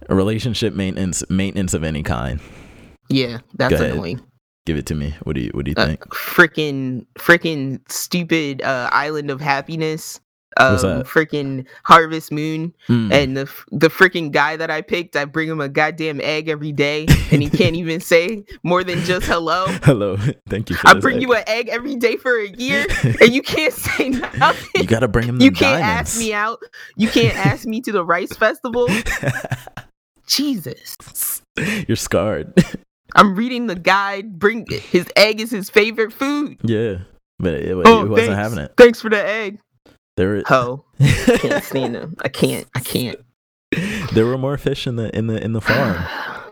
Relationship 0.10 0.74
maintenance, 0.74 1.24
maintenance 1.30 1.74
of 1.74 1.84
any 1.84 2.04
kind. 2.04 2.40
yeah, 3.10 3.40
that's 3.56 3.80
annoying. 3.80 4.22
Give 4.66 4.78
it 4.78 4.86
to 4.88 4.96
me. 4.96 5.14
What 5.24 5.36
do 5.36 5.42
you 5.42 5.52
What 5.54 5.66
do 5.66 5.72
you 5.72 5.76
Uh, 5.78 5.86
think? 5.88 6.02
freaking 6.10 7.06
freaking 7.20 7.80
stupid 7.92 8.62
uh 8.64 8.90
island 8.92 9.30
of 9.30 9.40
happiness 9.42 10.20
um 10.58 10.78
freaking 11.04 11.66
harvest 11.84 12.32
moon 12.32 12.74
Mm. 12.88 13.12
and 13.12 13.36
the 13.38 13.50
the 13.72 13.90
freaking 13.90 14.32
guy 14.32 14.56
that 14.56 14.70
i 14.72 14.82
picked 14.82 15.16
i 15.16 15.26
bring 15.26 15.50
him 15.50 15.60
a 15.60 15.68
goddamn 15.68 16.22
egg 16.22 16.48
every 16.50 16.72
day 16.72 17.06
and 17.32 17.42
he 17.42 17.50
can't 17.50 17.76
even 17.76 18.00
say 18.00 18.44
more 18.64 18.84
than 18.84 19.00
just 19.02 19.26
hello 19.26 19.66
Hello, 19.84 20.18
thank 20.50 20.70
you. 20.70 20.76
For 20.78 20.88
i 20.88 20.94
bring 20.94 21.18
egg. 21.18 21.22
you 21.24 21.34
an 21.34 21.44
egg 21.48 21.68
every 21.70 21.96
day 21.96 22.16
for 22.18 22.40
a 22.40 22.48
year 22.48 22.86
and 23.22 23.34
you 23.34 23.42
can't 23.42 23.74
say 23.74 24.10
nothing 24.10 24.82
You 24.82 24.88
gotta 24.88 25.08
bring 25.08 25.28
him. 25.28 25.42
You 25.42 25.52
can't 25.52 25.82
diamonds. 25.82 26.12
ask 26.12 26.20
me 26.20 26.34
out 26.34 26.60
you 26.96 27.10
can't 27.10 27.36
ask 27.36 27.66
me 27.66 27.82
to 27.82 27.92
the 27.92 28.06
rice 28.06 28.34
festival 28.36 28.88
jesus 30.28 31.42
You're 31.88 31.96
scarred. 31.96 32.54
i'm 33.16 33.36
reading 33.36 33.68
the 33.68 33.76
guide 33.76 34.40
bring 34.40 34.66
his 34.70 35.08
egg 35.16 35.40
is 35.42 35.52
his 35.52 35.70
favorite 35.70 36.12
food 36.14 36.58
yeah, 36.64 37.00
but 37.40 37.54
it, 37.56 37.66
it, 37.70 37.74
oh 37.86 38.06
wasn't 38.06 38.16
thanks. 38.18 38.36
having 38.36 38.60
it. 38.60 38.74
thanks 38.78 39.02
for 39.02 39.10
the 39.10 39.24
egg 39.26 39.60
There, 40.18 40.44
ho 40.48 40.86
can't 41.00 41.64
stand 41.64 41.96
them. 41.96 42.16
I 42.22 42.30
can't. 42.30 42.68
I 42.74 42.80
can't. 42.80 43.20
there 44.14 44.26
were 44.26 44.38
more 44.38 44.58
fish 44.58 44.88
in 44.88 44.96
the 44.96 45.16
in 45.16 45.28
the 45.28 45.44
in 45.44 45.54
the 45.54 45.62
farm. 45.62 45.98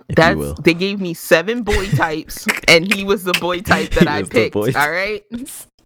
That's 0.09 0.59
they 0.61 0.73
gave 0.73 0.99
me 0.99 1.13
seven 1.13 1.63
boy 1.63 1.87
types, 1.95 2.45
and 2.67 2.93
he 2.93 3.03
was 3.05 3.23
the 3.23 3.33
boy 3.33 3.61
type 3.61 3.91
that 3.91 4.07
I 4.07 4.23
picked. 4.23 4.55
All 4.55 4.63
right. 4.63 5.23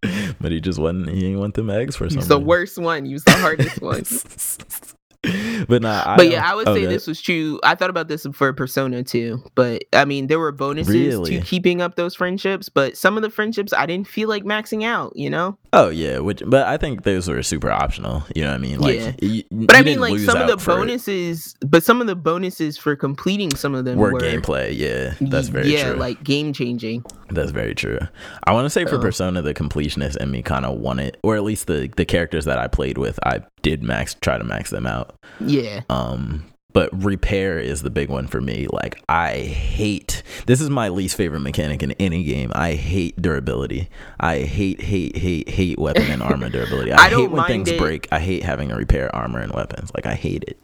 but 0.42 0.52
he 0.52 0.60
just 0.60 0.80
wasn't. 0.80 1.10
He 1.10 1.28
ain't 1.28 1.40
want 1.40 1.54
them 1.54 1.70
eggs 1.70 1.96
for 1.96 2.06
something. 2.06 2.18
He's 2.18 2.28
the 2.28 2.40
worst 2.40 2.78
one. 2.80 3.06
He 3.06 3.14
was 3.14 3.24
the 3.24 3.32
hardest 3.34 3.82
one. 3.82 4.04
but 5.68 5.82
nah, 5.82 6.04
I, 6.06 6.18
But 6.18 6.30
yeah, 6.30 6.50
I 6.50 6.56
would 6.56 6.68
oh, 6.68 6.74
say 6.74 6.86
that- 6.86 6.90
this 6.90 7.06
was 7.08 7.22
true. 7.22 7.60
I 7.64 7.76
thought 7.76 7.90
about 7.90 8.08
this 8.08 8.26
for 8.34 8.54
Persona 8.54 9.04
too, 9.04 9.44
but 9.56 9.84
I 9.94 10.06
mean, 10.06 10.28
there 10.28 10.40
were 10.40 10.52
bonuses 10.52 10.94
Really? 10.94 11.40
to 11.40 11.42
keeping 11.46 11.82
up 11.82 11.96
those 11.96 12.16
friendships. 12.16 12.70
But 12.70 12.98
some 12.98 13.18
of 13.18 13.24
the 13.24 13.30
friendships 13.30 13.72
I 13.74 13.86
didn't 13.86 14.08
feel 14.08 14.30
like 14.30 14.44
maxing 14.44 14.84
out. 14.84 15.16
You 15.16 15.30
know, 15.30 15.58
Oh 15.74 15.90
yeah, 15.90 16.20
which 16.20 16.42
but 16.46 16.66
I 16.66 16.78
think 16.78 17.04
those 17.04 17.28
were 17.28 17.44
super 17.44 17.70
optional. 17.70 18.24
You 18.36 18.44
know 18.44 18.50
what 18.50 18.56
I 18.56 18.58
mean? 18.60 18.80
Like, 18.80 18.96
Yeah. 19.00 19.12
you, 19.22 19.44
but 19.52 19.76
I 19.76 19.82
mean, 19.82 20.00
like 20.00 20.18
some 20.20 20.38
of 20.42 20.48
the 20.48 20.54
it. 20.54 20.66
bonuses, 20.66 21.56
but 21.62 21.84
some 21.84 22.00
of 22.02 22.08
the 22.08 22.16
bonuses 22.16 22.78
for 22.78 22.96
completing 22.96 23.52
some 23.56 23.76
of 23.76 23.86
them 23.86 23.98
were 23.98 24.14
were, 24.14 24.20
gameplay. 24.20 24.76
Yeah, 24.78 25.14
that's 25.20 25.50
very 25.50 25.72
yeah, 25.74 25.90
true. 25.90 26.00
like 26.00 26.24
game 26.24 26.54
changing. 26.54 27.04
That's 27.30 27.52
very 27.52 27.76
true. 27.76 28.00
I 28.46 28.54
want 28.54 28.66
to 28.66 28.70
say 28.70 28.86
for 28.86 28.96
Oh. 28.96 29.02
Persona, 29.02 29.42
the 29.42 29.54
completionist 29.54 30.18
in 30.18 30.32
me 30.32 30.42
kind 30.42 30.66
of 30.66 30.80
wanted, 30.80 31.18
or 31.24 31.36
at 31.36 31.44
least 31.44 31.68
the 31.68 31.92
the 31.98 32.06
characters 32.06 32.46
that 32.46 32.58
I 32.60 32.68
played 32.68 32.98
with, 32.98 33.20
I 33.26 33.42
did 33.62 33.84
max 33.84 34.14
try 34.16 34.38
to 34.38 34.44
max 34.44 34.70
them 34.70 34.88
out. 34.88 35.16
Yeah, 35.42 35.82
Um, 35.90 36.46
but 36.74 37.04
repair 37.04 37.58
is 37.60 37.82
the 37.82 37.90
big 37.90 38.10
one 38.10 38.28
for 38.28 38.42
me. 38.42 38.68
Like 38.72 39.02
I 39.10 39.38
hate 39.40 40.22
this 40.46 40.62
is 40.62 40.70
my 40.70 40.90
least 40.90 41.16
favorite 41.16 41.40
mechanic 41.40 41.82
in 41.82 41.94
any 41.94 42.24
game. 42.24 42.52
I 42.54 42.74
hate 42.74 43.20
durability. 43.22 43.90
I 44.20 44.40
hate 44.42 44.82
hate 44.82 45.18
hate 45.18 45.50
hate 45.50 45.80
weapon 45.80 46.04
and 46.12 46.22
armor 46.22 46.50
durability. 46.52 46.92
I, 46.92 47.06
I 47.06 47.10
hate 47.10 47.32
when 47.32 47.46
things 47.46 47.70
it. 47.70 47.80
break. 47.80 48.08
I 48.12 48.20
hate 48.20 48.44
having 48.44 48.70
to 48.70 48.76
repair 48.76 49.16
armor 49.16 49.40
and 49.40 49.54
weapons. 49.54 49.92
Like 49.96 50.06
I 50.06 50.14
hate 50.14 50.44
it. 50.44 50.60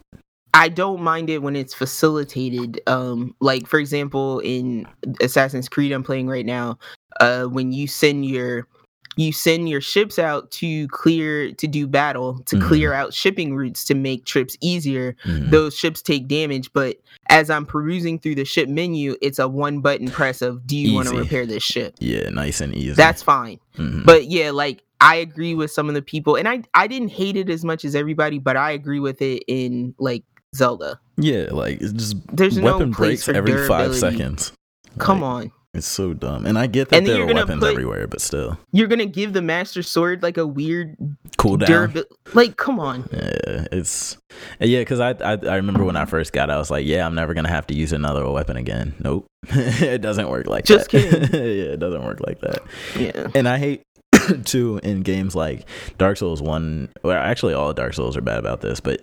I 0.54 0.68
don't 0.68 1.02
mind 1.02 1.30
it 1.30 1.42
when 1.42 1.56
it's 1.56 1.74
facilitated. 1.74 2.80
Um, 2.86 3.34
like 3.40 3.66
for 3.66 3.80
example, 3.80 4.38
in 4.38 4.86
Assassin's 5.20 5.68
Creed 5.68 5.90
I'm 5.90 6.04
playing 6.04 6.28
right 6.28 6.46
now, 6.46 6.78
uh, 7.18 7.46
when 7.46 7.72
you 7.72 7.88
send 7.88 8.24
your 8.24 8.68
you 9.16 9.32
send 9.32 9.68
your 9.68 9.80
ships 9.80 10.18
out 10.18 10.50
to 10.52 10.88
clear 10.88 11.52
to 11.52 11.66
do 11.66 11.86
battle 11.86 12.38
to 12.46 12.56
Mhm. 12.56 12.62
clear 12.66 12.92
out 12.92 13.14
shipping 13.14 13.54
routes 13.54 13.84
to 13.86 13.94
make 13.94 14.24
trips 14.24 14.56
easier. 14.60 15.14
Mhm. 15.24 15.50
Those 15.50 15.76
ships 15.76 16.02
take 16.02 16.26
damage, 16.28 16.70
but 16.72 16.98
as 17.28 17.48
I'm 17.50 17.64
perusing 17.66 18.18
through 18.18 18.34
the 18.36 18.44
ship 18.44 18.68
menu, 18.68 19.16
it's 19.22 19.38
a 19.38 19.46
one 19.48 19.80
button 19.80 20.08
press 20.10 20.42
of 20.42 20.66
Do 20.66 20.76
you 20.76 20.94
want 20.94 21.08
to 21.08 21.16
repair 21.16 21.46
this 21.46 21.62
ship? 21.62 21.94
yeah, 22.00 22.28
nice 22.30 22.60
and 22.60 22.74
easy. 22.74 22.92
That's 22.94 23.22
fine. 23.22 23.58
Mhm. 23.78 24.04
But 24.04 24.30
yeah, 24.30 24.50
like 24.50 24.82
I 25.00 25.16
agree 25.16 25.54
with 25.54 25.70
some 25.70 25.88
of 25.88 25.94
the 25.94 26.02
people, 26.02 26.36
and 26.36 26.48
I 26.48 26.62
I 26.74 26.86
didn't 26.86 27.10
hate 27.10 27.36
it 27.36 27.50
as 27.50 27.64
much 27.64 27.84
as 27.84 27.94
everybody, 27.94 28.38
but 28.38 28.56
I 28.56 28.70
agree 28.72 29.00
with 29.00 29.20
it 29.22 29.42
in 29.48 29.94
like 29.98 30.24
Zelda. 30.56 30.98
yeah, 31.18 31.48
like 31.50 31.80
it's 31.80 31.92
just 31.92 32.16
There's 32.32 32.58
weapon 32.60 32.90
no 32.90 32.96
breaks 32.96 33.28
every 33.28 33.66
five 33.66 33.94
seconds. 33.94 34.52
Come 34.98 35.20
Like, 35.22 35.30
on, 35.46 35.52
It's 35.74 35.86
so 35.88 36.12
dumb. 36.14 36.46
And 36.46 36.56
I 36.58 36.66
get 36.68 36.88
that 36.90 36.98
And 36.98 37.06
there 37.06 37.16
you're 37.26 37.34
weapons 37.34 37.60
put- 37.60 37.72
everywhere, 37.72 38.06
but 38.06 38.20
still. 38.20 38.58
you're 38.72 38.86
gonna 38.86 39.06
give 39.06 39.32
the 39.32 39.42
Master 39.42 39.82
Sword 39.82 40.22
like 40.22 40.36
a 40.38 40.46
weird 40.46 40.96
Cool 41.36 41.56
down. 41.56 41.66
durability. 41.68 42.10
Like, 42.32 42.56
come 42.56 42.78
on. 42.78 43.08
Yeah, 43.12 43.66
it's 43.72 44.16
uh, 44.60 44.66
yeah, 44.66 44.80
because 44.80 45.00
I, 45.00 45.10
I 45.10 45.32
I 45.32 45.56
remember 45.56 45.84
when 45.84 45.96
I 45.96 46.04
first 46.04 46.32
got, 46.32 46.48
it, 46.48 46.52
I 46.52 46.58
was 46.58 46.70
like, 46.70 46.86
yeah, 46.86 47.04
I'm 47.04 47.14
never 47.14 47.34
gonna 47.34 47.48
have 47.48 47.66
to 47.68 47.74
use 47.74 47.92
another 47.92 48.28
weapon 48.30 48.56
again. 48.56 48.94
Nope, 49.02 49.26
it 49.48 50.00
doesn't 50.00 50.28
work 50.28 50.46
like 50.46 50.64
Just 50.64 50.90
that. 50.90 51.00
Just 51.02 51.32
kidding. 51.32 51.40
yeah, 51.58 51.72
it 51.72 51.80
doesn't 51.80 52.04
work 52.04 52.20
like 52.26 52.40
that. 52.40 52.62
Yeah. 52.98 53.28
And 53.34 53.48
I 53.48 53.58
hate 53.58 53.82
too 54.44 54.78
in 54.84 55.02
games 55.02 55.34
like 55.34 55.66
Dark 55.98 56.16
Souls 56.18 56.40
one. 56.40 56.88
Well, 57.02 57.16
actually, 57.16 57.54
all 57.54 57.72
Dark 57.74 57.94
Souls 57.94 58.16
are 58.16 58.20
bad 58.22 58.38
about 58.38 58.60
this, 58.60 58.78
but 58.80 59.00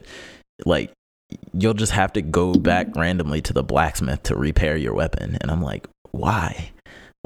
like 0.65 0.91
you'll 1.53 1.73
just 1.73 1.93
have 1.93 2.11
to 2.13 2.21
go 2.21 2.53
back 2.53 2.93
randomly 2.95 3.41
to 3.41 3.53
the 3.53 3.63
blacksmith 3.63 4.23
to 4.23 4.35
repair 4.35 4.75
your 4.77 4.93
weapon, 4.93 5.37
and 5.41 5.49
I'm 5.51 5.61
like, 5.61 5.87
why? 6.11 6.71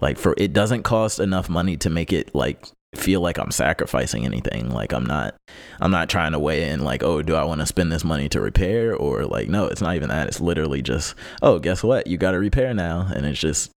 Like 0.02 0.18
for 0.18 0.34
it 0.38 0.54
doesn't 0.54 0.84
cost 0.84 1.20
enough 1.20 1.50
money 1.50 1.78
to 1.78 1.90
make 1.90 2.12
it 2.12 2.34
like 2.36 2.68
feel 2.96 3.22
like 3.22 3.38
I'm 3.38 3.52
sacrificing 3.52 4.26
anything. 4.26 4.70
Like 4.70 4.94
I'm 4.94 5.06
not 5.06 5.36
I'm 5.80 5.92
not 5.92 6.10
trying 6.10 6.32
to 6.34 6.40
weigh 6.40 6.70
in 6.70 6.84
like, 6.84 7.04
oh, 7.04 7.22
do 7.22 7.36
I 7.36 7.44
want 7.44 7.62
to 7.62 7.68
spend 7.68 7.92
this 7.92 8.04
money 8.04 8.30
to 8.30 8.42
repair 8.42 8.96
or 8.96 9.26
like 9.26 9.50
no, 9.50 9.66
it's 9.68 9.82
not 9.82 9.96
even 9.96 10.10
that. 10.10 10.28
It's 10.28 10.42
literally 10.42 10.82
just, 10.82 11.16
oh, 11.42 11.60
guess 11.60 11.84
what? 11.84 12.08
You 12.08 12.18
got 12.18 12.32
to 12.32 12.40
repair 12.40 12.74
now 12.74 13.08
and 13.14 13.26
it's 13.26 13.40
just 13.40 13.72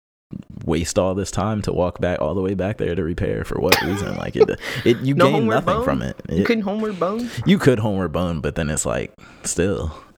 waste 0.65 0.99
all 0.99 1.15
this 1.15 1.31
time 1.31 1.61
to 1.61 1.71
walk 1.71 2.01
back 2.01 2.19
all 2.21 2.33
the 2.35 2.41
way 2.41 2.53
back 2.53 2.77
there 2.77 2.93
to 2.95 3.03
repair 3.03 3.43
for 3.45 3.59
what 3.59 3.81
reason? 3.81 4.15
Like 4.17 4.35
it 4.35 4.49
it 4.85 4.97
you 4.99 5.15
No 5.15 5.31
gain 5.31 5.47
nothing 5.47 5.65
bone? 5.75 5.83
from 5.85 6.01
it. 6.01 6.19
You 6.29 6.43
couldn't 6.43 6.63
homeward 6.63 6.99
bone. 6.99 7.29
you 7.45 7.57
could 7.57 7.79
homeward 7.79 8.11
bone, 8.11 8.41
but 8.41 8.55
then 8.55 8.69
it's 8.69 8.85
like 8.85 9.13
still. 9.43 9.97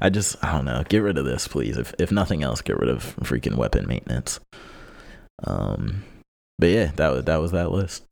I 0.00 0.10
just 0.10 0.42
I 0.44 0.52
don't 0.52 0.64
know. 0.64 0.82
Get 0.88 0.98
rid 0.98 1.18
of 1.18 1.24
this, 1.24 1.46
please. 1.46 1.76
If 1.76 1.94
if 1.98 2.10
nothing 2.10 2.42
else, 2.42 2.60
get 2.60 2.78
rid 2.78 2.88
of 2.88 3.14
freaking 3.18 3.54
weapon 3.56 3.86
maintenance. 3.86 4.40
Um, 5.44 6.02
but 6.58 6.70
yeah, 6.70 6.90
that 6.96 7.08
was 7.12 7.24
that 7.24 7.40
was 7.40 7.52
that 7.52 7.70
list. 7.70 8.04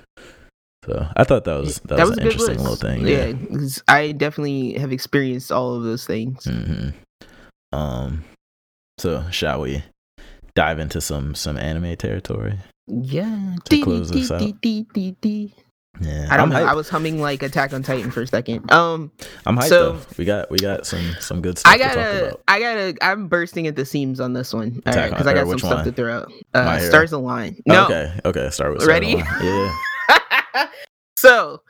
So 0.85 1.09
I 1.17 1.25
thought 1.25 1.45
that 1.45 1.59
was 1.59 1.81
that, 1.81 1.99
was, 1.99 2.11
an 2.17 2.21
interesting 2.23 2.59
list. 2.59 2.61
little 2.61 2.77
thing. 2.77 3.05
Yeah, 3.09 3.33
'cause 3.33 3.83
I 3.89 4.13
definitely 4.13 4.75
have 4.79 4.93
experienced 4.93 5.51
all 5.51 5.75
of 5.75 5.83
those 5.83 6.07
things. 6.07 6.45
hmm 6.45 6.91
Um. 7.73 8.23
So 8.99 9.25
shall 9.33 9.63
we 9.63 9.83
dive 10.57 10.81
into 10.81 11.01
some 11.01 11.37
some 11.37 11.57
anime 11.57 11.97
territory? 11.97 12.59
Yeah. 12.89 13.55
To 13.67 13.83
close 13.83 14.11
this 14.11 14.31
out. 14.33 14.41
Yeah, 16.01 16.27
I 16.31 16.37
don't 16.37 16.45
I'm 16.45 16.49
know. 16.51 16.57
hyped. 16.67 16.69
I 16.69 16.75
was 16.75 16.89
humming 16.89 17.21
like 17.21 17.43
Attack 17.43 17.73
on 17.73 17.83
Titan 17.83 18.11
for 18.11 18.23
a 18.23 18.27
second. 18.27 18.71
Um, 18.71 19.11
I'm 19.47 19.57
hyped 19.57 19.69
so- 19.69 19.93
though. 19.93 20.07
We 20.19 20.25
got 20.25 20.51
we 20.51 20.59
got 20.59 20.87
some 20.87 21.15
some 21.21 21.41
good 21.41 21.59
stuff 21.59 21.73
I 21.73 21.79
to 21.79 21.85
talk 21.85 21.95
gotta, 21.95 22.27
about. 22.27 22.43
I 22.49 22.61
gotta, 22.61 22.95
I'm 23.01 23.29
bursting 23.29 23.67
at 23.67 23.77
the 23.77 23.85
seams 23.85 24.21
on 24.21 24.33
this 24.33 24.53
one. 24.53 24.83
All 24.87 24.93
Attack 24.93 24.97
right, 24.97 25.11
because 25.11 25.27
I 25.27 25.35
got 25.35 25.49
some 25.49 25.59
stuff 25.59 25.75
one? 25.77 25.85
to 25.85 25.93
throw 25.93 26.13
out. 26.19 26.33
Uh? 26.53 26.81
Stars 26.81 27.13
Align. 27.13 27.63
No. 27.67 27.85
Okay, 27.85 28.21
okay. 28.25 28.51
Start 28.51 28.75
with 28.75 28.85
Ready? 28.85 29.23
Yeah. 29.41 29.75
so, 31.17 31.63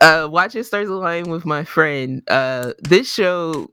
uh, 0.00 0.28
watching 0.30 0.62
Stars 0.62 0.88
Align 0.88 1.30
with 1.30 1.44
my 1.44 1.64
friend. 1.64 2.22
Uh, 2.28 2.72
this 2.78 3.12
show, 3.12 3.70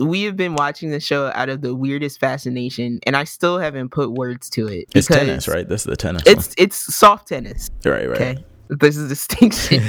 we 0.00 0.22
have 0.24 0.36
been 0.36 0.54
watching 0.54 0.90
the 0.90 1.00
show 1.00 1.30
out 1.34 1.48
of 1.48 1.62
the 1.62 1.74
weirdest 1.74 2.20
fascination, 2.20 3.00
and 3.06 3.16
I 3.16 3.24
still 3.24 3.58
haven't 3.58 3.90
put 3.90 4.12
words 4.12 4.50
to 4.50 4.68
it. 4.68 4.86
It's 4.94 5.06
tennis, 5.06 5.48
right? 5.48 5.68
This 5.68 5.82
is 5.82 5.86
the 5.86 5.96
tennis. 5.96 6.22
It's 6.26 6.54
it's 6.56 6.76
soft 6.76 7.28
tennis. 7.28 7.70
right, 7.84 8.08
right. 8.08 8.20
Okay, 8.20 8.44
there's 8.68 8.96
a 8.96 9.08
distinction. 9.08 9.82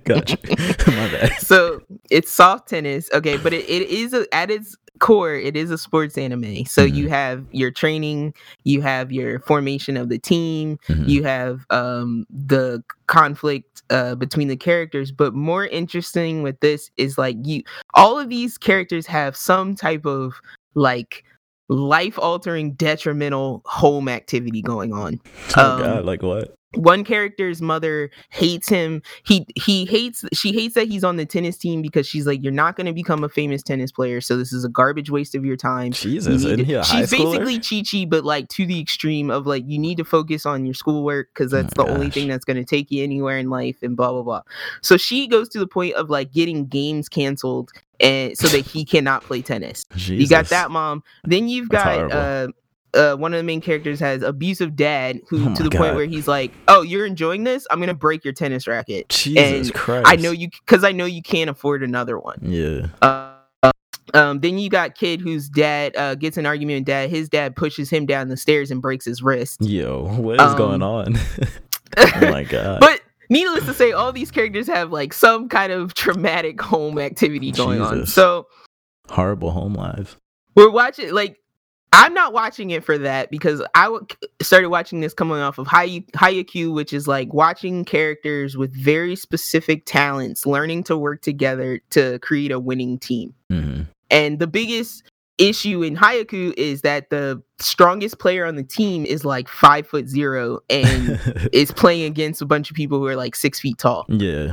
gotcha. 0.04 0.38
My 0.86 1.08
bad. 1.10 1.32
so 1.40 1.82
it's 2.10 2.30
soft 2.30 2.68
tennis 2.68 3.08
okay 3.12 3.36
but 3.36 3.52
it, 3.52 3.68
it 3.68 3.88
is 3.88 4.12
a, 4.12 4.26
at 4.34 4.50
its 4.50 4.76
core 4.98 5.34
it 5.34 5.56
is 5.56 5.70
a 5.70 5.78
sports 5.78 6.18
anime 6.18 6.64
so 6.66 6.86
Mhm. 6.86 6.94
you 6.94 7.08
have 7.08 7.44
your 7.52 7.70
training 7.70 8.34
you 8.64 8.80
have 8.82 9.10
your 9.12 9.40
formation 9.40 9.96
of 9.96 10.08
the 10.08 10.18
team 10.18 10.78
Mhm. 10.88 11.08
you 11.08 11.22
have 11.24 11.64
um 11.70 12.26
the 12.30 12.82
conflict 13.06 13.82
uh 13.90 14.14
between 14.14 14.48
the 14.48 14.56
characters 14.56 15.10
but 15.12 15.34
more 15.34 15.66
interesting 15.66 16.42
with 16.42 16.58
this 16.60 16.90
is 16.96 17.16
like 17.18 17.36
you 17.44 17.62
all 17.94 18.18
of 18.18 18.28
these 18.28 18.58
characters 18.58 19.06
have 19.06 19.36
some 19.36 19.74
type 19.74 20.04
of 20.06 20.34
like 20.74 21.24
life 21.68 22.18
altering 22.18 22.72
detrimental 22.74 23.62
home 23.66 24.08
activity 24.08 24.62
going 24.62 24.92
on 24.92 25.20
oh 25.56 25.70
um, 25.72 25.78
God, 25.82 26.04
like 26.04 26.22
what? 26.22 26.54
One 26.74 27.02
character's 27.02 27.62
mother 27.62 28.10
hates 28.30 28.68
him. 28.68 29.00
He 29.24 29.46
he 29.56 29.86
hates 29.86 30.24
she 30.34 30.52
hates 30.52 30.74
that 30.74 30.86
he's 30.88 31.02
on 31.02 31.16
the 31.16 31.24
tennis 31.24 31.56
team 31.56 31.80
because 31.80 32.06
she's 32.06 32.26
like 32.26 32.42
you're 32.42 32.52
not 32.52 32.76
going 32.76 32.86
to 32.86 32.92
become 32.92 33.24
a 33.24 33.28
famous 33.28 33.62
tennis 33.62 33.90
player 33.90 34.20
so 34.20 34.36
this 34.36 34.52
is 34.52 34.64
a 34.64 34.68
garbage 34.68 35.10
waste 35.10 35.34
of 35.34 35.44
your 35.46 35.56
time. 35.56 35.92
Jesus, 35.92 36.44
isn't 36.44 36.58
to- 36.58 36.64
he 36.64 36.74
a 36.74 36.82
high 36.82 37.00
she's 37.00 37.10
schooler? 37.10 37.38
basically 37.44 37.82
chi-chi 37.82 38.04
but 38.08 38.24
like 38.24 38.48
to 38.48 38.66
the 38.66 38.78
extreme 38.80 39.30
of 39.30 39.46
like 39.46 39.64
you 39.66 39.78
need 39.78 39.96
to 39.96 40.04
focus 40.04 40.44
on 40.44 40.64
your 40.66 40.74
schoolwork 40.74 41.28
because 41.34 41.50
that's 41.52 41.72
Oh, 41.78 41.84
the 41.84 41.90
only 41.90 42.10
thing 42.10 42.28
that's 42.28 42.44
going 42.44 42.58
to 42.58 42.64
take 42.64 42.90
you 42.90 43.02
anywhere 43.02 43.38
in 43.38 43.48
life 43.48 43.76
and 43.82 43.96
blah 43.96 44.12
blah 44.12 44.22
blah. 44.22 44.42
So 44.82 44.96
she 44.98 45.26
goes 45.26 45.48
to 45.50 45.58
the 45.58 45.66
point 45.66 45.94
of 45.94 46.10
like 46.10 46.32
getting 46.32 46.66
games 46.66 47.08
canceled 47.08 47.70
and 48.00 48.36
so 48.36 48.46
that 48.48 48.66
he 48.66 48.84
cannot 48.84 49.22
play 49.22 49.40
tennis. 49.42 49.84
You 49.96 50.28
got 50.28 50.46
that 50.50 50.70
mom. 50.70 51.02
Then 51.24 51.48
you've 51.48 51.68
That's 51.70 51.84
got 51.84 51.94
horrible. 51.94 52.16
uh 52.16 52.48
uh, 52.94 53.14
one 53.16 53.34
of 53.34 53.38
the 53.38 53.44
main 53.44 53.60
characters 53.60 54.00
has 54.00 54.22
abusive 54.22 54.74
dad 54.76 55.20
who 55.28 55.50
Oh 55.50 55.54
to 55.54 55.62
the 55.62 55.70
point 55.70 55.94
where 55.94 56.06
he's 56.06 56.26
like, 56.28 56.52
"Oh, 56.68 56.82
you're 56.82 57.06
enjoying 57.06 57.44
this? 57.44 57.66
I'm 57.70 57.80
gonna 57.80 57.94
break 57.94 58.24
your 58.24 58.32
tennis 58.34 58.66
racket. 58.66 59.08
Jesus 59.08 59.68
and 59.68 59.74
Christ. 59.74 60.06
I 60.08 60.16
know 60.16 60.30
you 60.30 60.48
because 60.48 60.84
I 60.84 60.92
know 60.92 61.04
you 61.04 61.22
can't 61.22 61.50
afford 61.50 61.82
another 61.82 62.18
one." 62.18 62.38
Yeah. 62.42 62.86
Uh, 63.02 63.34
um, 64.14 64.40
then 64.40 64.58
you 64.58 64.70
got 64.70 64.94
kid 64.94 65.20
whose 65.20 65.48
dad 65.50 65.94
uh, 65.96 66.14
gets 66.14 66.38
an 66.38 66.46
argument 66.46 66.78
with 66.80 66.86
dad. 66.86 67.10
His 67.10 67.28
dad 67.28 67.54
pushes 67.56 67.90
him 67.90 68.06
down 68.06 68.28
the 68.28 68.36
stairs 68.38 68.70
and 68.70 68.80
breaks 68.80 69.04
his 69.04 69.22
wrist. 69.22 69.60
Yo, 69.60 70.04
what 70.16 70.40
is 70.40 70.54
going 70.54 70.82
Um, 70.82 70.90
on? 70.90 71.16
oh 71.98 72.30
my 72.30 72.44
God. 72.48 72.80
but 72.80 73.02
needless 73.28 73.66
to 73.66 73.74
say, 73.74 73.92
all 73.92 74.10
these 74.12 74.30
characters 74.30 74.66
have 74.66 74.90
like 74.92 75.12
some 75.12 75.48
kind 75.48 75.72
of 75.72 75.92
traumatic 75.92 76.58
home 76.60 76.98
activity 76.98 77.50
going 77.52 77.82
on. 77.82 78.06
So 78.06 78.46
Horrible 79.10 79.50
home 79.50 79.74
lives. 79.74 80.16
we're 80.54 80.70
watching 80.70 81.12
like 81.12 81.37
I'm 81.92 82.12
not 82.14 82.32
watching 82.32 82.70
it 82.70 82.84
for 82.84 82.98
that 82.98 83.30
because 83.30 83.62
I 83.74 83.84
w- 83.84 84.06
started 84.42 84.68
watching 84.68 85.00
this 85.00 85.14
coming 85.14 85.38
off 85.38 85.58
of 85.58 85.66
Hay- 85.68 86.04
Haikyuu, 86.14 86.72
which 86.74 86.92
is 86.92 87.08
like 87.08 87.32
watching 87.32 87.84
characters 87.84 88.56
with 88.56 88.74
very 88.74 89.16
specific 89.16 89.84
talents 89.86 90.44
learning 90.46 90.84
to 90.84 90.98
work 90.98 91.22
together 91.22 91.80
to 91.90 92.18
create 92.20 92.52
a 92.52 92.60
winning 92.60 92.98
team. 92.98 93.34
hmm 93.50 93.82
And 94.10 94.38
the 94.38 94.46
biggest 94.46 95.02
issue 95.38 95.82
in 95.82 95.96
Haikyuu 95.96 96.52
is 96.56 96.82
that 96.82 97.10
the 97.10 97.40
strongest 97.60 98.18
player 98.18 98.44
on 98.44 98.56
the 98.56 98.64
team 98.64 99.06
is 99.06 99.24
like 99.24 99.48
five 99.48 99.86
foot 99.86 100.08
zero 100.08 100.60
and 100.68 101.18
is 101.52 101.70
playing 101.72 102.04
against 102.04 102.42
a 102.42 102.46
bunch 102.46 102.70
of 102.70 102.76
people 102.76 102.98
who 102.98 103.06
are 103.06 103.16
like 103.16 103.34
six 103.36 103.60
feet 103.60 103.78
tall. 103.78 104.04
yeah. 104.08 104.52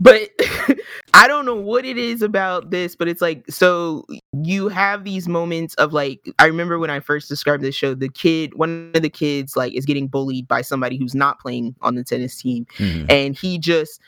But 0.00 0.28
I 1.14 1.28
don't 1.28 1.46
know 1.46 1.54
what 1.54 1.84
it 1.84 1.96
is 1.96 2.20
about 2.20 2.70
this, 2.70 2.96
but 2.96 3.06
it's 3.08 3.22
like 3.22 3.44
so 3.48 4.04
you 4.42 4.68
have 4.68 5.04
these 5.04 5.28
moments 5.28 5.74
of 5.74 5.92
like 5.92 6.28
I 6.38 6.46
remember 6.46 6.78
when 6.78 6.90
I 6.90 7.00
first 7.00 7.28
described 7.28 7.62
this 7.62 7.74
show, 7.74 7.94
the 7.94 8.08
kid, 8.08 8.54
one 8.54 8.90
of 8.94 9.02
the 9.02 9.10
kids, 9.10 9.56
like 9.56 9.72
is 9.74 9.84
getting 9.86 10.08
bullied 10.08 10.48
by 10.48 10.62
somebody 10.62 10.96
who's 10.96 11.14
not 11.14 11.38
playing 11.40 11.74
on 11.82 11.94
the 11.94 12.02
tennis 12.04 12.36
team, 12.40 12.66
Mhm. 12.78 13.06
and 13.10 13.36
he 13.36 13.58
just 13.58 14.00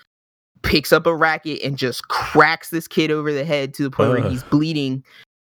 picks 0.63 0.93
up 0.93 1.07
a 1.07 1.15
racket 1.15 1.63
and 1.63 1.77
just 1.79 2.09
cracks 2.09 2.71
this 2.71 2.89
kid 2.89 3.11
over 3.11 3.33
the 3.33 3.45
head 3.45 3.73
to 3.75 3.83
the 3.85 3.91
point 3.91 4.11
where 4.11 4.29
he's 4.29 4.43
bleeding. 4.45 5.05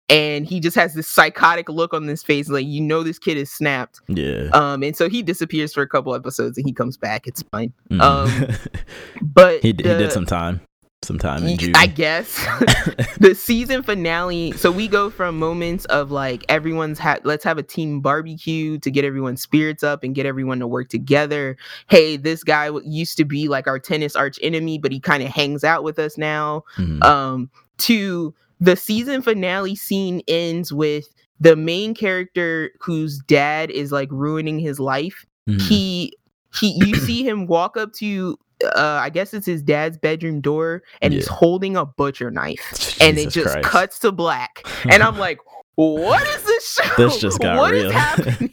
And 0.08 0.44
he 0.44 0.58
just 0.58 0.74
has 0.74 0.94
this 0.94 1.06
psychotic 1.06 1.68
look 1.68 1.94
on 1.94 2.04
his 2.08 2.22
face, 2.24 2.48
like 2.48 2.66
you 2.66 2.80
know 2.80 3.04
this 3.04 3.18
kid 3.18 3.36
is 3.36 3.48
snapped. 3.52 4.00
Yeah. 4.08 4.48
Um, 4.52 4.82
and 4.82 4.96
so 4.96 5.08
he 5.08 5.22
disappears 5.22 5.72
for 5.72 5.82
a 5.82 5.86
couple 5.88 6.14
episodes, 6.16 6.58
and 6.58 6.66
he 6.66 6.72
comes 6.72 6.96
back. 6.96 7.28
It's 7.28 7.42
fine. 7.52 7.72
Mhm. 7.92 8.00
um, 8.00 8.56
But 9.22 9.62
he, 9.62 9.72
d- 9.72 9.84
he 9.88 9.94
did 9.98 10.10
some 10.10 10.26
time. 10.26 10.62
Some 11.02 11.18
time 11.18 11.46
in 11.46 11.56
June. 11.56 11.72
I 11.76 11.86
guess 11.86 12.34
the 13.20 13.34
season 13.34 13.82
finale. 13.82 14.52
So 14.52 14.70
we 14.70 14.86
go 14.86 15.08
from 15.08 15.38
moments 15.38 15.86
of 15.86 16.10
like 16.10 16.44
everyone's 16.50 16.98
had 16.98 17.24
let's 17.24 17.42
have 17.44 17.56
a 17.56 17.62
team 17.62 18.00
barbecue 18.02 18.78
to 18.80 18.90
get 18.90 19.04
everyone's 19.06 19.40
spirits 19.40 19.82
up 19.82 20.04
and 20.04 20.14
get 20.14 20.26
everyone 20.26 20.58
to 20.58 20.66
work 20.66 20.90
together. 20.90 21.56
Hey, 21.88 22.18
this 22.18 22.44
guy 22.44 22.66
w- 22.66 22.86
used 22.86 23.16
to 23.16 23.24
be 23.24 23.48
like 23.48 23.66
our 23.66 23.78
tennis 23.78 24.14
arch 24.14 24.38
enemy, 24.42 24.76
but 24.78 24.92
he 24.92 25.00
kind 25.00 25.22
of 25.22 25.30
hangs 25.30 25.64
out 25.64 25.84
with 25.84 25.98
us 25.98 26.18
now. 26.18 26.64
Mhm. 26.76 27.02
Um, 27.02 27.50
to 27.78 28.34
the 28.60 28.76
season 28.76 29.22
finale 29.22 29.74
scene 29.76 30.20
ends 30.28 30.70
with 30.70 31.06
the 31.40 31.56
main 31.56 31.94
character 31.94 32.72
whose 32.78 33.20
dad 33.20 33.70
is 33.70 33.90
like 33.90 34.08
ruining 34.12 34.58
his 34.58 34.78
life 34.78 35.24
Mhm. 35.48 35.62
he 35.62 36.12
he 36.54 36.72
you 36.84 36.94
see 36.96 37.26
him 37.26 37.46
walk 37.46 37.78
up 37.78 37.94
to 37.94 38.36
uh 38.64 38.98
I 39.02 39.10
guess 39.10 39.32
it's 39.34 39.46
his 39.46 39.62
dad's 39.62 39.98
bedroom 39.98 40.40
door 40.40 40.82
and 41.00 41.12
he's 41.12 41.26
holding 41.28 41.76
a 41.76 41.84
butcher 41.86 42.30
knife 42.30 42.96
and 43.00 43.18
it 43.18 43.30
just 43.30 43.52
Christ. 43.54 43.68
cuts 43.68 43.98
to 44.00 44.12
black 44.12 44.62
and 44.90 45.02
I'm 45.02 45.18
like 45.18 45.38
what 45.76 46.26
is 46.26 46.42
this 46.42 46.74
show 46.74 46.94
This 46.96 47.18
just 47.18 47.38
got 47.40 47.56
What 47.56 47.74
is 47.74 47.84
real. 47.84 47.92
happening 47.92 48.52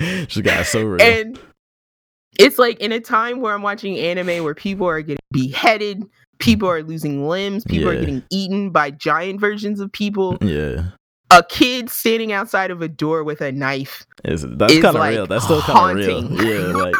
just 0.28 0.42
got 0.44 0.66
so 0.66 0.82
real. 0.84 1.02
and 1.02 1.38
it's 2.38 2.58
like 2.58 2.78
in 2.80 2.92
a 2.92 3.00
time 3.00 3.40
where 3.40 3.52
I'm 3.54 3.62
watching 3.62 3.98
anime 3.98 4.44
where 4.44 4.54
people 4.54 4.86
are 4.86 5.02
getting 5.02 5.18
beheaded 5.32 6.04
people 6.38 6.68
are 6.68 6.82
losing 6.82 7.26
limbs 7.28 7.64
people 7.64 7.88
are 7.88 7.98
getting 7.98 8.22
eaten 8.30 8.70
by 8.70 8.90
giant 8.92 9.40
versions 9.40 9.80
of 9.80 9.90
people 9.92 10.38
yeah. 10.40 10.90
a 11.32 11.42
kid 11.42 11.90
standing 11.90 12.32
outside 12.32 12.70
of 12.70 12.80
a 12.82 12.88
door 12.88 13.24
with 13.24 13.40
a 13.40 13.50
knife 13.52 14.06
Is 14.24 14.42
that's 14.42 14.72
is, 14.72 14.80
kind 14.82 14.96
of 14.96 15.00
like, 15.00 15.10
real. 15.10 15.26
That's 15.26 15.44
still 15.44 15.60
kind 15.62 15.98
of 16.00 16.06
real. 16.06 16.44
Yeah, 16.44 16.66
like 16.76 16.94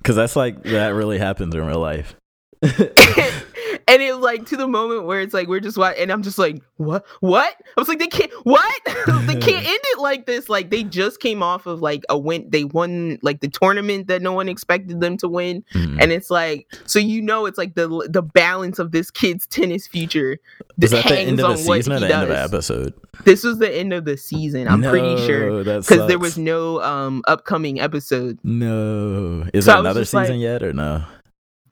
because 0.00 0.16
that's 0.16 0.36
like 0.36 0.62
that 0.64 0.88
really 0.88 1.18
happens 1.18 1.54
in 1.54 1.64
real 1.64 1.80
life. 1.80 2.16
and 3.90 4.00
it 4.02 4.14
like 4.16 4.46
to 4.46 4.56
the 4.56 4.68
moment 4.68 5.04
where 5.04 5.20
it's 5.20 5.34
like 5.34 5.48
we're 5.48 5.60
just 5.60 5.76
watching, 5.76 6.02
and 6.02 6.12
I'm 6.12 6.22
just 6.22 6.38
like, 6.38 6.62
what? 6.76 7.04
What? 7.20 7.54
I 7.76 7.80
was 7.80 7.88
like, 7.88 7.98
they 7.98 8.06
can't. 8.06 8.30
What? 8.44 8.74
they 8.86 9.34
can't 9.40 9.66
end 9.66 9.80
it 9.92 9.98
like 9.98 10.26
this. 10.26 10.48
Like 10.48 10.70
they 10.70 10.82
just 10.84 11.20
came 11.20 11.42
off 11.42 11.66
of 11.66 11.80
like 11.82 12.04
a 12.08 12.16
win. 12.18 12.46
They 12.48 12.64
won 12.64 13.18
like 13.22 13.40
the 13.40 13.48
tournament 13.48 14.06
that 14.06 14.22
no 14.22 14.32
one 14.32 14.48
expected 14.48 15.00
them 15.00 15.16
to 15.18 15.28
win, 15.28 15.64
Mhm. 15.74 16.00
and 16.00 16.12
it's 16.12 16.30
like 16.30 16.66
so 16.86 16.98
you 16.98 17.20
know 17.20 17.46
it's 17.46 17.58
like 17.58 17.74
the 17.74 18.08
the 18.10 18.22
balance 18.22 18.78
of 18.78 18.92
this 18.92 19.10
kid's 19.10 19.46
tennis 19.48 19.86
future. 19.86 20.38
Is 20.80 20.92
that 20.92 21.04
the 21.06 21.14
hangs 21.16 21.28
end 21.28 21.40
of 21.40 21.48
the 21.50 21.56
season 21.58 21.92
or 21.92 21.98
he 21.98 22.06
the 22.06 22.14
end 22.14 22.22
of 22.22 22.28
the 22.28 22.34
does. 22.36 22.52
episode? 22.54 22.94
This 23.24 23.44
was 23.44 23.58
the 23.58 23.70
end 23.70 23.92
of 23.92 24.06
the 24.06 24.16
season. 24.16 24.66
I'm 24.66 24.82
pretty 24.82 25.16
sure 25.26 25.62
because 25.62 26.06
there 26.08 26.18
was 26.18 26.38
no 26.38 26.80
um 26.82 27.22
upcoming 27.26 27.80
episode. 27.80 28.38
no. 28.44 29.46
Is 29.52 29.64
So 29.66 29.72
there 29.72 29.80
another 29.80 30.00
just 30.02 30.14
like- 30.14 30.26
season 30.28 30.40
yet 30.40 30.62
or 30.62 30.72
no? 30.72 31.04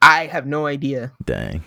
I 0.01 0.27
have 0.27 0.45
no 0.45 0.65
idea, 0.65 1.11
Dang, 1.25 1.63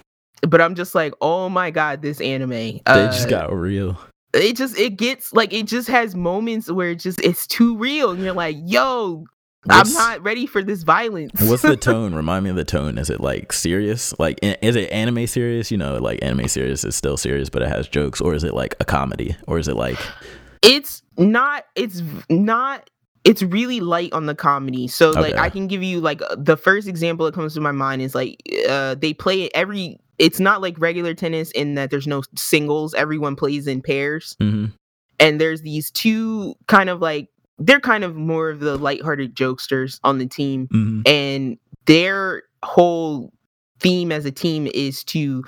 but 0.48 0.60
I'm 0.60 0.74
just 0.74 0.94
like, 0.94 1.12
oh 1.20 1.48
my 1.48 1.70
god, 1.70 2.02
this 2.02 2.20
anime. 2.20 2.50
they 2.50 2.82
Uh, 2.86 3.06
just 3.06 3.28
got 3.28 3.52
real. 3.52 3.98
it 4.34 4.56
just 4.56 4.78
it 4.78 4.96
gets 4.96 5.32
like 5.32 5.52
it 5.52 5.66
just 5.66 5.88
has 5.88 6.14
moments 6.14 6.70
where 6.70 6.90
it 6.90 6.96
just 6.96 7.20
it's 7.22 7.46
too 7.46 7.76
real 7.76 8.10
and 8.12 8.22
you're 8.24 8.32
like 8.32 8.56
yo 8.64 9.24
What's- 9.64 9.94
i'm 9.94 10.02
not 10.16 10.22
ready 10.24 10.46
for 10.46 10.62
this 10.62 10.82
violence 10.82 11.38
What's 11.42 11.62
the 11.62 11.76
tone? 11.90 12.14
Remind 12.14 12.42
me 12.44 12.50
of 12.50 12.56
the 12.56 12.64
tone. 12.64 12.98
Is 12.98 13.10
it 13.10 13.20
like 13.20 13.52
serious? 13.52 14.12
Like, 14.18 14.38
is 14.42 14.74
it 14.74 14.90
anime 14.90 15.26
serious? 15.28 15.70
You 15.70 15.76
know, 15.78 15.98
like 15.98 16.18
anime 16.22 16.48
serious 16.48 16.82
is 16.82 16.96
still 16.96 17.16
serious, 17.16 17.48
but 17.50 17.62
it 17.62 17.68
has 17.68 17.86
jokes, 17.86 18.20
or 18.20 18.34
is 18.34 18.42
it 18.42 18.54
like 18.54 18.74
a 18.80 18.84
comedy, 18.84 19.36
or 19.46 19.58
is 19.60 19.68
it 19.68 19.76
like 19.76 19.98
it's 20.62 21.02
not 21.18 21.64
it's 21.76 22.02
not 22.28 22.88
it's 23.24 23.42
really 23.42 23.80
light 23.80 24.12
on 24.12 24.26
the 24.26 24.34
comedy. 24.34 24.88
So 24.88 25.10
like 25.10 25.34
i 25.36 25.48
can 25.48 25.66
give 25.68 25.82
you 25.82 26.00
like 26.00 26.22
uh, 26.22 26.36
the 26.38 26.56
first 26.56 26.88
example 26.88 27.26
that 27.26 27.34
comes 27.34 27.54
to 27.54 27.60
my 27.60 27.72
mind 27.72 28.02
is 28.02 28.14
like 28.14 28.42
uh 28.68 28.94
they 28.96 29.14
play 29.14 29.42
it 29.42 29.52
every 29.54 29.98
it's 30.18 30.38
not 30.40 30.60
like 30.60 30.78
regular 30.78 31.14
tennis 31.14 31.50
in 31.52 31.74
that 31.74 31.90
there's 31.90 32.06
no 32.06 32.22
singles. 32.36 32.94
Everyone 32.94 33.36
plays 33.36 33.66
in 33.66 33.80
pairs. 33.82 34.36
Mhm. 34.40 34.72
and 35.20 35.40
there's 35.40 35.62
these 35.62 35.90
two 35.90 36.54
kind 36.66 36.88
of 36.90 37.00
like 37.00 37.28
they're 37.58 37.80
kind 37.80 38.02
of 38.02 38.16
more 38.16 38.50
of 38.50 38.58
the 38.60 38.76
lighthearted 38.76 39.34
jokesters 39.36 40.00
on 40.02 40.18
the 40.18 40.26
team. 40.26 40.68
Mhm. 40.72 41.08
and 41.08 41.58
their 41.86 42.42
whole 42.64 43.32
theme 43.80 44.12
as 44.12 44.24
a 44.24 44.30
team 44.32 44.68
is 44.74 45.02
to 45.04 45.44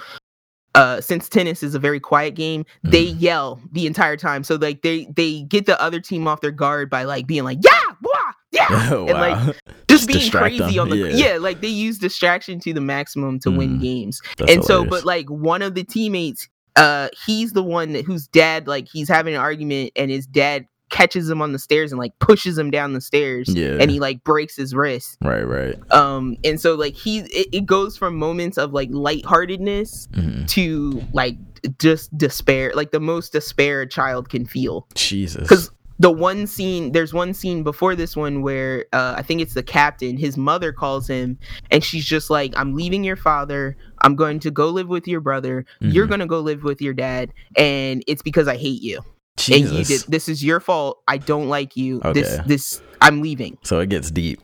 uh 0.75 1.01
since 1.01 1.29
tennis 1.29 1.63
is 1.63 1.75
a 1.75 1.79
very 1.79 2.01
quiet 2.01 2.35
game 2.35 2.65
they 2.83 3.07
Mm. 3.07 3.21
yell 3.21 3.61
the 3.73 3.87
entire 3.87 4.17
time 4.17 4.43
so 4.45 4.57
like 4.57 4.83
they 4.83 5.07
they 5.15 5.43
get 5.43 5.67
the 5.67 5.81
other 5.81 6.01
team 6.01 6.27
off 6.27 6.41
their 6.41 6.51
guard 6.51 6.91
by 6.91 7.05
like 7.05 7.27
being 7.27 7.45
like 7.45 7.59
yeah 7.63 7.93
blah, 8.01 8.33
yeah 8.53 8.67
Oh, 8.93 9.07
and 9.09 9.19
like 9.19 9.37
just 9.89 10.09
Just 10.09 10.09
being 10.09 10.31
crazy 10.31 10.59
them, 10.77 10.79
on 10.81 10.89
the 10.91 10.97
yeah. 10.97 11.33
yeah. 11.33 11.39
like 11.39 11.61
they 11.61 11.69
use 11.69 11.99
distraction 11.99 12.59
to 12.61 12.73
the 12.73 12.81
maximum 12.81 13.39
to 13.41 13.51
win 13.51 13.79
Mm, 13.79 13.81
games 13.81 14.21
That's 14.39 14.53
and 14.53 14.65
so 14.65 14.85
but 14.85 15.05
like 15.05 15.29
one 15.29 15.63
of 15.63 15.75
the 15.75 15.85
teammates 15.85 16.49
uh 16.77 17.09
he's 17.25 17.53
the 17.53 17.63
one 17.63 17.93
that 17.93 18.05
whose 18.05 18.27
dad 18.27 18.67
like 18.67 18.89
he's 18.93 19.09
having 19.09 19.35
an 19.35 19.41
argument 19.41 19.93
and 19.97 20.11
his 20.11 20.27
dad 20.27 20.67
catches 20.95 21.29
him 21.29 21.43
on 21.43 21.53
the 21.53 21.59
stairs 21.59 21.91
and 21.93 21.99
like 21.99 22.17
pushes 22.21 22.57
him 22.57 22.71
down 22.71 22.93
the 22.93 23.01
stairs 23.01 23.49
yeah, 23.49 23.77
and 23.81 23.91
he 23.91 23.99
like 23.99 24.23
breaks 24.23 24.55
his 24.57 24.75
wrist 24.75 25.19
right, 25.23 25.43
right. 25.43 25.75
um 25.93 26.37
and 26.45 26.61
so 26.61 26.75
like 26.77 26.95
he 26.95 27.19
it, 27.41 27.49
it 27.53 27.67
goes 27.67 27.97
from 27.99 28.17
moments 28.17 28.57
of 28.57 28.73
like 28.73 28.89
lightheartedness 28.93 30.09
Mhm. 30.13 30.47
to 30.49 31.03
like 31.13 31.37
just 31.79 32.17
despair 32.17 32.73
like 32.75 32.93
the 32.93 33.01
most 33.01 33.33
despair 33.33 33.81
a 33.83 33.89
child 33.89 34.29
can 34.29 34.45
feel 34.47 34.87
Jesus. 34.95 35.43
because 35.43 35.71
the 35.99 36.11
one 36.11 36.47
scene 36.47 36.93
there's 36.93 37.15
one 37.15 37.33
scene 37.35 37.63
before 37.63 37.95
this 37.97 38.15
one 38.17 38.43
where 38.43 38.85
uh, 38.93 39.15
i 39.17 39.23
think 39.23 39.41
it's 39.41 39.55
the 39.55 39.63
captain 39.63 40.17
his 40.17 40.37
mother 40.37 40.73
calls 40.73 41.09
him 41.09 41.39
and 41.71 41.83
she's 41.85 42.05
just 42.05 42.31
like 42.31 42.53
i'm 42.57 42.75
leaving 42.75 43.03
your 43.05 43.17
father 43.17 43.77
i'm 44.03 44.15
going 44.17 44.39
to 44.41 44.51
go 44.51 44.69
live 44.69 44.89
with 44.89 45.07
your 45.09 45.21
brother 45.21 45.65
you're 45.81 46.07
Mhm. 46.07 46.09
going 46.09 46.21
to 46.21 46.27
go 46.27 46.41
live 46.41 46.63
with 46.65 46.83
your 46.83 46.95
dad 46.95 47.33
and 47.57 48.03
it's 48.07 48.23
because 48.23 48.47
i 48.49 48.57
hate 48.57 48.83
you 48.83 49.01
and 49.51 49.69
you 49.69 49.85
did 49.85 50.03
this 50.09 50.29
is 50.29 50.45
your 50.45 50.61
fault 50.61 51.03
i 51.09 51.17
don't 51.19 51.49
like 51.49 51.77
you 51.77 52.01
this 52.13 52.35
Okay. 52.39 52.43
this 52.47 52.81
i'm 53.01 53.21
leaving 53.21 53.59
So 53.63 53.81
it 53.81 53.89
gets 53.89 54.11
deep. 54.11 54.41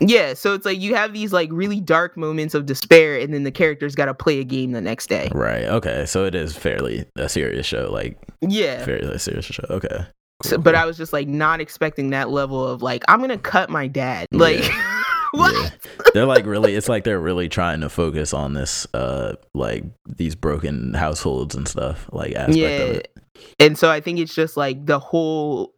yeah, 0.00 0.34
so 0.34 0.54
it's 0.54 0.64
like 0.64 0.78
you 0.80 0.94
have 0.94 1.12
these 1.12 1.32
like 1.32 1.50
really 1.52 1.80
dark 1.80 2.16
moments 2.16 2.54
of 2.54 2.66
despair, 2.66 3.18
and 3.18 3.34
then 3.34 3.42
the 3.42 3.50
characters 3.50 3.96
got 3.96 4.06
to 4.06 4.14
play 4.14 4.38
a 4.38 4.44
game 4.44 4.70
the 4.70 4.80
next 4.80 5.08
day. 5.08 5.28
Right. 5.34 5.64
Okay. 5.64 6.06
So 6.06 6.24
it 6.24 6.36
is 6.36 6.54
fairly 6.56 7.04
a 7.16 7.28
serious 7.28 7.66
show. 7.66 7.90
Like 7.90 8.16
Yeah, 8.40 8.84
fairly 8.84 9.18
serious 9.18 9.46
show. 9.46 9.64
Okay. 9.70 10.06
so, 10.44 10.50
Cool, 10.56 10.62
but. 10.62 10.76
I 10.76 10.86
was 10.86 10.96
just 10.96 11.12
like 11.12 11.26
not 11.26 11.60
expecting 11.60 12.10
that 12.10 12.30
level 12.30 12.64
of 12.64 12.80
like 12.80 13.02
I'm 13.08 13.20
gonna 13.20 13.38
cut 13.38 13.70
my 13.70 13.88
dad. 13.88 14.28
Like 14.30 14.62
what? 15.32 15.52
Yeah. 15.52 15.70
they're 16.14 16.26
like 16.26 16.46
really 16.46 16.76
it's 16.76 16.88
like 16.88 17.02
they're 17.02 17.18
really 17.20 17.48
trying 17.48 17.80
to 17.80 17.88
focus 17.88 18.32
on 18.32 18.54
this 18.54 18.86
uh 18.94 19.34
like 19.54 19.82
these 20.06 20.36
broken 20.36 20.94
households 20.94 21.56
and 21.56 21.66
stuff 21.66 22.08
like 22.12 22.34
aspect 22.36 22.56
Yeah, 22.56 22.68
of 22.68 22.90
it 22.96 23.12
and 23.58 23.78
so 23.78 23.90
I 23.90 24.00
think 24.00 24.18
it's 24.18 24.34
just 24.34 24.56
like 24.56 24.86
the 24.86 24.98
whole 24.98 25.74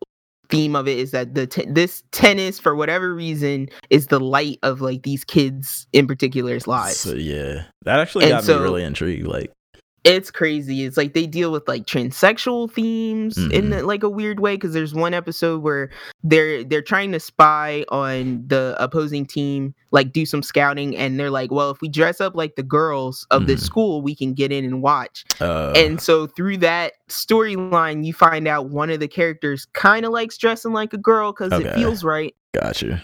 theme 0.48 0.74
of 0.74 0.88
it 0.88 0.98
is 0.98 1.12
that 1.12 1.34
the 1.34 1.46
te- 1.46 1.66
this 1.70 2.02
tennis 2.10 2.58
for 2.58 2.74
whatever 2.74 3.14
reason 3.14 3.68
is 3.88 4.08
the 4.08 4.18
light 4.18 4.58
of 4.64 4.80
like 4.80 5.02
these 5.04 5.24
kids 5.24 5.86
in 5.92 6.06
particular's 6.08 6.66
lives. 6.66 6.96
so 6.96 7.14
yeah 7.14 7.64
that 7.84 8.00
actually 8.00 8.24
And 8.24 8.32
got 8.32 8.44
so- 8.44 8.56
me 8.58 8.64
really 8.64 8.82
intrigued 8.82 9.26
like 9.28 9.52
it's 10.04 10.30
crazy. 10.30 10.84
It's 10.84 10.96
like 10.96 11.12
they 11.14 11.26
deal 11.26 11.52
with 11.52 11.68
like 11.68 11.84
transsexual 11.86 12.70
themes 12.72 13.36
in 13.36 13.70
Mhm. 13.70 13.84
like 13.84 14.02
a 14.02 14.08
weird 14.08 14.40
way 14.40 14.54
because 14.56 14.72
there's 14.72 14.94
one 14.94 15.12
episode 15.14 15.62
where 15.62 15.90
they're 16.24 16.64
they're 16.64 16.80
trying 16.82 17.12
to 17.12 17.20
spy 17.20 17.84
on 17.90 18.44
the 18.46 18.74
opposing 18.78 19.26
team, 19.26 19.74
like 19.90 20.12
do 20.12 20.24
some 20.24 20.42
scouting, 20.42 20.96
and 20.96 21.20
they're 21.20 21.30
like, 21.30 21.50
well, 21.50 21.70
if 21.70 21.80
we 21.82 21.88
dress 21.88 22.20
up 22.20 22.34
like 22.34 22.56
the 22.56 22.62
girls 22.62 23.26
of 23.30 23.46
this 23.46 23.60
Mhm. 23.60 23.66
school, 23.66 24.02
we 24.02 24.14
can 24.14 24.32
get 24.32 24.50
in 24.52 24.64
and 24.64 24.82
watch. 24.82 25.24
uh 25.40 25.72
and 25.76 26.00
so 26.00 26.26
through 26.26 26.56
that 26.58 26.92
storyline, 27.08 28.04
you 28.04 28.12
find 28.14 28.48
out 28.48 28.70
one 28.70 28.90
of 28.90 29.00
the 29.00 29.08
characters 29.08 29.66
kind 29.74 30.06
of 30.06 30.12
likes 30.12 30.38
dressing 30.38 30.72
like 30.72 30.92
a 30.92 30.98
girl 30.98 31.32
because 31.32 31.52
it 31.60 31.74
feels 31.74 32.02
right. 32.04 32.34
got 32.52 32.82
you 32.82 32.98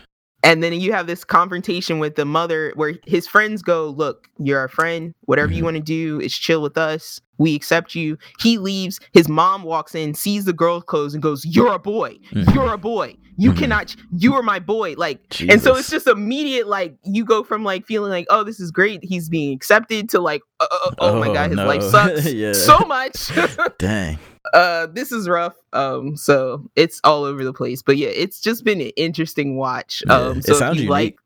and 0.46 0.62
then 0.62 0.72
you 0.74 0.92
have 0.92 1.06
this 1.06 1.24
confrontation 1.24 1.98
with 1.98 2.14
the 2.16 2.24
mother 2.24 2.72
where 2.76 2.94
his 3.04 3.26
friends 3.26 3.60
go, 3.62 3.88
Look, 3.88 4.28
you're 4.38 4.58
our 4.60 4.68
friend. 4.68 5.12
Whatever 5.26 5.52
you 5.52 5.60
Mhm. 5.62 5.64
want 5.64 5.76
to 5.76 5.82
do 5.82 6.20
is 6.20 6.32
chill 6.34 6.62
with 6.62 6.78
us. 6.78 7.20
We 7.38 7.54
accept 7.54 7.94
you. 7.94 8.16
He 8.38 8.56
leaves. 8.56 8.98
His 9.12 9.28
mom 9.28 9.62
walks 9.64 9.94
in, 9.94 10.14
sees 10.14 10.44
the 10.46 10.52
girl's 10.54 10.84
clothes, 10.84 11.12
and 11.14 11.22
goes, 11.22 11.44
You're 11.44 11.72
a 11.74 11.78
boy. 11.78 12.16
Mhm. 12.32 12.54
You're 12.54 12.72
a 12.72 12.78
boy. 12.78 13.16
You 13.38 13.52
Mhm. 13.52 13.58
cannot, 13.58 13.88
ch- 13.88 13.96
you 14.16 14.32
are 14.34 14.42
my 14.42 14.58
boy. 14.58 14.94
Like, 14.96 15.20
and 15.50 15.60
so 15.60 15.76
it's 15.76 15.90
just 15.90 16.06
immediate, 16.06 16.66
like, 16.66 16.94
you 17.04 17.22
go 17.24 17.42
from 17.44 17.64
like 17.64 17.84
feeling 17.84 18.10
like, 18.10 18.26
Oh, 18.30 18.42
this 18.44 18.58
is 18.60 18.70
great. 18.70 19.00
He's 19.04 19.28
being 19.28 19.52
accepted 19.54 20.08
to 20.10 20.20
like, 20.20 20.40
uh, 20.60 20.66
oh, 21.00 21.18
my 21.20 21.28
Oh, 21.28 21.34
God, 21.34 21.50
his 21.50 21.58
life 21.58 21.82
sucks 22.22 22.32
Yeah. 22.32 22.52
so 22.54 22.78
much. 22.78 23.30
Dang. 23.78 24.18
Uh 24.54 24.86
this 24.86 25.12
is 25.12 25.28
rough 25.28 25.56
um 25.72 26.16
so 26.16 26.68
it's 26.76 27.00
all 27.04 27.24
over 27.24 27.44
the 27.44 27.52
place 27.52 27.82
but 27.82 27.96
yeah 27.96 28.08
it's 28.08 28.40
just 28.40 28.64
been 28.64 28.80
an 28.80 28.90
interesting 28.96 29.56
watch 29.56 30.02
Yeah, 30.06 30.14
um 30.14 30.38
it 30.38 30.44
so 30.44 30.52
if 30.52 30.58
sounds 30.58 30.76
you 30.76 30.82
unique. 30.84 30.90
like 30.90 31.18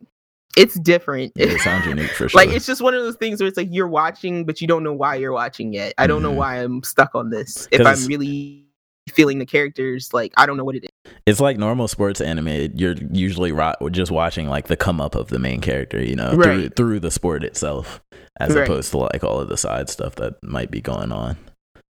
it's 0.57 0.75
different 0.81 1.33
Yeah, 1.37 1.47
it 1.47 1.61
sounds 1.61 1.87
unique 1.87 2.11
for 2.11 2.29
sure. 2.29 2.39
like 2.41 2.51
it's 2.51 2.67
just 2.67 2.81
one 2.83 2.95
of 2.95 3.03
those 3.03 3.17
things 3.17 3.41
where 3.41 3.49
it's 3.49 3.57
like 3.57 3.69
you're 3.71 3.89
watching 3.89 4.45
but 4.45 4.61
you 4.61 4.67
don't 4.67 4.83
know 4.83 4.93
why 4.93 5.15
you're 5.17 5.33
watching 5.33 5.73
yet 5.73 5.95
i 5.99 6.07
don't 6.07 6.23
know 6.23 6.33
Mhm. 6.33 6.37
why 6.37 6.57
i'm 6.63 6.83
stuck 6.83 7.15
on 7.15 7.31
this 7.31 7.69
if 7.71 7.87
i'm 7.87 8.05
really 8.07 8.65
feeling 9.11 9.39
the 9.39 9.47
characters 9.47 10.13
like 10.15 10.33
i 10.37 10.47
don't 10.47 10.57
know 10.57 10.65
what 10.65 10.75
it 10.77 10.85
is 10.85 11.13
it's 11.27 11.41
like 11.41 11.59
normal 11.59 11.87
sports 11.89 12.21
anime. 12.21 12.73
You're 12.75 12.95
usually 13.13 13.53
ro- 13.53 13.75
just 13.91 14.11
watching 14.11 14.49
like 14.49 14.67
the 14.69 14.77
come 14.77 15.01
up 15.01 15.15
of 15.15 15.29
the 15.29 15.39
main 15.39 15.61
character, 15.61 16.03
you 16.03 16.17
know, 16.17 16.33
through, 16.33 16.69
through 16.71 17.01
the 17.01 17.11
sport 17.11 17.45
itself, 17.45 18.01
as 18.39 18.55
Right. 18.55 18.65
opposed 18.65 18.91
to 18.93 18.99
like 18.99 19.23
all 19.23 19.39
of 19.41 19.49
the 19.49 19.57
side 19.57 19.89
stuff 19.91 20.17
that 20.17 20.43
might 20.43 20.71
be 20.71 20.81
going 20.81 21.13
on. 21.13 21.37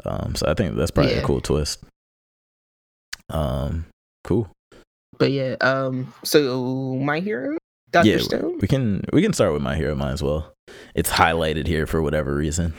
Um, 0.05 0.35
so 0.35 0.47
I 0.47 0.55
think 0.55 0.77
that's 0.77 0.91
probably 0.91 1.15
a 1.15 1.23
cool 1.23 1.41
twist. 1.41 1.83
Um, 3.29 3.87
cool. 4.25 4.49
but 5.19 5.31
yeah 5.31 5.55
um 5.61 6.13
so 6.25 6.97
my 6.97 7.21
hero 7.21 7.57
dr 7.93 8.09
Yeah, 8.09 8.19
stone 8.19 8.59
We 8.61 8.67
can 8.69 9.05
we 9.13 9.23
can 9.23 9.33
start 9.33 9.53
with 9.53 9.63
my 9.63 9.77
hero. 9.77 9.95
Might 9.95 10.13
as 10.13 10.23
well. 10.23 10.53
It's 10.95 11.11
highlighted 11.11 11.67
here 11.67 11.87
for 11.87 12.03
whatever 12.03 12.35
reason. 12.35 12.75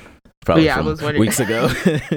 Probably 0.45 0.65
Yeah, 0.65 0.75
I 0.75 0.77
from 0.77 0.85
was 0.87 1.01
weeks 1.19 1.39
ago. 1.39 1.69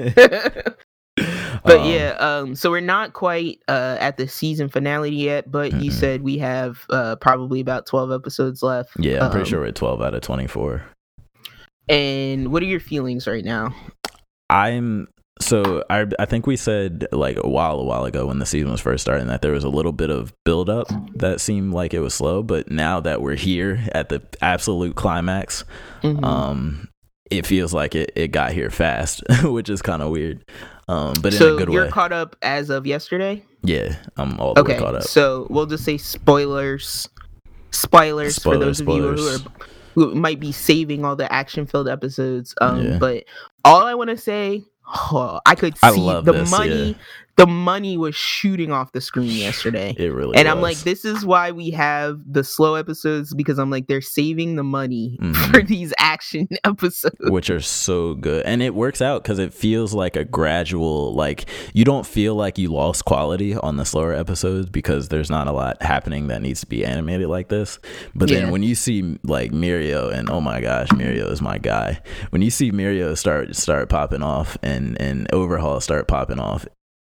but 1.63 1.79
Um, 1.79 1.89
yeah 1.89 2.09
um 2.19 2.55
so 2.55 2.69
we're 2.69 2.81
not 2.81 3.13
quite 3.13 3.59
uh 3.69 3.95
at 4.01 4.17
the 4.17 4.27
season 4.27 4.67
finale 4.67 5.11
yet 5.11 5.49
but 5.49 5.71
you 5.71 5.89
Mm-mm. 5.89 5.93
said 5.93 6.21
we 6.21 6.37
have 6.39 6.85
uh 6.89 7.15
probably 7.15 7.61
about 7.61 7.85
12 7.85 8.11
episodes 8.11 8.61
left 8.61 8.89
yeah, 8.99 9.23
I'm 9.23 9.31
pretty 9.31 9.43
Um, 9.45 9.49
sure 9.49 9.59
we're 9.61 9.67
at 9.67 9.75
12 9.75 10.01
out 10.01 10.13
of 10.13 10.21
24. 10.21 10.83
and 11.87 12.51
what 12.51 12.61
are 12.61 12.65
your 12.65 12.81
feelings 12.81 13.27
right 13.27 13.45
now 13.45 13.73
I'm 14.49 15.07
so 15.41 15.83
I 15.89 16.05
I 16.17 16.25
think 16.25 16.47
we 16.47 16.55
said 16.55 17.07
like 17.11 17.37
a 17.43 17.49
while 17.49 17.79
a 17.79 17.83
while 17.83 18.05
ago 18.05 18.27
when 18.27 18.39
the 18.39 18.45
season 18.45 18.71
was 18.71 18.79
first 18.79 19.01
starting 19.03 19.27
that 19.27 19.41
there 19.41 19.51
was 19.51 19.63
a 19.65 19.69
little 19.69 19.91
bit 19.91 20.09
of 20.09 20.33
build 20.45 20.69
up 20.69 20.87
that 21.15 21.41
seemed 21.41 21.73
like 21.73 21.93
it 21.93 21.99
was 21.99 22.13
slow, 22.13 22.41
but 22.41 22.71
now 22.71 22.99
that 23.01 23.21
we're 23.21 23.35
here 23.35 23.85
at 23.91 24.09
the 24.09 24.21
absolute 24.41 24.95
climax, 24.95 25.63
Mhm. 26.03 26.23
um 26.23 26.87
it 27.31 27.45
feels 27.45 27.73
like 27.73 27.95
it, 27.95 28.11
it 28.15 28.27
got 28.27 28.51
here 28.53 28.69
fast, 28.69 29.23
which 29.43 29.67
is 29.69 29.81
kind 29.81 30.01
of 30.01 30.09
weird. 30.11 30.45
Um 30.87 31.15
but 31.21 31.33
in 31.33 31.39
so 31.39 31.55
a 31.55 31.57
good 31.57 31.69
you're 31.73 31.85
way. 31.85 31.89
caught 31.91 32.13
up 32.13 32.35
as 32.41 32.69
of 32.69 32.85
yesterday 32.87 33.43
yeah, 33.63 33.95
I'm 34.15 34.39
all 34.39 34.53
okay 34.57 34.77
caught 34.77 34.95
up. 34.95 35.03
so 35.03 35.47
we'll 35.49 35.65
just 35.65 35.83
say 35.83 35.97
spoilers 35.97 37.09
spoilers, 37.71 38.39
for 38.39 38.57
those 38.57 38.77
Spoilers, 38.77 38.79
of 38.79 38.87
you 38.87 39.25
spoilers. 39.33 39.41
who 39.41 39.49
are 39.49 39.51
might 39.95 40.39
be 40.39 40.51
saving 40.51 41.05
all 41.05 41.15
the 41.15 41.31
action 41.31 41.65
filled 41.65 41.87
episodes 41.89 42.53
um 42.61 42.83
Yeah. 42.83 42.97
but 42.97 43.23
all 43.63 43.83
i 43.83 43.93
want 43.93 44.09
to 44.09 44.17
say 44.17 44.63
oh, 44.87 45.39
i 45.45 45.55
could 45.55 45.77
see 45.77 45.91
love 45.91 46.25
the 46.25 46.33
this, 46.33 46.51
money 46.51 46.89
yeah. 46.91 46.93
The 47.37 47.45
money 47.47 47.97
was 47.97 48.15
shooting 48.15 48.71
off 48.71 48.91
the 48.93 49.01
screen 49.01 49.29
yesterday 49.31 49.93
It 49.97 50.13
really 50.13 50.37
and 50.37 50.47
I'm 50.47 50.61
like, 50.61 50.77
this 50.79 51.03
is 51.05 51.25
why 51.25 51.51
we 51.51 51.69
have 51.71 52.19
the 52.25 52.43
slow 52.43 52.75
episodes 52.75 53.33
because 53.33 53.57
I'm 53.59 53.69
like, 53.69 53.87
they're 53.87 54.01
saving 54.01 54.55
the 54.55 54.63
money 54.63 55.17
Mhm. 55.21 55.35
for 55.53 55.61
these 55.61 55.93
action 55.97 56.47
episodes. 56.63 57.15
which 57.21 57.49
are 57.49 57.59
so 57.61 58.13
good 58.15 58.45
and 58.45 58.61
it 58.61 58.73
works 58.75 59.01
out 59.01 59.23
because 59.23 59.39
it 59.39 59.53
feels 59.53 59.93
like 59.93 60.15
a 60.15 60.23
gradual 60.25 61.13
like 61.13 61.45
you 61.73 61.83
don't 61.83 62.05
feel 62.05 62.35
like 62.35 62.57
you 62.57 62.69
lost 62.71 63.05
quality 63.05 63.55
on 63.55 63.77
the 63.77 63.85
slower 63.85 64.13
episodes 64.13 64.69
because 64.69 65.09
there's 65.09 65.29
not 65.29 65.47
a 65.47 65.51
lot 65.51 65.81
happening 65.81 66.27
that 66.27 66.41
needs 66.41 66.61
to 66.61 66.65
be 66.67 66.85
animated 66.85 67.27
like 67.27 67.49
this 67.49 67.79
but 68.15 68.29
Yeah. 68.29 68.41
then 68.41 68.51
when 68.51 68.63
you 68.63 68.75
see 68.75 69.17
like 69.23 69.51
mirio 69.51 70.11
and 70.13 70.29
oh 70.29 70.41
my 70.41 70.61
gosh 70.61 70.87
mirio 70.89 71.29
is 71.31 71.41
my 71.41 71.57
guy 71.57 71.99
when 72.29 72.41
you 72.41 72.49
see 72.49 72.71
mirio 72.71 73.17
start 73.17 73.55
start 73.55 73.89
popping 73.89 74.23
off 74.23 74.57
and 74.63 74.99
and 75.01 75.27
overhaul 75.33 75.79
start 75.81 76.07
popping 76.07 76.39
off 76.39 76.65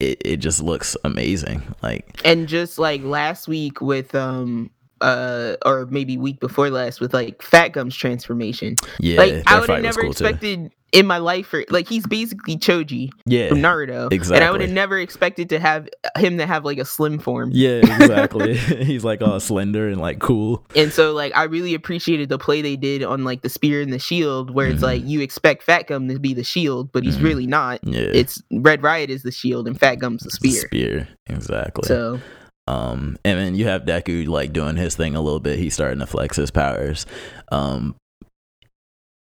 it, 0.02 0.22
it 0.24 0.36
just 0.38 0.60
looks 0.60 0.96
amazing. 1.04 1.62
Like 1.82 2.20
And 2.24 2.48
just 2.48 2.78
like 2.78 3.02
last 3.02 3.46
week 3.46 3.80
with 3.80 4.14
um 4.14 4.70
uh 5.02 5.56
or 5.66 5.86
maybe 5.86 6.16
week 6.16 6.40
before 6.40 6.70
last 6.70 7.00
with 7.00 7.12
like 7.12 7.42
Fat 7.42 7.68
Gum's 7.68 7.96
transformation. 7.96 8.76
yeah 9.00 9.18
like 9.18 9.42
I 9.46 9.60
would 9.60 9.68
have 9.68 9.82
never 9.82 10.00
cool 10.02 10.14
too. 10.14 10.24
expected 10.24 10.70
in 10.92 11.06
my 11.06 11.16
life 11.16 11.46
for 11.46 11.64
like 11.70 11.88
he's 11.88 12.06
basically 12.06 12.54
Choji 12.58 13.08
yeah 13.24 13.48
from 13.48 13.58
Naruto. 13.60 14.12
And 14.12 14.44
I 14.44 14.50
would 14.50 14.60
have 14.60 14.70
never 14.70 14.98
expected 14.98 15.48
to 15.48 15.58
have 15.58 15.88
him 16.18 16.36
to 16.36 16.46
have 16.46 16.66
like 16.66 16.76
a 16.76 16.84
slim 16.84 17.18
form. 17.18 17.48
yeah 17.54 17.76
exactly 17.78 18.56
he's 18.84 19.02
like 19.02 19.22
all 19.22 19.40
slender 19.40 19.88
and 19.88 20.00
like 20.02 20.18
cool 20.20 20.62
And 20.76 20.92
so 20.92 21.12
like 21.14 21.32
I 21.34 21.44
really 21.44 21.72
appreciated 21.74 22.28
the 22.28 22.36
play 22.38 22.60
they 22.60 22.76
did 22.76 23.02
on 23.02 23.24
like 23.24 23.40
the 23.40 23.48
spear 23.48 23.80
and 23.80 23.90
the 23.90 23.98
shield 23.98 24.50
where 24.54 24.66
it's 24.66 24.80
Mhm. 24.80 24.86
like 24.86 25.02
you 25.06 25.20
expect 25.22 25.62
Fat 25.62 25.86
Gum 25.86 26.08
to 26.08 26.18
be 26.18 26.34
the 26.34 26.44
shield, 26.44 26.92
but 26.92 27.04
he's 27.04 27.16
Mhm. 27.16 27.24
really 27.24 27.46
not. 27.46 27.80
yeah 27.84 28.00
It's 28.12 28.42
Red 28.52 28.82
Riot 28.82 29.08
is 29.08 29.22
the 29.22 29.32
shield 29.32 29.66
and 29.66 29.80
Fat 29.80 29.94
Gum's 29.96 30.22
the 30.24 30.30
spear. 30.30 30.60
Spear, 30.66 31.08
exactly. 31.26 31.88
So 31.88 32.20
um, 32.66 33.16
and 33.24 33.38
then 33.38 33.54
you 33.54 33.66
have 33.66 33.82
Deku 33.82 34.26
like 34.28 34.52
doing 34.52 34.76
his 34.76 34.94
thing 34.96 35.14
a 35.16 35.20
little 35.20 35.40
bit. 35.40 35.58
He's 35.58 35.74
starting 35.74 35.98
to 36.00 36.06
flex 36.06 36.36
his 36.36 36.50
powers. 36.50 37.06
Um, 37.50 37.94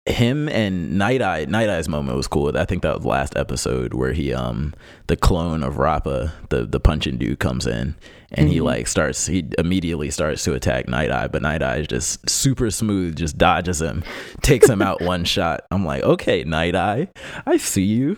him 0.06 0.49
and 0.49 0.98
Night 0.98 1.22
Eye, 1.22 1.45
Night 1.45 1.70
Eye's 1.70 1.88
moment 1.88 2.18
was 2.18 2.28
cool. 2.28 2.57
I 2.57 2.66
think 2.66 2.82
that 2.82 2.95
was 2.95 3.06
last 3.06 3.36
episode 3.38 3.94
where 3.94 4.11
he, 4.14 4.34
um, 4.34 4.74
the 5.06 5.16
clone 5.16 5.61
of 5.64 5.78
Rappa, 5.78 6.34
the 6.49 6.66
the 6.66 6.80
punching 6.80 7.18
dude, 7.18 7.38
comes 7.40 7.68
in 7.68 7.95
and 8.32 8.49
he 8.49 8.57
Mhm. 8.57 8.64
like 8.64 8.88
starts. 8.88 9.28
He 9.28 9.48
immediately 9.60 10.10
starts 10.10 10.44
to 10.45 10.53
attack 10.53 10.88
Night 10.88 11.11
Eye, 11.11 11.28
but 11.28 11.44
Night 11.44 11.61
Eye 11.61 11.78
is 11.78 11.88
just 11.88 12.28
super 12.28 12.72
smooth, 12.72 13.18
just 13.18 13.38
dodges 13.38 13.82
him, 13.84 14.03
takes 14.41 14.68
him 14.68 14.82
out 14.82 14.99
one 15.03 15.26
shot. 15.26 15.61
I'm 15.70 15.86
like, 15.86 16.02
okay, 16.02 16.44
Night 16.44 16.76
Eye, 16.76 17.10
I 17.45 17.57
see 17.57 17.84
you. 17.84 18.18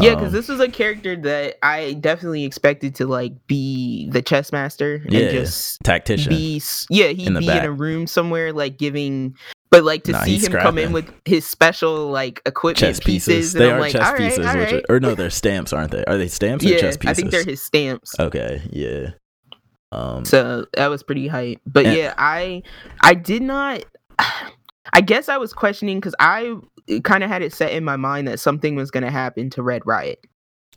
Yeah, 0.00 0.10
because 0.14 0.28
Um, 0.28 0.32
this 0.32 0.48
was 0.48 0.60
a 0.60 0.68
character 0.68 1.14
that 1.16 1.56
I 1.64 1.92
definitely 1.94 2.44
expected 2.44 2.94
to 2.96 3.06
like 3.06 3.32
be 3.46 4.08
the 4.10 4.22
chess 4.22 4.50
master 4.52 4.96
and 5.04 5.12
Yeah, 5.12 5.30
just 5.30 5.80
tactician. 5.84 6.30
be 6.30 6.60
yeah 6.90 7.08
he'd 7.08 7.28
in 7.28 7.38
be 7.38 7.46
back. 7.46 7.62
in 7.62 7.68
a 7.68 7.72
room 7.72 8.06
somewhere 8.06 8.52
like 8.52 8.78
giving. 8.78 9.36
But 9.70 9.82
like 9.84 10.04
to 10.04 10.12
Nah, 10.12 10.22
see 10.22 10.38
him 10.38 10.52
come 10.52 10.78
in 10.78 10.92
with 10.92 11.12
his 11.24 11.44
special 11.44 12.06
like 12.08 12.40
equipment 12.46 12.78
chess 12.78 13.00
pieces, 13.00 13.26
pieces. 13.34 13.52
They 13.54 13.70
I'm 13.70 13.76
are 13.76 13.80
like, 13.80 13.92
chess 13.92 14.02
right, 14.02 14.18
pieces, 14.18 14.46
all 14.46 14.56
which 14.56 14.72
right. 14.72 14.84
are, 14.88 14.96
or 14.96 15.00
no, 15.00 15.14
they're 15.16 15.30
stamps, 15.30 15.72
aren't 15.72 15.90
they? 15.90 16.04
Are 16.04 16.16
they 16.16 16.28
stamps 16.28 16.64
or 16.64 16.68
yeah, 16.68 16.78
chess 16.78 16.96
pieces? 16.96 17.10
I 17.10 17.14
think 17.20 17.30
they're 17.32 17.44
his 17.44 17.60
stamps. 17.62 18.14
Okay, 18.20 18.62
yeah. 18.70 19.10
Um, 19.90 20.24
So 20.24 20.66
that 20.74 20.88
was 20.88 21.02
pretty 21.02 21.26
hype. 21.28 21.58
But 21.66 21.86
And- 21.86 21.96
yeah, 21.96 22.14
I 22.18 22.62
I 23.00 23.14
did 23.14 23.42
not. 23.42 23.84
I 24.92 25.00
guess 25.00 25.28
I 25.28 25.38
was 25.38 25.52
questioning 25.52 25.98
because 25.98 26.14
I 26.20 26.54
kind 27.02 27.24
of 27.24 27.30
had 27.30 27.42
it 27.42 27.52
set 27.52 27.72
in 27.72 27.84
my 27.84 27.96
mind 27.96 28.28
that 28.28 28.40
something 28.40 28.74
was 28.76 28.90
going 28.90 29.04
to 29.04 29.10
happen 29.10 29.50
to 29.50 29.62
Red 29.62 29.82
Riot. 29.86 30.24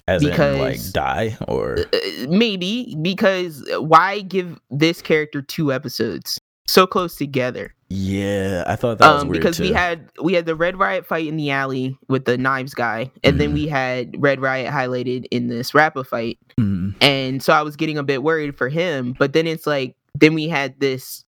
as 0.07 0.23
in 0.23 0.59
like 0.59 0.79
die 0.93 1.37
or 1.49 1.77
Uh, 1.93 1.97
maybe 2.29 2.95
because 3.01 3.63
why 3.79 4.21
give 4.21 4.57
this 4.71 5.01
character 5.01 5.41
two 5.41 5.73
episodes 5.73 6.39
so 6.67 6.87
close 6.87 7.15
together? 7.15 7.73
yeah, 7.89 8.63
I 8.67 8.75
thought 8.77 8.99
that 8.99 9.13
was 9.13 9.23
Um, 9.23 9.29
weird 9.29 9.41
because 9.41 9.59
we 9.59 9.71
had 9.73 10.09
we 10.21 10.33
had 10.33 10.45
the 10.45 10.55
Red 10.55 10.77
Riot 10.77 11.05
fight 11.05 11.27
in 11.27 11.35
the 11.37 11.51
alley 11.51 11.97
with 12.09 12.23
the 12.25 12.37
knives 12.37 12.73
guy, 12.73 13.11
and 13.23 13.39
then 13.39 13.51
Mhm. 13.51 13.53
we 13.53 13.67
had 13.67 14.15
Red 14.17 14.39
Riot 14.41 14.71
highlighted 14.73 15.25
in 15.31 15.47
this 15.47 15.73
Rappa 15.73 16.03
fight. 16.05 16.37
Mhm. 16.59 16.95
and 17.01 17.43
so 17.43 17.51
I 17.53 17.61
was 17.61 17.75
getting 17.75 17.97
a 17.97 18.03
bit 18.03 18.23
worried 18.23 18.57
for 18.57 18.69
him. 18.69 19.13
But 19.19 19.33
then 19.33 19.45
it's 19.47 19.67
like 19.67 19.95
then 20.15 20.33
we 20.33 20.47
had 20.47 20.79
this 20.79 21.23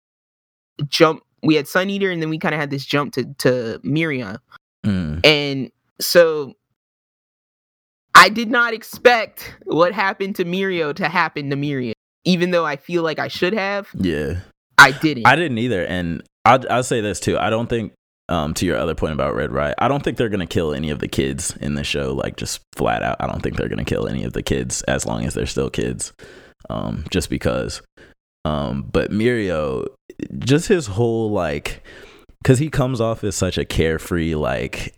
jump. 0.87 1.21
We 1.43 1.55
had 1.55 1.67
Sun 1.67 1.89
Eater, 1.89 2.09
and 2.11 2.21
then 2.21 2.29
we 2.29 2.37
kind 2.39 2.53
of 2.55 2.61
had 2.61 2.69
this 2.69 2.85
jump 2.85 3.13
to 3.13 3.23
to 3.39 3.79
Mirio, 3.83 4.37
Mm. 4.85 5.25
and 5.25 5.71
so 5.99 6.53
I 8.15 8.29
did 8.29 8.49
not 8.49 8.73
expect 8.73 9.55
what 9.65 9.93
happened 9.93 10.35
to 10.37 10.45
Mirio 10.45 10.93
to 10.95 11.07
happen 11.07 11.49
to 11.49 11.55
Mirio, 11.55 11.93
even 12.25 12.51
though 12.51 12.65
I 12.65 12.75
feel 12.75 13.03
like 13.03 13.19
I 13.19 13.27
should 13.27 13.53
have. 13.53 13.89
Yeah, 13.93 14.39
I 14.77 14.91
didn't. 14.91 15.27
I 15.27 15.35
didn't 15.35 15.59
either, 15.59 15.85
and 15.85 16.23
I'll, 16.45 16.63
I'll 16.71 16.83
say 16.83 17.01
this 17.01 17.19
too. 17.19 17.37
I 17.37 17.49
don't 17.49 17.67
think, 17.67 17.93
um, 18.29 18.53
to 18.55 18.65
your 18.65 18.77
other 18.77 18.95
point 18.95 19.13
about 19.13 19.35
Red 19.35 19.51
Riot, 19.51 19.75
I 19.77 19.87
don't 19.87 20.03
think 20.03 20.17
they're 20.17 20.29
gonna 20.29 20.47
kill 20.47 20.73
any 20.73 20.89
of 20.89 20.99
the 20.99 21.07
kids 21.07 21.55
in 21.57 21.75
the 21.75 21.83
show. 21.83 22.13
Like 22.13 22.37
just 22.37 22.61
flat 22.75 23.03
out, 23.03 23.17
I 23.19 23.27
don't 23.27 23.41
think 23.41 23.55
they're 23.55 23.69
gonna 23.69 23.85
kill 23.85 24.07
any 24.07 24.23
of 24.23 24.33
the 24.33 24.43
kids 24.43 24.81
as 24.83 25.05
long 25.05 25.25
as 25.25 25.33
they're 25.33 25.45
still 25.45 25.69
kids. 25.69 26.13
Um, 26.69 27.05
just 27.11 27.29
because. 27.29 27.81
Um, 28.45 28.83
but 28.91 29.11
Mirio, 29.11 29.87
just 30.39 30.69
his 30.69 30.87
whole 30.87 31.31
like, 31.31 31.83
because 32.47 32.59
he 32.59 32.69
comes 32.69 33.01
off 33.01 33.25
as 33.25 33.35
such 33.35 33.57
a 33.57 33.65
carefree, 33.65 34.33
like, 34.33 34.97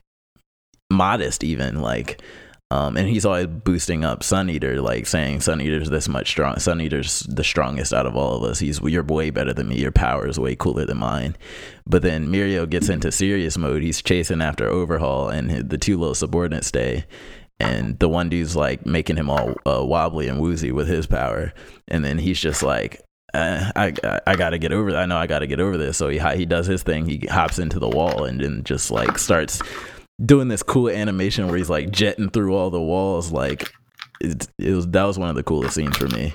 modest, 0.91 1.43
even 1.43 1.81
like. 1.81 2.21
Um, 2.69 2.95
and 2.95 3.09
he's 3.09 3.25
always 3.25 3.47
boosting 3.47 4.05
up 4.05 4.21
Sun 4.21 4.51
Eater, 4.51 4.79
like 4.79 5.07
saying 5.07 5.41
Sun 5.41 5.59
Eater's 5.59 5.89
this 5.89 6.07
much 6.07 6.29
strong. 6.29 6.59
Sun 6.59 6.79
Eater's 6.79 7.21
the 7.21 7.43
strongest 7.43 7.91
out 7.91 8.05
of 8.05 8.15
all 8.15 8.35
of 8.35 8.43
us. 8.43 8.59
He's 8.59 8.79
you're 8.81 9.01
way 9.01 9.31
better 9.31 9.51
than 9.51 9.69
me. 9.69 9.79
Your 9.79 9.91
power 9.91 10.27
is 10.27 10.39
way 10.39 10.55
cooler 10.55 10.85
than 10.85 10.99
mine. 10.99 11.35
But 11.87 12.03
then 12.03 12.27
Mirio 12.27 12.69
gets 12.69 12.87
into 12.87 13.11
serious 13.11 13.57
mode. 13.57 13.81
He's 13.81 14.03
chasing 14.03 14.43
after 14.43 14.69
Overhaul, 14.69 15.29
and 15.29 15.71
the 15.71 15.77
two 15.79 15.97
little 15.97 16.13
subordinates 16.13 16.67
stay. 16.67 17.05
And 17.59 17.97
the 17.97 18.09
one 18.09 18.29
dude's 18.29 18.55
like 18.55 18.85
making 18.85 19.17
him 19.17 19.27
all 19.27 19.55
uh, 19.65 19.83
wobbly 19.83 20.27
and 20.27 20.39
woozy 20.39 20.71
with 20.71 20.87
his 20.87 21.07
power, 21.07 21.51
and 21.87 22.05
then 22.05 22.19
he's 22.19 22.39
just 22.39 22.61
like, 22.61 23.01
uh, 23.33 23.71
I 23.75 23.93
I, 24.03 24.19
I 24.27 24.35
got 24.35 24.51
to 24.51 24.57
get 24.57 24.71
over. 24.71 24.91
That. 24.91 25.03
I 25.03 25.05
know 25.05 25.17
I 25.17 25.27
got 25.27 25.39
to 25.39 25.47
get 25.47 25.59
over 25.59 25.77
this. 25.77 25.97
So 25.97 26.09
he 26.09 26.19
he 26.35 26.45
does 26.45 26.67
his 26.67 26.83
thing. 26.83 27.05
He 27.05 27.25
hops 27.27 27.59
into 27.59 27.79
the 27.79 27.89
wall 27.89 28.23
and 28.23 28.41
then 28.41 28.63
just 28.63 28.91
like 28.91 29.17
starts 29.17 29.61
doing 30.25 30.47
this 30.49 30.63
cool 30.63 30.89
animation 30.89 31.47
where 31.47 31.57
he's 31.57 31.69
like 31.69 31.91
jetting 31.91 32.29
through 32.29 32.55
all 32.55 32.69
the 32.69 32.81
walls 32.81 33.31
like 33.31 33.71
it, 34.21 34.47
it 34.57 34.73
was 34.73 34.87
that 34.87 35.03
was 35.03 35.17
one 35.17 35.29
of 35.29 35.35
the 35.35 35.43
coolest 35.43 35.75
scenes 35.75 35.95
for 35.97 36.07
me 36.09 36.33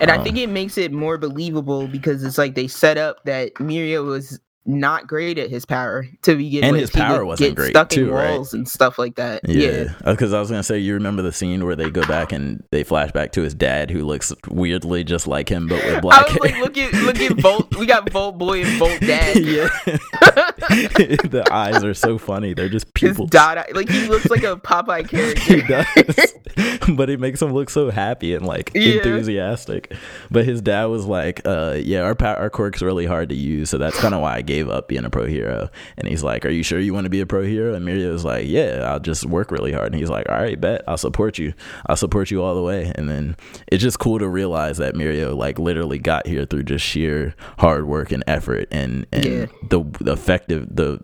and 0.00 0.10
um, 0.10 0.18
i 0.18 0.22
think 0.24 0.36
it 0.36 0.48
makes 0.48 0.76
it 0.76 0.92
more 0.92 1.16
believable 1.18 1.86
because 1.86 2.24
it's 2.24 2.38
like 2.38 2.54
they 2.54 2.66
set 2.66 2.98
up 2.98 3.22
that 3.24 3.54
mirio 3.54 4.04
was 4.04 4.40
not 4.64 5.08
great 5.08 5.38
at 5.38 5.50
his 5.50 5.64
power 5.64 6.06
to 6.22 6.36
begin 6.36 6.62
and 6.62 6.72
with. 6.72 6.82
his 6.82 6.90
power 6.90 7.24
wasn't 7.24 7.56
great 7.56 7.70
stuck 7.70 7.88
too, 7.88 8.08
in 8.08 8.14
walls 8.14 8.54
right? 8.54 8.58
and 8.58 8.68
stuff 8.68 8.96
like 8.96 9.16
that. 9.16 9.40
Yeah, 9.48 9.94
because 10.04 10.30
yeah. 10.30 10.36
Uh, 10.36 10.38
I 10.38 10.40
was 10.40 10.50
gonna 10.50 10.62
say 10.62 10.78
you 10.78 10.94
remember 10.94 11.20
the 11.22 11.32
scene 11.32 11.64
where 11.64 11.74
they 11.74 11.90
go 11.90 12.06
back 12.06 12.30
and 12.30 12.62
they 12.70 12.84
flash 12.84 13.10
back 13.10 13.32
to 13.32 13.42
his 13.42 13.54
dad 13.54 13.90
who 13.90 14.04
looks 14.04 14.32
weirdly 14.48 15.02
just 15.02 15.26
like 15.26 15.48
him 15.48 15.66
but 15.66 15.84
with 15.84 16.02
black 16.02 16.20
I 16.20 16.22
was 16.22 16.32
hair. 16.50 16.62
Like, 16.62 16.76
look 16.76 16.78
at 16.78 16.94
look 17.02 17.20
at 17.20 17.40
Volt. 17.40 17.74
We 17.76 17.86
got 17.86 18.08
Volt 18.10 18.38
Boy 18.38 18.62
and 18.62 18.78
Volt 18.78 19.00
Dad. 19.00 19.36
yeah, 19.38 19.68
the 19.88 21.44
eyes 21.50 21.82
are 21.82 21.94
so 21.94 22.16
funny. 22.16 22.54
They're 22.54 22.68
just 22.68 22.94
pupils. 22.94 23.30
Dot 23.30 23.66
like 23.74 23.88
he 23.88 24.06
looks 24.06 24.30
like 24.30 24.44
a 24.44 24.56
Popeye 24.56 25.08
character. 25.08 25.42
he 25.42 25.62
does, 25.62 26.94
but 26.96 27.10
it 27.10 27.18
makes 27.18 27.42
him 27.42 27.52
look 27.52 27.68
so 27.68 27.90
happy 27.90 28.34
and 28.34 28.46
like 28.46 28.70
yeah. 28.74 28.94
enthusiastic. 28.94 29.92
But 30.30 30.44
his 30.44 30.60
dad 30.60 30.84
was 30.84 31.04
like, 31.04 31.42
uh, 31.44 31.78
"Yeah, 31.82 32.02
our 32.02 32.16
our 32.24 32.50
quirk's 32.50 32.80
really 32.80 33.06
hard 33.06 33.28
to 33.30 33.34
use, 33.34 33.68
so 33.68 33.78
that's 33.78 33.98
kind 33.98 34.14
of 34.14 34.20
why 34.20 34.36
I." 34.36 34.51
gave 34.52 34.68
up 34.68 34.88
being 34.88 35.04
a 35.04 35.10
pro 35.10 35.26
hero. 35.26 35.70
And 35.96 36.06
he's 36.06 36.22
like, 36.22 36.44
Are 36.44 36.50
you 36.50 36.62
sure 36.62 36.78
you 36.78 36.92
want 36.92 37.04
to 37.04 37.10
be 37.10 37.20
a 37.20 37.26
pro 37.26 37.42
hero? 37.42 37.74
And 37.74 37.86
Mirio's 37.86 38.24
like, 38.24 38.46
Yeah, 38.46 38.86
I'll 38.86 39.00
just 39.00 39.24
work 39.24 39.50
really 39.50 39.72
hard. 39.72 39.92
And 39.92 39.94
he's 39.94 40.10
like, 40.10 40.28
All 40.28 40.36
right, 40.36 40.60
bet. 40.60 40.82
I'll 40.86 40.98
support 40.98 41.38
you. 41.38 41.54
I'll 41.86 41.96
support 41.96 42.30
you 42.30 42.42
all 42.42 42.54
the 42.54 42.62
way. 42.62 42.92
And 42.94 43.08
then 43.08 43.36
it's 43.68 43.82
just 43.82 43.98
cool 43.98 44.18
to 44.18 44.28
realize 44.28 44.76
that 44.78 44.94
Mirio 44.94 45.34
like 45.34 45.58
literally 45.58 45.98
got 45.98 46.26
here 46.26 46.44
through 46.44 46.64
just 46.64 46.84
sheer 46.84 47.34
hard 47.58 47.86
work 47.86 48.12
and 48.12 48.22
effort 48.26 48.68
and, 48.70 49.06
and 49.12 49.24
yeah. 49.24 49.46
the, 49.68 49.82
the 50.00 50.12
effective 50.12 50.68
the 50.74 51.02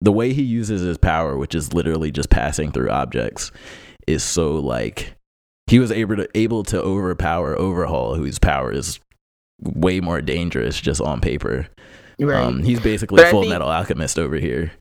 the 0.00 0.12
way 0.12 0.32
he 0.32 0.42
uses 0.42 0.82
his 0.82 0.96
power, 0.96 1.36
which 1.36 1.56
is 1.56 1.72
literally 1.74 2.12
just 2.12 2.30
passing 2.30 2.70
through 2.70 2.90
objects, 2.90 3.50
is 4.06 4.22
so 4.22 4.54
like 4.54 5.14
he 5.66 5.78
was 5.78 5.90
able 5.90 6.16
to 6.16 6.28
able 6.34 6.62
to 6.64 6.80
overpower 6.80 7.58
Overhaul, 7.58 8.14
whose 8.14 8.38
power 8.38 8.72
is 8.72 9.00
way 9.60 10.00
more 10.00 10.20
dangerous 10.20 10.80
just 10.80 11.00
on 11.00 11.20
paper. 11.20 11.68
Right. 12.20 12.42
Um, 12.42 12.62
he's 12.62 12.80
basically 12.80 13.22
but 13.22 13.30
Full 13.30 13.44
Metal 13.44 13.68
Alchemist 13.68 14.18
over 14.18 14.36
here. 14.36 14.72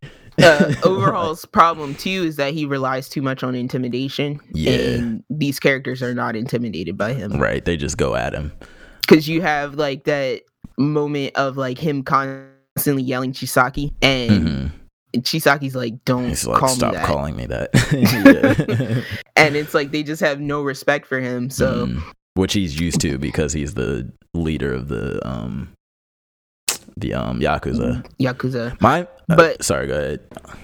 uh, 0.42 0.74
Overhaul's 0.84 1.46
problem 1.46 1.96
too 1.96 2.24
is 2.24 2.36
that 2.38 2.54
he 2.54 2.66
relies 2.66 3.10
too 3.10 3.22
much 3.22 3.44
on 3.44 3.56
intimidation. 3.56 4.40
Yeah. 4.54 4.72
And 4.72 5.24
these 5.30 5.60
characters 5.60 6.02
are 6.02 6.14
not 6.14 6.36
intimidated 6.36 6.98
by 6.98 7.14
him. 7.14 7.40
Right. 7.40 7.64
They 7.64 7.78
just 7.78 7.98
go 7.98 8.16
at 8.16 8.34
him. 8.34 8.52
Because 9.02 9.28
you 9.28 9.42
have 9.42 9.76
like 9.76 10.06
that 10.06 10.42
moment 10.78 11.36
of 11.36 11.58
like 11.58 11.78
him 11.78 12.04
constantly 12.04 13.04
yelling 13.04 13.34
Chisaki 13.34 13.94
and. 14.02 14.32
Mm-hmm. 14.32 14.68
Chisaki's 15.16 15.76
like, 15.76 16.04
don't 16.06 16.28
He's 16.28 16.46
like, 16.46 16.60
call 16.60 16.70
stop 16.70 16.92
me 16.92 16.98
that. 16.98 17.08
calling 17.08 17.36
me 17.36 17.46
that. 17.48 19.06
and 19.36 19.56
it's 19.56 19.74
like 19.74 19.92
they 19.92 20.04
just 20.04 20.22
have 20.22 20.40
no 20.40 20.62
respect 20.62 21.08
for 21.08 21.20
him. 21.20 21.50
So, 21.50 21.88
mm. 21.88 22.04
which 22.36 22.54
he's 22.54 22.80
used 22.80 23.02
to 23.02 23.18
because 23.18 23.52
he's 23.54 23.74
the 23.74 24.12
leader 24.34 24.72
of 24.72 24.90
the 24.90 25.26
um 25.28 25.70
the 27.00 27.14
um 27.14 27.40
yakuza. 27.40 28.06
Yakuza. 28.20 28.80
My, 28.82 29.02
uh, 29.02 29.36
but 29.36 29.64
sorry, 29.64 29.88
go 29.88 29.98
ahead. 29.98 30.20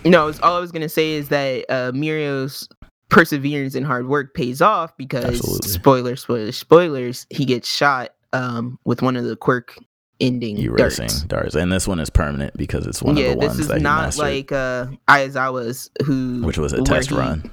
No, 0.06 0.32
all 0.42 0.56
I 0.56 0.60
was 0.60 0.72
gonna 0.72 0.90
say 0.90 1.14
is 1.14 1.30
that 1.30 1.66
uh, 1.70 1.92
Mirio's 1.92 2.68
perseverance 3.10 3.76
and 3.76 3.86
hard 3.86 4.08
work 4.08 4.34
pays 4.34 4.62
off 4.62 4.96
because 4.98 5.40
Absolutely. 5.40 5.70
spoilers, 5.70 6.22
spoilers, 6.22 6.58
spoilers. 6.58 7.28
He 7.30 7.46
gets 7.46 7.70
shot 7.70 8.12
um 8.34 8.80
with 8.84 9.02
one 9.02 9.16
of 9.16 9.26
the 9.26 9.36
quirk 9.36 9.78
ending 10.20 10.58
erasing 10.58 11.08
darts. 11.08 11.22
darts. 11.24 11.56
and 11.56 11.72
this 11.72 11.88
one 11.88 12.00
is 12.00 12.10
permanent 12.10 12.56
because 12.58 12.88
it's 12.88 13.02
one 13.02 13.18
yeah, 13.18 13.26
of 13.26 13.40
the 13.40 13.46
ones 13.46 13.58
that 13.58 13.64
Yeah, 13.64 13.68
this 13.68 13.78
is 13.78 13.84
not 13.84 14.18
like 14.18 14.52
uh 14.52 14.88
Aizawa's 15.08 15.90
who 16.06 16.42
which 16.44 16.58
was 16.58 16.74
a 16.74 16.82
test 16.82 17.10
he, 17.10 17.16
run. 17.16 17.50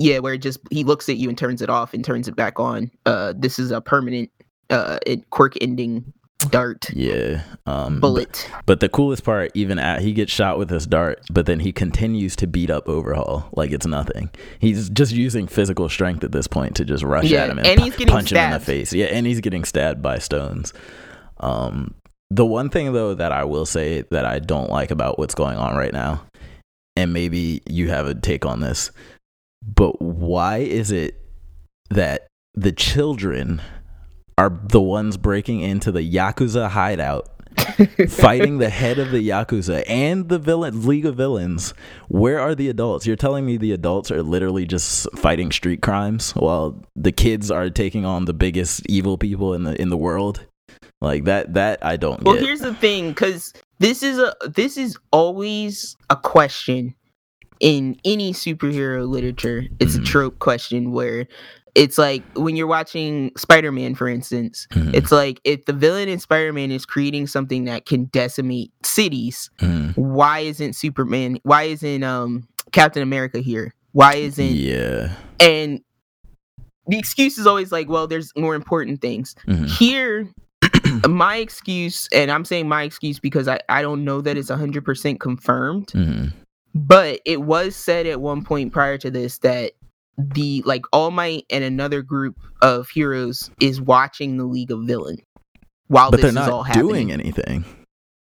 Yeah, 0.00 0.18
where 0.18 0.34
it 0.34 0.38
just 0.38 0.58
he 0.70 0.82
looks 0.82 1.08
at 1.08 1.16
you 1.16 1.28
and 1.28 1.38
turns 1.38 1.62
it 1.62 1.70
off 1.70 1.94
and 1.94 2.04
turns 2.04 2.26
it 2.26 2.34
back 2.34 2.58
on. 2.58 2.90
Uh, 3.06 3.32
this 3.36 3.58
is 3.58 3.70
a 3.70 3.80
permanent 3.80 4.30
uh 4.70 4.98
quirk 5.30 5.54
ending 5.60 6.12
dart. 6.38 6.90
Yeah. 6.92 7.42
Um, 7.66 8.00
bullet. 8.00 8.48
But, 8.50 8.66
but, 8.66 8.80
the 8.80 8.88
coolest 8.88 9.24
part, 9.24 9.50
even 9.54 9.78
at 9.78 10.02
he 10.02 10.12
gets 10.12 10.32
shot 10.32 10.58
with 10.58 10.70
his 10.70 10.86
dart, 10.86 11.20
but 11.30 11.46
then 11.46 11.60
he 11.60 11.72
continues 11.72 12.36
to 12.36 12.46
beat 12.46 12.70
up 12.70 12.88
Overhaul 12.88 13.48
like 13.52 13.72
it's 13.72 13.86
nothing. 13.86 14.30
He's 14.58 14.90
just 14.90 15.12
using 15.12 15.46
physical 15.46 15.88
strength 15.88 16.24
at 16.24 16.32
this 16.32 16.46
point 16.46 16.76
to 16.76 16.84
just 16.84 17.02
rush 17.02 17.24
yeah, 17.24 17.44
at 17.44 17.50
him 17.50 17.58
and, 17.58 17.66
and 17.66 17.80
he's 17.80 17.96
getting 17.96 18.12
punch 18.12 18.28
stabbed. 18.28 18.48
him 18.48 18.54
in 18.54 18.60
the 18.60 18.64
face. 18.64 18.92
Yeah, 18.92 19.06
and 19.06 19.26
he's 19.26 19.40
getting 19.40 19.64
stabbed 19.64 20.02
by 20.02 20.18
stones. 20.18 20.72
Um, 21.38 21.94
the 22.30 22.46
one 22.46 22.70
thing 22.70 22.92
though 22.92 23.14
that 23.14 23.32
I 23.32 23.44
will 23.44 23.66
say 23.66 24.02
that 24.10 24.24
I 24.24 24.38
don't 24.38 24.70
like 24.70 24.90
about 24.90 25.18
what's 25.18 25.34
going 25.34 25.56
on 25.56 25.76
right 25.76 25.92
now, 25.92 26.24
and 26.96 27.12
maybe 27.12 27.62
you 27.68 27.88
have 27.88 28.06
a 28.06 28.14
take 28.14 28.46
on 28.46 28.60
this, 28.60 28.90
but 29.62 30.00
why 30.00 30.58
is 30.58 30.90
it 30.90 31.20
that 31.90 32.26
the 32.54 32.72
children 32.72 33.60
are 34.36 34.50
the 34.68 34.80
ones 34.80 35.16
breaking 35.16 35.60
into 35.60 35.92
the 35.92 36.00
Yakuza 36.00 36.68
hideout, 36.70 37.28
fighting 38.08 38.58
the 38.58 38.68
head 38.68 38.98
of 38.98 39.10
the 39.10 39.28
Yakuza 39.28 39.84
and 39.86 40.28
the 40.28 40.38
villain 40.38 40.86
League 40.86 41.06
of 41.06 41.16
Villains. 41.16 41.72
Where 42.08 42.40
are 42.40 42.54
the 42.54 42.68
adults? 42.68 43.06
You're 43.06 43.16
telling 43.16 43.46
me 43.46 43.56
the 43.56 43.72
adults 43.72 44.10
are 44.10 44.22
literally 44.22 44.66
just 44.66 45.08
fighting 45.16 45.52
street 45.52 45.82
crimes 45.82 46.32
while 46.32 46.82
the 46.96 47.12
kids 47.12 47.50
are 47.50 47.70
taking 47.70 48.04
on 48.04 48.24
the 48.24 48.34
biggest 48.34 48.84
evil 48.86 49.16
people 49.16 49.54
in 49.54 49.62
the 49.62 49.80
in 49.80 49.90
the 49.90 49.96
world? 49.96 50.44
Like 51.00 51.24
that 51.24 51.54
that 51.54 51.84
I 51.84 51.96
don't 51.96 52.22
well, 52.22 52.34
get. 52.34 52.44
here's 52.44 52.60
the 52.60 52.74
thing 52.74 53.14
cuz 53.14 53.52
this 53.78 54.02
is 54.02 54.18
a 54.18 54.34
this 54.48 54.76
is 54.76 54.96
always 55.12 55.96
a 56.10 56.16
question 56.16 56.94
in 57.60 57.98
any 58.04 58.32
superhero 58.32 59.08
literature. 59.08 59.66
It's 59.78 59.94
mm-hmm. 59.94 60.02
a 60.02 60.06
trope 60.06 60.38
question 60.38 60.92
where 60.92 61.26
it's 61.74 61.98
like 61.98 62.22
when 62.34 62.56
you're 62.56 62.66
watching 62.66 63.32
Spider-Man, 63.36 63.94
for 63.94 64.08
instance, 64.08 64.66
mm-hmm. 64.72 64.94
it's 64.94 65.10
like 65.10 65.40
if 65.44 65.64
the 65.64 65.72
villain 65.72 66.08
in 66.08 66.18
Spider-Man 66.18 66.70
is 66.70 66.86
creating 66.86 67.26
something 67.26 67.64
that 67.64 67.86
can 67.86 68.04
decimate 68.06 68.72
cities, 68.84 69.50
mm-hmm. 69.58 70.00
why 70.00 70.40
isn't 70.40 70.74
Superman? 70.74 71.38
Why 71.42 71.64
isn't 71.64 72.02
um 72.02 72.48
Captain 72.72 73.02
America 73.02 73.40
here? 73.40 73.74
Why 73.92 74.14
isn't 74.14 74.52
yeah? 74.52 75.14
And 75.40 75.80
the 76.86 76.98
excuse 76.98 77.38
is 77.38 77.46
always 77.46 77.72
like, 77.72 77.88
well, 77.88 78.06
there's 78.06 78.32
more 78.36 78.54
important 78.54 79.00
things 79.00 79.34
mm-hmm. 79.46 79.64
here. 79.64 80.28
my 81.08 81.36
excuse, 81.36 82.08
and 82.12 82.30
I'm 82.30 82.44
saying 82.44 82.68
my 82.68 82.82
excuse 82.82 83.18
because 83.18 83.48
I, 83.48 83.58
I 83.68 83.82
don't 83.82 84.04
know 84.04 84.20
that 84.20 84.36
it's 84.36 84.50
100% 84.50 85.20
confirmed, 85.20 85.88
mm-hmm. 85.88 86.26
but 86.74 87.20
it 87.24 87.42
was 87.42 87.74
said 87.74 88.06
at 88.06 88.20
one 88.20 88.44
point 88.44 88.72
prior 88.72 88.98
to 88.98 89.10
this 89.10 89.38
that 89.38 89.72
the 90.18 90.62
like 90.64 90.84
All 90.92 91.10
Might 91.10 91.44
and 91.50 91.64
another 91.64 92.02
group 92.02 92.38
of 92.62 92.88
heroes 92.88 93.50
is 93.60 93.80
watching 93.80 94.36
the 94.36 94.44
League 94.44 94.70
of 94.70 94.80
Villain 94.84 95.18
while 95.88 96.10
but 96.10 96.18
this 96.18 96.24
they're 96.24 96.32
not 96.32 96.48
is 96.48 96.50
all 96.50 96.62
happening. 96.62 96.86
doing 96.86 97.12
anything. 97.12 97.64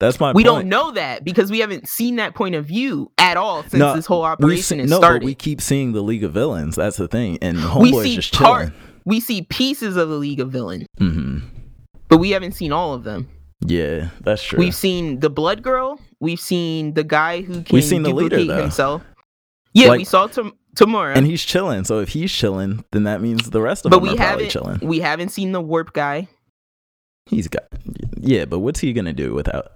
That's 0.00 0.20
my. 0.20 0.32
We 0.32 0.44
point. 0.44 0.46
don't 0.46 0.68
know 0.68 0.92
that 0.92 1.24
because 1.24 1.50
we 1.50 1.58
haven't 1.58 1.88
seen 1.88 2.16
that 2.16 2.34
point 2.34 2.54
of 2.54 2.64
view 2.64 3.10
at 3.18 3.36
all 3.36 3.62
since 3.62 3.74
no, 3.74 3.96
this 3.96 4.06
whole 4.06 4.22
operation 4.22 4.78
has 4.78 4.88
no, 4.88 4.98
started. 4.98 5.20
But 5.20 5.26
we 5.26 5.34
keep 5.34 5.60
seeing 5.60 5.92
the 5.92 6.02
League 6.02 6.22
of 6.22 6.32
Villains. 6.32 6.76
That's 6.76 6.96
the 6.96 7.08
thing, 7.08 7.38
and 7.42 7.58
Homeboy's 7.58 8.14
just 8.14 8.34
chilling. 8.34 8.72
we 9.04 9.18
see 9.18 9.42
pieces 9.42 9.96
of 9.96 10.08
the 10.08 10.14
League 10.14 10.38
of 10.38 10.52
Villain, 10.52 10.86
mm-hmm. 11.00 11.38
but 12.08 12.18
we 12.18 12.30
haven't 12.30 12.52
seen 12.52 12.70
all 12.70 12.94
of 12.94 13.02
them. 13.02 13.28
Yeah, 13.60 14.10
that's 14.20 14.42
true. 14.42 14.60
We've 14.60 14.74
seen 14.74 15.18
the 15.18 15.30
Blood 15.30 15.62
Girl. 15.62 16.00
We've 16.20 16.38
seen 16.38 16.94
the 16.94 17.02
guy 17.02 17.42
who 17.42 17.62
can 17.62 17.74
We've 17.74 17.84
seen 17.84 18.04
the 18.04 18.14
leader, 18.14 18.38
himself. 18.38 19.02
Yeah, 19.74 19.88
like, 19.88 19.98
we 19.98 20.04
saw 20.04 20.28
Tam- 20.28 20.52
Tomura, 20.76 21.16
and 21.16 21.26
he's 21.26 21.44
chilling. 21.44 21.84
So 21.84 22.00
if 22.00 22.10
he's 22.10 22.32
chilling, 22.32 22.84
then 22.92 23.04
that 23.04 23.20
means 23.20 23.50
the 23.50 23.60
rest 23.60 23.84
of 23.84 23.90
but 23.90 23.98
them 23.98 24.08
we 24.08 24.14
are 24.14 24.16
probably 24.16 24.48
chilling. 24.48 24.78
We 24.82 25.00
haven't 25.00 25.30
seen 25.30 25.52
the 25.52 25.60
Warp 25.60 25.92
guy. 25.92 26.28
He's 27.26 27.48
got, 27.48 27.64
yeah, 28.16 28.44
but 28.44 28.60
what's 28.60 28.80
he 28.80 28.92
gonna 28.92 29.12
do 29.12 29.34
without 29.34 29.72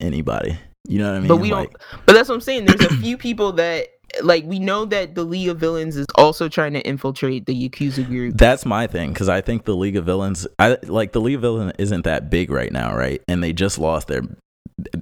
anybody? 0.00 0.58
You 0.88 0.98
know 0.98 1.10
what 1.10 1.16
I 1.16 1.18
mean? 1.20 1.28
But 1.28 1.36
we 1.36 1.52
like, 1.52 1.70
don't. 1.70 2.06
But 2.06 2.12
that's 2.14 2.28
what 2.28 2.36
I'm 2.36 2.40
saying. 2.40 2.66
There's 2.66 2.80
a 2.80 2.96
few 2.96 3.16
people 3.18 3.52
that 3.52 3.88
like 4.22 4.44
we 4.44 4.58
know 4.58 4.84
that 4.86 5.14
the 5.14 5.24
League 5.24 5.48
of 5.48 5.58
Villains 5.58 5.96
is 5.96 6.06
also 6.14 6.48
trying 6.48 6.72
to 6.74 6.80
infiltrate 6.80 7.46
the 7.46 7.68
Yakuza 7.68 8.06
group. 8.06 8.36
That's 8.36 8.64
my 8.64 8.86
thing 8.86 9.12
because 9.12 9.28
I 9.28 9.40
think 9.40 9.64
the 9.64 9.76
League 9.76 9.96
of 9.96 10.04
Villains, 10.04 10.46
I 10.58 10.78
like 10.84 11.12
the 11.12 11.20
League 11.20 11.36
of 11.36 11.42
Villains 11.42 11.72
isn't 11.78 12.04
that 12.04 12.30
big 12.30 12.50
right 12.50 12.72
now, 12.72 12.94
right? 12.94 13.22
And 13.28 13.42
they 13.42 13.52
just 13.52 13.78
lost 13.78 14.08
their 14.08 14.22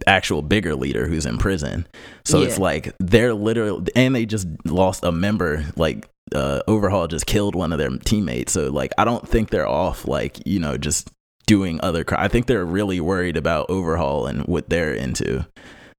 actual 0.06 0.42
bigger 0.42 0.74
leader 0.74 1.06
who's 1.06 1.26
in 1.26 1.38
prison. 1.38 1.86
So 2.24 2.40
yeah. 2.40 2.48
it's 2.48 2.58
like 2.58 2.94
they're 2.98 3.34
literally, 3.34 3.90
and 3.96 4.14
they 4.14 4.26
just 4.26 4.46
lost 4.64 5.04
a 5.04 5.12
member 5.12 5.64
like 5.76 6.08
uh, 6.34 6.62
Overhaul 6.66 7.06
just 7.06 7.26
killed 7.26 7.54
one 7.54 7.72
of 7.72 7.78
their 7.78 7.90
teammates. 7.90 8.52
So 8.52 8.70
like, 8.70 8.92
I 8.98 9.04
don't 9.04 9.28
think 9.28 9.50
they're 9.50 9.68
off 9.68 10.06
like 10.06 10.46
you 10.46 10.60
know 10.60 10.76
just 10.76 11.10
doing 11.46 11.80
other. 11.82 12.04
Cr- 12.04 12.16
I 12.16 12.28
think 12.28 12.46
they're 12.46 12.64
really 12.64 13.00
worried 13.00 13.36
about 13.36 13.70
Overhaul 13.70 14.26
and 14.26 14.42
what 14.46 14.68
they're 14.68 14.94
into. 14.94 15.44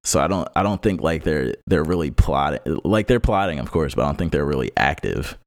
So 0.04 0.20
I 0.20 0.28
don't 0.28 0.48
I 0.56 0.64
don't 0.64 0.82
think 0.82 1.02
like 1.02 1.24
they're 1.24 1.56
they're 1.66 1.84
really 1.84 2.12
plotting 2.12 2.80
like 2.84 3.08
they're 3.08 3.20
plotting 3.20 3.60
of 3.60 3.72
course, 3.72 3.96
but 3.96 4.04
I 4.04 4.06
don't 4.06 4.18
think 4.18 4.32
they're 4.32 4.46
really 4.46 4.72
active. 4.78 5.38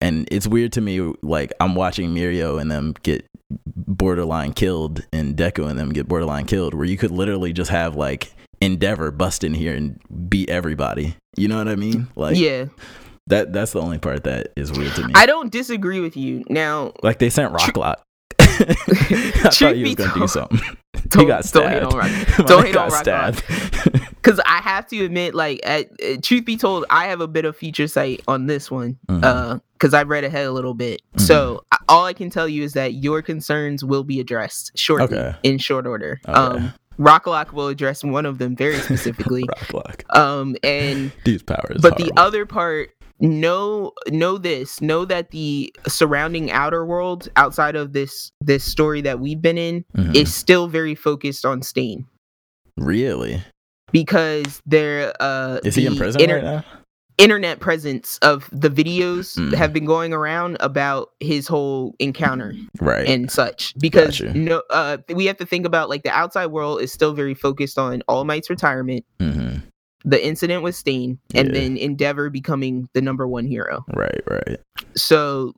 And 0.00 0.28
it's 0.30 0.46
weird 0.46 0.72
to 0.74 0.80
me 0.80 1.12
like 1.22 1.52
I'm 1.60 1.74
watching 1.74 2.14
Mirio 2.14 2.60
and 2.60 2.70
them 2.70 2.94
get 3.02 3.26
borderline 3.66 4.52
killed 4.52 5.04
and 5.12 5.36
Deku 5.36 5.68
and 5.68 5.78
them 5.78 5.90
get 5.90 6.06
borderline 6.06 6.46
killed 6.46 6.74
where 6.74 6.84
you 6.84 6.96
could 6.96 7.10
literally 7.10 7.52
just 7.52 7.70
have 7.70 7.96
like 7.96 8.32
Endeavor 8.60 9.10
bust 9.10 9.44
in 9.44 9.54
here 9.54 9.74
and 9.74 10.00
beat 10.28 10.50
everybody. 10.50 11.16
You 11.36 11.48
know 11.48 11.58
what 11.58 11.68
I 11.68 11.76
mean? 11.76 12.08
Like 12.16 12.36
yeah. 12.36 12.66
That 13.28 13.52
that's 13.52 13.72
the 13.72 13.80
only 13.80 13.98
part 13.98 14.24
that 14.24 14.52
is 14.56 14.72
weird 14.72 14.94
to 14.94 15.06
me. 15.06 15.12
I 15.14 15.26
don't 15.26 15.52
disagree 15.52 16.00
with 16.00 16.16
you. 16.16 16.44
Now 16.48 16.92
like 17.02 17.18
they 17.18 17.30
sent 17.30 17.52
Rock 17.52 17.76
Lock. 17.76 18.02
I 18.68 19.50
thought 19.50 19.76
he 19.76 19.82
was 19.82 19.94
gonna 19.94 20.14
do 20.14 20.28
something. 20.28 20.60
he 21.16 21.24
got 21.24 21.44
stabbed. 21.44 21.90
Don't 21.90 21.94
hate 21.94 21.94
on 21.94 21.96
Rock. 21.96 22.46
don't 22.46 22.66
hate 22.66 22.76
on 22.76 22.90
Rock. 22.90 24.14
Because 24.14 24.40
I 24.40 24.58
have 24.58 24.86
to 24.88 25.04
admit, 25.04 25.34
like, 25.34 25.60
at, 25.62 25.90
uh, 26.02 26.16
truth 26.22 26.44
be 26.44 26.56
told, 26.56 26.84
I 26.90 27.06
have 27.06 27.20
a 27.20 27.28
bit 27.28 27.44
of 27.44 27.56
feature 27.56 27.86
sight 27.86 28.22
on 28.26 28.46
this 28.46 28.70
one. 28.70 28.98
Mm-hmm. 29.08 29.24
Uh, 29.24 29.58
because 29.74 29.94
I 29.94 30.02
read 30.02 30.24
ahead 30.24 30.46
a 30.46 30.50
little 30.50 30.74
bit. 30.74 31.02
Mm-hmm. 31.12 31.20
So 31.20 31.64
all 31.88 32.04
I 32.04 32.12
can 32.12 32.30
tell 32.30 32.48
you 32.48 32.64
is 32.64 32.72
that 32.72 32.94
your 32.94 33.22
concerns 33.22 33.84
will 33.84 34.02
be 34.02 34.18
addressed 34.18 34.76
shortly, 34.76 35.16
okay. 35.16 35.36
in 35.44 35.58
short 35.58 35.86
order. 35.86 36.20
Okay. 36.26 36.36
Um, 36.36 36.74
Rock 36.98 37.28
Lock 37.28 37.52
will 37.52 37.68
address 37.68 38.02
one 38.02 38.26
of 38.26 38.38
them 38.38 38.56
very 38.56 38.78
specifically. 38.78 39.44
Rock 39.48 39.72
Lock. 39.72 40.16
Um, 40.16 40.56
and 40.64 41.12
these 41.24 41.44
powers. 41.44 41.80
But 41.80 41.92
horrible. 41.92 42.06
the 42.06 42.20
other 42.20 42.44
part 42.44 42.90
know 43.20 43.92
know 44.08 44.38
this 44.38 44.80
know 44.80 45.04
that 45.04 45.30
the 45.30 45.74
surrounding 45.86 46.50
outer 46.50 46.84
world 46.84 47.28
outside 47.36 47.74
of 47.74 47.92
this 47.92 48.32
this 48.40 48.64
story 48.64 49.00
that 49.00 49.20
we've 49.20 49.42
been 49.42 49.58
in 49.58 49.84
mm-hmm. 49.96 50.14
is 50.14 50.32
still 50.32 50.68
very 50.68 50.94
focused 50.94 51.44
on 51.44 51.62
stain 51.62 52.06
really 52.76 53.42
because 53.90 54.62
they're 54.66 55.12
uh 55.20 55.58
is 55.64 55.74
he 55.74 55.86
in 55.86 55.96
prison 55.96 56.20
inter- 56.20 56.36
right 56.36 56.44
now 56.44 56.64
internet 57.16 57.58
presence 57.58 58.16
of 58.18 58.48
the 58.52 58.70
videos 58.70 59.36
mm. 59.36 59.52
have 59.52 59.72
been 59.72 59.84
going 59.84 60.12
around 60.12 60.56
about 60.60 61.10
his 61.18 61.48
whole 61.48 61.92
encounter 61.98 62.54
right 62.80 63.08
and 63.08 63.32
such 63.32 63.74
because 63.80 64.20
gotcha. 64.20 64.38
no 64.38 64.62
uh 64.70 64.98
we 65.12 65.26
have 65.26 65.36
to 65.36 65.44
think 65.44 65.66
about 65.66 65.88
like 65.88 66.04
the 66.04 66.10
outside 66.10 66.46
world 66.46 66.80
is 66.80 66.92
still 66.92 67.14
very 67.14 67.34
focused 67.34 67.76
on 67.76 68.02
all 68.06 68.24
might's 68.24 68.48
retirement 68.48 69.04
mm-hmm 69.18 69.58
the 70.08 70.26
incident 70.26 70.62
with 70.62 70.74
Stain, 70.74 71.18
and 71.34 71.48
yeah. 71.48 71.54
then 71.54 71.76
Endeavor 71.76 72.30
becoming 72.30 72.88
the 72.94 73.02
number 73.02 73.28
one 73.28 73.46
hero. 73.46 73.84
Right, 73.94 74.22
right. 74.26 74.58
So 74.96 75.52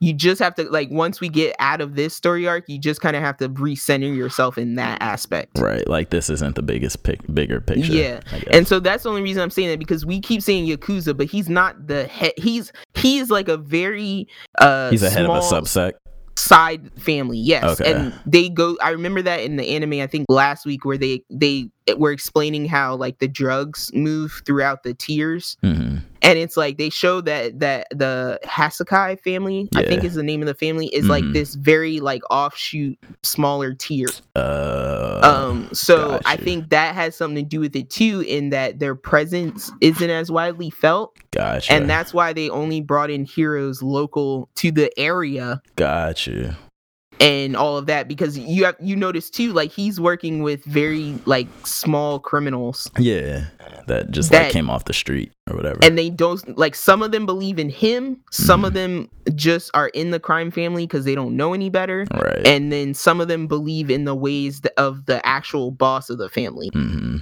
you 0.00 0.12
just 0.12 0.40
have 0.40 0.56
to 0.56 0.64
like 0.64 0.90
once 0.90 1.20
we 1.20 1.28
get 1.28 1.54
out 1.60 1.80
of 1.80 1.94
this 1.94 2.12
story 2.12 2.48
arc, 2.48 2.68
you 2.68 2.80
just 2.80 3.00
kind 3.00 3.14
of 3.14 3.22
have 3.22 3.36
to 3.36 3.48
recenter 3.48 4.14
yourself 4.14 4.58
in 4.58 4.74
that 4.74 5.00
aspect. 5.00 5.56
Right, 5.60 5.86
like 5.86 6.10
this 6.10 6.28
isn't 6.28 6.56
the 6.56 6.62
biggest 6.62 7.04
pic- 7.04 7.32
bigger 7.32 7.60
picture. 7.60 7.92
Yeah, 7.92 8.20
and 8.50 8.66
so 8.66 8.80
that's 8.80 9.04
the 9.04 9.10
only 9.10 9.22
reason 9.22 9.40
I'm 9.40 9.50
saying 9.50 9.68
that 9.68 9.78
because 9.78 10.04
we 10.04 10.20
keep 10.20 10.42
saying 10.42 10.66
Yakuza, 10.66 11.16
but 11.16 11.26
he's 11.26 11.48
not 11.48 11.86
the 11.86 12.08
head. 12.08 12.32
He's 12.36 12.72
he's 12.94 13.30
like 13.30 13.48
a 13.48 13.56
very 13.56 14.26
uh. 14.58 14.90
He's 14.90 15.04
a 15.04 15.10
head 15.10 15.26
of 15.26 15.30
a 15.30 15.40
subsect 15.40 15.92
side 16.42 16.90
family 17.00 17.38
yes 17.38 17.80
okay. 17.80 17.92
and 17.92 18.12
they 18.26 18.48
go 18.48 18.76
i 18.82 18.90
remember 18.90 19.22
that 19.22 19.40
in 19.40 19.56
the 19.56 19.68
anime 19.68 19.94
i 19.94 20.06
think 20.06 20.26
last 20.28 20.66
week 20.66 20.84
where 20.84 20.98
they 20.98 21.22
they 21.30 21.70
were 21.96 22.10
explaining 22.10 22.66
how 22.66 22.96
like 22.96 23.18
the 23.20 23.28
drugs 23.28 23.92
move 23.94 24.42
throughout 24.44 24.82
the 24.82 24.92
tiers 24.92 25.56
mm-hmm. 25.62 25.98
And 26.22 26.38
it's 26.38 26.56
like 26.56 26.78
they 26.78 26.90
show 26.90 27.20
that 27.22 27.60
that 27.60 27.88
the 27.90 28.38
Hassaikai 28.44 29.20
family 29.20 29.68
yeah. 29.72 29.80
i 29.80 29.84
think 29.84 30.04
is 30.04 30.14
the 30.14 30.22
name 30.22 30.40
of 30.40 30.46
the 30.46 30.54
family 30.54 30.86
is 30.86 31.02
mm-hmm. 31.02 31.10
like 31.10 31.24
this 31.32 31.54
very 31.54 32.00
like 32.00 32.22
offshoot 32.30 32.98
smaller 33.22 33.74
tier. 33.74 34.08
Uh, 34.34 35.20
um 35.22 35.68
so 35.72 36.20
i 36.24 36.36
think 36.36 36.70
that 36.70 36.94
has 36.94 37.16
something 37.16 37.44
to 37.44 37.48
do 37.48 37.60
with 37.60 37.74
it 37.76 37.90
too 37.90 38.24
in 38.26 38.50
that 38.50 38.78
their 38.78 38.94
presence 38.94 39.70
isn't 39.80 40.10
as 40.10 40.30
widely 40.30 40.70
felt. 40.70 41.16
Gotcha. 41.30 41.72
And 41.72 41.88
that's 41.88 42.12
why 42.12 42.32
they 42.32 42.50
only 42.50 42.80
brought 42.80 43.10
in 43.10 43.24
heroes 43.24 43.82
local 43.82 44.48
to 44.56 44.70
the 44.70 44.96
area. 44.98 45.62
Gotcha 45.76 46.56
and 47.22 47.56
all 47.56 47.76
of 47.76 47.86
that 47.86 48.08
because 48.08 48.36
you 48.36 48.64
have 48.64 48.76
you 48.80 48.96
notice 48.96 49.30
too 49.30 49.52
like 49.52 49.70
he's 49.70 50.00
working 50.00 50.42
with 50.42 50.64
very 50.64 51.14
like 51.24 51.46
small 51.64 52.18
criminals 52.18 52.90
yeah 52.98 53.44
that 53.86 54.10
just 54.10 54.30
that, 54.30 54.44
like 54.44 54.52
came 54.52 54.68
off 54.68 54.84
the 54.86 54.92
street 54.92 55.32
or 55.48 55.56
whatever 55.56 55.78
and 55.82 55.96
they 55.96 56.10
don't 56.10 56.58
like 56.58 56.74
some 56.74 57.02
of 57.02 57.12
them 57.12 57.24
believe 57.24 57.58
in 57.58 57.70
him 57.70 58.20
some 58.30 58.62
mm. 58.62 58.66
of 58.66 58.74
them 58.74 59.08
just 59.34 59.70
are 59.74 59.88
in 59.88 60.10
the 60.10 60.20
crime 60.20 60.50
family 60.50 60.84
because 60.84 61.04
they 61.04 61.14
don't 61.14 61.36
know 61.36 61.54
any 61.54 61.70
better 61.70 62.06
right 62.14 62.46
and 62.46 62.72
then 62.72 62.92
some 62.92 63.20
of 63.20 63.28
them 63.28 63.46
believe 63.46 63.90
in 63.90 64.04
the 64.04 64.14
ways 64.14 64.60
of 64.76 65.06
the 65.06 65.24
actual 65.24 65.70
boss 65.70 66.10
of 66.10 66.18
the 66.18 66.28
family 66.28 66.70
mm-hmm. 66.70 67.18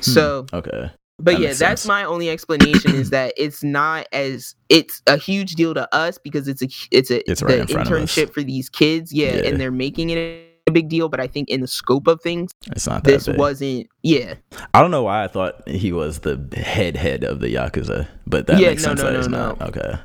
so 0.00 0.44
hmm. 0.50 0.56
okay 0.56 0.90
but 1.18 1.32
that 1.32 1.40
yeah 1.40 1.48
that's 1.48 1.58
sense. 1.58 1.86
my 1.86 2.04
only 2.04 2.28
explanation 2.28 2.94
is 2.94 3.10
that 3.10 3.32
it's 3.36 3.62
not 3.62 4.06
as 4.12 4.54
it's 4.68 5.02
a 5.06 5.16
huge 5.16 5.54
deal 5.54 5.74
to 5.74 5.92
us 5.94 6.18
because 6.18 6.48
it's 6.48 6.62
a 6.62 6.68
it's 6.90 7.10
a 7.10 7.28
it's 7.30 7.42
right 7.42 7.66
the 7.66 7.74
internship 7.74 8.32
for 8.32 8.42
these 8.42 8.68
kids 8.68 9.12
yeah, 9.12 9.36
yeah, 9.36 9.42
and 9.42 9.60
they're 9.60 9.70
making 9.70 10.10
it 10.10 10.18
a 10.66 10.72
big 10.72 10.88
deal 10.88 11.08
but 11.08 11.20
i 11.20 11.26
think 11.26 11.48
in 11.48 11.60
the 11.60 11.66
scope 11.66 12.06
of 12.06 12.20
things 12.20 12.50
it's 12.72 12.86
not 12.86 13.04
this 13.04 13.26
big. 13.26 13.38
wasn't 13.38 13.86
yeah 14.02 14.34
i 14.74 14.80
don't 14.80 14.90
know 14.90 15.04
why 15.04 15.24
i 15.24 15.28
thought 15.28 15.66
he 15.68 15.92
was 15.92 16.20
the 16.20 16.36
head 16.56 16.96
head 16.96 17.24
of 17.24 17.40
the 17.40 17.54
yakuza 17.54 18.06
but 18.26 18.46
that 18.46 18.58
yeah, 18.58 18.68
makes 18.68 18.82
no, 18.82 18.88
sense 18.88 19.02
no, 19.02 19.12
that 19.12 19.30
no, 19.30 19.38
no. 19.38 19.48
not 19.54 19.62
okay 19.62 19.98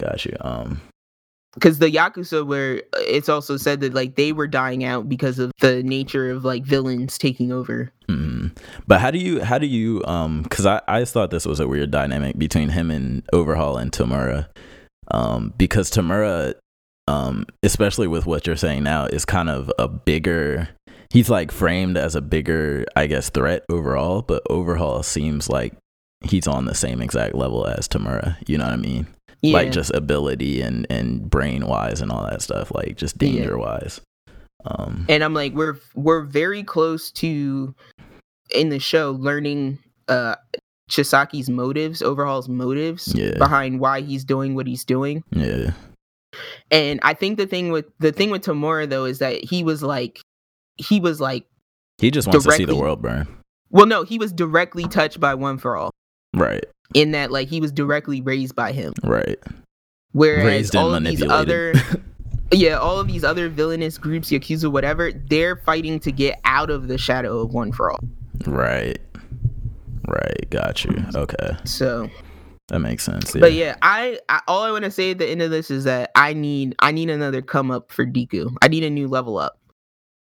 got 0.00 0.24
you 0.24 0.36
um 0.40 0.80
because 1.56 1.78
the 1.78 1.90
yakuza 1.90 2.46
were 2.46 2.82
it's 2.98 3.28
also 3.28 3.56
said 3.56 3.80
that 3.80 3.94
like 3.94 4.14
they 4.14 4.32
were 4.32 4.46
dying 4.46 4.84
out 4.84 5.08
because 5.08 5.38
of 5.38 5.50
the 5.60 5.82
nature 5.82 6.30
of 6.30 6.44
like 6.44 6.64
villains 6.64 7.18
taking 7.18 7.50
over. 7.50 7.90
Mm. 8.08 8.56
but 8.86 9.00
how 9.00 9.10
do 9.10 9.18
you 9.18 9.42
how 9.42 9.58
do 9.58 9.66
you 9.66 10.00
um 10.04 10.42
because 10.42 10.64
i 10.64 10.80
i 10.86 11.04
thought 11.04 11.30
this 11.30 11.44
was 11.44 11.58
a 11.58 11.66
weird 11.66 11.90
dynamic 11.90 12.38
between 12.38 12.68
him 12.68 12.90
and 12.90 13.24
overhaul 13.32 13.76
and 13.76 13.90
tomura. 13.90 14.48
Um 15.10 15.52
because 15.56 15.90
tomura 15.90 16.54
um 17.08 17.46
especially 17.62 18.06
with 18.06 18.26
what 18.26 18.46
you're 18.46 18.54
saying 18.54 18.84
now 18.84 19.06
is 19.06 19.24
kind 19.24 19.48
of 19.48 19.72
a 19.78 19.88
bigger 19.88 20.68
he's 21.10 21.30
like 21.30 21.50
framed 21.50 21.96
as 21.96 22.14
a 22.14 22.20
bigger 22.20 22.84
i 22.94 23.06
guess 23.06 23.30
threat 23.30 23.64
overall 23.70 24.22
but 24.22 24.42
overhaul 24.50 25.02
seems 25.02 25.48
like 25.48 25.74
he's 26.22 26.46
on 26.46 26.64
the 26.64 26.74
same 26.74 27.00
exact 27.00 27.34
level 27.34 27.66
as 27.66 27.88
tomura. 27.88 28.36
You 28.46 28.58
know 28.58 28.64
what 28.64 28.74
i 28.74 28.76
mean 28.76 29.06
yeah. 29.46 29.54
like 29.54 29.72
just 29.72 29.94
ability 29.94 30.60
and 30.60 30.86
and 30.90 31.28
brain 31.30 31.66
wise 31.66 32.00
and 32.00 32.10
all 32.10 32.24
that 32.24 32.42
stuff 32.42 32.72
like 32.74 32.96
just 32.96 33.18
danger 33.18 33.58
wise 33.58 34.00
um 34.64 35.06
and 35.08 35.22
i'm 35.22 35.34
like 35.34 35.52
we're 35.54 35.78
we're 35.94 36.22
very 36.22 36.62
close 36.62 37.10
to 37.10 37.74
in 38.54 38.68
the 38.68 38.78
show 38.78 39.12
learning 39.12 39.78
uh 40.08 40.36
Chisaki's 40.88 41.50
motives, 41.50 42.00
Overhaul's 42.00 42.48
motives 42.48 43.12
yeah. 43.12 43.36
behind 43.38 43.80
why 43.80 44.02
he's 44.02 44.24
doing 44.24 44.54
what 44.54 44.68
he's 44.68 44.84
doing. 44.84 45.24
Yeah. 45.30 45.72
And 46.70 47.00
I 47.02 47.12
think 47.12 47.38
the 47.38 47.46
thing 47.48 47.70
with 47.72 47.86
the 47.98 48.12
thing 48.12 48.30
with 48.30 48.42
Tomura 48.42 48.88
though 48.88 49.04
is 49.04 49.18
that 49.18 49.42
he 49.42 49.64
was 49.64 49.82
like 49.82 50.20
he 50.76 51.00
was 51.00 51.20
like 51.20 51.44
he 51.98 52.12
just 52.12 52.28
wants 52.28 52.44
directly, 52.44 52.66
to 52.66 52.70
see 52.70 52.76
the 52.76 52.80
world 52.80 53.02
burn. 53.02 53.26
Well, 53.70 53.86
no, 53.86 54.04
he 54.04 54.16
was 54.16 54.32
directly 54.32 54.84
touched 54.84 55.18
by 55.18 55.34
One 55.34 55.58
for 55.58 55.76
All. 55.76 55.90
Right 56.34 56.64
in 56.94 57.12
that 57.12 57.30
like 57.30 57.48
he 57.48 57.60
was 57.60 57.72
directly 57.72 58.20
raised 58.20 58.54
by 58.54 58.72
him. 58.72 58.92
Right. 59.02 59.38
Whereas 60.12 60.44
raised 60.44 60.76
all 60.76 60.94
of 60.94 61.04
these 61.04 61.22
other 61.22 61.74
yeah, 62.52 62.78
all 62.78 63.00
of 63.00 63.08
these 63.08 63.24
other 63.24 63.48
villainous 63.48 63.98
groups, 63.98 64.30
Yakuza, 64.30 64.70
whatever, 64.70 65.12
they're 65.12 65.56
fighting 65.56 66.00
to 66.00 66.12
get 66.12 66.40
out 66.44 66.70
of 66.70 66.88
the 66.88 66.98
shadow 66.98 67.40
of 67.40 67.52
One 67.52 67.72
for 67.72 67.90
All. 67.90 68.00
Right. 68.46 68.98
Right. 70.06 70.50
Got 70.50 70.84
you. 70.84 71.04
Okay. 71.14 71.56
So 71.64 72.08
that 72.68 72.80
makes 72.80 73.04
sense. 73.04 73.34
Yeah. 73.34 73.40
But 73.40 73.52
yeah, 73.52 73.76
I, 73.82 74.18
I 74.28 74.40
all 74.48 74.62
I 74.62 74.70
want 74.70 74.84
to 74.84 74.90
say 74.90 75.12
at 75.12 75.18
the 75.18 75.26
end 75.26 75.42
of 75.42 75.50
this 75.50 75.70
is 75.70 75.84
that 75.84 76.10
I 76.14 76.32
need 76.32 76.74
I 76.78 76.92
need 76.92 77.10
another 77.10 77.42
come 77.42 77.70
up 77.70 77.92
for 77.92 78.06
Deku. 78.06 78.54
I 78.62 78.68
need 78.68 78.84
a 78.84 78.90
new 78.90 79.08
level 79.08 79.38
up 79.38 79.58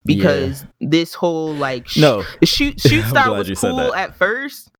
because 0.04 0.62
yeah. 0.78 0.88
this 0.90 1.14
whole 1.14 1.54
like 1.54 1.88
sh- 1.88 1.98
no 1.98 2.22
shoot 2.44 2.80
shoot 2.80 3.04
style 3.08 3.36
was 3.36 3.50
cool 3.58 3.94
at 3.94 4.14
first, 4.16 4.70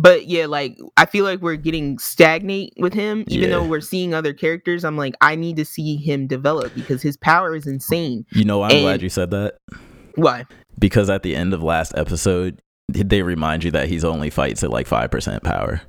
but 0.00 0.28
yeah, 0.28 0.46
like 0.46 0.78
I 0.96 1.06
feel 1.06 1.24
like 1.24 1.40
we're 1.40 1.56
getting 1.56 1.98
stagnate 1.98 2.72
with 2.78 2.94
him, 2.94 3.24
even 3.26 3.50
yeah. 3.50 3.56
though 3.56 3.64
we're 3.64 3.80
seeing 3.80 4.14
other 4.14 4.32
characters. 4.32 4.84
I'm 4.84 4.96
like, 4.96 5.14
I 5.20 5.34
need 5.34 5.56
to 5.56 5.64
see 5.64 5.96
him 5.96 6.26
develop 6.26 6.74
because 6.74 7.02
his 7.02 7.16
power 7.16 7.54
is 7.54 7.66
insane. 7.66 8.24
You 8.30 8.44
know, 8.44 8.62
I'm 8.62 8.70
and 8.70 8.80
glad 8.80 9.02
you 9.02 9.08
said 9.08 9.30
that. 9.32 9.58
Why? 10.14 10.46
Because 10.78 11.10
at 11.10 11.22
the 11.24 11.34
end 11.34 11.52
of 11.52 11.62
last 11.62 11.92
episode, 11.96 12.62
they 12.88 13.22
remind 13.22 13.64
you 13.64 13.72
that 13.72 13.88
he's 13.88 14.04
only 14.04 14.30
fights 14.30 14.62
at 14.62 14.70
like 14.70 14.86
five 14.86 15.10
percent 15.10 15.42
power. 15.42 15.80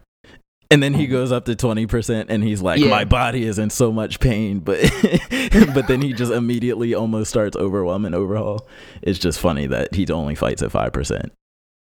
And 0.72 0.84
then 0.84 0.94
he 0.94 1.08
mm. 1.08 1.10
goes 1.10 1.32
up 1.32 1.46
to 1.46 1.56
20% 1.56 2.28
and 2.30 2.44
he's 2.44 2.62
like, 2.62 2.80
yeah. 2.80 2.92
My 2.92 3.04
body 3.04 3.44
is 3.44 3.58
in 3.58 3.72
so 3.72 3.92
much 3.92 4.20
pain. 4.20 4.60
But 4.64 4.80
but 5.74 5.88
then 5.88 6.04
he 6.04 6.14
just 6.14 6.32
immediately 6.32 6.94
almost 6.94 7.32
starts 7.32 7.58
overwhelming 7.58 8.14
overhaul. 8.14 8.68
It's 9.02 9.18
just 9.18 9.40
funny 9.40 9.66
that 9.66 9.96
he 9.96 10.06
only 10.12 10.36
fights 10.36 10.62
at 10.62 10.70
5%. 10.70 11.32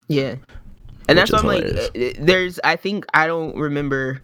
Yeah 0.08 0.36
and 1.08 1.18
that's 1.18 1.32
why 1.32 1.38
I'm 1.38 1.44
hilarious. 1.44 1.90
like, 1.94 2.18
uh, 2.18 2.24
there's. 2.24 2.60
I 2.64 2.76
think 2.76 3.06
I 3.14 3.26
don't 3.26 3.56
remember 3.56 4.20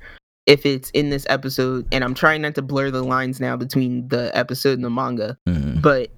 if 0.46 0.64
it's 0.64 0.90
in 0.90 1.10
this 1.10 1.26
episode, 1.28 1.86
and 1.92 2.02
I'm 2.05 2.14
trying 2.14 2.42
not 2.42 2.55
to 2.56 2.62
blur 2.62 2.90
the 2.90 3.02
lines 3.02 3.40
now 3.40 3.56
between 3.56 4.09
the 4.09 4.30
episode 4.36 4.74
and 4.74 4.84
the 4.84 4.90
manga, 4.90 5.36
Mhm. 5.46 5.82
but 5.82 6.10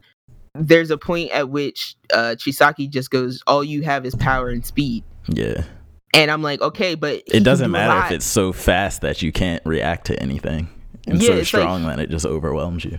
there's 0.54 0.90
a 0.90 0.98
point 0.98 1.30
at 1.30 1.48
which 1.50 1.96
uh, 2.12 2.34
Chisaki 2.38 2.88
just 2.90 3.10
goes, 3.10 3.42
"All 3.46 3.62
you 3.64 3.82
have 3.82 4.04
is 4.06 4.14
power 4.14 4.48
and 4.48 4.64
speed," 4.64 5.04
Yeah. 5.28 5.62
and 6.14 6.30
I'm 6.30 6.42
like, 6.42 6.60
okay, 6.60 6.94
but 6.94 7.22
It 7.26 7.44
doesn't 7.44 7.70
matter 7.70 8.06
if 8.06 8.12
it's 8.12 8.26
so 8.26 8.52
fast 8.52 9.00
that 9.02 9.22
you 9.22 9.30
can't 9.32 9.62
react 9.64 10.06
to 10.06 10.20
anything. 10.22 10.68
And 11.06 11.20
Yeah, 11.22 11.28
so 11.28 11.32
it's 11.34 11.52
like- 11.54 11.62
strong 11.62 11.86
that 11.86 11.98
it 12.00 12.10
just 12.10 12.26
overwhelms 12.26 12.84
you. 12.84 12.98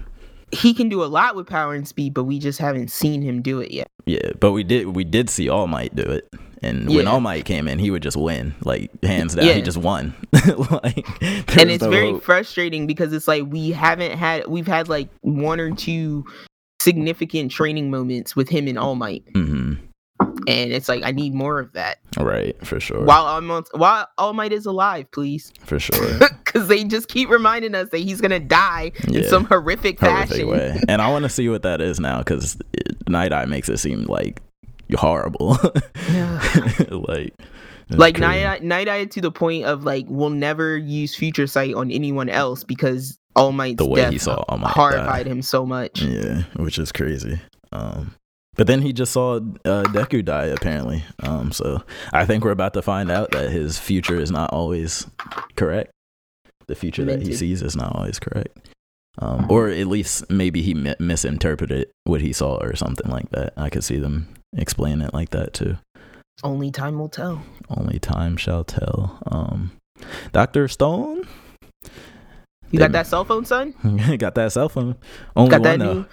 He 0.51 0.73
can 0.73 0.89
do 0.89 1.03
a 1.03 1.05
lot 1.05 1.35
with 1.35 1.47
power 1.47 1.73
and 1.73 1.87
speed, 1.87 2.13
but 2.13 2.23
we 2.25 2.39
just 2.39 2.59
haven't 2.59 2.89
seen 2.89 3.21
him 3.21 3.41
do 3.41 3.59
it 3.59 3.71
yet. 3.71 3.87
Yeah, 4.05 4.31
but 4.39 4.51
we 4.51 4.63
did 4.63 4.87
we 4.95 5.03
did 5.03 5.29
see 5.29 5.47
All 5.49 5.67
Might 5.67 5.95
do 5.95 6.03
it, 6.03 6.27
and 6.61 6.89
when 6.89 7.07
All 7.07 7.19
Might 7.21 7.45
came 7.45 7.67
in, 7.67 7.79
he 7.79 7.91
would 7.91 8.01
just 8.03 8.17
win, 8.17 8.55
like 8.63 8.91
hands 9.03 9.35
down. 9.35 9.45
Yeah. 9.45 9.53
He 9.53 9.61
just 9.61 9.77
won. 9.77 10.13
like, 10.33 11.07
and 11.55 11.69
it's 11.71 11.83
no 11.83 11.89
very 11.89 12.11
hope. 12.11 12.23
frustrating 12.23 12.87
because 12.87 13.13
it's 13.13 13.27
like 13.27 13.43
we 13.47 13.71
haven't 13.71 14.17
had 14.17 14.47
we've 14.47 14.67
had 14.67 14.89
like 14.89 15.09
one 15.21 15.59
or 15.59 15.71
two 15.75 16.25
significant 16.81 17.51
training 17.51 17.91
moments 17.91 18.35
with 18.35 18.49
him 18.49 18.67
and 18.67 18.77
All 18.79 18.95
Might, 18.95 19.23
Mhm. 19.33 19.77
And 20.47 20.71
it's 20.71 20.87
like 20.89 21.03
I 21.03 21.11
need 21.11 21.33
more 21.33 21.59
of 21.59 21.73
that. 21.73 21.99
Right, 22.17 22.55
for 22.65 22.79
sure. 22.79 23.03
While 23.05 23.25
I'm 23.27 23.49
while 23.73 24.07
All 24.17 24.33
Might 24.33 24.51
is 24.53 24.65
alive, 24.65 25.09
please, 25.11 25.51
For 25.61 25.79
sure. 25.79 26.19
because 26.45 26.67
they 26.67 26.83
just 26.83 27.07
keep 27.07 27.29
reminding 27.29 27.75
us 27.75 27.89
that 27.89 27.99
he's 27.99 28.19
gonna 28.21 28.39
die 28.39 28.91
in 29.07 29.23
some 29.25 29.45
horrific 29.45 29.99
Horrific 29.99 30.29
fashion. 30.29 30.47
way. 30.47 30.79
And 30.89 31.01
I 31.01 31.09
want 31.11 31.23
to 31.23 31.29
see 31.29 31.47
what 31.49 31.63
that 31.63 31.81
is 31.81 31.99
now 31.99 32.19
because 32.19 32.57
Night 33.07 33.31
Eye 33.33 33.45
makes 33.45 33.69
it 33.69 33.77
seem 33.77 34.03
like 34.03 34.41
horrible. 34.95 35.57
like, 36.89 37.33
like. 37.89 38.17
Night 38.19 38.45
Eye, 38.45 38.59
Night 38.61 38.87
Eye 38.89 39.05
to 39.05 39.21
the 39.21 39.31
point 39.31 39.65
of 39.65 39.83
like 39.83 40.05
we'll 40.09 40.29
never 40.29 40.77
use 40.77 41.15
Future 41.15 41.47
Sight 41.47 41.73
on 41.73 41.91
anyone 41.91 42.29
else 42.29 42.63
because 42.63 43.17
All 43.35 43.51
Might's 43.51 43.77
The 43.77 43.85
way 43.87 44.01
death 44.01 44.11
he 44.13 44.17
saw 44.17 44.43
All 44.49 44.57
Might 44.57 44.71
horrified 44.71 45.25
die. 45.25 45.31
him 45.31 45.41
so 45.41 45.65
much. 45.65 46.01
Yeah, 46.01 46.43
which 46.57 46.77
is 46.79 46.91
crazy. 46.91 47.39
Um, 47.71 48.13
but 48.55 48.67
then 48.67 48.81
he 48.81 48.93
just 48.93 49.11
saw 49.13 49.35
uh, 49.35 49.83
Deku 49.83 50.23
die 50.23 50.45
apparently. 50.45 51.03
Um, 51.19 51.51
so 51.51 51.83
I 52.11 52.25
think 52.25 52.43
we're 52.43 52.51
about 52.51 52.73
to 52.73 52.81
find 52.81 53.09
out 53.09 53.31
that 53.31 53.49
his 53.51 53.79
future 53.79 54.19
is 54.19 54.31
not 54.31 54.51
always 54.51 55.07
correct. 55.55 55.91
The 56.67 56.75
future 56.75 57.05
that 57.05 57.21
he 57.21 57.33
sees 57.33 57.61
is 57.61 57.75
not 57.75 57.95
always 57.95 58.19
correct. 58.19 58.69
Um, 59.19 59.47
or 59.49 59.67
at 59.69 59.87
least 59.87 60.29
maybe 60.29 60.61
he 60.61 60.73
mi- 60.73 60.95
misinterpreted 60.99 61.89
what 62.05 62.21
he 62.21 62.31
saw 62.31 62.55
or 62.57 62.75
something 62.75 63.09
like 63.09 63.29
that. 63.31 63.53
I 63.57 63.69
could 63.69 63.83
see 63.83 63.97
them 63.97 64.27
explain 64.55 65.01
it 65.01 65.13
like 65.13 65.31
that 65.31 65.53
too. 65.53 65.77
Only 66.43 66.71
time 66.71 66.97
will 66.97 67.09
tell. 67.09 67.43
Only 67.69 67.99
time 67.99 68.37
shall 68.37 68.63
tell. 68.63 69.19
Um, 69.27 69.71
Doctor 70.31 70.67
Stone 70.67 71.27
You 72.71 72.79
got 72.79 72.93
that 72.93 73.05
cell 73.05 73.25
phone, 73.25 73.45
son? 73.45 73.73
got 74.17 74.35
that 74.35 74.51
cell 74.53 74.69
phone. 74.69 74.95
Only 75.35 75.51
got 75.51 75.61
one 75.61 75.79
that 75.79 75.79
though. 75.79 75.93
new 75.93 76.05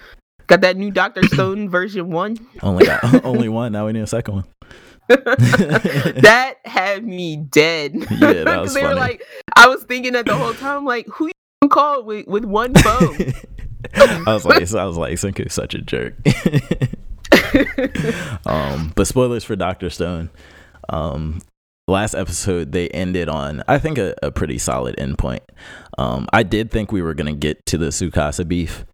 got 0.49 0.61
that 0.61 0.75
new 0.75 0.91
Doctor 0.91 1.23
Stone 1.27 1.69
version 1.69 2.11
one. 2.11 2.37
Only 2.61 2.85
got 2.85 3.23
only 3.25 3.47
one. 3.47 3.71
Now 3.71 3.85
we 3.85 3.93
need 3.93 4.01
a 4.01 4.07
second 4.07 4.33
one. 4.33 4.43
that 5.07 6.55
had 6.65 7.03
me 7.03 7.37
dead. 7.37 7.95
Yeah, 8.11 8.43
that 8.43 8.61
was 8.61 8.73
they 8.73 8.81
were 8.83 8.89
funny. 8.89 8.99
like, 8.99 9.23
I 9.55 9.67
was 9.67 9.83
thinking 9.85 10.13
that 10.13 10.25
the 10.25 10.35
whole 10.35 10.53
time, 10.53 10.85
like, 10.85 11.07
who 11.07 11.31
you 11.61 11.69
call 11.69 12.03
with 12.03 12.27
with 12.27 12.45
one 12.45 12.75
phone? 12.75 13.33
I 13.95 14.33
was 14.33 14.45
like, 14.45 14.71
I 14.73 14.85
was 14.85 14.97
like, 14.97 15.13
Senku's 15.13 15.53
such 15.53 15.73
a 15.73 15.79
jerk. 15.79 16.13
um, 18.45 18.91
but 18.95 19.07
spoilers 19.07 19.43
for 19.43 19.55
Doctor 19.55 19.89
Stone. 19.89 20.29
Um, 20.89 21.41
last 21.87 22.13
episode 22.13 22.71
they 22.71 22.87
ended 22.89 23.29
on, 23.29 23.63
I 23.67 23.79
think, 23.79 23.97
a, 23.97 24.13
a 24.21 24.31
pretty 24.31 24.59
solid 24.59 24.95
endpoint. 24.97 25.41
Um, 25.97 26.27
I 26.31 26.43
did 26.43 26.69
think 26.69 26.91
we 26.91 27.01
were 27.01 27.15
gonna 27.15 27.33
get 27.33 27.65
to 27.67 27.77
the 27.79 27.87
Tsukasa 27.87 28.47
beef, 28.47 28.85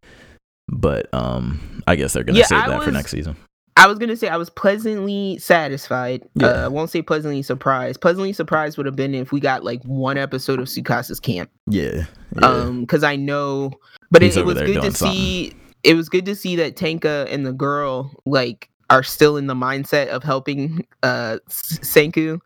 but 0.68 1.14
um, 1.14 1.82
I 1.88 1.96
guess 1.96 2.14
they're 2.14 2.24
gonna 2.24 2.40
Yeah, 2.40 2.46
save 2.46 2.60
I 2.60 2.70
that 2.70 2.84
for 2.84 2.92
next 2.92 3.12
season. 3.12 3.36
I 3.78 3.88
was 3.88 4.00
gonna 4.00 4.16
say 4.16 4.30
I 4.30 4.38
was 4.38 4.50
pleasantly 4.50 5.38
satisfied. 5.38 6.24
Yeah. 6.36 6.48
Uh, 6.48 6.66
I 6.66 6.68
won't 6.70 6.90
say 6.90 7.02
pleasantly 7.02 7.42
surprised. 7.42 8.00
Pleasantly 8.00 8.32
surprised 8.32 8.78
would 8.78 8.86
have 8.86 8.96
been 8.96 9.14
if 9.14 9.32
we 9.32 9.40
got 9.40 9.64
like 9.64 9.84
one 9.84 10.18
episode 10.18 10.60
of 10.60 10.68
Tsukasa's 10.68 11.20
camp. 11.20 11.50
Yeah, 11.68 12.06
yeah. 12.40 12.48
Um, 12.48 12.82
because 12.82 13.04
I 13.04 13.16
know, 13.16 13.72
but 14.12 14.24
it, 14.24 14.38
it 14.38 14.46
was 14.46 14.56
good 14.56 14.76
to 14.76 14.82
doing 14.82 14.92
see. 14.92 15.56
It 15.84 15.96
was 15.96 16.10
good 16.10 16.26
to 16.26 16.36
see 16.36 16.56
that 16.56 16.78
Tanka 16.78 17.28
and 17.30 17.46
the 17.46 17.54
girl 17.54 18.12
like 18.26 18.70
are 18.90 19.04
still 19.04 19.36
in 19.36 19.48
the 19.48 19.56
mindset 19.56 20.08
of 20.08 20.24
helping 20.24 20.86
uh 21.04 21.38
Senku 21.50 22.40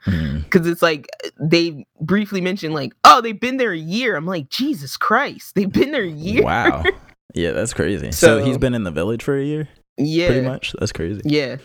because 0.43 0.65
it's 0.65 0.81
like 0.81 1.07
they 1.39 1.85
briefly 2.01 2.39
mentioned 2.39 2.73
like 2.73 2.93
oh 3.03 3.21
they've 3.21 3.39
been 3.39 3.57
there 3.57 3.71
a 3.71 3.77
year. 3.77 4.15
I'm 4.15 4.25
like 4.25 4.49
Jesus 4.49 4.97
Christ, 4.97 5.55
they've 5.55 5.71
been 5.71 5.91
there 5.91 6.03
a 6.03 6.09
year. 6.09 6.43
Wow. 6.43 6.83
Yeah, 7.33 7.51
that's 7.51 7.73
crazy. 7.73 8.11
So, 8.11 8.39
So- 8.39 8.45
he's 8.45 8.57
been 8.57 8.73
in 8.73 8.83
the 8.83 8.91
village 8.91 9.23
for 9.23 9.37
a 9.37 9.43
year, 9.43 9.67
Yeah, 9.97 10.27
pretty 10.27 10.47
much. 10.47 10.73
That's 10.79 10.91
crazy. 10.91 11.21
yeah. 11.25 11.57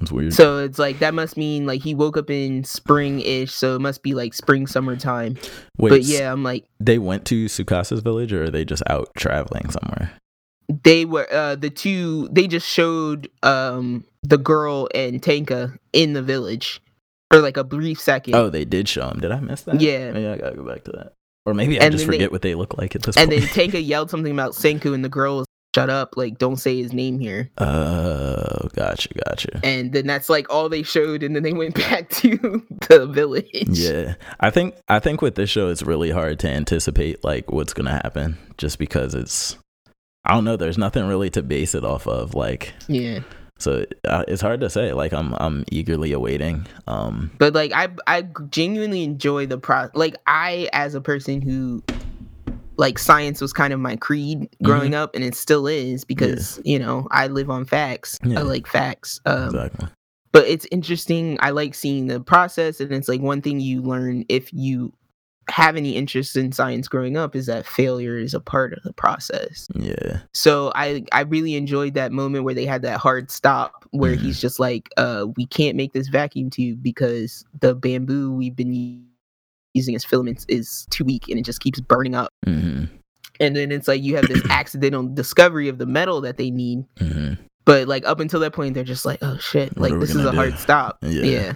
That's 0.00 0.10
weird. 0.10 0.32
So 0.32 0.58
it's 0.58 0.78
like 0.78 0.98
that 0.98 1.14
must 1.14 1.36
mean 1.36 1.66
like 1.66 1.82
he 1.82 1.94
woke 1.94 2.16
up 2.16 2.28
in 2.30 2.64
spring 2.64 3.20
ish, 3.20 3.52
so 3.52 3.76
it 3.76 3.80
must 3.80 4.02
be 4.02 4.14
like 4.14 4.34
spring 4.34 4.66
summertime. 4.66 5.36
Wait, 5.78 5.90
but 5.90 6.02
yeah, 6.02 6.32
I'm 6.32 6.42
like 6.42 6.64
they 6.80 6.98
went 6.98 7.24
to 7.26 7.44
Tsukasa's 7.46 8.00
village, 8.00 8.32
or 8.32 8.44
are 8.44 8.50
they 8.50 8.64
just 8.64 8.82
out 8.88 9.10
traveling 9.16 9.70
somewhere? 9.70 10.12
they 10.82 11.04
were 11.04 11.30
uh 11.30 11.54
the 11.54 11.68
two 11.68 12.26
they 12.32 12.46
just 12.48 12.66
showed 12.66 13.28
um 13.42 14.02
the 14.22 14.38
girl 14.38 14.88
and 14.94 15.22
Tanka 15.22 15.74
in 15.92 16.14
the 16.14 16.22
village 16.22 16.80
for 17.30 17.40
like 17.40 17.56
a 17.58 17.64
brief 17.64 18.00
second. 18.00 18.34
Oh, 18.34 18.48
they 18.48 18.64
did 18.64 18.88
show 18.88 19.08
him. 19.08 19.20
Did 19.20 19.30
I 19.30 19.40
miss 19.40 19.62
that? 19.62 19.80
Yeah. 19.80 20.10
Maybe 20.12 20.26
I 20.26 20.38
gotta 20.38 20.56
go 20.56 20.64
back 20.64 20.84
to 20.84 20.92
that. 20.92 21.12
Or 21.46 21.54
maybe 21.54 21.78
I 21.80 21.84
And 21.84 21.92
just 21.92 22.04
then 22.04 22.10
they- 22.12 22.16
forget 22.18 22.32
what 22.32 22.42
they 22.42 22.54
look 22.54 22.78
like 22.78 22.94
at 22.96 23.02
this 23.02 23.16
and 23.16 23.28
point. 23.30 23.42
then 23.42 23.50
Tanka 23.50 23.80
yelled 23.80 24.10
something 24.10 24.32
about 24.32 24.52
Senku 24.52 24.94
and 24.94 25.04
the 25.04 25.08
girl 25.10 25.38
was 25.38 25.46
shut 25.74 25.90
up, 25.90 26.14
like 26.16 26.38
don't 26.38 26.56
say 26.56 26.80
his 26.80 26.92
name 26.92 27.18
here. 27.18 27.50
Oh, 27.58 28.68
gotcha, 28.74 29.08
gotcha. 29.26 29.60
And 29.64 29.92
then 29.92 30.06
that's 30.06 30.28
like 30.30 30.48
all 30.48 30.68
they 30.68 30.82
showed 30.82 31.22
and 31.22 31.34
then 31.36 31.42
they 31.42 31.52
went 31.52 31.74
back 31.90 32.08
to 32.10 32.62
the 32.88 33.06
village. 33.06 33.48
Yeah, 33.68 34.14
I 34.40 34.50
think 34.50 34.74
I 34.88 35.00
think 35.00 35.20
with 35.20 35.34
this 35.34 35.50
show, 35.50 35.68
it's 35.68 35.82
really 35.82 36.10
hard 36.10 36.38
to 36.40 36.48
anticipate 36.48 37.22
like 37.24 37.50
what's 37.50 37.74
gonna 37.74 37.92
happen, 37.92 38.38
just 38.56 38.78
because 38.78 39.14
it's 39.14 39.58
I 40.24 40.32
don't 40.32 40.44
know. 40.44 40.56
There's 40.56 40.78
nothing 40.78 41.06
really 41.06 41.28
to 41.30 41.42
base 41.42 41.74
it 41.74 41.84
off 41.84 42.06
of. 42.06 42.34
Like, 42.34 42.72
Yeah. 42.88 43.20
So 43.58 43.86
uh, 44.04 44.24
it's 44.28 44.42
hard 44.42 44.60
to 44.60 44.70
say. 44.70 44.92
Like, 44.92 45.12
I'm 45.12 45.34
I'm 45.34 45.64
eagerly 45.70 46.12
awaiting. 46.12 46.66
Um, 46.86 47.30
But 47.38 47.54
like 47.54 47.72
I 47.72 47.88
I 48.06 48.22
genuinely 48.50 49.04
enjoy 49.04 49.46
the 49.46 49.58
pro 49.58 49.88
like 49.94 50.16
I 50.26 50.68
as 50.72 50.94
a 50.94 51.00
person 51.00 51.40
who 51.40 51.82
like 52.76 52.98
science 52.98 53.40
was 53.40 53.52
kind 53.52 53.72
of 53.72 53.78
my 53.78 53.94
creed 53.96 54.48
growing 54.62 54.94
up 54.94 55.14
and 55.14 55.22
it 55.22 55.34
still 55.36 55.66
is 55.68 56.04
because 56.04 56.60
you 56.64 56.78
know 56.78 57.06
I 57.10 57.28
live 57.28 57.48
on 57.50 57.64
facts. 57.64 58.18
Yeah. 58.24 58.40
I 58.40 58.42
like 58.42 58.66
facts. 58.66 59.20
Um 59.26 59.44
exactly. 59.54 59.88
but 60.32 60.46
it's 60.48 60.66
interesting. 60.72 61.38
I 61.40 61.50
like 61.50 61.74
seeing 61.74 62.08
the 62.08 62.20
process 62.20 62.80
and 62.80 62.92
it's 62.92 63.08
like 63.08 63.20
one 63.20 63.42
thing 63.42 63.60
you 63.60 63.80
learn 63.80 64.24
if 64.28 64.52
you 64.52 64.92
have 65.48 65.76
any 65.76 65.96
interest 65.96 66.36
in 66.36 66.52
science 66.52 66.88
growing 66.88 67.16
up 67.16 67.36
is 67.36 67.46
that 67.46 67.66
failure 67.66 68.16
is 68.18 68.34
a 68.34 68.40
part 68.40 68.72
of 68.72 68.82
the 68.82 68.92
process. 68.92 69.66
Yeah. 69.74 70.20
So 70.32 70.72
I 70.74 71.04
I 71.12 71.20
really 71.22 71.54
enjoyed 71.54 71.94
that 71.94 72.12
moment 72.12 72.44
where 72.44 72.54
they 72.54 72.66
had 72.66 72.82
that 72.82 72.98
hard 72.98 73.30
stop 73.30 73.84
where 73.90 74.14
Mhm. 74.16 74.20
he's 74.20 74.40
just 74.40 74.58
like, 74.58 74.88
uh, 74.96 75.26
we 75.36 75.46
can't 75.46 75.76
make 75.76 75.92
this 75.92 76.08
vacuum 76.08 76.50
tube 76.50 76.82
because 76.82 77.44
the 77.60 77.74
bamboo 77.74 78.32
we've 78.32 78.56
been 78.56 79.04
using 79.74 79.94
as 79.94 80.04
filaments 80.04 80.44
is 80.48 80.86
too 80.90 81.04
weak 81.04 81.28
and 81.28 81.38
it 81.38 81.44
just 81.44 81.60
keeps 81.60 81.80
burning 81.80 82.14
up. 82.14 82.28
Mm-hmm. 82.46 82.84
And 83.40 83.56
then 83.56 83.72
it's 83.72 83.88
like 83.88 84.02
you 84.02 84.14
have 84.16 84.26
this 84.28 84.42
accidental 84.50 85.02
discovery 85.08 85.68
of 85.68 85.78
the 85.78 85.86
metal 85.86 86.20
that 86.22 86.36
they 86.36 86.50
need, 86.50 86.84
hmm 86.98 87.34
but 87.66 87.88
like 87.88 88.06
up 88.06 88.20
until 88.20 88.40
that 88.40 88.52
point 88.52 88.74
they're 88.74 88.84
just 88.84 89.06
like, 89.06 89.18
oh 89.22 89.38
shit, 89.38 89.74
What 89.76 89.90
like 89.92 90.00
this 90.00 90.10
is 90.10 90.24
a 90.24 90.30
do? 90.30 90.36
hard 90.36 90.58
stop. 90.58 90.98
Yeah. 91.02 91.22
yeah. 91.24 91.52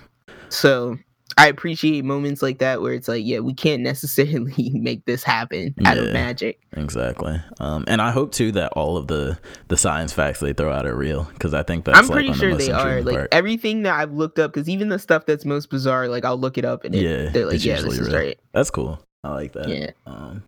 So 0.48 0.96
I 1.38 1.46
appreciate 1.46 2.04
moments 2.04 2.42
like 2.42 2.58
that 2.58 2.82
where 2.82 2.92
it's 2.92 3.08
like, 3.08 3.24
yeah, 3.24 3.38
we 3.38 3.54
can't 3.54 3.82
necessarily 3.82 4.70
make 4.74 5.04
this 5.04 5.22
happen 5.22 5.74
out 5.84 5.96
Yeah. 5.96 6.02
of 6.02 6.12
magic. 6.12 6.60
Exactly. 6.76 7.40
Um, 7.60 7.84
and 7.86 8.02
I 8.02 8.10
hope 8.10 8.32
too 8.32 8.52
that 8.52 8.72
all 8.72 8.96
of 8.96 9.06
the 9.06 9.38
the 9.68 9.76
science 9.76 10.12
facts 10.12 10.40
they 10.40 10.52
throw 10.52 10.72
out 10.72 10.84
are 10.86 10.96
real 10.96 11.24
because 11.32 11.54
I 11.54 11.62
think 11.62 11.84
that's 11.84 11.98
I'm 11.98 12.06
like, 12.06 12.12
pretty 12.12 12.28
one 12.30 12.38
sure 12.38 12.50
the 12.54 12.64
they 12.66 12.70
are. 12.72 13.02
Like 13.02 13.14
part. 13.14 13.28
everything 13.32 13.84
that 13.84 13.98
I've 13.98 14.12
looked 14.12 14.38
up, 14.38 14.52
because 14.52 14.68
even 14.68 14.88
the 14.88 14.98
stuff 14.98 15.24
that's 15.26 15.44
most 15.44 15.70
bizarre, 15.70 16.08
like 16.08 16.24
I'll 16.24 16.38
look 16.38 16.58
it 16.58 16.64
up 16.64 16.84
and 16.84 16.94
it, 16.94 17.02
Yeah, 17.02 17.30
they're 17.30 17.46
like, 17.46 17.64
yeah, 17.64 17.80
this 17.80 17.94
is 17.98 18.08
real. 18.08 18.16
right. 18.18 18.38
That's 18.52 18.70
cool. 18.70 18.98
I 19.24 19.30
like 19.32 19.52
that. 19.52 19.68
Yeah. 19.68 19.90
Um, 20.06 20.42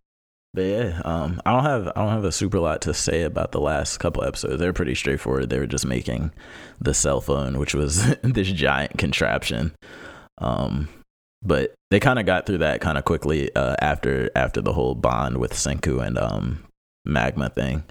but 0.53 0.63
yeah, 0.63 1.01
um, 1.05 1.41
I 1.47 1.53
don't 1.53 1.63
have 1.65 1.87
I 1.89 2.01
don't 2.01 2.11
have 2.13 2.25
a 2.25 2.33
super 2.33 2.59
lot 2.59 2.83
to 2.83 2.93
say 2.95 3.23
about 3.23 3.53
the 3.53 3.61
last 3.61 3.99
couple 3.99 4.25
episodes. 4.25 4.59
They're 4.59 4.73
pretty 4.73 4.97
straightforward. 4.97 5.49
They 5.49 5.61
were 5.61 5.67
just 5.69 5.87
making 5.87 6.33
the 6.81 6.93
cell 6.95 7.21
phone, 7.21 7.59
which 7.61 7.73
was 7.75 8.17
this 8.23 8.49
giant 8.51 8.99
contraption. 8.99 9.73
Um, 10.41 10.89
but 11.43 11.75
they 11.91 12.01
kind 12.01 12.19
of 12.19 12.27
got 12.27 12.47
through 12.47 12.59
that 12.59 12.81
kind 12.81 12.99
of 12.99 13.05
quickly 13.05 13.55
uh, 13.55 13.77
after 13.81 14.31
after 14.37 14.61
the 14.61 14.73
whole 14.73 14.95
bond 14.95 15.39
with 15.39 15.53
Senku 15.53 16.05
and 16.05 16.19
um 16.19 16.65
Magma 17.05 17.49
thing. 17.51 17.83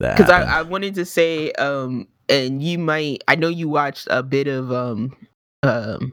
That 0.00 0.16
Because 0.16 0.30
I. 0.30 0.60
I 0.60 0.62
wanted 0.62 0.94
to 0.94 1.04
say, 1.04 1.52
um, 1.52 2.08
and 2.28 2.62
you 2.62 2.78
might, 2.78 3.22
I 3.28 3.36
know 3.36 3.48
you 3.48 3.68
watched 3.68 4.08
a 4.10 4.22
bit 4.22 4.48
of 4.48 4.72
um, 4.72 5.14
um, 5.62 6.12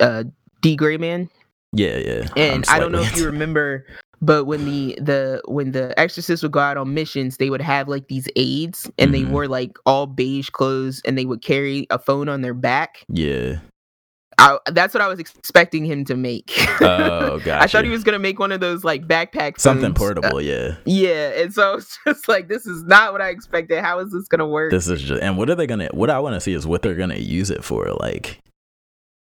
uh, 0.00 0.24
D.Gray-man. 0.62 1.28
Yeah, 1.72 1.98
yeah. 1.98 2.28
And 2.36 2.64
I'm 2.68 2.80
don't 2.80 2.92
know 2.92 3.02
if 3.02 3.14
you 3.14 3.24
remember, 3.26 3.86
but 4.20 4.46
when 4.46 4.64
the 4.64 4.98
the 5.00 5.40
when 5.46 5.72
the 5.72 5.98
exorcists 5.98 6.42
would 6.42 6.52
go 6.52 6.58
out 6.58 6.76
on 6.76 6.92
missions, 6.94 7.36
they 7.36 7.50
would 7.50 7.60
have 7.62 7.86
like 7.86 8.08
these 8.08 8.28
aides, 8.34 8.90
and 8.98 9.14
they 9.14 9.22
Mhm. 9.22 9.30
wore 9.30 9.46
like 9.46 9.78
all 9.86 10.06
beige 10.06 10.50
clothes, 10.50 11.00
and 11.04 11.16
they 11.16 11.24
would 11.26 11.42
carry 11.42 11.86
a 11.90 11.98
phone 11.98 12.28
on 12.28 12.40
their 12.40 12.54
back. 12.54 13.04
Yeah. 13.08 13.58
I, 14.40 14.58
that's 14.70 14.94
what 14.94 15.02
I 15.02 15.06
was 15.08 15.18
expecting 15.20 15.84
him 15.84 16.04
to 16.06 16.16
make. 16.16 16.50
Oh, 16.80 17.38
gosh. 17.44 17.62
I 17.62 17.66
thought 17.66 17.84
he 17.84 17.90
was 17.90 18.02
gonna 18.02 18.18
make 18.18 18.38
one 18.38 18.52
of 18.52 18.60
those 18.60 18.84
like 18.84 19.06
backpack 19.06 19.60
Something 19.60 19.94
phones. 19.94 19.98
portable, 19.98 20.40
yeah. 20.40 20.76
Yeah, 20.86 21.28
and 21.42 21.52
so 21.52 21.74
it's 21.74 21.98
just 22.06 22.26
like 22.26 22.48
this 22.48 22.66
is 22.66 22.82
not 22.84 23.12
what 23.12 23.20
I 23.20 23.28
expected. 23.28 23.82
How 23.82 23.98
is 23.98 24.12
this 24.12 24.26
gonna 24.28 24.46
work? 24.48 24.70
This 24.70 24.88
is 24.88 25.02
just, 25.02 25.20
and 25.22 25.36
what 25.36 25.50
are 25.50 25.54
they 25.54 25.66
gonna? 25.66 25.88
What 25.92 26.08
I 26.08 26.18
want 26.20 26.34
to 26.36 26.40
see 26.40 26.54
is 26.54 26.66
what 26.66 26.80
they're 26.82 26.94
gonna 26.94 27.16
use 27.16 27.50
it 27.50 27.62
for, 27.62 27.92
like, 28.00 28.40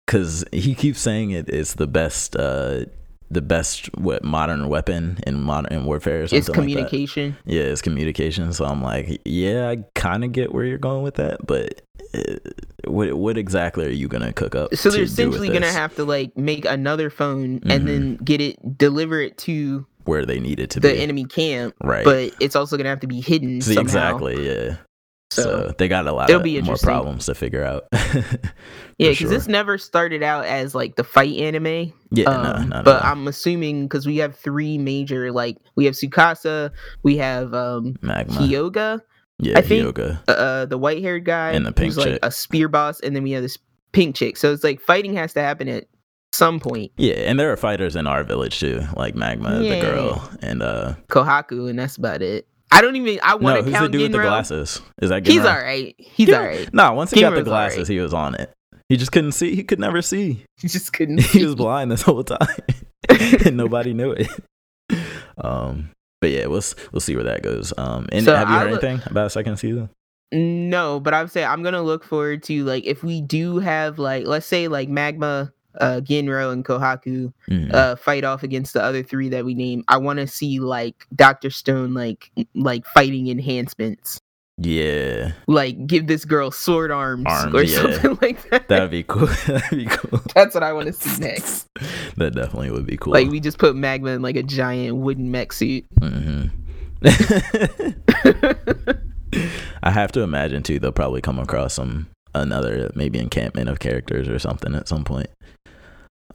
because 0.06 0.44
he 0.52 0.74
keeps 0.74 1.00
saying 1.00 1.30
it 1.30 1.48
is 1.48 1.74
the 1.74 1.86
best, 1.86 2.34
uh 2.36 2.86
the 3.30 3.42
best 3.42 3.86
what 3.96 4.22
modern 4.24 4.68
weapon 4.68 5.18
in 5.26 5.42
modern 5.42 5.84
warfare. 5.84 6.22
Or 6.22 6.26
something 6.28 6.38
it's 6.38 6.48
like 6.48 6.54
communication. 6.58 7.36
Yeah, 7.44 7.62
it's 7.62 7.82
communication. 7.82 8.52
So 8.52 8.64
I'm 8.64 8.82
like, 8.82 9.20
yeah, 9.24 9.68
I 9.68 9.78
kind 9.94 10.24
of 10.24 10.32
get 10.32 10.52
where 10.54 10.64
you're 10.64 10.78
going 10.78 11.02
with 11.02 11.14
that, 11.16 11.44
but 11.46 11.82
uh, 12.14 12.34
what 12.86 13.14
what 13.14 13.36
exactly 13.36 13.84
are 13.86 13.90
you 13.90 14.06
gonna 14.08 14.32
cook 14.32 14.54
up? 14.54 14.74
so 14.74 14.90
they're 14.90 15.02
essentially 15.02 15.48
gonna 15.48 15.72
have 15.72 15.94
to 15.96 16.04
like 16.04 16.36
make 16.36 16.64
another 16.64 17.10
phone 17.10 17.58
Mhm. 17.60 17.70
and 17.72 17.88
then 17.88 18.16
get 18.16 18.40
it 18.40 18.78
deliver 18.78 19.20
it 19.20 19.36
to 19.38 19.84
where 20.04 20.24
they 20.24 20.38
need 20.38 20.60
it 20.60 20.70
to 20.70 20.78
the 20.80 20.92
be, 20.92 21.00
enemy 21.00 21.24
camp 21.24 21.74
right? 21.82 22.04
but 22.04 22.32
it's 22.40 22.54
also 22.54 22.76
gonna 22.76 22.88
have 22.88 23.00
to 23.00 23.08
be 23.08 23.20
hidden 23.20 23.60
See, 23.60 23.76
exactly, 23.78 24.46
yeah. 24.46 24.76
So, 25.30 25.42
So, 25.42 25.74
they 25.76 25.88
got 25.88 26.06
a 26.06 26.12
lot 26.12 26.30
it'll 26.30 26.40
of 26.40 26.44
be 26.44 26.60
more 26.62 26.76
problems 26.76 27.26
to 27.26 27.34
figure 27.34 27.64
out. 27.64 27.84
yeah, 27.92 28.30
because 28.98 29.16
sure. 29.18 29.28
this 29.28 29.48
never 29.48 29.76
started 29.76 30.22
out 30.22 30.44
as 30.46 30.74
like 30.74 30.96
the 30.96 31.04
fight 31.04 31.36
anime. 31.36 31.92
yeah, 32.10 32.26
um, 32.30 32.68
no, 32.70 32.76
no, 32.76 32.82
but 32.84 33.02
no. 33.02 33.08
I'm 33.10 33.26
assuming 33.28 33.86
because 33.86 34.06
we 34.06 34.18
have 34.18 34.36
three 34.36 34.78
major 34.78 35.32
like 35.32 35.56
we 35.74 35.84
have 35.86 35.94
Tsukasa, 35.94 36.70
we 37.02 37.16
have 37.16 37.54
um 37.54 37.96
magma. 38.02 38.34
Hyoga, 38.36 39.00
yeah, 39.38 39.58
I 39.58 39.62
think- 39.62 39.82
yoga. 39.82 40.22
uh 40.28 40.66
the 40.66 40.78
white 40.78 41.02
haired 41.02 41.24
guy, 41.24 41.50
And 41.52 41.66
the 41.66 41.72
pink 41.72 41.86
who's 41.94 41.98
like 41.98 42.06
chick. 42.06 42.18
a 42.22 42.30
spear 42.30 42.68
boss, 42.68 43.00
and 43.00 43.14
then 43.16 43.22
we 43.24 43.32
have 43.32 43.42
this 43.42 43.58
pink 43.92 44.14
chick. 44.14 44.36
So 44.36 44.52
it's 44.52 44.62
like 44.64 44.80
fighting 44.80 45.14
has 45.16 45.32
to 45.34 45.40
happen 45.42 45.68
at 45.68 45.86
some 46.32 46.60
point. 46.60 46.92
Yeah, 46.98 47.14
and 47.14 47.38
there 47.40 47.50
are 47.50 47.56
fighters 47.56 47.96
in 47.96 48.06
our 48.06 48.22
village 48.22 48.60
too, 48.60 48.82
like 48.94 49.14
Magma, 49.16 49.60
Yeah. 49.62 49.74
the 49.74 49.80
girl, 49.80 50.30
and 50.40 50.62
uh, 50.62 50.94
Kohaku, 51.08 51.68
and 51.68 51.78
that's 51.78 51.96
about 51.96 52.22
it. 52.22 52.46
I 52.72 52.80
don't 52.82 52.96
even. 52.96 53.20
I 53.22 53.32
no, 53.32 53.36
want 53.38 53.56
to 53.58 53.62
who's 53.64 53.72
the 53.72 53.78
count 53.78 53.92
dude 53.92 54.02
with 54.02 54.12
the 54.12 54.18
glasses? 54.18 54.80
Is 55.00 55.10
that 55.10 55.26
He's 55.26 55.44
all 55.44 55.56
right. 55.56 55.94
He's 55.98 56.28
Yeah. 56.28 56.38
all 56.40 56.44
right. 56.46 56.74
Nah, 56.74 56.92
once 56.94 57.10
he 57.12 57.20
got 57.20 57.34
the 57.34 57.42
glasses, 57.42 57.78
alright. 57.78 57.88
he 57.90 57.98
was 58.00 58.12
on 58.14 58.34
it. 58.34 58.52
He 58.88 58.96
just 58.96 59.12
couldn't 59.12 59.32
see. 59.32 59.54
He 59.56 59.64
could 59.64 59.80
never 59.80 60.02
see. 60.02 60.44
He 60.60 60.68
just 60.68 60.92
couldn't. 60.92 61.20
He 61.32 61.44
was 61.44 61.54
blind 61.54 61.90
this 61.90 62.02
whole 62.02 62.24
time, 62.24 62.46
and 63.08 63.56
nobody 63.56 63.92
knew 63.94 64.12
it. 64.12 64.28
Um, 65.38 65.90
but 66.20 66.30
yeah, 66.30 66.46
we'll 66.46 66.62
we'll 66.92 67.00
see 67.00 67.14
where 67.14 67.24
that 67.24 67.42
goes. 67.42 67.72
Um, 67.76 68.06
and 68.12 68.24
So 68.24 68.34
have 68.34 68.48
you 68.48 68.54
heard 68.56 68.70
look- 68.72 68.84
anything 68.84 69.08
about 69.10 69.26
a 69.26 69.30
second 69.30 69.56
season? 69.58 69.90
No, 70.32 70.98
but 70.98 71.14
I'm 71.14 71.28
saying 71.28 71.46
I'm 71.46 71.62
gonna 71.62 71.82
look 71.82 72.02
forward 72.02 72.42
to 72.44 72.64
like 72.64 72.84
if 72.84 73.04
we 73.04 73.20
do 73.20 73.58
have 73.58 73.98
like 74.00 74.26
let's 74.26 74.46
say 74.46 74.66
like 74.66 74.88
Magma, 74.88 75.52
uh, 75.80 76.00
Ginro, 76.02 76.52
and 76.52 76.64
Kohaku 76.64 77.32
Mhm. 77.50 77.72
uh 77.74 77.96
fight 77.96 78.24
off 78.24 78.42
against 78.42 78.72
the 78.74 78.82
other 78.82 79.02
three 79.02 79.28
that 79.30 79.44
we 79.44 79.54
named. 79.54 79.84
I 79.88 79.96
want 79.98 80.18
to 80.18 80.26
see 80.26 80.58
like 80.60 81.06
Doctor 81.14 81.50
Stone 81.50 81.94
like 81.94 82.30
like 82.54 82.84
fighting 82.86 83.28
enhancements. 83.28 84.20
yeah, 84.58 85.32
Like 85.46 85.86
give 85.86 86.06
this 86.06 86.24
girl 86.24 86.50
sword 86.50 86.90
arms, 86.90 87.26
or 87.52 87.62
yeah. 87.62 87.80
something 87.82 88.18
like 88.22 88.48
that. 88.50 88.68
that'd 88.68 88.90
be 88.90 89.02
cool. 89.02 89.26
that'd 89.46 89.70
be 89.78 89.84
cool. 89.86 90.20
That's 90.34 90.54
what 90.54 90.62
I 90.62 90.72
want 90.72 90.86
to 90.86 90.92
see 90.94 91.20
next. 91.22 91.66
that 92.16 92.34
definitely 92.34 92.70
would 92.70 92.86
be 92.86 92.96
cool. 92.96 93.12
Like 93.12 93.28
we 93.28 93.38
just 93.40 93.58
put 93.58 93.76
Magma 93.76 94.10
in 94.10 94.22
like 94.22 94.36
a 94.36 94.42
giant 94.42 94.96
wooden 94.96 95.30
mech 95.30 95.52
suit. 95.52 95.84
Mhm. 96.00 96.50
I 99.82 99.90
have 99.90 100.12
to 100.12 100.22
imagine 100.22 100.62
too. 100.62 100.78
They'll 100.78 100.92
probably 100.92 101.20
come 101.20 101.38
across 101.38 101.74
some 101.74 102.08
another 102.34 102.90
maybe 102.94 103.18
encampment 103.18 103.68
of 103.68 103.78
characters 103.80 104.28
or 104.28 104.38
something 104.38 104.74
at 104.74 104.88
some 104.88 105.04
point. 105.04 105.28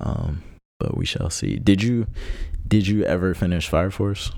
Um, 0.01 0.43
but 0.79 0.97
we 0.97 1.05
shall 1.05 1.29
see. 1.29 1.57
Did 1.57 1.81
you 1.81 2.07
did 2.67 2.87
you 2.87 3.03
ever 3.03 3.33
finish 3.33 3.69
Fire 3.69 3.91
Force? 3.91 4.31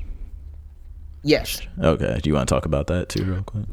yes. 1.23 1.61
Okay. 1.81 2.19
Do 2.21 2.29
you 2.29 2.35
want 2.35 2.47
to 2.49 2.53
talk 2.53 2.65
about 2.65 2.87
that 2.87 3.09
too, 3.09 3.23
real 3.23 3.43
quick? 3.43 3.65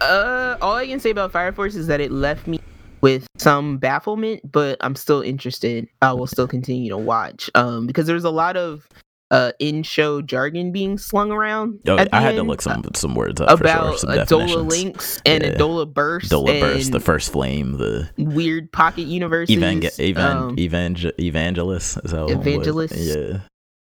Uh, 0.00 0.56
all 0.60 0.74
I 0.74 0.86
can 0.86 1.00
say 1.00 1.10
about 1.10 1.32
Fire 1.32 1.52
Force 1.52 1.74
is 1.74 1.86
that 1.86 2.00
it 2.00 2.10
left 2.10 2.46
me 2.46 2.58
with 3.00 3.26
some 3.38 3.78
bafflement, 3.78 4.40
but 4.50 4.76
I'm 4.80 4.96
still 4.96 5.22
interested. 5.22 5.88
I 6.02 6.12
will 6.12 6.26
still 6.26 6.48
continue 6.48 6.90
to 6.90 6.98
watch. 6.98 7.48
Um, 7.54 7.86
because 7.86 8.06
there's 8.06 8.24
a 8.24 8.30
lot 8.30 8.56
of 8.56 8.88
uh 9.32 9.50
in-show 9.58 10.22
jargon 10.22 10.70
being 10.70 10.96
slung 10.98 11.30
around. 11.32 11.80
Oh, 11.88 11.96
I 12.12 12.20
had 12.20 12.36
to 12.36 12.42
look 12.44 12.62
some 12.62 12.84
some 12.94 13.14
words 13.14 13.40
up 13.40 13.58
for 13.58 13.64
about 13.64 13.98
sure. 13.98 13.98
Some 13.98 14.10
Adolla 14.10 14.70
links 14.70 15.20
and 15.26 15.42
Yeah. 15.42 15.50
Adolla 15.54 15.92
burst, 15.92 16.30
Dola 16.30 16.60
burst, 16.60 16.92
the 16.92 17.00
first 17.00 17.32
flame, 17.32 17.72
the 17.78 18.08
weird 18.16 18.70
pocket 18.70 19.02
universes. 19.08 19.56
evang- 19.56 19.98
evan- 19.98 20.36
um, 20.36 20.58
evangel- 20.58 21.12
evangelist. 21.18 21.98
Is 22.04 22.12
that 22.12 22.22
what? 22.22 22.30
Evangelists? 22.32 22.96
Yeah, 22.98 23.40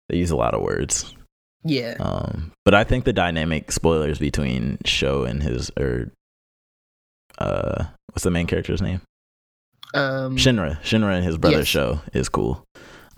they 0.09 0.17
use 0.17 0.29
a 0.31 0.35
lot 0.35 0.53
of 0.53 0.61
words. 0.61 1.15
yeah, 1.65 1.95
Um, 1.99 2.51
but 2.65 2.75
I 2.75 2.83
think 2.83 3.05
the 3.05 3.13
dynamic 3.13 3.71
spoilers 3.71 4.19
between 4.19 4.77
Sho 4.85 5.23
and 5.23 5.41
his 5.41 5.71
or 5.79 6.11
uh, 7.39 7.85
what's 8.11 8.23
the 8.23 8.29
main 8.31 8.45
character's 8.47 8.81
name? 8.81 9.01
um, 9.95 10.37
Shinra. 10.37 10.79
Shinra 10.81 11.15
and 11.15 11.25
his 11.25 11.37
brother 11.37 11.57
yes. 11.59 11.67
Sho 11.67 12.01
is 12.13 12.29
cool. 12.29 12.63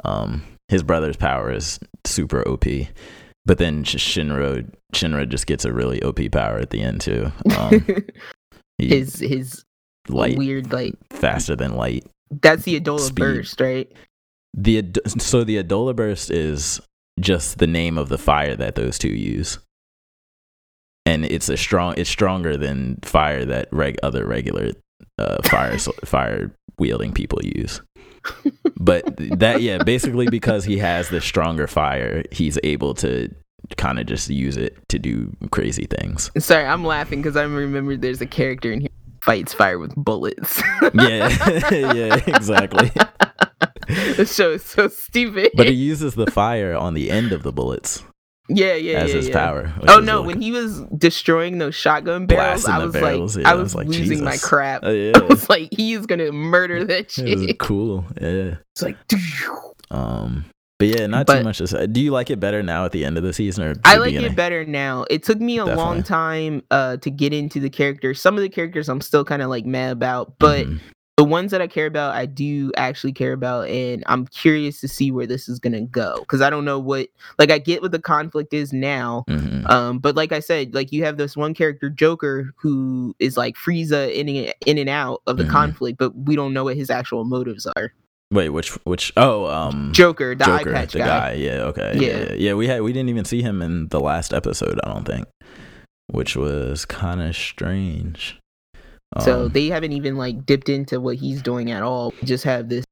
Um, 0.03 0.43
his 0.69 0.83
brother's 0.83 1.17
power 1.17 1.51
is 1.51 1.79
super 2.05 2.47
OP, 2.47 2.65
but 3.45 3.57
then 3.57 3.83
Sh- 3.83 3.95
Shinra 4.17 4.67
Shinra 4.93 5.27
just 5.29 5.47
gets 5.47 5.65
a 5.65 5.73
really 5.73 6.01
OP 6.03 6.19
power 6.31 6.57
at 6.57 6.69
the 6.71 6.81
end 6.81 7.01
too. 7.01 7.31
Um, 7.57 7.85
his 8.77 9.19
his 9.19 9.63
light 10.09 10.37
weird 10.37 10.71
like 10.73 10.95
faster 11.11 11.55
than 11.55 11.75
light. 11.75 12.05
that's 12.41 12.63
the 12.63 12.79
Adolla 12.79 12.99
Speed. 13.01 13.15
burst, 13.15 13.61
right? 13.61 13.91
The 14.53 14.83
so 15.19 15.43
the 15.43 15.61
Adolla 15.61 15.95
burst 15.95 16.31
is 16.31 16.79
just 17.19 17.59
the 17.59 17.67
name 17.67 17.97
of 17.97 18.09
the 18.09 18.17
fire 18.17 18.55
that 18.55 18.75
those 18.75 18.97
two 18.97 19.09
use, 19.09 19.59
and 21.05 21.25
it's 21.25 21.49
a 21.49 21.57
strong. 21.57 21.93
It's 21.97 22.09
stronger 22.09 22.57
than 22.57 22.97
fire 23.03 23.45
that 23.45 23.67
reg- 23.71 23.99
other 24.01 24.25
regular 24.25 24.71
uh, 25.17 25.41
fire 25.43 25.77
fire 26.05 26.51
wielding 26.79 27.13
people 27.13 27.39
use. 27.43 27.81
But 28.77 29.05
that 29.39 29.61
yeah, 29.61 29.83
basically 29.83 30.27
because 30.27 30.65
he 30.65 30.77
has 30.77 31.09
the 31.09 31.21
stronger 31.21 31.67
fire, 31.67 32.23
he's 32.31 32.59
able 32.63 32.93
to 32.95 33.33
kind 33.77 33.99
of 33.99 34.05
just 34.05 34.29
use 34.29 34.57
it 34.57 34.77
to 34.89 34.99
do 34.99 35.35
crazy 35.51 35.85
things. 35.85 36.29
Sorry, 36.37 36.65
I'm 36.65 36.85
laughing 36.85 37.21
because 37.21 37.35
I 37.35 37.43
remember 37.43 37.97
there's 37.97 38.21
a 38.21 38.27
character 38.27 38.71
in 38.71 38.81
here 38.81 38.89
fights 39.21 39.53
fire 39.53 39.79
with 39.79 39.93
bullets. 39.95 40.61
Yeah, 40.93 41.29
yeah, 41.71 42.21
exactly. 42.27 42.91
the 43.87 44.25
show 44.31 44.51
is 44.51 44.63
so 44.63 44.87
stupid. 44.87 45.51
But 45.55 45.67
he 45.67 45.73
uses 45.73 46.13
the 46.13 46.27
fire 46.27 46.75
on 46.75 46.93
the 46.93 47.09
end 47.09 47.31
of 47.31 47.41
the 47.41 47.51
bullets 47.51 48.03
yeah, 48.47 48.73
yeah, 48.75 48.99
as 48.99 49.09
yeah, 49.09 49.15
his 49.15 49.27
yeah. 49.29 49.33
power. 49.33 49.73
Oh 49.87 49.99
no! 49.99 50.21
really 50.21 50.27
When 50.27 50.41
he 50.41 50.51
was 50.51 50.81
destroying 50.97 51.57
those 51.57 51.75
shotgun 51.75 52.25
barrels, 52.27 52.65
I 52.65 52.83
was 52.83 52.93
barrels, 52.93 53.35
like, 53.35 53.43
yeah, 53.43 53.49
I 53.49 53.53
I 53.53 53.55
was, 53.55 53.63
was 53.63 53.75
like, 53.75 53.87
losing 53.87 54.23
my 54.23 54.37
crap. 54.37 54.81
Oh, 54.83 54.91
yeah. 54.91 55.11
I 55.15 55.21
was 55.23 55.49
like, 55.49 55.69
he 55.71 55.93
is 55.93 56.05
gonna 56.05 56.31
murder 56.31 56.83
that 56.85 57.17
It 57.17 57.37
was 57.37 57.45
chick. 57.47 57.59
cool. 57.59 58.05
Yeah. 58.21 58.55
It's 58.73 58.81
like, 58.81 58.97
Um. 59.91 60.45
But 60.77 60.89
yeah, 60.89 61.07
not 61.07 61.25
But- 61.25 61.37
too 61.37 61.43
much 61.45 61.59
to. 61.59 61.87
Do 61.87 62.01
you 62.01 62.11
like 62.11 62.29
it 62.29 62.39
better 62.41 62.61
now 62.61 62.83
at 62.83 62.91
the 62.91 63.05
end 63.05 63.17
of 63.17 63.23
the 63.23 63.31
season 63.31 63.63
or 63.63 63.75
I 63.85 63.95
like 63.95 64.09
beginning? 64.09 64.31
it 64.33 64.35
better 64.35 64.65
now. 64.65 65.05
It 65.09 65.23
took 65.23 65.39
me 65.39 65.57
a 65.57 65.65
long 65.65 66.03
time 66.03 66.63
uh 66.69 66.97
to 66.97 67.09
get 67.09 67.31
into 67.33 67.61
the 67.61 67.69
characters. 67.69 68.19
Some 68.19 68.35
of 68.35 68.41
the 68.41 68.49
characters 68.49 68.89
I'm 68.89 68.99
still 68.99 69.23
kind 69.23 69.41
of 69.41 69.49
like 69.49 69.65
mad 69.65 69.93
about, 69.93 70.37
but 70.37 70.67
Mhm. 70.67 70.81
The 71.17 71.23
ones 71.23 71.51
that 71.51 71.61
I 71.61 71.67
care 71.67 71.85
about, 71.85 72.13
I 72.13 72.25
do 72.25 72.71
actually 72.75 73.13
care 73.13 73.31
about, 73.31 73.69
and 73.69 74.03
I'm 74.07 74.27
curious 74.27 74.81
to 74.81 74.87
see 74.89 75.11
where 75.11 75.25
this 75.25 75.47
is 75.47 75.59
gonna 75.59 75.81
go 75.81 76.17
because 76.19 76.41
I 76.41 76.49
don't 76.49 76.65
know 76.65 76.77
what. 76.79 77.07
Like, 77.39 77.51
I 77.51 77.57
get 77.57 77.81
what 77.81 77.91
the 77.93 77.99
conflict 77.99 78.53
is 78.53 78.73
now, 78.73 79.23
Mhm. 79.29 79.69
um, 79.69 79.99
but 79.99 80.15
like 80.15 80.31
I 80.33 80.39
said, 80.41 80.73
like 80.75 80.91
you 80.91 81.05
have 81.05 81.15
this 81.17 81.37
one 81.37 81.53
character, 81.53 81.89
Joker, 81.89 82.53
who 82.57 83.15
is 83.19 83.37
like 83.37 83.55
Frieza 83.55 84.13
in 84.13 84.27
and, 84.27 84.53
in 84.65 84.77
and 84.77 84.89
out 84.89 85.21
of 85.25 85.37
the 85.37 85.45
Mhm. 85.45 85.49
conflict, 85.51 85.97
but 85.97 86.13
we 86.17 86.35
don't 86.35 86.53
know 86.53 86.65
what 86.65 86.75
his 86.75 86.89
actual 86.89 87.23
motives 87.23 87.65
are. 87.77 87.93
Wait, 88.31 88.49
which 88.49 88.71
which? 88.85 89.13
Oh, 89.15 89.45
um, 89.45 89.91
Joker, 89.93 90.35
the 90.35 90.43
eye 90.43 90.57
Joker, 90.63 90.71
the 90.87 90.97
guy. 90.99 91.05
guy. 91.05 91.33
Yeah. 91.33 91.61
Okay. 91.65 91.91
Yeah. 91.95 92.01
Yeah. 92.01 92.17
yeah. 92.29 92.33
Yeah. 92.33 92.53
We 92.55 92.67
had 92.67 92.81
we 92.81 92.91
didn't 92.91 93.09
even 93.09 93.23
see 93.23 93.41
him 93.41 93.61
in 93.61 93.87
the 93.87 93.99
last 94.01 94.33
episode. 94.33 94.79
I 94.83 94.93
don't 94.93 95.05
think, 95.05 95.27
which 96.07 96.35
was 96.35 96.83
kind 96.85 97.21
of 97.21 97.35
strange. 97.35 98.37
So 99.21 99.45
Um, 99.45 99.49
they 99.49 99.67
haven't 99.67 99.93
even 99.93 100.17
like 100.17 100.45
dipped 100.45 100.69
into 100.69 100.99
what 100.99 101.15
he's 101.17 101.41
doing 101.41 101.71
at 101.71 101.83
all. 101.83 102.13
We 102.21 102.27
just 102.27 102.43
have 102.43 102.69
this 102.69 102.83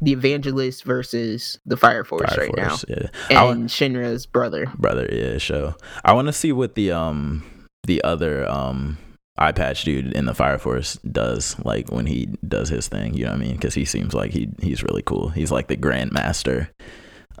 the 0.00 0.12
evangelist 0.12 0.84
versus 0.84 1.58
the 1.64 1.76
fire 1.76 2.04
force 2.04 2.28
Fire 2.34 2.48
right 2.54 2.68
Force, 2.68 2.84
Yeah. 2.88 3.06
Now, 3.30 3.48
and 3.50 3.68
Shinra's 3.68 4.26
brother. 4.26 4.66
brother 4.76 5.08
yeah 5.10 5.38
show 5.38 5.74
i 6.04 6.12
want 6.12 6.26
to 6.28 6.34
see 6.34 6.52
what 6.52 6.74
the 6.74 6.92
um 6.92 7.42
the 7.84 8.04
other 8.04 8.46
um 8.50 8.98
eye 9.38 9.52
patch 9.52 9.84
dude 9.84 10.12
in 10.12 10.24
the 10.26 10.34
Fire 10.34 10.58
Force 10.58 10.94
does, 11.10 11.56
like 11.64 11.90
when 11.92 12.06
he 12.06 12.26
does 12.48 12.70
his 12.70 12.88
thing. 12.88 13.12
You 13.14 13.24
know 13.26 13.32
what 13.32 13.40
I 13.40 13.44
mean? 13.44 13.52
Because 13.56 13.74
he 13.74 13.84
seems 13.84 14.14
like 14.14 14.30
he 14.32 14.48
he's 14.62 14.82
really 14.82 15.02
cool. 15.02 15.28
He's 15.28 15.52
like 15.52 15.68
the 15.68 15.76
grandmaster 15.76 16.68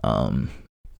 Um, 0.04 0.50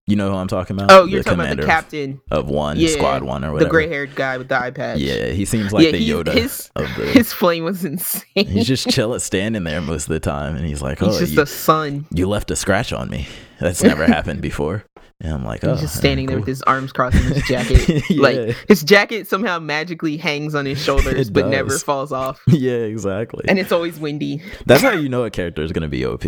you 0.07 0.15
know 0.15 0.31
who 0.31 0.37
I'm 0.37 0.47
talking 0.47 0.75
about? 0.75 0.89
Oh, 0.91 1.05
you're 1.05 1.19
The 1.21 1.29
talking 1.29 1.39
about 1.41 1.57
the 1.57 1.63
of- 1.63 1.67
captain, 1.69 2.21
of, 2.31 2.49
one 2.49 2.77
Yeah, 2.79 2.87
squad 2.89 3.21
one 3.23 3.43
or 3.45 3.51
whatever. 3.51 3.59
the 3.59 3.65
whatever. 3.65 3.69
gray 3.69 3.87
haired 3.87 4.15
guy 4.15 4.37
with 4.37 4.47
the 4.47 4.59
eye 4.59 4.71
patch. 4.71 4.97
Yeah, 4.99 5.27
he 5.27 5.45
seems 5.45 5.71
like 5.73 5.85
Yeah, 5.85 5.91
the 5.91 5.97
he- 5.99 6.09
Yoda 6.11 6.33
his- 6.33 6.71
of 6.75 6.87
the. 6.95 7.05
His 7.11 7.31
flame 7.33 7.63
was 7.65 7.85
insane. 7.85 8.23
he's 8.47 8.67
just 8.67 8.89
chilling, 8.89 9.19
standing 9.19 9.63
there 9.65 9.81
most 9.81 10.03
of 10.03 10.09
the 10.13 10.19
time, 10.19 10.55
and 10.55 10.65
he's 10.65 10.81
like, 10.81 11.03
"Oh, 11.03 11.07
He's 11.09 11.19
just 11.19 11.33
you, 11.33 11.41
a 11.41 11.45
sun. 11.45 12.05
you 12.11 12.27
left 12.27 12.49
a 12.51 12.55
scratch 12.55 12.91
on 12.93 13.09
me. 13.09 13.27
That's 13.59 13.83
never 13.83 14.05
happened 14.07 14.41
before." 14.41 14.83
And 15.19 15.33
I'm 15.33 15.43
like, 15.43 15.63
"Oh, 15.63 15.71
He's 15.71 15.81
just 15.81 15.95
standing 15.97 16.27
there 16.27 16.37
with 16.37 16.45
his 16.47 16.61
arms 16.63 16.91
crossed 16.93 17.15
in 17.17 17.23
his 17.23 17.43
jacket. 17.47 18.03
Yeah. 18.09 18.21
Like 18.21 18.55
his 18.67 18.83
jacket 18.83 19.27
somehow 19.27 19.57
magically 19.59 20.15
hangs 20.15 20.53
on 20.53 20.65
his 20.67 20.79
shoulders, 20.81 21.31
but 21.31 21.47
never 21.47 21.75
falls 21.79 22.11
off. 22.11 22.39
yeah, 22.47 22.73
exactly. 22.73 23.43
And 23.49 23.57
it's 23.57 23.71
always 23.71 23.99
windy. 23.99 24.43
That's 24.67 24.83
how 24.83 24.91
you 24.91 25.09
know 25.09 25.23
a 25.23 25.31
character 25.31 25.63
is 25.63 25.71
gonna 25.71 25.87
be 25.87 26.05
OP. 26.05 26.23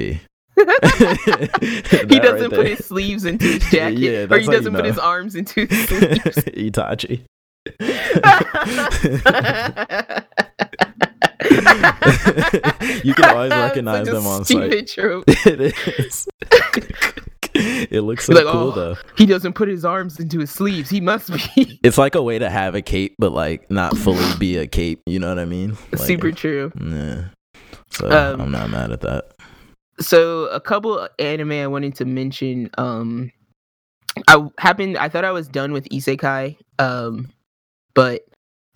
he 2.10 2.19
doesn't 2.19 2.52
right 2.52 2.52
put 2.52 2.68
his 2.68 2.86
sleeves 2.86 3.26
into 3.26 3.45
his 3.45 3.64
jacket, 3.72 3.99
Yeah, 3.99 4.27
or 4.30 4.40
he 4.40 4.48
doesn't 4.48 4.73
put 4.73 4.84
know. 4.84 4.90
his 4.90 4.99
arms 4.99 5.36
into 5.36 5.65
his 5.65 5.88
sleeves. 5.88 6.38
Itachi. 6.56 7.22
you 13.03 13.14
can 13.14 13.26
always 13.26 13.52
recognize 13.52 14.07
them 14.07 14.26
on 14.26 14.44
trope. 14.45 15.23
it 15.27 15.61
is. 15.61 16.27
it 17.56 18.02
looks 18.02 18.26
so 18.26 18.34
Like, 18.34 18.45
cool 18.45 18.69
oh, 18.69 18.72
though. 18.72 18.95
He 19.18 19.26
doesn't 19.26 19.53
put 19.53 19.68
his 19.68 19.86
arms 19.86 20.19
into 20.19 20.40
his 20.40 20.52
sleeves. 20.52 20.90
He 20.90 21.02
must 21.02 21.31
be 21.56 21.80
It's 21.84 21.98
like 21.98 22.15
a 22.15 22.23
way 22.23 22.40
to 22.40 22.49
have 22.49 22.76
a 22.76 22.81
cape, 22.81 23.15
but 23.19 23.31
like 23.31 23.69
not 23.72 23.98
fully 23.98 24.26
be 24.38 24.57
a 24.57 24.68
cape. 24.68 25.02
You 25.06 25.19
know 25.19 25.30
what 25.30 25.40
I 25.40 25.45
mean? 25.45 25.77
Like, 25.91 26.02
super 26.02 26.31
true. 26.31 26.72
Yeah. 26.80 27.26
So 27.91 28.10
Um, 28.10 28.41
I'm 28.41 28.52
not 28.52 28.69
mad 28.69 28.91
at 28.91 29.02
that. 29.02 29.31
So 30.00 30.46
a 30.46 30.60
couple 30.62 31.08
anime 31.20 31.52
I 31.52 31.68
wanted 31.68 31.96
to 31.96 32.06
mention. 32.06 32.70
Um, 32.78 33.32
I 34.28 34.48
happened. 34.58 34.98
I 34.98 35.10
thought 35.10 35.26
I 35.26 35.32
was 35.32 35.48
done 35.48 35.72
with 35.72 35.88
isekai. 35.90 36.58
Um, 36.80 37.32
but 37.94 38.22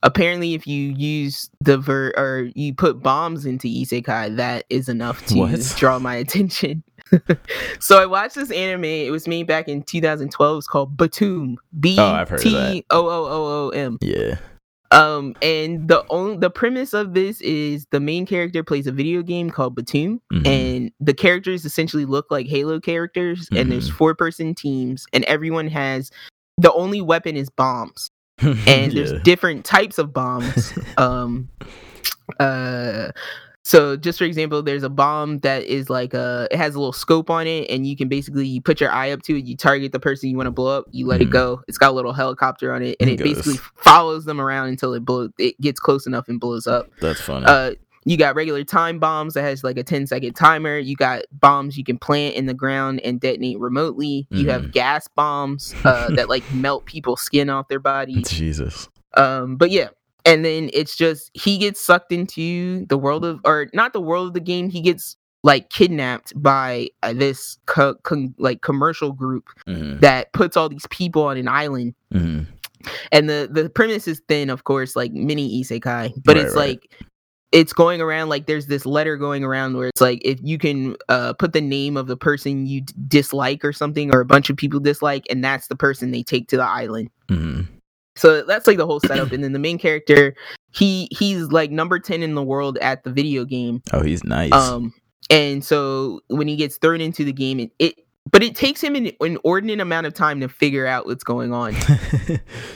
apparently, 0.03 0.53
if 0.53 0.67
you 0.67 0.91
use 0.91 1.49
the 1.61 1.77
ver 1.77 2.13
or 2.17 2.49
you 2.55 2.73
put 2.73 3.01
bombs 3.01 3.45
into 3.45 3.67
isekai, 3.67 4.35
that 4.37 4.65
is 4.69 4.89
enough 4.89 5.25
to 5.27 5.35
What? 5.39 5.73
draw 5.77 5.99
my 5.99 6.15
attention. 6.15 6.83
so 7.79 8.01
I 8.01 8.05
watched 8.05 8.35
this 8.35 8.51
anime. 8.51 8.85
It 8.85 9.11
was 9.11 9.27
made 9.27 9.47
back 9.47 9.67
in 9.67 9.83
2012. 9.83 10.57
It's 10.57 10.67
called 10.67 10.97
Btooom. 10.97 11.55
B 11.79 11.95
Oh, 11.99 12.05
I've 12.05 12.29
heard 12.29 12.45
of 12.45 12.51
that. 12.51 12.71
T 12.71 12.85
O 12.89 13.07
O 13.07 13.25
O 13.25 13.67
O 13.67 13.69
M. 13.69 13.97
Yeah. 14.01 14.37
Um, 14.93 15.35
and 15.41 15.87
the 15.87 16.05
only 16.09 16.37
the 16.37 16.49
premise 16.49 16.93
of 16.93 17.13
this 17.13 17.41
is 17.41 17.87
the 17.91 17.99
main 17.99 18.25
character 18.25 18.63
plays 18.63 18.87
a 18.87 18.91
video 18.91 19.21
game 19.23 19.49
called 19.49 19.75
Btooom, 19.75 20.19
Mhm. 20.31 20.47
and 20.47 20.91
the 20.99 21.13
characters 21.13 21.65
essentially 21.65 22.05
look 22.05 22.27
like 22.29 22.47
Halo 22.47 22.79
characters, 22.79 23.49
and 23.55 23.71
there's 23.71 23.89
Mhm. 23.89 23.93
four 23.95 24.15
person 24.15 24.53
teams, 24.55 25.05
and 25.11 25.23
everyone 25.25 25.67
has 25.67 26.11
the 26.59 26.71
only 26.73 27.01
weapon 27.01 27.35
is 27.35 27.49
bombs, 27.49 28.11
and 28.67 28.91
there's 28.91 29.13
different 29.23 29.65
types 29.65 29.97
of 29.97 30.13
bombs. 30.13 30.73
um, 30.97 31.49
uh. 32.39 33.11
So 33.65 33.95
just 33.95 34.17
for 34.19 34.25
example, 34.25 34.61
there's 34.61 34.83
a 34.83 34.89
bomb 34.89 35.39
that 35.39 35.63
is 35.63 35.89
like 35.89 36.13
a 36.13 36.47
it 36.51 36.57
has 36.57 36.75
a 36.75 36.79
little 36.79 36.91
scope 36.93 37.29
on 37.29 37.47
it, 37.47 37.69
and 37.69 37.87
you 37.87 37.95
can 37.95 38.09
basically 38.09 38.45
you 38.45 38.61
put 38.61 38.81
your 38.81 38.91
eye 38.91 39.11
up 39.11 39.21
to 39.23 39.37
it, 39.37 39.45
you 39.45 39.55
target 39.55 39.91
the 39.93 39.99
person 39.99 40.29
you 40.29 40.35
want 40.35 40.47
to 40.47 40.51
blow 40.51 40.77
up, 40.77 40.85
you 40.91 41.07
let 41.07 41.21
it 41.21 41.29
Mhm. 41.29 41.31
go. 41.31 41.61
It's 41.67 41.77
got 41.77 41.91
a 41.91 41.93
little 41.95 42.11
helicopter 42.13 42.73
on 42.73 42.83
it, 42.83 42.97
and 42.99 43.09
It 43.09 43.21
it, 43.21 43.23
basically 43.23 43.57
follows 43.77 44.25
them 44.25 44.41
around 44.41 44.67
until 44.67 44.93
it 44.93 45.05
blows 45.05 45.29
it 45.37 45.59
gets 45.61 45.79
close 45.79 46.05
enough 46.05 46.27
and 46.27 46.39
blows 46.41 46.67
up. 46.67 46.89
That's 46.99 47.21
funny. 47.21 47.45
Uh 47.45 47.71
you 48.05 48.17
got 48.17 48.35
regular 48.35 48.65
time 48.65 48.99
bombs 48.99 49.33
that 49.35 49.43
has 49.43 49.63
like 49.63 49.77
a 49.77 49.83
10 49.83 50.07
second 50.07 50.33
timer. 50.33 50.77
You 50.77 50.97
got 50.97 51.21
bombs 51.31 51.77
you 51.77 51.85
can 51.85 51.97
plant 51.97 52.35
in 52.35 52.47
the 52.47 52.53
ground 52.53 52.99
and 52.99 53.17
detonate 53.17 53.57
remotely. 53.59 54.27
You 54.29 54.49
have 54.49 54.63
Mhm. 54.63 54.71
gas 54.73 55.07
bombs 55.15 55.73
uh, 55.85 56.09
that 56.17 56.27
like 56.27 56.43
melt 56.51 56.85
people's 56.85 57.21
skin 57.21 57.49
off 57.49 57.69
their 57.69 57.79
bodies. 57.79 58.27
Jesus. 58.29 58.89
Um, 59.15 59.55
but 59.55 59.71
yeah, 59.71 59.87
and 60.25 60.43
then 60.45 60.69
it's 60.73 60.95
just 60.95 61.31
he 61.33 61.57
gets 61.57 61.79
sucked 61.81 62.11
into 62.11 62.85
the 62.87 62.97
world 62.97 63.25
of, 63.25 63.39
or 63.45 63.67
not 63.73 63.93
the 63.93 64.01
world 64.01 64.27
of 64.27 64.33
the 64.33 64.39
game. 64.39 64.69
He 64.69 64.81
gets 64.81 65.17
like 65.43 65.69
kidnapped 65.69 66.33
by 66.41 66.89
uh, 67.03 67.13
this 67.13 67.57
co- 67.65 67.95
con- 68.03 68.33
like 68.37 68.61
commercial 68.61 69.11
group 69.11 69.49
hmm 69.67 69.99
that 69.99 70.33
puts 70.33 70.57
all 70.57 70.69
these 70.69 70.87
people 70.89 71.23
on 71.23 71.37
an 71.37 71.47
island. 71.47 71.93
hmm 72.11 72.41
And 73.11 73.29
the 73.29 73.49
the 73.51 73.69
premise 73.69 74.07
is 74.07 74.21
thin, 74.27 74.49
of 74.49 74.63
course, 74.63 74.95
like 74.95 75.11
mini 75.11 75.61
isekai, 75.61 76.13
but 76.23 76.35
Right, 76.35 76.45
it's 76.45 76.55
right. 76.55 76.69
like 76.69 77.03
it's 77.51 77.71
going 77.71 78.01
around 78.01 78.29
like 78.29 78.47
there's 78.47 78.65
this 78.65 78.85
letter 78.85 79.15
going 79.15 79.43
around 79.43 79.77
where 79.77 79.87
it's 79.89 80.01
like 80.01 80.21
if 80.25 80.39
you 80.41 80.57
can 80.57 80.95
uh, 81.07 81.33
put 81.33 81.53
the 81.53 81.61
name 81.61 81.95
of 81.97 82.07
the 82.07 82.17
person 82.17 82.65
you 82.65 82.81
d- 82.81 82.93
dislike 83.07 83.63
or 83.63 83.71
something 83.71 84.13
or 84.13 84.19
a 84.21 84.25
bunch 84.25 84.49
of 84.49 84.57
people 84.57 84.79
dislike 84.79 85.25
and 85.29 85.43
that's 85.43 85.67
the 85.67 85.75
person 85.75 86.09
they 86.11 86.23
take 86.23 86.47
to 86.47 86.57
the 86.57 86.63
island 86.65 87.09
hmm 87.29 87.61
so 88.15 88.43
that's 88.43 88.67
like 88.67 88.77
the 88.77 88.85
whole 88.85 88.99
setup 88.99 89.31
and 89.31 89.43
then 89.43 89.53
the 89.53 89.59
main 89.59 89.77
character 89.77 90.35
he 90.71 91.07
he's 91.11 91.43
like 91.47 91.71
number 91.71 91.99
10 91.99 92.23
in 92.23 92.35
the 92.35 92.43
world 92.43 92.77
at 92.79 93.03
the 93.03 93.11
video 93.11 93.45
game. 93.45 93.81
Oh, 93.91 94.01
he's 94.01 94.23
nice. 94.23 94.51
um 94.53 94.93
and 95.29 95.63
so 95.63 96.19
when 96.27 96.47
he 96.47 96.55
gets 96.55 96.77
thrown 96.77 97.01
into 97.01 97.23
the 97.23 97.33
game 97.33 97.59
it, 97.59 97.71
it 97.79 97.95
but 98.31 98.41
it 98.41 98.55
takes 98.55 98.81
him 98.81 98.95
an 98.95 99.11
inordinate 99.19 99.81
amount 99.81 100.07
of 100.07 100.13
time 100.13 100.39
to 100.39 100.47
figure 100.47 100.87
out 100.87 101.05
what's 101.05 101.23
going 101.25 101.53
on. 101.53 101.75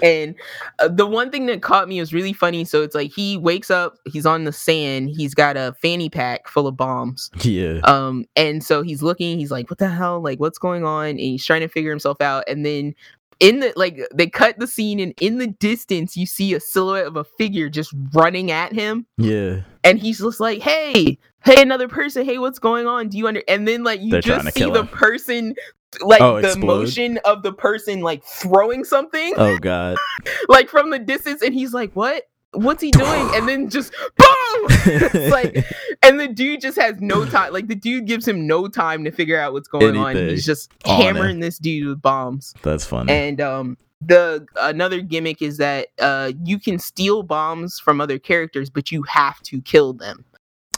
And 0.04 0.36
uh, 0.78 0.90
the 0.90 1.08
one 1.08 1.32
thing 1.32 1.48
that 1.48 1.64
caught 1.64 1.88
me 1.88 2.00
was 2.00 2.14
really 2.14 2.34
funny 2.34 2.64
so 2.66 2.84
it's 2.84 2.94
like 2.94 3.12
he 3.12 3.38
wakes 3.38 3.72
up 3.72 3.96
he's 4.06 4.28
on 4.28 4.44
the 4.44 4.52
sand 4.52 5.10
he's 5.10 5.34
got 5.34 5.58
a 5.58 5.76
fanny 5.82 6.10
pack 6.10 6.48
full 6.48 6.68
of 6.68 6.78
bombs. 6.78 7.32
Yeah. 7.42 7.80
um 7.84 8.26
and 8.36 8.64
so 8.64 8.84
he's 8.84 9.02
looking 9.02 9.40
he's 9.40 9.50
like 9.50 9.70
what 9.72 9.80
the 9.80 9.90
hell? 9.90 10.22
Like 10.22 10.40
what's 10.40 10.60
going 10.60 10.86
on? 10.86 11.10
And 11.10 11.20
he's 11.20 11.46
trying 11.46 11.62
to 11.62 11.68
figure 11.68 11.90
himself 11.90 12.22
out 12.22 12.44
and 12.48 12.66
then 12.66 12.94
in 13.40 13.60
the 13.60 13.74
like 13.76 14.00
they 14.14 14.28
cut 14.28 14.58
the 14.60 14.68
scene 14.68 15.00
and 15.00 15.14
in 15.22 15.38
the 15.38 15.48
distance 15.48 16.18
you 16.18 16.26
see 16.26 16.54
a 16.54 16.60
silhouette 16.60 17.06
of 17.06 17.16
a 17.18 17.24
figure 17.24 17.70
just 17.70 17.94
running 18.14 18.52
at 18.52 18.74
him 18.74 19.06
yeah. 19.18 19.62
and 19.84 20.00
he's 20.00 20.20
just 20.20 20.40
like 20.40 20.60
hey 20.62 21.18
hey 21.46 21.62
another 21.62 21.88
person 21.88 22.26
hey 22.26 22.38
what's 22.40 22.60
going 22.60 22.88
on 22.88 23.08
do 23.10 23.18
you 23.18 23.28
under 23.28 23.44
and 23.48 23.68
then 23.68 23.84
like 23.84 24.02
you 24.02 24.12
They're 24.12 24.22
just 24.22 24.54
see 24.56 24.70
the 24.70 24.80
him. 24.82 24.88
person 24.88 25.56
like 26.02 26.20
Oh, 26.22 26.42
the 26.42 26.48
explode? 26.50 26.66
motion 26.66 27.20
of 27.26 27.44
the 27.44 27.54
person 27.54 28.02
like 28.02 28.24
throwing 28.24 28.84
something 28.84 29.34
Oh 29.38 29.58
God. 29.58 29.98
like 30.50 30.68
from 30.70 30.90
the 30.90 31.00
distance 31.00 31.42
and 31.42 31.54
he's 31.54 31.74
like 31.74 31.92
what 31.94 32.24
what's 32.54 32.82
he 32.82 32.92
doing 32.92 33.30
and 33.36 33.48
then 33.48 33.70
just 33.70 33.94
boom 34.18 35.00
like 35.30 35.66
and 36.04 36.20
the 36.20 36.28
dude 36.28 36.62
just 36.62 36.78
has 36.78 37.00
no 37.02 37.26
time 37.26 37.52
like 37.52 37.68
the 37.68 37.76
dude 37.76 38.06
gives 38.06 38.28
him 38.28 38.48
no 38.48 38.68
time 38.68 39.04
to 39.04 39.12
figure 39.12 39.40
out 39.40 39.54
what's 39.54 39.68
going 39.68 39.98
on 39.98 40.16
he's 40.16 40.46
just 40.46 40.72
on 40.86 41.00
it. 41.00 41.04
hammering 41.04 41.40
this 41.40 41.58
dude 41.58 41.88
with 41.88 42.02
bombs 42.02 42.54
That's 42.64 42.86
funny. 42.86 43.12
and 43.12 43.42
um 43.42 43.78
the 44.02 44.46
another 44.62 45.02
gimmick 45.02 45.42
is 45.42 45.58
that 45.58 45.88
uh 46.00 46.32
you 46.44 46.60
can 46.60 46.80
steal 46.80 47.24
bombs 47.24 47.80
from 47.80 48.00
other 48.00 48.18
characters 48.18 48.70
but 48.70 48.92
you 48.92 49.04
have 49.04 49.42
to 49.42 49.62
kill 49.62 49.94
them 49.94 50.24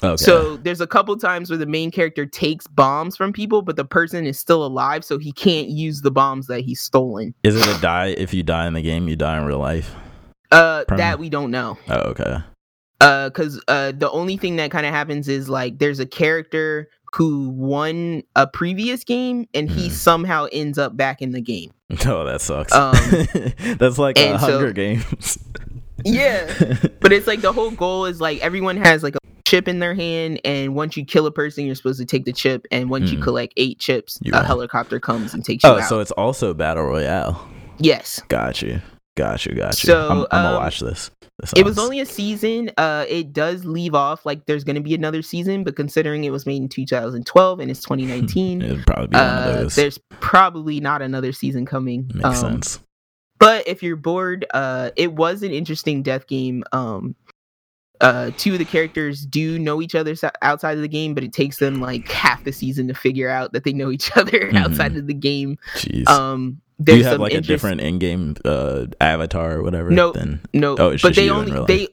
okay. 0.02 0.18
so 0.18 0.58
there's 0.58 0.82
a 0.82 0.88
couple 0.88 1.16
times 1.18 1.50
where 1.50 1.58
the 1.58 1.66
main 1.66 1.92
character 1.92 2.26
takes 2.26 2.66
bombs 2.66 3.16
from 3.16 3.32
people 3.32 3.62
but 3.62 3.76
the 3.76 3.86
person 3.86 4.26
is 4.26 4.40
still 4.40 4.66
alive 4.66 5.04
so 5.06 5.18
he 5.18 5.32
can't 5.34 5.68
use 5.68 6.02
the 6.02 6.12
bombs 6.12 6.48
that 6.48 6.62
he's 6.62 6.82
stolen 6.82 7.34
is 7.44 7.56
it 7.56 7.68
a 7.68 7.80
die? 7.82 8.16
If 8.18 8.34
you 8.34 8.42
die 8.42 8.66
in 8.68 8.74
the 8.74 8.82
game, 8.82 9.08
you 9.08 9.16
die 9.16 9.38
in 9.38 9.46
real 9.46 9.60
life. 9.60 9.94
Uh 10.52 10.84
that 10.98 11.20
we 11.20 11.30
don't 11.30 11.52
know 11.52 11.78
Oh, 11.90 12.00
okay. 12.12 12.38
uh 13.02 13.30
because 13.30 13.62
uh 13.68 13.92
the 13.92 14.10
only 14.12 14.38
thing 14.38 14.56
that 14.58 14.72
kind 14.72 14.86
of 14.86 14.94
happens 14.94 15.28
is 15.28 15.50
like 15.50 15.80
there's 15.80 16.00
a 16.00 16.06
character 16.06 16.90
who 17.14 17.50
won 17.50 18.22
a 18.36 18.46
previous 18.48 19.04
game 19.04 19.48
and 19.54 19.70
he 19.70 19.88
Mhm. 19.88 19.92
somehow 19.92 20.48
ends 20.52 20.78
up 20.78 20.96
back 20.96 21.22
in 21.22 21.32
the 21.32 21.42
game 21.42 21.72
Oh, 22.06 22.24
that 22.26 22.40
sucks. 22.42 22.72
Um, 22.74 22.94
That's 23.80 23.98
like 23.98 24.18
uh, 24.20 24.22
and 24.22 24.40
so- 24.40 24.52
Hunger 24.52 24.74
Games. 24.74 25.38
yeah 26.06 26.46
but 27.02 27.12
it's 27.12 27.28
like 27.28 27.42
the 27.42 27.52
whole 27.52 27.72
goal 27.72 28.06
is 28.06 28.22
like 28.22 28.40
everyone 28.42 28.78
has 28.78 29.04
like 29.04 29.16
a 29.16 29.20
chip 29.46 29.68
in 29.68 29.80
their 29.80 29.94
hand 29.96 30.40
and 30.46 30.76
once 30.76 30.96
you 30.96 31.04
kill 31.04 31.26
a 31.26 31.32
person 31.32 31.66
you're 31.66 31.76
supposed 31.76 32.00
to 32.00 32.06
take 32.06 32.24
the 32.26 32.32
chip 32.32 32.66
and 32.72 32.90
once 32.90 33.12
you 33.12 33.18
Mhm. 33.18 33.24
collect 33.24 33.54
eight 33.58 33.80
chips 33.80 34.20
You 34.22 34.32
a 34.34 34.38
win. 34.38 34.46
helicopter 34.46 35.00
comes 35.00 35.34
and 35.34 35.44
takes 35.44 35.64
you 35.64 35.70
oh, 35.72 35.82
so 35.82 36.00
it's 36.00 36.12
also 36.12 36.54
battle 36.54 36.84
royale. 36.84 37.48
yes 37.80 38.22
Got 38.30 38.62
you. 38.62 38.82
Got 39.18 39.46
you. 39.46 39.56
Got 39.56 39.82
you. 39.84 39.88
So, 39.88 40.08
I'm, 40.10 40.18
I'm 40.20 40.28
gonna 40.44 40.48
um, 40.50 40.56
watch 40.64 40.80
this. 40.80 41.12
This 41.40 41.54
it 41.56 41.64
was 41.64 41.80
only 41.80 42.02
a 42.02 42.06
season 42.06 42.70
uh 42.78 43.06
it 43.08 43.32
does 43.32 43.64
leave 43.64 43.96
off 43.96 44.26
like 44.26 44.46
there's 44.46 44.66
gonna 44.66 44.82
be 44.82 44.94
another 44.94 45.22
season 45.22 45.64
but 45.64 45.78
considering 45.78 46.26
it 46.26 46.32
was 46.32 46.46
made 46.46 46.62
in 46.62 46.68
2012 46.68 47.60
and 47.62 47.72
it's 47.72 47.80
2019 47.82 48.62
It'd 48.62 48.86
probably 48.86 49.08
be 49.08 49.16
one 49.18 49.26
of 49.26 49.32
uh, 49.34 49.52
those. 49.54 49.76
there's 49.76 49.98
probably 50.20 50.82
not 50.82 51.02
another 51.02 51.32
season 51.32 51.66
coming. 51.66 52.12
Makes 52.14 52.26
Um, 52.26 52.36
sense. 52.36 52.80
But 53.40 53.66
if 53.70 53.82
you're 53.82 53.96
bored, 53.96 54.46
uh, 54.54 54.92
it 54.98 55.14
was 55.14 55.42
an 55.44 55.52
interesting 55.52 56.04
death 56.04 56.28
game. 56.28 56.66
Um, 56.74 57.16
uh, 58.02 58.32
two 58.38 58.52
of 58.54 58.60
the 58.60 58.66
characters 58.66 59.26
do 59.26 59.58
know 59.58 59.82
each 59.82 59.96
other 59.96 60.14
outside 60.42 60.76
of 60.76 60.82
the 60.82 60.90
game, 60.90 61.14
but 61.14 61.24
it 61.24 61.32
takes 61.32 61.58
them 61.58 61.80
like 61.80 62.10
half 62.10 62.44
the 62.44 62.52
season 62.52 62.90
to 62.90 62.94
figure 62.94 63.30
out 63.30 63.54
that 63.54 63.64
they 63.64 63.72
know 63.72 63.92
each 63.92 64.12
other 64.18 64.52
outside 64.56 64.98
of 64.98 65.08
the 65.08 65.14
game. 65.14 65.58
Jeez. 65.76 66.06
Um, 66.10 66.60
Mm-hmm. 66.80 66.84
Do 66.86 66.98
you 66.98 67.04
have 67.04 67.20
like 67.20 67.34
a 67.34 67.42
different 67.42 67.82
in-game 67.82 68.36
uh, 68.46 68.86
avatar 69.02 69.58
or 69.58 69.64
whatever? 69.64 69.90
No. 69.92 70.12
Then 70.14 70.42
No, 70.54 70.76
Oh, 70.78 70.90
it's 70.90 71.04
but 71.04 71.16
they 71.16 71.30
only 71.30 71.52
they 71.68 71.88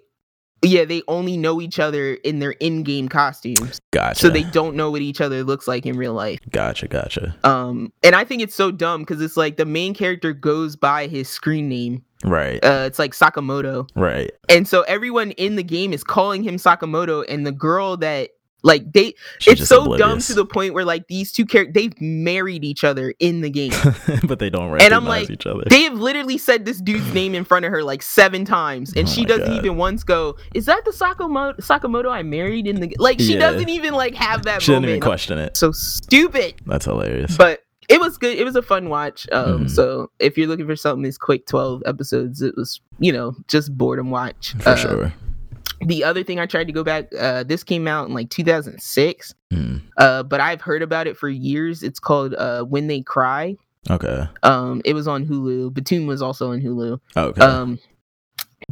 yeah, 0.62 0.84
they 0.84 1.02
only 1.06 1.36
know 1.36 1.60
each 1.60 1.78
other 1.78 2.14
in 2.14 2.38
their 2.38 2.52
in-game 2.52 3.08
costumes, 3.08 3.80
Gotcha. 3.92 4.18
so 4.18 4.30
they 4.30 4.42
don't 4.42 4.74
know 4.74 4.90
what 4.90 5.02
each 5.02 5.20
other 5.20 5.44
looks 5.44 5.68
like 5.68 5.84
in 5.86 5.96
real 5.96 6.14
life. 6.14 6.40
Gotcha. 6.50 6.88
Gotcha. 6.88 7.36
Um, 7.44 7.92
and 8.02 8.14
I 8.16 8.24
think 8.24 8.42
it's 8.42 8.54
so 8.54 8.70
dumb 8.72 9.02
because 9.02 9.20
it's 9.20 9.36
like 9.36 9.58
the 9.58 9.66
main 9.66 9.92
character 9.94 10.32
goes 10.32 10.74
by 10.74 11.08
his 11.08 11.28
screen 11.28 11.68
name. 11.68 12.02
Right. 12.24 12.64
Uh, 12.64 12.84
it's 12.86 12.98
like 12.98 13.12
Sakamoto, 13.12 13.88
right. 13.94 14.30
and 14.48 14.66
so 14.66 14.82
everyone 14.82 15.32
in 15.32 15.56
the 15.56 15.62
game 15.62 15.92
is 15.92 16.02
calling 16.02 16.42
him 16.42 16.56
Sakamoto, 16.56 17.24
and 17.28 17.46
the 17.46 17.52
girl 17.52 17.98
that 17.98 18.30
like 18.62 18.92
they 18.92 19.14
She's 19.38 19.60
it's 19.60 19.68
so 19.68 19.96
dumb 19.96 20.18
to 20.20 20.34
the 20.34 20.44
point 20.46 20.74
where 20.74 20.84
like 20.84 21.06
these 21.08 21.30
two 21.30 21.44
characters 21.44 21.74
they've 21.74 22.00
married 22.00 22.64
each 22.64 22.82
other 22.84 23.14
in 23.20 23.40
the 23.42 23.50
game. 23.50 23.70
but 24.24 24.38
they 24.38 24.50
don't 24.50 24.70
recognize 24.70 24.84
And 24.86 24.94
I'm 24.94 25.04
like, 25.04 25.30
each 25.30 25.46
other. 25.46 25.62
they 25.68 25.82
have 25.82 25.94
literally 25.94 26.38
said 26.38 26.64
this 26.64 26.80
dude's 26.80 27.12
name 27.14 27.34
in 27.34 27.44
front 27.44 27.64
of 27.64 27.70
her 27.70 27.82
like 27.84 28.02
seven 28.02 28.44
times, 28.44 28.92
and 28.96 29.06
Oh 29.06 29.10
she 29.10 29.24
doesn't 29.24 29.46
God. 29.46 29.56
even 29.64 29.76
once 29.76 30.02
go, 30.04 30.36
"Is 30.54 30.66
that 30.66 30.84
the 30.84 30.90
Sakamoto 30.90 31.56
Sakamoto 31.58 32.10
I 32.10 32.22
married 32.22 32.66
in 32.66 32.80
the 32.80 32.88
g-" 32.88 32.96
like?" 32.98 33.20
She 33.20 33.34
Yeah. 33.34 33.40
doesn't 33.40 33.68
even 33.68 33.94
like 33.94 34.14
have 34.14 34.44
that 34.44 34.62
she 34.62 34.72
didn't 34.72 34.88
even 34.88 35.00
question 35.00 35.38
it. 35.38 35.56
so 35.56 35.70
stupid, 35.72 36.54
That's 36.66 36.86
hilarious. 36.86 37.36
but 37.36 37.60
it 37.88 38.00
was 38.00 38.18
good. 38.18 38.36
It 38.36 38.42
was 38.44 38.56
a 38.56 38.62
fun 38.62 38.88
watch. 38.88 39.28
Um, 39.30 39.66
Mhm. 39.66 39.70
so 39.70 40.10
if 40.18 40.36
you're 40.36 40.48
looking 40.48 40.66
for 40.66 40.74
something 40.74 41.02
that's 41.04 41.18
quick, 41.18 41.46
twelve 41.46 41.82
episodes, 41.86 42.42
it 42.42 42.54
was 42.56 42.80
you 42.98 43.12
know 43.12 43.36
just 43.48 43.76
boredom 43.78 44.10
watch 44.10 44.54
For 44.58 44.70
Uh, 44.70 44.76
sure. 44.76 45.14
The 45.80 46.04
other 46.04 46.22
thing 46.22 46.38
I 46.38 46.46
tried 46.46 46.66
to 46.68 46.72
go 46.72 46.82
back, 46.82 47.08
uh, 47.18 47.42
this 47.42 47.62
came 47.62 47.86
out 47.86 48.08
in 48.08 48.14
like 48.14 48.30
2006. 48.30 49.34
Hmm. 49.50 49.76
Uh, 49.96 50.22
but 50.22 50.40
I've 50.40 50.60
heard 50.60 50.82
about 50.82 51.06
it 51.06 51.16
for 51.16 51.28
years. 51.28 51.82
It's 51.82 52.00
called 52.00 52.34
uh, 52.34 52.62
When 52.62 52.86
They 52.86 53.02
Cry. 53.02 53.56
Okay. 53.90 54.26
Um, 54.42 54.82
it 54.84 54.94
was 54.94 55.06
on 55.06 55.26
Hulu. 55.26 55.70
Btooom 55.70 56.06
was 56.06 56.22
also 56.22 56.52
on 56.52 56.60
Hulu. 56.60 56.98
Okay. 57.16 57.40
Um, 57.40 57.78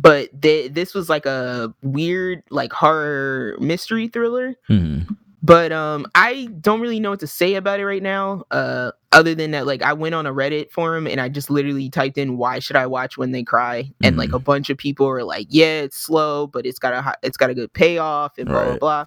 but 0.00 0.42
th- 0.42 0.72
this 0.72 0.94
was 0.94 1.08
like 1.08 1.26
a 1.26 1.72
weird, 1.82 2.42
like 2.50 2.72
horror 2.72 3.56
mystery 3.60 4.08
thriller. 4.08 4.56
hmm 4.66 5.00
But 5.44 5.72
um, 5.72 6.06
I 6.14 6.48
don't 6.62 6.80
really 6.80 7.00
know 7.00 7.10
what 7.10 7.20
to 7.20 7.26
say 7.26 7.56
about 7.56 7.78
it 7.78 7.84
right 7.84 8.02
now. 8.02 8.44
Uh, 8.50 8.92
other 9.12 9.34
than 9.34 9.50
that, 9.50 9.66
like 9.66 9.82
I 9.82 9.92
went 9.92 10.14
on 10.14 10.24
a 10.24 10.32
Reddit 10.32 10.70
forum 10.70 11.06
and 11.06 11.20
I 11.20 11.28
just 11.28 11.50
literally 11.50 11.90
typed 11.90 12.16
in 12.16 12.38
"Why 12.38 12.60
should 12.60 12.76
I 12.76 12.86
watch 12.86 13.18
When 13.18 13.32
They 13.32 13.42
Cry?" 13.42 13.90
and 14.02 14.16
like 14.16 14.32
a 14.32 14.38
bunch 14.38 14.70
of 14.70 14.78
people 14.78 15.06
were 15.06 15.22
like, 15.22 15.46
"Yeah, 15.50 15.82
it's 15.82 15.98
slow, 15.98 16.46
but 16.46 16.64
it's 16.64 16.78
got 16.78 16.94
a 16.94 17.14
it's 17.22 17.36
got 17.36 17.50
a 17.50 17.54
good 17.54 17.70
payoff 17.74 18.38
and 18.38 18.48
blah 18.48 18.62
blah 18.62 18.70
Right. 18.70 18.80
blah." 18.80 19.04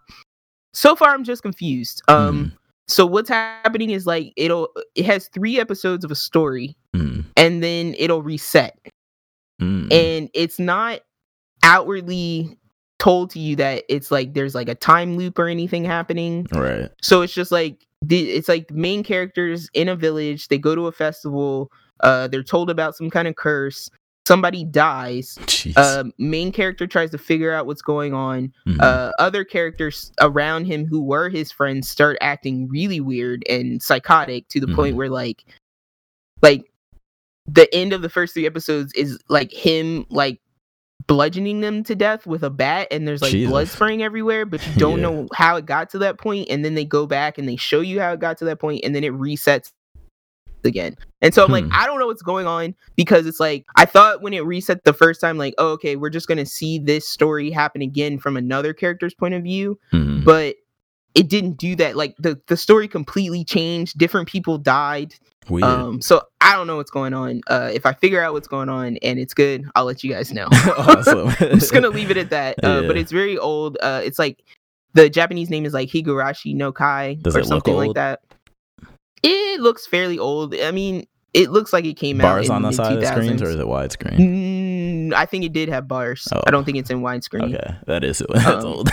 So 0.73 0.95
far, 0.95 1.09
I'm 1.09 1.23
just 1.23 1.41
confused. 1.41 2.03
Um, 2.07 2.45
Mhm. 2.45 2.51
so 2.87 3.07
what's 3.07 3.29
happening 3.29 3.89
is 3.89 4.05
like 4.05 4.31
it'll 4.35 4.69
it 4.93 5.05
has 5.05 5.29
three 5.29 5.59
episodes 5.59 6.05
of 6.05 6.11
a 6.11 6.15
story 6.15 6.77
Mm. 6.95 7.25
and 7.35 7.63
then 7.63 7.95
it'll 7.97 8.21
reset 8.21 8.77
Mm. 9.61 9.91
and 9.91 10.29
it's 10.35 10.59
not 10.59 11.01
outwardly 11.63 12.57
told 12.99 13.29
to 13.31 13.39
you 13.39 13.55
that 13.55 13.83
it's 13.89 14.09
like 14.11 14.33
there's 14.33 14.55
like 14.55 14.67
a 14.69 14.75
time 14.75 15.17
loop 15.17 15.37
or 15.37 15.47
anything 15.47 15.83
happening 15.85 16.47
right. 16.53 16.89
so 17.01 17.21
it's 17.21 17.33
just 17.33 17.51
like 17.51 17.85
the 18.01 18.31
it's 18.31 18.47
like 18.47 18.69
main 18.71 19.03
characters 19.03 19.69
in 19.73 19.87
a 19.87 19.95
village 19.95 20.47
they 20.47 20.57
go 20.57 20.73
to 20.75 20.87
a 20.87 20.91
festival 20.91 21.71
uh 22.01 22.27
they're 22.27 22.41
told 22.43 22.69
about 22.69 22.95
some 22.95 23.09
kind 23.09 23.27
of 23.27 23.35
curse 23.35 23.89
somebody 24.27 24.63
dies 24.65 25.37
Jeez. 25.41 25.73
uh 25.77 26.05
main 26.17 26.51
character 26.51 26.87
tries 26.87 27.11
to 27.11 27.17
figure 27.19 27.53
out 27.53 27.65
what's 27.67 27.81
going 27.83 28.13
on 28.15 28.51
Mhm. 28.67 28.81
uh 28.81 29.11
other 29.19 29.43
characters 29.43 30.11
around 30.19 30.65
him 30.65 30.85
who 30.85 31.01
were 31.01 31.29
his 31.29 31.51
friends 31.51 31.87
start 31.87 32.17
acting 32.19 32.67
really 32.67 32.99
weird 32.99 33.43
and 33.47 33.81
psychotic 33.81 34.47
to 34.49 34.59
the 34.59 34.67
point 34.75 34.95
Mhm. 34.95 34.97
where 34.97 35.09
like 35.09 35.45
like 36.41 36.65
the 37.45 37.73
end 37.73 37.93
of 37.93 38.01
the 38.01 38.09
first 38.09 38.33
three 38.33 38.45
episodes 38.45 38.91
is 38.93 39.17
like 39.29 39.51
him 39.51 40.05
like 40.09 40.39
bludgeoning 41.07 41.61
them 41.61 41.83
to 41.83 41.95
death 41.95 42.27
with 42.27 42.43
a 42.43 42.49
bat 42.49 42.87
and 42.91 43.07
there's 43.07 43.21
like 43.21 43.31
blood 43.33 43.67
spraying 43.67 44.03
everywhere 44.03 44.45
but 44.45 44.65
you 44.67 44.73
don't 44.77 44.97
Yeah. 44.99 45.09
know 45.09 45.27
how 45.33 45.55
it 45.55 45.65
got 45.65 45.89
to 45.91 45.97
that 45.99 46.17
point 46.17 46.49
and 46.49 46.63
then 46.65 46.75
they 46.75 46.83
go 46.85 47.07
back 47.07 47.37
and 47.37 47.47
they 47.47 47.55
show 47.55 47.79
you 47.81 47.99
how 48.01 48.11
it 48.13 48.19
got 48.19 48.37
to 48.39 48.45
that 48.45 48.59
point 48.59 48.81
and 48.83 48.93
then 48.93 49.03
it 49.03 49.13
resets 49.13 49.71
again 50.63 50.97
and 51.21 51.33
so 51.33 51.45
i'm 51.45 51.51
like 51.51 51.63
Hmm. 51.63 51.71
i 51.73 51.85
don't 51.85 51.99
know 51.99 52.07
what's 52.07 52.23
going 52.23 52.45
on 52.47 52.75
because 52.97 53.25
it's 53.25 53.39
like 53.39 53.65
i 53.77 53.85
thought 53.85 54.21
when 54.21 54.33
it 54.33 54.43
reset 54.43 54.83
the 54.83 54.91
first 54.91 55.21
time 55.21 55.37
like 55.37 55.53
oh, 55.59 55.69
okay 55.73 55.95
we're 55.95 56.09
just 56.09 56.27
gonna 56.27 56.45
see 56.47 56.77
this 56.79 57.07
story 57.07 57.51
happen 57.51 57.81
again 57.81 58.17
from 58.17 58.35
another 58.35 58.73
character's 58.73 59.13
point 59.13 59.33
of 59.33 59.43
view 59.43 59.79
Mhm. 59.93 60.25
but 60.25 60.55
it 61.17 61.27
didn't 61.27 61.53
do 61.53 61.75
that 61.75 61.97
like 61.97 62.15
the, 62.17 62.39
the 62.47 62.55
story 62.55 62.87
completely 62.87 63.43
changed 63.43 63.97
different 63.97 64.27
people 64.27 64.57
died 64.57 65.15
Weird. 65.49 65.63
um 65.63 66.01
so 66.01 66.21
i 66.41 66.53
don't 66.55 66.67
know 66.67 66.75
what's 66.75 66.91
going 66.91 67.13
on 67.13 67.41
uh 67.47 67.71
if 67.73 67.85
i 67.85 67.93
figure 67.93 68.21
out 68.21 68.33
what's 68.33 68.47
going 68.47 68.69
on 68.69 68.97
and 68.97 69.17
it's 69.17 69.33
good 69.33 69.65
i'll 69.75 69.85
let 69.85 70.03
you 70.03 70.11
guys 70.13 70.31
know 70.31 70.47
awesome. 70.51 71.29
i'm 71.39 71.59
just 71.59 71.73
gonna 71.73 71.89
leave 71.89 72.11
it 72.11 72.17
at 72.17 72.29
that 72.29 72.63
uh 72.63 72.83
but 72.83 72.97
it's 72.97 73.11
very 73.11 73.37
old 73.37 73.77
uh 73.81 74.01
it's 74.03 74.19
like 74.19 74.43
the 74.93 75.09
japanese 75.09 75.49
name 75.49 75.65
is 75.65 75.73
like 75.73 75.89
higurashi 75.89 76.53
no 76.53 76.71
kai 76.71 77.15
Does 77.15 77.35
or 77.35 77.39
it 77.39 77.41
look 77.43 77.65
something 77.65 77.75
like 77.75 77.93
that 77.95 78.21
it 79.23 79.59
looks 79.59 79.87
fairly 79.87 80.19
old 80.19 80.53
i 80.55 80.71
mean 80.71 81.07
it 81.33 81.51
looks 81.51 81.71
like 81.71 81.85
it 81.85 81.95
came 81.95 82.19
out 82.19 82.23
Bars 82.23 82.49
on 82.49 82.61
the 82.63 82.71
side 82.71 82.93
of 82.93 83.01
the 83.01 83.05
screens, 83.05 83.41
or 83.41 83.49
is 83.49 83.55
it 83.55 83.65
widescreen? 83.65 84.17
Mm, 84.17 85.13
I 85.13 85.25
think 85.25 85.43
it 85.43 85.53
did 85.53 85.69
have 85.69 85.87
bars. 85.87 86.27
Oh. 86.33 86.41
I 86.47 86.51
don't 86.51 86.63
think 86.63 86.77
it's 86.77 86.89
in 86.89 87.01
widescreen. 87.01 87.53
Okay, 87.53 87.75
that 87.85 88.03
is 88.03 88.23
that's 88.29 88.63
Um, 88.63 88.65
old. 88.65 88.89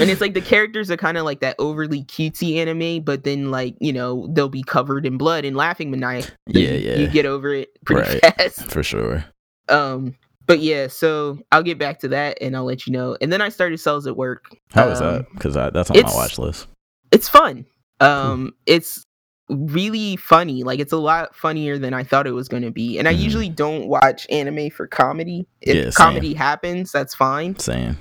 And 0.00 0.10
it's 0.10 0.20
like 0.20 0.34
the 0.34 0.40
characters 0.40 0.90
are 0.90 0.96
kind 0.96 1.16
of 1.16 1.24
like 1.24 1.40
that 1.40 1.56
overly 1.58 2.02
cutesy 2.04 2.56
anime, 2.56 3.02
but 3.02 3.24
then 3.24 3.50
like 3.50 3.76
you 3.80 3.92
know 3.92 4.26
they'll 4.32 4.48
be 4.48 4.62
covered 4.62 5.06
in 5.06 5.16
blood 5.18 5.44
and 5.44 5.56
laughing 5.56 5.90
maniac. 5.90 6.32
Yeah, 6.46 6.70
yeah. 6.72 6.96
You 6.98 7.08
get 7.08 7.26
over 7.26 7.52
it 7.54 7.70
pretty 7.84 8.02
Right. 8.22 8.36
fast. 8.36 8.70
for 8.70 8.82
sure. 8.82 9.24
Um, 9.68 10.14
but 10.46 10.60
yeah, 10.60 10.86
so 10.86 11.38
I'll 11.50 11.62
get 11.64 11.78
back 11.78 11.98
to 12.00 12.08
that 12.08 12.38
and 12.40 12.56
I'll 12.56 12.64
let 12.64 12.86
you 12.86 12.92
know. 12.92 13.16
And 13.20 13.32
then 13.32 13.40
I 13.42 13.48
started 13.48 13.78
Cells 13.80 14.06
at 14.06 14.16
Work. 14.16 14.56
How 14.72 14.88
is 14.90 15.00
Um, 15.00 15.06
that? 15.16 15.26
Because 15.32 15.54
that's 15.54 15.90
on 15.90 15.96
my 15.96 16.02
watch 16.14 16.38
list. 16.38 16.68
It's 17.10 17.28
fun. 17.28 17.66
Um, 18.00 18.52
it's 18.66 19.04
really 19.48 20.16
funny. 20.16 20.62
Like 20.62 20.78
it's 20.80 20.92
a 20.92 20.96
lot 20.98 21.34
funnier 21.34 21.78
than 21.78 21.94
I 21.94 22.04
thought 22.04 22.26
it 22.26 22.32
was 22.32 22.48
going 22.48 22.62
to 22.62 22.70
be. 22.70 22.98
And 22.98 23.08
I 23.08 23.14
Mhm. 23.14 23.18
usually 23.20 23.48
don't 23.48 23.86
watch 23.88 24.26
anime 24.30 24.70
for 24.70 24.86
comedy. 24.86 25.46
If 25.60 25.74
Yeah, 25.76 25.90
comedy 25.92 26.34
happens, 26.34 26.92
that's 26.92 27.14
fine. 27.14 27.58
Same. 27.58 27.96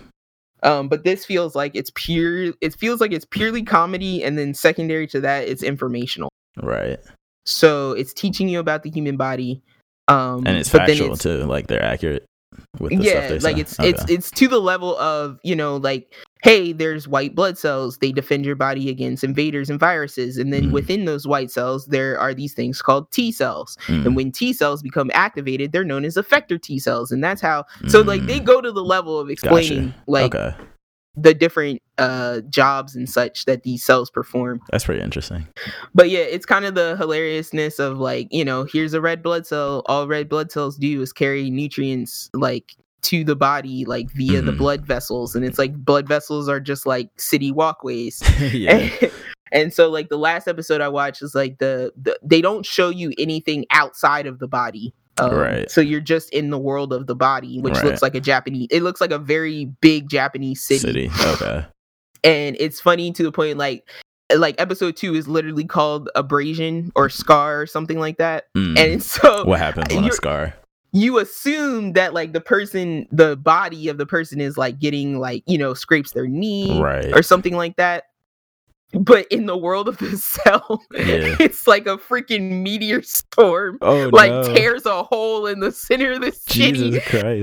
Um, 0.66 0.90
but 0.90 1.04
this 1.04 1.24
feels 1.24 1.56
like 1.56 1.76
it's 1.76 1.92
pure. 1.94 2.54
It 2.60 2.76
feels 2.76 3.00
like 3.00 3.14
it's 3.14 3.26
purely 3.26 3.64
comedy, 3.64 4.24
and 4.24 4.38
then 4.38 4.54
secondary 4.54 5.08
to 5.08 5.22
that, 5.22 5.48
it's 5.48 5.64
informational. 5.64 6.30
Right. 6.62 7.00
So 7.46 7.92
it's 7.92 8.14
teaching 8.14 8.50
you 8.50 8.60
about 8.60 8.84
the 8.84 8.90
human 8.90 9.16
body. 9.16 9.62
Um, 10.08 10.44
And 10.46 10.58
it's 10.58 10.70
factual 10.70 11.18
too. 11.18 11.44
Like 11.44 11.68
they're 11.68 11.84
accurate 11.84 12.26
with 12.80 12.92
the 12.92 13.04
stuff 13.04 13.06
yeah, 13.06 13.28
they 13.28 13.40
like 13.40 13.56
say. 13.56 13.62
it's 13.62 13.80
it's 13.80 14.12
it's 14.12 14.32
to 14.32 14.48
the 14.48 14.60
level 14.60 14.98
of 14.98 15.40
you 15.44 15.56
know 15.56 15.78
like 15.78 16.14
hey, 16.46 16.72
there's 16.74 17.08
white 17.08 17.34
blood 17.34 17.58
cells. 17.58 17.98
They 17.98 18.12
defend 18.12 18.46
your 18.46 18.56
body 18.56 18.88
against 18.88 19.24
invaders 19.24 19.68
and 19.68 19.80
viruses, 19.80 20.38
and 20.38 20.54
then 20.54 20.66
Mhm. 20.66 20.72
within 20.74 21.06
those 21.06 21.26
white 21.26 21.50
cells, 21.50 21.88
there 21.88 22.20
are 22.20 22.36
these 22.36 22.54
things 22.54 22.84
called 22.84 23.12
T 23.12 23.32
cells. 23.32 23.76
Mm, 23.88 24.06
And 24.06 24.16
when 24.16 24.32
T 24.32 24.54
cells 24.54 24.84
become 24.84 25.10
activated, 25.16 25.72
they're 25.72 25.84
known 25.84 26.06
as 26.06 26.18
effector 26.18 26.62
T 26.62 26.78
cells, 26.78 27.12
and 27.12 27.24
that's 27.24 27.42
how. 27.42 27.66
So 27.88 28.02
like 28.02 28.28
they 28.28 28.40
mm. 28.40 28.46
go 28.46 28.62
to 28.62 28.72
the 28.72 28.84
level 28.84 29.20
of 29.20 29.32
explaining 29.32 29.96
like 30.06 30.36
okay, 30.36 30.56
the 31.16 31.34
different 31.34 31.82
uh 31.98 32.42
jobs 32.50 32.96
and 32.96 33.10
such 33.10 33.46
that 33.46 33.64
these 33.64 33.82
cells 33.84 34.12
perform 34.12 34.60
that's 34.70 34.84
pretty 34.84 35.02
interesting. 35.02 35.48
but 35.96 36.10
yeah 36.10 36.20
it's 36.20 36.46
kind 36.46 36.66
of 36.66 36.76
the 36.76 36.98
hilariousness 37.00 37.80
of 37.80 37.98
like 38.00 38.28
you 38.32 38.44
know 38.44 38.66
here's 38.66 38.94
a 38.94 39.00
red 39.00 39.24
blood 39.24 39.48
cell 39.48 39.82
all 39.86 40.06
red 40.06 40.28
blood 40.28 40.52
cells 40.52 40.76
do 40.76 41.02
is 41.02 41.14
carry 41.14 41.50
nutrients 41.50 42.30
like 42.34 42.76
to 43.06 43.24
the 43.24 43.36
body 43.36 43.86
like 43.86 44.10
via 44.12 44.42
the 44.42 44.52
Mhm. 44.52 44.58
blood 44.58 44.86
vessels 44.86 45.36
and 45.36 45.46
it's 45.46 45.58
like 45.60 45.74
blood 45.76 46.08
vessels 46.08 46.50
are 46.50 46.60
just 46.60 46.86
like 46.86 47.10
city 47.18 47.52
walkways 47.52 48.22
yeah. 48.54 48.90
and 49.52 49.74
so 49.74 49.90
like 49.90 50.10
the 50.10 50.18
last 50.18 50.48
episode 50.48 50.82
i 50.82 50.88
watched 50.88 51.22
is 51.22 51.34
like 51.36 51.58
the, 51.60 51.92
the 52.02 52.18
they 52.24 52.42
don't 52.42 52.66
show 52.66 52.90
you 52.90 53.14
anything 53.18 53.66
outside 53.72 54.26
of 54.28 54.40
the 54.40 54.48
body 54.48 54.94
um, 55.18 55.34
Right. 55.34 55.70
so 55.72 55.80
you're 55.82 56.02
just 56.02 56.30
in 56.32 56.50
the 56.50 56.58
world 56.58 56.92
of 56.92 57.08
the 57.08 57.16
body 57.16 57.60
which 57.62 57.76
Right. 57.76 57.86
looks 57.86 58.02
like 58.02 58.16
a 58.16 58.20
japanese 58.20 58.68
it 58.72 58.82
looks 58.84 59.00
like 59.00 59.12
a 59.12 59.20
very 59.20 59.66
big 59.82 60.10
japanese 60.10 60.62
City. 60.62 61.10
Okay. 61.26 61.66
and 62.24 62.58
it's 62.60 62.82
funny 62.82 63.12
to 63.14 63.24
the 63.24 63.32
point 63.32 63.58
like 63.58 63.88
like 64.36 64.60
episode 64.60 64.98
two 64.98 65.14
is 65.14 65.28
literally 65.28 65.64
called 65.66 66.10
abrasion 66.16 66.92
or 66.96 67.10
scar 67.10 67.62
or 67.62 67.68
something 67.68 68.00
like 68.00 68.18
that 68.18 68.46
Mm. 68.58 68.78
and 68.80 69.04
so 69.04 69.46
what 69.46 69.60
happens 69.60 69.94
on 69.96 70.04
a 70.06 70.12
scar? 70.12 70.56
You 70.96 71.20
assume 71.20 71.92
that 71.94 72.14
like 72.14 72.32
the 72.32 72.40
person 72.40 73.06
the 73.12 73.36
body 73.36 73.90
of 73.90 73.98
the 73.98 74.06
person 74.06 74.40
is 74.40 74.58
like 74.58 74.80
getting 74.80 75.20
like 75.20 75.44
you 75.46 75.58
know 75.58 75.74
scrapes 75.74 76.12
their 76.12 76.26
knee 76.28 76.82
Right. 76.82 77.12
or 77.14 77.22
something 77.22 77.56
like 77.58 77.76
that 77.76 78.06
but 78.94 79.28
in 79.28 79.46
the 79.46 79.58
world 79.58 79.90
of 79.90 79.98
the 79.98 80.16
cell 80.18 80.82
Yeah. 80.94 81.36
it's 81.40 81.68
like 81.68 81.86
a 81.86 81.98
freaking 81.98 82.62
meteor 82.64 83.02
storm 83.02 83.78
Oh 83.82 84.10
like 84.14 84.32
no. 84.32 84.54
tears 84.56 84.86
a 84.86 85.04
hole 85.04 85.48
in 85.48 85.60
the 85.60 85.72
center 85.74 86.14
of 86.14 86.22
the 86.22 86.32
city 86.48 87.02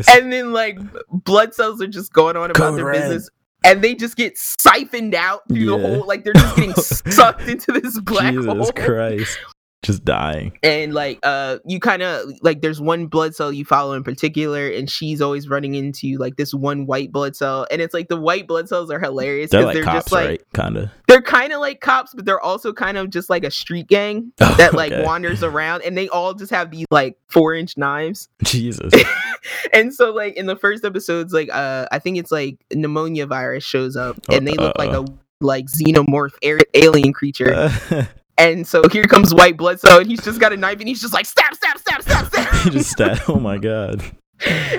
and 0.08 0.32
then 0.32 0.52
like 0.52 0.78
blood 1.10 1.52
cells 1.52 1.82
are 1.82 1.86
just 1.88 2.12
going 2.12 2.36
on 2.38 2.50
about 2.50 2.76
their 2.76 2.86
red. 2.86 3.02
business 3.02 3.28
and 3.64 3.82
they 3.82 3.94
just 3.94 4.16
get 4.16 4.38
siphoned 4.38 5.14
out 5.14 5.42
through 5.48 5.66
the 5.66 5.76
Yeah. 5.76 5.94
hole 5.96 6.06
like 6.06 6.24
they're 6.24 6.32
just 6.32 6.56
getting 6.56 6.74
sucked 7.12 7.42
into 7.48 7.70
this 7.72 8.00
black 8.00 8.32
Jesus 8.32 8.46
hole 8.46 8.72
Christ. 8.72 9.38
Just 9.82 10.04
dying. 10.04 10.56
and 10.62 10.94
like 10.94 11.18
uh 11.24 11.58
you 11.66 11.80
kind 11.80 12.02
of 12.02 12.30
like 12.42 12.62
there's 12.62 12.80
one 12.80 13.06
blood 13.06 13.34
cell 13.34 13.52
you 13.52 13.64
follow 13.64 13.94
in 13.94 14.04
particular 14.04 14.68
and 14.68 14.88
she's 14.88 15.20
always 15.20 15.48
running 15.48 15.74
into 15.74 16.16
like 16.18 16.36
this 16.36 16.54
one 16.54 16.86
white 16.86 17.10
blood 17.10 17.34
cell 17.34 17.66
and 17.70 17.82
it's 17.82 17.92
like 17.92 18.08
the 18.08 18.16
white 18.20 18.46
blood 18.46 18.68
cells 18.68 18.90
are 18.90 19.00
hilarious 19.00 19.50
They're 19.50 19.64
like 19.64 19.74
they're, 19.74 19.82
cops, 19.82 19.96
just 20.04 20.12
like 20.12 20.28
right? 20.28 20.52
Kind 20.54 20.76
of. 20.76 20.90
they're 21.08 21.20
kind 21.20 21.52
of 21.52 21.60
like 21.60 21.80
cops 21.80 22.14
but 22.14 22.24
they're 22.24 22.40
also 22.40 22.72
kind 22.72 22.96
of 22.96 23.10
just 23.10 23.28
like 23.28 23.44
a 23.44 23.50
street 23.50 23.88
gang 23.88 24.32
that 24.36 24.72
like 24.74 24.92
wanders 25.04 25.42
around 25.42 25.82
and 25.82 25.98
they 25.98 26.08
all 26.08 26.32
just 26.34 26.52
have 26.52 26.70
these 26.70 26.86
like 26.92 27.16
four 27.28 27.54
inch 27.54 27.76
knives 27.76 28.28
Jesus. 28.44 28.92
and 29.72 29.92
so 29.92 30.12
like 30.12 30.34
in 30.36 30.46
the 30.46 30.56
first 30.56 30.84
episodes 30.84 31.32
like 31.32 31.48
uh 31.52 31.86
i 31.90 31.98
think 31.98 32.18
it's 32.18 32.30
like 32.30 32.56
pneumonia 32.72 33.26
virus 33.26 33.64
shows 33.64 33.96
up 33.96 34.16
and 34.30 34.46
they 34.46 34.54
look 34.54 34.78
like 34.78 34.90
a 34.92 35.04
like 35.40 35.66
xenomorph 35.66 36.34
alien 36.74 37.12
creature 37.12 37.52
Uh, 37.52 38.04
and 38.42 38.66
so 38.66 38.82
here 38.90 39.04
comes 39.04 39.32
white 39.34 39.56
blood 39.56 39.78
cell 39.80 39.98
and 40.00 40.08
he's 40.08 40.22
just 40.24 40.40
got 40.40 40.52
a 40.52 40.56
knife 40.56 40.78
and 40.80 40.88
he's 40.88 41.00
just 41.00 41.14
like 41.14 41.26
stab 41.26 41.54
stab 41.54 41.78
stab 41.78 42.02
stab 42.02 42.26
stab 42.26 42.54
he 42.64 42.70
just 42.70 42.90
stat. 42.90 43.20
Oh 43.28 43.36
my 43.38 43.58
god. 43.58 44.02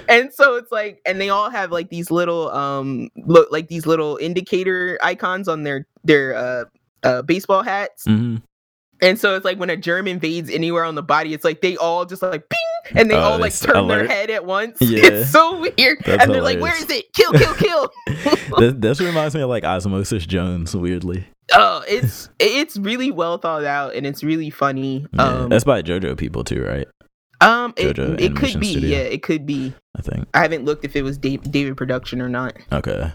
and 0.09 0.33
so 0.33 0.55
it's 0.55 0.71
like 0.71 0.99
and 1.05 1.21
they 1.21 1.29
all 1.29 1.49
have 1.49 1.71
like 1.71 1.89
these 1.89 2.11
little 2.11 2.51
um 2.51 3.09
look 3.15 3.49
like 3.51 3.69
these 3.69 3.85
little 3.85 4.17
indicator 4.17 4.99
icons 5.01 5.47
on 5.47 5.63
their 5.63 5.87
their 6.03 6.35
uh 6.35 6.65
uh 7.03 7.21
baseball 7.21 7.63
hats 7.63 8.03
hmm 8.05 8.37
and 9.01 9.19
so 9.19 9.35
it's 9.35 9.43
like 9.45 9.57
when 9.57 9.69
a 9.69 9.77
germ 9.77 10.07
invades 10.07 10.49
anywhere 10.49 10.83
on 10.83 10.95
the 10.95 11.03
body 11.03 11.33
it's 11.33 11.43
like 11.43 11.61
they 11.61 11.75
all 11.77 12.05
just 12.05 12.21
like 12.21 12.47
ping 12.49 12.97
and 12.99 13.09
they 13.09 13.15
Oh, 13.15 13.19
all 13.19 13.39
like 13.39 13.57
turn 13.57 13.75
alert. 13.75 14.07
their 14.07 14.07
head 14.07 14.29
at 14.29 14.45
once 14.45 14.77
Yeah. 14.81 14.99
it's 15.05 15.31
so 15.31 15.59
weird 15.59 15.99
That's 16.05 16.23
and 16.23 16.33
they're 16.33 16.41
like 16.41 16.59
where 16.59 16.75
is 16.75 16.89
it 16.89 17.11
kill 17.13 17.31
kill 17.33 17.53
kill 17.55 17.91
this, 18.59 18.73
this 18.77 19.01
reminds 19.01 19.35
me 19.35 19.41
of 19.41 19.49
like 19.49 19.63
Osmosis 19.63 20.25
Jones, 20.25 20.75
weirdly. 20.75 21.25
oh 21.53 21.83
it's 21.87 22.29
it's 22.39 22.77
really 22.77 23.09
well 23.11 23.37
thought 23.37 23.63
out 23.65 23.95
and 23.95 24.05
it's 24.05 24.23
really 24.23 24.49
funny 24.49 25.05
Yeah, 25.13 25.23
um 25.23 25.49
that's 25.49 25.63
by 25.63 25.81
JoJo 25.81 26.17
people 26.17 26.43
too, 26.43 26.63
right? 26.63 26.87
um 27.41 27.73
it, 27.77 27.95
JoJo 27.97 28.19
it 28.21 28.35
could 28.35 28.59
be 28.59 28.71
Studio. 28.71 28.89
yeah 28.89 29.03
it 29.03 29.21
could 29.23 29.45
be 29.45 29.73
I 29.97 30.01
think. 30.01 30.27
i 30.33 30.41
haven't 30.41 30.65
looked 30.65 30.85
if 30.85 30.95
it 30.95 31.01
was 31.03 31.17
Dave, 31.17 31.41
david 31.51 31.75
production 31.77 32.21
or 32.21 32.29
not 32.29 32.55
Okay. 32.71 33.11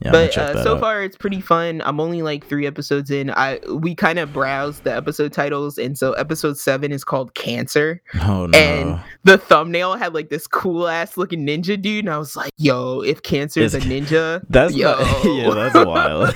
Yeah, 0.00 0.10
but 0.10 0.36
uh, 0.36 0.62
so 0.62 0.74
out. 0.74 0.80
far 0.80 1.02
it's 1.02 1.16
pretty 1.16 1.40
fun 1.40 1.80
i'm 1.84 2.00
only 2.00 2.22
like 2.22 2.46
three 2.46 2.66
episodes 2.66 3.10
in 3.10 3.30
i 3.30 3.60
we 3.68 3.94
kind 3.94 4.18
of 4.18 4.32
browsed 4.32 4.84
the 4.84 4.94
episode 4.94 5.32
titles 5.32 5.78
and 5.78 5.96
so 5.96 6.12
episode 6.14 6.58
seven 6.58 6.90
is 6.92 7.04
called 7.04 7.34
cancer 7.34 8.02
oh 8.22 8.46
no. 8.46 8.58
and 8.58 9.00
the 9.24 9.38
thumbnail 9.38 9.94
had 9.96 10.14
like 10.14 10.28
this 10.28 10.46
cool 10.46 10.88
ass 10.88 11.16
looking 11.16 11.46
ninja 11.46 11.80
dude 11.80 12.04
and 12.04 12.12
i 12.12 12.18
was 12.18 12.34
like 12.36 12.50
yo 12.58 13.00
if 13.02 13.22
cancer 13.22 13.60
is 13.60 13.74
a 13.74 13.80
ninja 13.80 14.42
that's 14.48 14.74
yo. 14.74 14.92
not- 14.92 15.24
yeah, 15.24 15.54
that's 15.54 15.86
wild. 15.86 16.34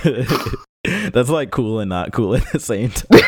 that's 1.13 1.29
like 1.29 1.51
cool 1.51 1.79
and 1.79 1.89
not 1.89 2.11
cool 2.13 2.35
at 2.35 2.51
the 2.51 2.59
same 2.59 2.89
time. 2.91 3.19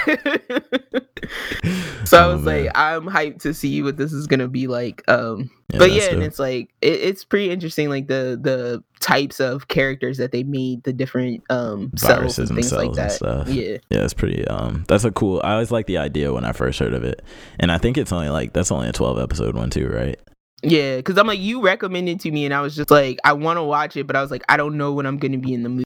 so 2.06 2.18
i 2.20 2.24
Oh, 2.24 2.34
was 2.36 2.42
man. 2.44 2.66
like 2.66 2.72
i'm 2.76 3.06
hyped 3.06 3.42
to 3.42 3.54
see 3.54 3.82
what 3.84 3.98
this 3.98 4.14
is 4.14 4.28
gonna 4.28 4.48
be 4.48 4.68
like 4.68 5.04
um 5.08 5.50
Yeah, 5.72 5.80
but 5.80 5.92
yeah 5.92 6.10
and 6.12 6.24
it's 6.24 6.40
like 6.40 6.70
it, 6.82 6.94
it's 6.94 7.24
pretty 7.24 7.52
interesting 7.52 7.90
like 7.90 8.08
the 8.08 8.40
the 8.42 8.84
types 9.00 9.40
of 9.40 9.68
characters 9.68 10.18
that 10.18 10.32
they 10.32 10.44
made 10.44 10.84
the 10.84 10.94
different 10.94 11.44
um 11.50 11.92
viruses 11.96 12.50
and 12.50 12.58
things 12.58 12.72
like 12.74 12.94
that 12.94 13.12
stuff. 13.12 13.48
yeah 13.48 13.78
Yeah, 13.90 14.04
it's 14.04 14.14
pretty. 14.14 14.46
Um, 14.48 14.84
that's 14.88 15.04
a 15.06 15.12
cool. 15.12 15.40
I 15.44 15.54
always 15.54 15.72
like 15.72 15.86
the 15.88 15.98
idea 15.98 16.34
when 16.34 16.44
I 16.46 16.52
first 16.52 16.80
heard 16.80 16.94
of 16.94 17.04
it, 17.04 17.22
and 17.60 17.72
I 17.72 17.78
think 17.78 17.98
it's 17.98 18.12
only 18.12 18.30
like 18.30 18.52
that's 18.54 18.72
only 18.72 18.90
a 18.90 18.92
twelve 18.92 19.18
episode 19.20 19.56
one 19.56 19.70
too, 19.70 19.88
right? 19.88 20.20
Yeah, 20.62 20.98
because 20.98 21.18
I'm 21.18 21.28
like, 21.28 21.40
you 21.40 21.62
recommended 21.62 22.20
to 22.22 22.32
me, 22.32 22.44
and 22.44 22.54
I 22.54 22.60
was 22.62 22.76
just 22.76 22.92
like, 22.92 23.18
I 23.24 23.32
want 23.34 23.56
to 23.58 23.64
watch 23.64 23.96
it, 23.96 24.06
but 24.06 24.18
I 24.18 24.22
was 24.22 24.30
like, 24.32 24.44
I 24.50 24.58
don't 24.58 24.76
know 24.76 24.92
when 24.92 25.06
I'm 25.06 25.18
going 25.18 25.32
to 25.32 25.38
be 25.38 25.54
in 25.54 25.64
the 25.64 25.70
mood. 25.70 25.86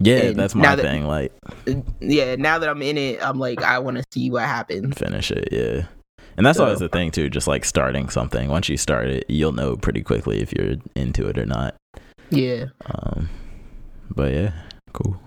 Yeah, 0.00 0.16
And 0.26 0.36
that's 0.36 0.54
my 0.54 0.76
that- 0.76 0.82
thing. 0.82 1.06
Like, 1.06 1.32
Yeah, 2.00 2.36
now 2.36 2.58
that 2.60 2.68
I'm 2.68 2.82
in 2.82 2.96
it, 2.96 3.20
I'm 3.22 3.38
like, 3.38 3.62
I 3.62 3.78
want 3.80 3.96
to 3.96 4.04
see 4.12 4.30
what 4.30 4.44
happens. 4.44 4.96
finish 4.96 5.30
it. 5.32 5.48
Yeah, 5.50 5.86
and 6.36 6.46
that's 6.46 6.58
So- 6.58 6.64
always 6.64 6.78
the 6.78 6.88
thing 6.88 7.10
too. 7.10 7.28
Just 7.28 7.48
like 7.48 7.64
starting 7.64 8.08
something. 8.08 8.48
Once 8.48 8.68
you 8.68 8.76
start 8.76 9.08
it, 9.08 9.24
you'll 9.28 9.52
know 9.52 9.76
pretty 9.76 10.02
quickly 10.02 10.40
if 10.40 10.52
you're 10.52 10.76
into 10.94 11.26
it 11.26 11.36
or 11.36 11.46
not. 11.46 11.74
Yeah. 12.30 12.66
Um, 12.86 13.28
but 14.14 14.32
yeah, 14.32 14.52
cool. 14.92 15.20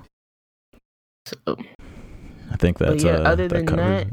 So, 1.26 1.35
I 1.48 2.56
think 2.57 2.77
that's 2.77 3.03
yeah, 3.03 3.15
uh, 3.18 3.23
other 3.23 3.48
that 3.48 3.65
than 3.65 3.76
that, 3.77 4.07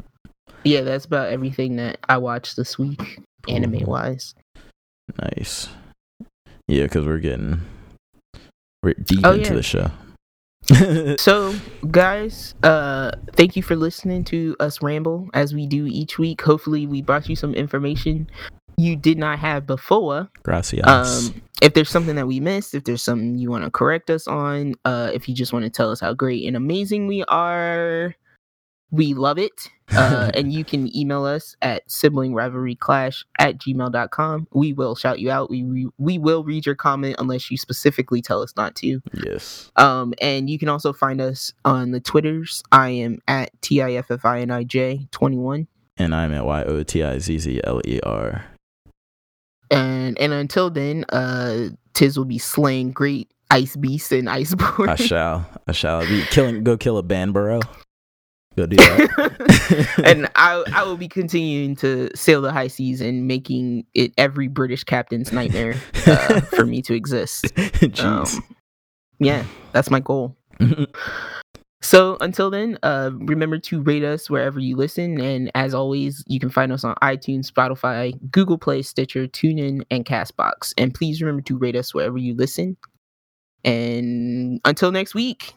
yeah, 0.63 0.81
that's 0.81 1.05
about 1.05 1.29
everything 1.29 1.75
that 1.77 1.99
I 2.07 2.17
watched 2.17 2.55
this 2.57 2.77
week, 2.77 3.19
anime 3.47 3.85
wise. 3.85 4.35
Nice. 5.21 5.69
Yeah, 6.67 6.83
because 6.83 7.05
we're 7.05 7.17
getting 7.19 7.61
we're 8.83 8.93
deep 8.93 9.21
Oh, 9.23 9.31
into 9.33 9.49
yeah. 9.49 9.55
the 9.55 9.63
show. 9.63 9.91
So, 11.19 11.55
guys, 11.91 12.55
uh, 12.63 13.11
thank 13.33 13.55
you 13.55 13.63
for 13.63 13.75
listening 13.75 14.23
to 14.25 14.55
us 14.59 14.81
ramble 14.81 15.29
as 15.33 15.53
we 15.53 15.65
do 15.65 15.85
each 15.87 16.17
week. 16.17 16.41
Hopefully, 16.41 16.85
we 16.85 17.01
brought 17.01 17.27
you 17.27 17.35
some 17.35 17.53
information 17.53 18.29
you 18.77 18.95
did 18.95 19.17
not 19.17 19.39
have 19.39 19.67
before. 19.67 20.29
Gracias. 20.43 20.87
Um, 20.87 21.41
if 21.61 21.73
there's 21.73 21.89
something 21.89 22.15
that 22.15 22.27
we 22.27 22.39
missed, 22.39 22.73
if 22.73 22.85
there's 22.85 23.03
something 23.03 23.37
you 23.37 23.49
want 23.49 23.65
to 23.65 23.71
correct 23.71 24.09
us 24.09 24.27
on, 24.27 24.75
uh, 24.85 25.11
if 25.13 25.27
you 25.27 25.35
just 25.35 25.51
want 25.51 25.65
to 25.65 25.69
tell 25.69 25.91
us 25.91 25.99
how 25.99 26.13
great 26.13 26.45
and 26.45 26.55
amazing 26.55 27.07
we 27.07 27.23
are, 27.25 28.15
we 28.91 29.13
love 29.13 29.37
it. 29.37 29.69
Uh, 29.91 30.29
and 30.33 30.53
you 30.53 30.63
can 30.63 30.95
email 30.95 31.25
us 31.25 31.55
at 31.61 31.87
siblingrivalryclash 31.87 33.23
at 33.39 33.57
gmail.com. 33.57 34.47
We 34.53 34.73
will 34.73 34.95
shout 34.95 35.19
you 35.19 35.31
out. 35.31 35.49
We, 35.49 35.63
we 35.63 35.87
we 35.97 36.17
will 36.17 36.43
read 36.43 36.65
your 36.65 36.75
comment 36.75 37.15
unless 37.19 37.49
you 37.51 37.57
specifically 37.57 38.21
tell 38.21 38.41
us 38.41 38.53
not 38.55 38.75
to. 38.77 39.01
yes. 39.13 39.71
Um, 39.75 40.13
and 40.21 40.49
you 40.49 40.57
can 40.59 40.69
also 40.69 40.93
find 40.93 41.19
us 41.21 41.51
on 41.65 41.91
the 41.91 41.99
Twitters. 41.99 42.63
I 42.71 42.89
am 42.89 43.19
at 43.27 43.51
TIFFINIJ21. 43.61 45.67
And 45.97 46.15
I'm 46.15 46.33
at 46.33 46.45
Y 46.45 46.63
O 46.63 46.83
T 46.83 47.03
I 47.03 47.19
Z 47.19 47.39
Z 47.39 47.61
L 47.63 47.81
E 47.85 47.99
R. 48.01 48.45
And 49.71 50.17
and 50.17 50.33
until 50.33 50.69
then, 50.69 51.05
uh 51.09 51.69
Tiz 51.93 52.17
will 52.17 52.25
be 52.25 52.37
slaying 52.37 52.91
great 52.91 53.29
ice 53.51 53.75
beasts 53.75 54.11
and 54.11 54.27
iceborne. 54.27 54.87
I 54.87 54.95
shall. 54.95 55.45
I 55.67 55.71
shall 55.73 56.01
be 56.01 56.23
killing. 56.29 56.63
Go 56.63 56.77
kill 56.77 56.97
a 56.97 57.03
Banbaro. 57.03 57.61
Go 58.55 58.65
do 58.65 58.75
that. 58.77 59.99
and 60.05 60.29
I 60.35 60.63
I 60.73 60.83
will 60.83 60.97
be 60.97 61.07
continuing 61.07 61.75
to 61.77 62.09
sail 62.15 62.41
the 62.41 62.51
high 62.51 62.67
seas 62.67 63.01
and 63.01 63.27
making 63.27 63.85
it 63.93 64.13
every 64.17 64.47
British 64.47 64.83
captain's 64.83 65.31
nightmare 65.31 65.75
uh, 66.07 66.41
for 66.55 66.65
me 66.65 66.81
to 66.83 66.93
exist. 66.93 67.45
Jeez. 67.55 68.03
Um, 68.35 68.55
yeah, 69.19 69.43
that's 69.71 69.89
my 69.89 69.99
goal. 69.99 70.35
So 71.81 72.17
until 72.19 72.49
then, 72.49 72.77
uh, 72.83 73.11
remember 73.13 73.57
to 73.57 73.81
rate 73.81 74.03
us 74.03 74.29
wherever 74.29 74.59
you 74.59 74.75
listen, 74.75 75.19
and 75.21 75.49
as 75.55 75.73
always, 75.73 76.23
you 76.27 76.39
can 76.39 76.49
find 76.49 76.73
us 76.73 76.83
on 76.83 76.95
iTunes, 77.01 77.49
Spotify, 77.49 78.13
Google 78.31 78.57
Play, 78.57 78.81
Stitcher, 78.81 79.27
TuneIn, 79.27 79.83
and 79.89 80.05
Castbox. 80.05 80.73
And 80.77 80.93
please 80.93 81.21
remember 81.21 81.41
to 81.43 81.57
rate 81.57 81.77
us 81.77 81.93
wherever 81.93 82.17
you 82.17 82.35
listen. 82.35 82.75
And 83.63 84.59
until 84.65 84.91
next 84.91 85.15
week, 85.15 85.53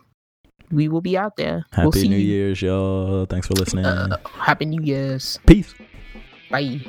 we 0.72 0.88
will 0.88 1.02
be 1.02 1.16
out 1.16 1.36
there. 1.36 1.64
Happy 1.70 1.88
we'll 2.00 2.08
New 2.08 2.16
you. 2.16 2.34
Year's, 2.34 2.62
y'all. 2.62 3.26
Thanks 3.26 3.46
for 3.46 3.54
listening. 3.54 3.84
Uh, 3.84 4.16
Happy 4.34 4.64
New 4.64 4.82
Year's. 4.82 5.38
Peace. 5.46 5.74
Bye. 6.50 6.80